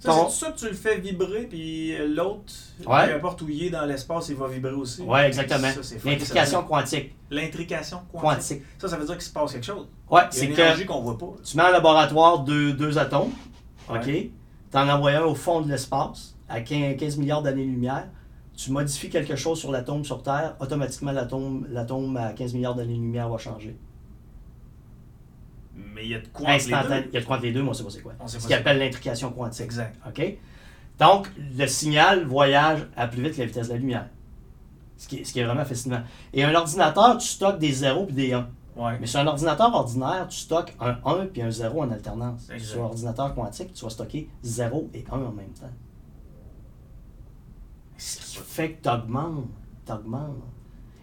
ton- 0.05 0.29
c'est 0.29 0.45
ça 0.45 0.51
que 0.51 0.57
tu 0.59 0.65
le 0.67 0.73
fais 0.73 0.97
vibrer, 0.97 1.43
puis 1.43 1.93
l'autre, 2.07 2.53
Ouais. 2.87 3.07
peu 3.09 3.15
importe 3.15 3.41
où 3.43 3.49
il 3.49 3.63
est 3.65 3.69
dans 3.69 3.85
l'espace, 3.85 4.29
il 4.29 4.35
va 4.35 4.47
vibrer 4.47 4.71
aussi. 4.73 5.01
Ouais, 5.03 5.27
exactement. 5.27 5.67
L'intrication 6.05 6.63
quantique. 6.63 7.15
L'intrication 7.29 7.99
quantique. 8.11 8.21
Quantique. 8.21 8.61
Ça, 8.79 8.87
ça 8.87 8.97
veut 8.97 9.05
dire 9.05 9.15
qu'il 9.15 9.23
se 9.25 9.31
passe 9.33 9.51
quelque 9.51 9.65
chose. 9.65 9.87
Ouais, 10.09 10.21
a 10.21 10.27
c'est 10.31 10.47
que 10.49 10.83
qu'on 10.87 11.01
voit 11.01 11.17
pas. 11.17 11.33
tu 11.43 11.57
mets 11.57 11.63
en 11.63 11.71
laboratoire 11.71 12.39
deux, 12.39 12.73
deux 12.73 12.97
atomes, 12.97 13.31
OK? 13.89 14.05
Ouais. 14.05 14.31
En 14.77 14.89
envoies 14.89 15.11
un 15.11 15.23
au 15.23 15.35
fond 15.35 15.61
de 15.61 15.69
l'espace, 15.69 16.35
à 16.49 16.61
15, 16.61 16.97
15 16.97 17.17
milliards 17.17 17.41
d'années-lumière. 17.41 18.07
Tu 18.55 18.71
modifies 18.71 19.09
quelque 19.09 19.35
chose 19.35 19.59
sur 19.59 19.71
l'atome 19.71 20.05
sur 20.05 20.23
Terre, 20.23 20.55
automatiquement 20.59 21.11
l'atome, 21.11 21.67
l'atome 21.69 22.15
à 22.17 22.31
15 22.31 22.53
milliards 22.53 22.75
d'années-lumière 22.75 23.29
va 23.29 23.37
changer. 23.37 23.77
Mais 25.75 26.05
il 26.05 26.11
y 26.11 26.15
a 26.15 26.19
de 26.19 26.27
quoi 26.27 26.51
entre 26.51 26.65
les 26.65 26.71
deux. 26.71 27.07
Il 27.09 27.13
y 27.13 27.17
a 27.17 27.19
de 27.21 27.25
quoi 27.25 27.35
entre 27.35 27.45
les 27.45 27.51
deux, 27.51 27.63
moi, 27.63 27.73
c'est 27.73 27.83
pas 27.83 27.89
c'est 27.89 28.01
quoi. 28.01 28.13
On 28.19 28.27
sait 28.27 28.39
Ce 28.39 28.47
qu'ils 28.47 28.55
appellent 28.55 28.79
l'intrication 28.79 29.31
quantique. 29.31 29.65
Exact. 29.65 29.95
OK? 30.07 30.37
Donc, 30.99 31.29
le 31.57 31.67
signal 31.67 32.23
voyage 32.23 32.87
à 32.95 33.07
plus 33.07 33.21
vite 33.21 33.33
que 33.33 33.39
la 33.39 33.45
vitesse 33.45 33.67
de 33.67 33.73
la 33.73 33.79
lumière. 33.79 34.07
Ce 34.97 35.09
qui 35.09 35.17
est, 35.17 35.23
ce 35.25 35.33
qui 35.33 35.39
est 35.39 35.43
vraiment 35.43 35.65
fascinant. 35.65 36.03
Et 36.33 36.45
un 36.45 36.55
ordinateur, 36.55 37.17
tu 37.17 37.27
stockes 37.27 37.59
des 37.59 37.73
0 37.73 38.07
et 38.09 38.13
des 38.13 38.33
1. 38.33 38.47
Ouais. 38.75 38.97
Mais 38.99 39.07
sur 39.07 39.19
un 39.21 39.27
ordinateur 39.27 39.73
ordinaire, 39.73 40.27
tu 40.27 40.37
stockes 40.37 40.75
un 40.79 40.97
1 41.05 41.27
puis 41.27 41.41
un 41.41 41.49
0 41.51 41.81
en 41.83 41.91
alternance. 41.91 42.49
Exact. 42.49 42.65
Sur 42.73 42.81
un 42.81 42.85
ordinateur 42.87 43.33
quantique, 43.33 43.73
tu 43.73 43.83
vas 43.85 43.89
stocker 43.89 44.29
0 44.43 44.89
et 44.93 45.05
1 45.09 45.15
en 45.15 45.31
même 45.31 45.49
temps. 45.59 45.69
Ce 47.97 48.17
qui 48.17 48.37
fait 48.37 48.71
que 48.73 48.83
tu 48.83 48.89
augmentes. 48.89 49.45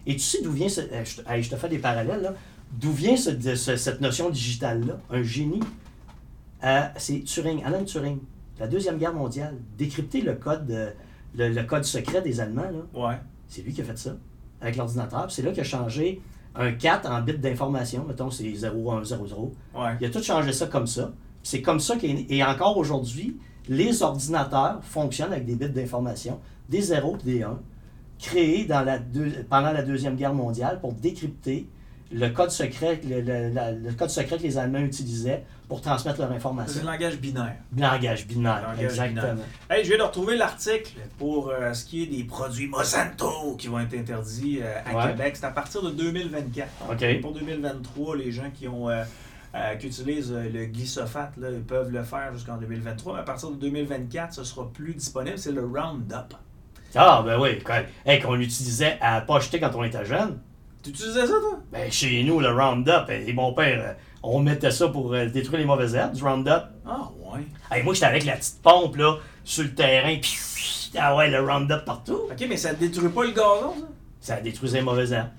Et 0.05 0.13
tu 0.13 0.19
sais 0.19 0.41
d'où 0.43 0.51
vient 0.51 0.69
ce. 0.69 0.81
euh, 0.81 1.03
Je, 1.05 1.21
te- 1.21 1.41
je 1.41 1.49
te 1.49 1.55
fais 1.55 1.69
des 1.69 1.79
parallèles, 1.79 2.21
là. 2.21 2.33
D'où 2.73 2.91
vient 2.91 3.15
ce- 3.15 3.29
de- 3.29 3.55
ce- 3.55 3.77
cette 3.77 4.01
notion 4.01 4.29
digitale-là? 4.29 4.99
Un 5.09 5.23
génie. 5.23 5.61
Euh, 6.63 6.81
c'est 6.97 7.21
Turing, 7.23 7.63
Alan 7.63 7.83
Turing. 7.85 8.19
La 8.59 8.67
Deuxième 8.67 8.97
Guerre 8.97 9.13
mondiale. 9.13 9.57
Décrypter 9.77 10.21
le 10.21 10.35
code, 10.35 10.67
de- 10.67 10.89
le, 11.35 11.49
le 11.49 11.63
code 11.63 11.83
secret 11.85 12.21
des 12.21 12.39
Allemands, 12.41 12.69
là. 12.93 13.07
Ouais. 13.07 13.15
C'est 13.47 13.61
lui 13.61 13.73
qui 13.73 13.81
a 13.81 13.85
fait 13.85 13.97
ça 13.97 14.11
avec 14.61 14.75
l'ordinateur. 14.75 15.31
C'est 15.31 15.41
là 15.41 15.51
qu'il 15.51 15.61
a 15.61 15.65
changé 15.65 16.21
un 16.55 16.71
4 16.71 17.09
en 17.09 17.21
bits 17.21 17.37
d'information. 17.37 18.05
Mettons, 18.07 18.29
c'est 18.29 18.43
0100. 18.43 19.51
Ouais. 19.75 19.81
Il 19.99 20.05
a 20.07 20.09
tout 20.09 20.21
changé 20.21 20.53
ça 20.53 20.67
comme 20.67 20.87
ça. 20.87 21.11
C'est 21.41 21.61
comme 21.61 21.79
ça 21.79 21.95
qu'est 21.97 22.25
Et 22.29 22.43
encore 22.43 22.77
aujourd'hui, 22.77 23.37
les 23.67 24.01
ordinateurs 24.03 24.79
fonctionnent 24.83 25.31
avec 25.33 25.45
des 25.45 25.55
bits 25.55 25.69
d'information, 25.69 26.39
des 26.69 26.81
0 26.81 27.17
et 27.21 27.23
des 27.23 27.43
1, 27.43 27.59
créés 28.19 28.65
dans 28.65 28.81
la 28.81 28.99
deux- 28.99 29.43
pendant 29.49 29.71
la 29.71 29.81
Deuxième 29.83 30.15
Guerre 30.15 30.33
mondiale 30.33 30.79
pour 30.79 30.93
décrypter 30.93 31.67
le 32.13 32.29
code 32.29 32.51
secret, 32.51 32.99
le, 33.03 33.21
le- 33.21 33.49
la- 33.53 33.71
le 33.71 33.91
code 33.93 34.09
secret 34.09 34.37
que 34.37 34.43
les 34.43 34.57
Allemands 34.57 34.79
utilisaient 34.79 35.43
pour 35.67 35.81
transmettre 35.81 36.19
leur 36.19 36.29
C'est 36.29 36.35
information. 36.35 36.81
le 36.81 36.87
langage 36.87 37.17
binaire. 37.17 37.55
Langage 37.77 38.27
binaire, 38.27 38.61
Langage 38.69 38.83
exactement. 38.83 39.21
binaire. 39.33 39.45
Hey, 39.69 39.83
je 39.83 39.89
viens 39.89 39.97
de 39.97 40.03
retrouver 40.03 40.37
l'article 40.37 40.93
pour 41.17 41.49
euh, 41.49 41.73
ce 41.73 41.85
qui 41.85 42.03
est 42.03 42.07
des 42.07 42.23
produits 42.23 42.67
Monsanto 42.67 43.55
qui 43.57 43.67
vont 43.67 43.79
être 43.79 43.93
interdits 43.95 44.59
euh, 44.61 44.73
à 44.85 44.95
Ouais. 44.95 45.11
Québec. 45.11 45.35
C'est 45.35 45.45
à 45.45 45.51
partir 45.51 45.81
de 45.81 45.89
2024. 45.91 46.67
OK. 46.91 47.21
Pour 47.21 47.33
2023, 47.33 48.15
les 48.17 48.31
gens 48.31 48.51
qui 48.53 48.67
ont 48.67 48.89
euh, 48.89 49.03
qui 49.79 49.87
utilisent 49.87 50.31
le 50.33 50.65
glyphosate, 50.65 51.37
là, 51.37 51.49
ils 51.51 51.61
peuvent 51.63 51.91
le 51.91 52.03
faire 52.03 52.33
jusqu'en 52.33 52.57
2023. 52.57 53.13
Mais 53.13 53.19
à 53.19 53.23
partir 53.23 53.49
de 53.51 53.55
2024, 53.55 54.33
ce 54.33 54.43
sera 54.43 54.67
plus 54.71 54.93
disponible. 54.95 55.37
C'est 55.37 55.51
le 55.51 55.61
Roundup. 55.63 56.35
Ah, 56.95 57.23
ben 57.25 57.39
oui, 57.39 57.57
quand- 57.63 57.81
hey, 58.05 58.19
qu'on 58.19 58.39
utilisait 58.39 58.97
à 59.01 59.21
pas 59.21 59.37
acheter 59.37 59.59
quand 59.59 59.71
on 59.75 59.83
était 59.83 60.05
jeune. 60.05 60.39
Tu 60.83 60.89
utilisais 60.89 61.25
ça, 61.25 61.33
toi? 61.39 61.59
Ben, 61.71 61.91
chez 61.91 62.23
nous, 62.23 62.39
le 62.39 62.49
Roundup, 62.51 63.09
et 63.09 63.31
mon 63.33 63.53
père, 63.53 63.81
euh, 63.81 63.93
on 64.21 64.39
mettait 64.39 64.71
ça 64.71 64.89
pour 64.89 65.13
euh, 65.13 65.27
détruire 65.27 65.59
les 65.59 65.65
mauvaises 65.65 65.95
herbes, 65.95 66.13
du 66.13 66.23
Roundup. 66.23 66.63
Ah, 66.85 67.09
ouais. 67.33 67.41
Hey, 67.71 67.83
moi, 67.83 67.93
j'étais 67.93 68.05
avec 68.07 68.25
la 68.25 68.35
petite 68.35 68.61
pompe, 68.61 68.97
là, 68.97 69.15
sur 69.45 69.63
le 69.63 69.73
terrain, 69.73 70.15
puis 70.21 70.91
ah 70.99 71.15
ouais, 71.15 71.29
le 71.29 71.39
Roundup 71.39 71.85
partout. 71.85 72.21
OK, 72.29 72.45
mais 72.49 72.57
ça 72.57 72.73
détruit 72.73 73.09
pas 73.09 73.23
le 73.23 73.31
gazon, 73.31 73.73
ça? 73.79 73.87
Ça 74.19 74.41
détruisait 74.41 74.77
les 74.79 74.83
mauvaises 74.83 75.11
herbes. 75.13 75.29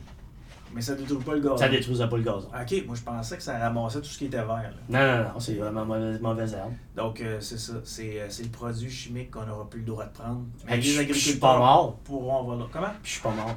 Mais 0.74 0.80
ça 0.80 0.94
détruit 0.94 1.22
pas 1.22 1.34
le 1.34 1.40
gazon. 1.40 1.56
Ça 1.58 1.68
détruisait 1.68 2.08
pas 2.08 2.16
le 2.16 2.22
gazon. 2.22 2.48
OK, 2.48 2.84
moi, 2.86 2.96
je 2.96 3.02
pensais 3.02 3.36
que 3.36 3.42
ça 3.42 3.58
ramassait 3.58 4.00
tout 4.00 4.06
ce 4.08 4.18
qui 4.18 4.24
était 4.24 4.38
vert. 4.38 4.48
là. 4.48 4.70
Non, 4.88 5.24
non, 5.24 5.32
non, 5.34 5.40
c'est 5.40 5.54
vraiment 5.54 5.84
mauvaise, 5.84 6.20
mauvaise 6.20 6.54
herbe. 6.54 6.72
Donc, 6.96 7.20
euh, 7.20 7.38
c'est 7.40 7.58
ça. 7.58 7.74
C'est 7.84 8.20
euh, 8.20 8.26
c'est 8.30 8.42
le 8.42 8.48
produit 8.48 8.90
chimique 8.90 9.30
qu'on 9.30 9.44
n'aura 9.46 9.68
plus 9.70 9.80
le 9.80 9.86
droit 9.86 10.04
de 10.06 10.12
prendre. 10.12 10.40
Mais 10.66 10.76
les 10.76 10.82
je- 10.82 10.86
je 10.88 10.90
suis 10.92 11.00
agriculteurs 11.02 11.38
pas 11.52 11.58
mort, 11.58 11.96
pourront 12.02 12.68
Comment? 12.72 12.86
puis 13.02 13.04
je 13.04 13.10
suis 13.12 13.20
pas 13.22 13.30
mort. 13.30 13.54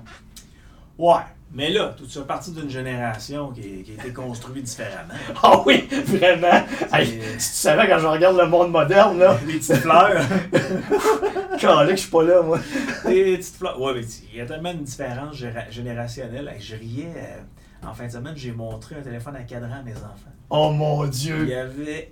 Ouais. 1.00 1.24
Mais 1.54 1.70
là, 1.72 1.96
tu 1.98 2.06
fais 2.06 2.26
partie 2.26 2.52
d'une 2.52 2.70
génération 2.70 3.52
qui, 3.52 3.82
qui 3.84 3.92
a 3.98 4.04
été 4.04 4.14
construite 4.14 4.64
différemment. 4.64 5.14
Ah 5.44 5.62
oui, 5.66 5.88
vraiment. 6.06 6.66
Hey, 6.94 7.08
si 7.40 7.52
tu 7.52 7.58
savais 7.58 7.88
quand 7.88 8.00
je 8.00 8.06
regarde 8.08 8.38
le 8.38 8.48
monde 8.48 8.72
moderne, 8.72 9.18
là, 9.18 9.38
Des 9.46 9.54
petites 9.54 9.76
fleurs. 9.78 10.22
calé 11.60 11.90
que 11.92 11.96
je 11.96 12.02
suis 12.02 12.12
pas 12.12 12.24
là, 12.24 12.42
moi. 12.42 12.60
Des 13.06 13.38
petites 13.38 13.56
fleurs. 13.56 13.80
Ouais, 13.82 13.94
mais 13.96 14.02
il 14.32 14.38
y 14.38 14.42
a 14.42 14.46
tellement 14.46 14.72
une 14.72 14.84
différence 14.84 15.36
générationnelle. 15.70 16.52
Hey, 16.54 16.62
Je 16.62 16.76
riais. 16.76 17.14
euh, 17.16 17.88
en 17.90 17.94
fin 17.94 18.08
de 18.08 18.12
semaine, 18.12 18.34
j'ai 18.36 18.52
montré 18.52 18.96
un 18.96 19.02
téléphone 19.02 19.36
à 19.36 19.44
cadran 19.44 19.78
à 19.80 19.84
mes 19.84 19.94
enfants. 19.94 20.34
Oh 20.50 20.72
mon 20.72 21.06
Il 21.06 21.10
Dieu. 21.12 21.46
n'y 21.46 21.54
avait 21.54 22.12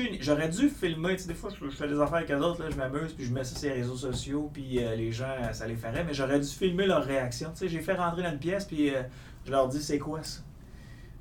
aucune. 0.00 0.16
J'aurais 0.20 0.48
dû 0.48 0.68
filmer. 0.68 1.16
Tu 1.16 1.22
sais, 1.22 1.28
des 1.28 1.34
fois, 1.34 1.50
je, 1.50 1.64
je 1.68 1.74
fais 1.76 1.88
des 1.88 2.00
affaires 2.00 2.16
avec 2.18 2.30
eux 2.30 2.38
autres, 2.38 2.62
là, 2.62 2.70
je 2.70 2.76
m'amuse, 2.76 3.12
puis 3.12 3.24
je 3.24 3.32
mets 3.32 3.44
ça 3.44 3.58
sur 3.58 3.68
les 3.68 3.76
réseaux 3.76 3.96
sociaux, 3.96 4.50
puis 4.52 4.82
euh, 4.84 4.94
les 4.96 5.12
gens, 5.12 5.24
euh, 5.42 5.52
ça 5.52 5.66
les 5.66 5.76
ferait. 5.76 6.04
Mais 6.04 6.14
j'aurais 6.14 6.38
dû 6.40 6.46
filmer 6.48 6.86
leur 6.86 7.04
réaction. 7.04 7.50
Tu 7.52 7.58
sais, 7.58 7.68
j'ai 7.68 7.80
fait 7.80 7.94
rentrer 7.94 8.22
dans 8.22 8.30
une 8.32 8.38
pièce, 8.38 8.64
puis 8.64 8.94
euh, 8.94 9.02
je 9.44 9.50
leur 9.50 9.68
dis, 9.68 9.82
c'est 9.82 9.98
quoi 9.98 10.22
ça? 10.22 10.40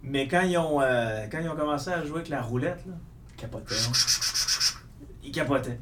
Mais 0.03 0.28
quand 0.28 0.41
ils, 0.41 0.57
ont, 0.57 0.82
euh, 0.82 1.26
quand 1.32 1.39
ils 1.39 1.49
ont 1.49 1.55
commencé 1.55 1.89
à 1.89 2.03
jouer 2.03 2.17
avec 2.17 2.30
la 2.30 2.41
roulette, 2.41 2.86
là, 2.86 2.93
Capoté. 3.38 3.76
ils 5.23 5.32
capotaient. 5.32 5.80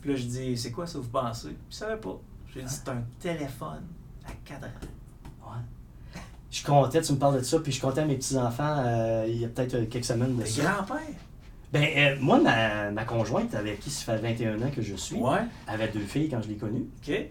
Puis 0.00 0.10
là, 0.10 0.16
je 0.16 0.24
dis, 0.24 0.56
c'est 0.56 0.70
quoi 0.70 0.86
ça, 0.86 0.98
vous 0.98 1.08
pensez? 1.08 1.48
Puis 1.48 1.56
ils 1.70 1.74
savaient 1.74 1.96
pas. 2.00 2.20
J'ai 2.54 2.62
dit, 2.62 2.68
c'est 2.72 2.88
un 2.90 3.02
téléphone 3.18 3.82
à 4.26 4.32
cadran. 4.44 4.68
Ouais. 5.42 6.20
Je 6.50 6.62
comptais, 6.64 7.00
tu 7.00 7.12
me 7.12 7.18
parles 7.18 7.38
de 7.38 7.42
ça, 7.42 7.58
puis 7.60 7.72
je 7.72 7.80
comptais 7.80 8.02
à 8.02 8.04
mes 8.04 8.16
petits-enfants 8.16 8.82
euh, 8.84 9.24
il 9.26 9.38
y 9.40 9.44
a 9.44 9.48
peut-être 9.48 9.88
quelques 9.88 10.04
semaines 10.04 10.36
de 10.36 10.42
Le 10.42 10.46
ça. 10.46 10.62
grand-père. 10.62 10.98
Ben, 11.72 11.84
euh, 11.96 12.16
moi, 12.20 12.38
ma, 12.38 12.90
ma 12.90 13.04
conjointe, 13.04 13.54
avec 13.54 13.80
qui 13.80 13.88
ça 13.90 14.12
fait 14.12 14.18
21 14.34 14.60
ans 14.60 14.70
que 14.74 14.82
je 14.82 14.94
suis, 14.94 15.16
Ouais. 15.16 15.38
avait 15.66 15.88
deux 15.88 16.00
filles 16.00 16.28
quand 16.28 16.42
je 16.42 16.48
l'ai 16.48 16.56
connue. 16.56 16.84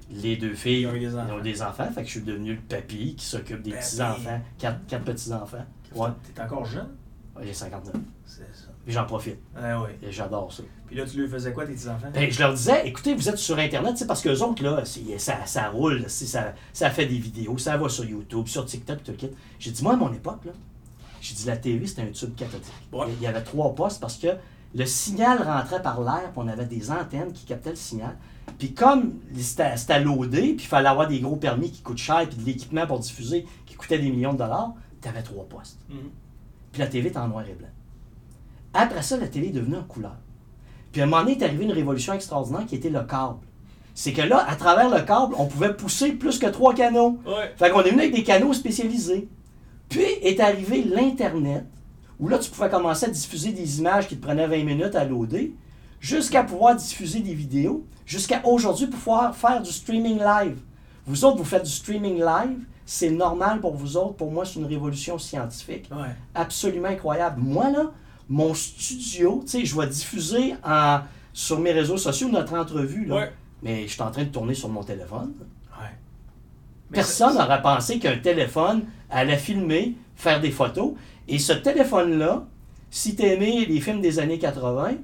Les 0.09 0.35
deux 0.35 0.55
filles 0.55 0.81
Ils 0.81 0.87
ont 0.87 0.95
eu 0.95 0.99
des 0.99 1.15
enfants. 1.15 1.33
ont 1.35 1.41
des 1.41 1.61
enfants, 1.61 1.87
fait 1.93 2.01
que 2.01 2.07
je 2.07 2.11
suis 2.13 2.21
devenu 2.21 2.53
le 2.55 2.59
papy 2.61 3.15
qui 3.15 3.25
s'occupe 3.25 3.61
des 3.61 3.71
petits-enfants. 3.71 4.41
Quatre, 4.57 4.79
quatre 4.87 5.03
petits-enfants. 5.03 5.65
Ouais, 5.95 6.09
T'es 6.33 6.41
encore 6.41 6.65
jeune? 6.65 6.89
Ouais, 7.35 7.43
j'ai 7.45 7.53
59. 7.53 7.93
C'est 8.25 8.39
ça. 8.53 8.67
Puis 8.83 8.93
j'en 8.93 9.05
profite. 9.05 9.37
Ah 9.55 9.79
oui. 9.83 9.89
Et 10.01 10.11
j'adore 10.11 10.51
ça. 10.51 10.63
Puis 10.87 10.95
là, 10.95 11.05
tu 11.05 11.21
lui 11.21 11.27
faisais 11.29 11.53
quoi, 11.53 11.65
tes 11.67 11.73
petits-enfants? 11.73 12.07
Ben, 12.11 12.31
je 12.31 12.39
leur 12.39 12.53
disais, 12.53 12.87
écoutez, 12.87 13.13
vous 13.13 13.29
êtes 13.29 13.37
sur 13.37 13.59
Internet, 13.59 13.95
c'est 13.97 14.07
parce 14.07 14.21
que 14.21 14.29
les 14.29 14.41
autres, 14.41 14.63
là, 14.63 14.83
ça, 15.19 15.45
ça 15.45 15.69
roule, 15.69 16.05
ça, 16.07 16.53
ça 16.73 16.89
fait 16.89 17.05
des 17.05 17.19
vidéos, 17.19 17.57
ça 17.59 17.77
va 17.77 17.87
sur 17.89 18.05
YouTube, 18.05 18.47
sur 18.47 18.65
TikTok, 18.65 19.03
tout 19.03 19.11
le 19.11 19.17
kit. 19.17 19.29
J'ai 19.59 19.69
dit, 19.71 19.83
moi, 19.83 19.93
à 19.93 19.97
mon 19.97 20.11
époque, 20.11 20.45
là, 20.45 20.51
j'ai 21.21 21.35
dit, 21.35 21.45
la 21.45 21.57
TV, 21.57 21.85
c'était 21.87 22.01
un 22.01 22.11
tube 22.11 22.35
cathodique. 22.35 22.73
Ouais. 22.91 23.07
Il 23.17 23.21
y 23.21 23.27
avait 23.27 23.43
trois 23.43 23.73
postes 23.75 24.01
parce 24.01 24.17
que 24.17 24.27
le 24.73 24.85
signal 24.85 25.41
rentrait 25.41 25.81
par 25.81 26.01
l'air, 26.01 26.31
puis 26.31 26.37
on 26.37 26.47
avait 26.47 26.65
des 26.65 26.91
antennes 26.91 27.33
qui 27.33 27.45
captaient 27.45 27.71
le 27.71 27.75
signal. 27.75 28.17
Puis 28.57 28.73
comme 28.73 29.13
c'était 29.35 30.03
loadé, 30.03 30.53
puis 30.53 30.65
il 30.65 30.67
fallait 30.67 30.89
avoir 30.89 31.07
des 31.07 31.19
gros 31.19 31.35
permis 31.35 31.71
qui 31.71 31.81
coûtent 31.81 31.97
cher, 31.97 32.27
puis 32.27 32.37
de 32.37 32.45
l'équipement 32.45 32.87
pour 32.87 32.99
diffuser 32.99 33.45
qui 33.65 33.75
coûtait 33.75 33.99
des 33.99 34.09
millions 34.09 34.33
de 34.33 34.37
dollars, 34.37 34.73
tu 35.01 35.07
avais 35.07 35.23
trois 35.23 35.45
postes. 35.45 35.79
Mhm. 35.89 36.09
Puis 36.71 36.79
la 36.79 36.87
TV 36.87 37.09
était 37.09 37.17
en 37.17 37.27
noir 37.27 37.43
et 37.47 37.53
blanc. 37.53 37.67
Après 38.73 39.01
ça, 39.01 39.17
la 39.17 39.27
télé 39.27 39.47
est 39.47 39.51
devenue 39.51 39.75
en 39.75 39.83
couleur. 39.83 40.15
Puis 40.91 41.01
à 41.01 41.05
un 41.05 41.07
moment 41.07 41.23
donné, 41.23 41.37
est 41.37 41.43
arrivée 41.43 41.65
une 41.65 41.71
révolution 41.71 42.13
extraordinaire 42.13 42.65
qui 42.65 42.75
était 42.75 42.89
le 42.89 43.01
câble. 43.01 43.39
C'est 43.93 44.13
que 44.13 44.21
là, 44.21 44.45
à 44.47 44.55
travers 44.55 44.89
le 44.89 45.01
câble, 45.01 45.35
on 45.37 45.47
pouvait 45.47 45.73
pousser 45.73 46.13
plus 46.13 46.39
que 46.39 46.47
trois 46.47 46.73
canaux. 46.73 47.19
Ouais. 47.25 47.53
Fait 47.57 47.69
qu'on 47.69 47.81
est 47.81 47.89
venu 47.89 48.01
avec 48.01 48.13
des 48.13 48.23
canaux 48.23 48.53
spécialisés. 48.53 49.27
Puis 49.91 50.05
est 50.21 50.39
arrivé 50.39 50.83
l'Internet, 50.83 51.65
où 52.17 52.29
là, 52.29 52.39
tu 52.39 52.49
pouvais 52.49 52.69
commencer 52.69 53.05
à 53.07 53.09
diffuser 53.09 53.51
des 53.51 53.79
images 53.79 54.07
qui 54.07 54.15
te 54.15 54.21
prenaient 54.25 54.47
20 54.47 54.63
minutes 54.63 54.95
à 54.95 55.03
loader, 55.03 55.53
jusqu'à 55.99 56.43
pouvoir 56.43 56.75
diffuser 56.77 57.19
des 57.19 57.33
vidéos, 57.33 57.85
jusqu'à 58.05 58.41
aujourd'hui 58.45 58.87
pouvoir 58.87 59.35
faire 59.35 59.61
du 59.61 59.69
streaming 59.71 60.17
live. 60.17 60.57
Vous 61.05 61.25
autres, 61.25 61.37
vous 61.37 61.43
faites 61.43 61.63
du 61.63 61.69
streaming 61.71 62.19
live, 62.19 62.59
c'est 62.85 63.09
normal 63.09 63.59
pour 63.59 63.75
vous 63.75 63.97
autres. 63.97 64.13
Pour 64.15 64.31
moi, 64.31 64.45
c'est 64.45 64.59
une 64.59 64.65
révolution 64.65 65.17
scientifique 65.19 65.89
Ouais. 65.91 66.15
absolument 66.35 66.87
incroyable. 66.87 67.41
Moi, 67.41 67.69
là, 67.69 67.91
mon 68.29 68.53
studio, 68.53 69.41
tu 69.43 69.51
sais, 69.51 69.65
je 69.65 69.77
vais 69.77 69.87
diffuser 69.87 70.55
en, 70.63 70.99
sur 71.33 71.59
mes 71.59 71.71
réseaux 71.73 71.97
sociaux 71.97 72.29
notre 72.29 72.53
entrevue, 72.53 73.05
là. 73.05 73.15
Ouais. 73.15 73.31
Mais 73.61 73.83
je 73.87 73.91
suis 73.93 74.01
en 74.01 74.09
train 74.09 74.23
de 74.23 74.29
tourner 74.29 74.53
sur 74.53 74.69
mon 74.69 74.83
téléphone. 74.83 75.33
Personne 76.91 77.35
n'aurait 77.35 77.61
pensé 77.61 77.99
qu'un 77.99 78.17
téléphone 78.17 78.83
allait 79.09 79.37
filmer, 79.37 79.95
faire 80.15 80.41
des 80.41 80.51
photos. 80.51 80.93
Et 81.27 81.39
ce 81.39 81.53
téléphone-là, 81.53 82.45
si 82.89 83.15
tu 83.15 83.23
aimé 83.23 83.65
les 83.65 83.79
films 83.79 84.01
des 84.01 84.19
années 84.19 84.39
80, 84.39 84.95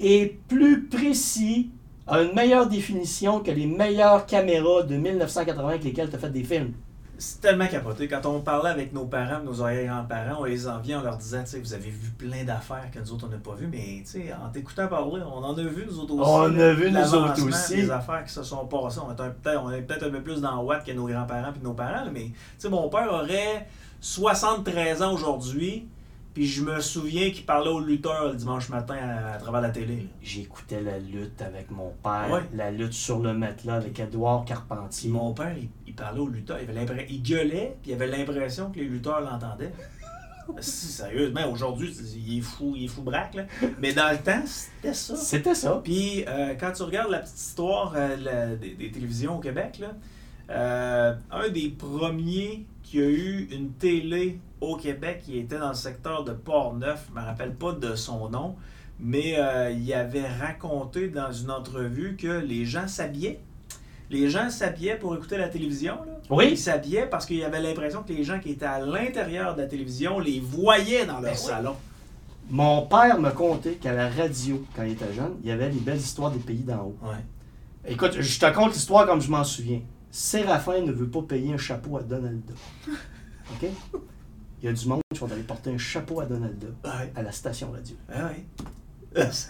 est 0.00 0.38
plus 0.48 0.84
précis, 0.84 1.70
a 2.06 2.22
une 2.22 2.34
meilleure 2.34 2.68
définition 2.68 3.40
que 3.40 3.50
les 3.50 3.66
meilleures 3.66 4.26
caméras 4.26 4.84
de 4.84 4.96
1980 4.96 5.68
avec 5.68 5.84
lesquelles 5.84 6.08
tu 6.08 6.16
as 6.16 6.18
fait 6.18 6.30
des 6.30 6.44
films. 6.44 6.72
C'est 7.18 7.40
tellement 7.40 7.66
capoté. 7.66 8.08
Quand 8.08 8.26
on 8.26 8.40
parlait 8.40 8.70
avec 8.70 8.92
nos 8.92 9.06
parents, 9.06 9.40
nos 9.40 9.62
arrière-grands-parents, 9.62 10.40
on 10.40 10.44
les 10.44 10.68
enviait 10.68 10.96
en 10.96 11.02
leur 11.02 11.16
disant, 11.16 11.42
tu 11.42 11.50
sais, 11.50 11.58
vous 11.60 11.72
avez 11.72 11.90
vu 11.90 12.10
plein 12.10 12.44
d'affaires 12.44 12.90
que 12.92 12.98
nous 12.98 13.12
autres, 13.12 13.26
on 13.26 13.30
n'a 13.30 13.38
pas 13.38 13.54
vu, 13.54 13.66
mais 13.66 14.02
tu 14.04 14.04
sais, 14.04 14.34
en 14.34 14.50
t'écoutant 14.50 14.88
parler, 14.88 15.22
on 15.24 15.38
en 15.38 15.56
a 15.56 15.62
vu 15.62 15.86
nous 15.86 15.98
autres 15.98 16.14
aussi. 16.14 16.30
On 16.30 16.46
là, 16.48 16.68
a 16.68 16.72
vu, 16.74 16.90
nous 16.90 17.14
autres 17.14 17.48
aussi. 17.48 17.76
Des 17.76 17.90
affaires 17.90 18.24
qui 18.24 18.32
se 18.32 18.42
sont 18.42 18.66
passées. 18.66 19.00
On 19.06 19.10
est 19.10 19.16
peut-être 19.16 19.62
on 19.62 19.70
est 19.70 19.82
peut-être 19.82 20.04
un 20.04 20.10
peu 20.10 20.22
plus 20.22 20.40
dans 20.40 20.62
watt 20.62 20.84
que 20.84 20.92
nos 20.92 21.06
grands-parents 21.06 21.52
et 21.54 21.64
nos 21.64 21.74
parents, 21.74 22.04
là, 22.04 22.10
mais 22.12 22.26
tu 22.26 22.34
sais, 22.58 22.68
mon 22.68 22.88
père 22.88 23.10
aurait 23.10 23.66
73 24.00 25.02
ans 25.02 25.12
aujourd'hui, 25.14 25.88
puis 26.36 26.46
je 26.46 26.62
me 26.62 26.80
souviens 26.82 27.30
qu'il 27.30 27.46
parlait 27.46 27.70
aux 27.70 27.80
lutteurs 27.80 28.28
le 28.28 28.34
dimanche 28.34 28.68
matin 28.68 28.96
à, 29.00 29.32
à 29.32 29.38
travers 29.38 29.62
la 29.62 29.70
télé. 29.70 30.06
J'écoutais 30.20 30.82
la 30.82 30.98
lutte 30.98 31.40
avec 31.40 31.70
mon 31.70 31.94
père, 32.02 32.28
Ouais. 32.30 32.42
la 32.52 32.70
lutte 32.70 32.92
sur 32.92 33.20
le 33.20 33.32
matelas 33.32 33.76
avec 33.76 33.98
Édouard 33.98 34.44
Puis 34.44 34.50
Carpentier. 34.54 35.08
mon 35.08 35.32
père, 35.32 35.56
il, 35.56 35.70
il 35.86 35.94
parlait 35.94 36.20
aux 36.20 36.28
lutteurs. 36.28 36.58
Il, 36.62 36.68
avait 36.76 37.06
il 37.08 37.22
gueulait, 37.22 37.78
puis 37.80 37.92
il 37.92 37.94
avait 37.94 38.06
l'impression 38.06 38.70
que 38.70 38.80
les 38.80 38.84
lutteurs 38.84 39.22
l'entendaient. 39.22 39.72
si, 40.60 40.88
sérieusement, 40.88 41.50
aujourd'hui, 41.50 41.90
il 42.18 42.36
est 42.36 42.42
fou, 42.42 42.74
il 42.76 42.84
est 42.84 42.88
fou 42.88 43.00
braque, 43.00 43.34
là. 43.36 43.44
Mais 43.80 43.94
dans 43.94 44.10
le 44.12 44.18
temps, 44.18 44.42
c'était 44.44 44.92
ça. 44.92 45.16
C'était 45.16 45.54
ça. 45.54 45.80
Puis 45.82 46.22
euh, 46.28 46.54
quand 46.60 46.72
tu 46.72 46.82
regardes 46.82 47.12
la 47.12 47.20
petite 47.20 47.38
histoire 47.38 47.94
euh, 47.96 48.14
la- 48.18 48.56
des, 48.56 48.74
des 48.74 48.90
télévisions 48.90 49.38
au 49.38 49.40
Québec, 49.40 49.78
là, 49.80 49.94
euh, 50.50 51.14
un 51.32 51.48
des 51.48 51.70
premiers 51.70 52.66
qui 52.82 53.00
a 53.00 53.06
eu 53.08 53.48
une 53.50 53.72
télé 53.72 54.38
au 54.60 54.76
Québec 54.76 55.22
qui 55.24 55.38
était 55.38 55.58
dans 55.58 55.68
le 55.68 55.74
secteur 55.74 56.24
de 56.24 56.32
Port-Neuf, 56.32 57.06
je 57.08 57.14
ne 57.14 57.20
me 57.20 57.26
rappelle 57.26 57.54
pas 57.54 57.72
de 57.72 57.94
son 57.94 58.28
nom, 58.28 58.56
mais 58.98 59.34
euh, 59.38 59.70
il 59.70 59.92
avait 59.92 60.26
raconté 60.26 61.08
dans 61.08 61.30
une 61.32 61.50
entrevue 61.50 62.16
que 62.16 62.40
les 62.40 62.64
gens 62.64 62.88
s'habillaient. 62.88 63.40
Les 64.08 64.30
gens 64.30 64.48
s'habillaient 64.50 64.98
pour 64.98 65.14
écouter 65.16 65.36
la 65.36 65.48
télévision. 65.48 65.96
Là. 66.06 66.12
Oui. 66.30 66.48
Ils 66.52 66.58
s'habillaient 66.58 67.06
parce 67.06 67.26
qu'il 67.26 67.36
y 67.38 67.44
avait 67.44 67.60
l'impression 67.60 68.02
que 68.02 68.12
les 68.12 68.22
gens 68.24 68.38
qui 68.38 68.50
étaient 68.50 68.64
à 68.64 68.78
l'intérieur 68.78 69.54
de 69.56 69.62
la 69.62 69.66
télévision 69.66 70.18
les 70.20 70.40
voyaient 70.40 71.04
dans 71.06 71.14
leur 71.14 71.22
Ben 71.22 71.30
oui. 71.32 71.36
salon. 71.36 71.76
Mon 72.48 72.82
père 72.82 73.18
me 73.18 73.30
contait 73.30 73.72
qu'à 73.74 73.92
la 73.92 74.08
radio, 74.08 74.64
quand 74.76 74.84
il 74.84 74.92
était 74.92 75.12
jeune, 75.12 75.32
il 75.42 75.48
y 75.48 75.52
avait 75.52 75.68
les 75.68 75.80
belles 75.80 75.98
histoires 75.98 76.30
des 76.30 76.38
pays 76.38 76.62
d'en 76.62 76.84
haut. 76.84 76.96
Ouais. 77.02 77.16
Écoute, 77.88 78.20
je 78.20 78.38
te 78.40 78.54
conte 78.54 78.72
l'histoire 78.74 79.04
comme 79.06 79.20
je 79.20 79.30
m'en 79.30 79.42
souviens. 79.42 79.80
Séraphin 80.12 80.80
ne 80.82 80.92
veut 80.92 81.08
pas 81.08 81.22
payer 81.22 81.52
un 81.52 81.58
chapeau 81.58 81.96
à 81.98 82.02
Donalda. 82.02 82.54
OK? 83.50 83.68
Il 84.66 84.70
y 84.70 84.72
a 84.72 84.76
du 84.82 84.88
monde 84.88 85.00
qui 85.14 85.20
vont 85.20 85.30
aller 85.30 85.42
porter 85.44 85.70
un 85.70 85.78
chapeau 85.78 86.20
à 86.20 86.26
Donalda 86.26 86.66
Ouais. 86.84 87.12
à 87.14 87.22
la 87.22 87.30
station 87.30 87.70
radio. 87.70 87.94
Ah 88.12 88.30
oui. 88.32 88.44
C'est 89.22 89.48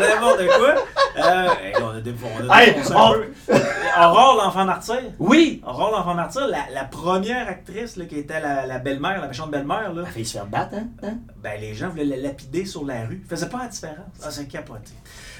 n'importe 0.00 0.46
quoi? 0.46 0.74
Euh, 1.18 1.48
hey, 1.60 1.74
on 1.82 1.88
a 1.88 2.00
des, 2.00 2.14
on 2.22 2.48
a 2.48 2.62
Hey, 2.62 2.74
défoncé 2.74 2.94
on- 2.94 3.00
un 3.00 3.12
peu. 3.18 3.54
Aurore, 4.00 4.40
l'enfant 4.44 4.64
martyr. 4.64 5.00
Oui! 5.18 5.60
Aurore, 5.66 5.90
l'enfant 5.90 6.14
martyr, 6.14 6.46
la, 6.46 6.70
la 6.72 6.84
première 6.84 7.48
actrice 7.48 7.96
là, 7.96 8.04
qui 8.06 8.16
était 8.16 8.40
la, 8.40 8.64
la 8.64 8.78
belle-mère, 8.78 9.20
la 9.20 9.26
méchante 9.26 9.50
belle-mère, 9.50 9.92
là, 9.92 10.04
Elle 10.06 10.12
fait 10.12 10.22
se 10.24 10.34
faire 10.34 10.46
battre, 10.46 10.76
hein? 10.76 10.86
hein? 11.02 11.14
ben, 11.42 11.60
les 11.60 11.74
gens 11.74 11.88
voulaient 11.88 12.04
la 12.04 12.16
lapider 12.16 12.64
sur 12.64 12.84
la 12.86 13.06
rue. 13.06 13.20
Ils 13.24 13.28
faisaient 13.28 13.48
pas 13.48 13.58
la 13.64 13.68
différence. 13.68 13.98
Ah, 14.22 14.30
c'est 14.30 14.46
capoté. 14.46 14.92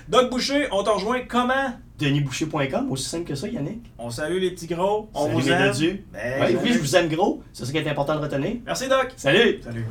Doc 0.09 0.30
Boucher, 0.30 0.68
on 0.72 0.82
te 0.82 0.88
rejoint 0.88 1.20
comment? 1.28 1.74
DenisBoucher.com, 1.98 2.90
aussi 2.90 3.04
simple 3.09 3.24
que 3.24 3.34
ça, 3.34 3.46
Yannick. 3.46 3.92
On 3.98 4.09
salue 4.09 4.38
les 4.40 4.52
petits 4.52 4.66
gros. 4.66 5.11
On 5.12 5.26
Salut, 5.26 5.34
vous 5.34 5.50
aime. 5.50 5.98
Ben, 6.12 6.38
salut. 6.38 6.59
oui, 6.62 6.72
je 6.72 6.78
vous 6.78 6.96
aime 6.96 7.09
gros. 7.09 7.42
C'est 7.52 7.66
ça 7.66 7.72
qui 7.72 7.78
est 7.78 7.88
important 7.90 8.14
de 8.16 8.20
retenir. 8.20 8.56
Merci, 8.64 8.88
Doc. 8.88 9.12
Salut! 9.16 9.61
Salut. 9.62 9.84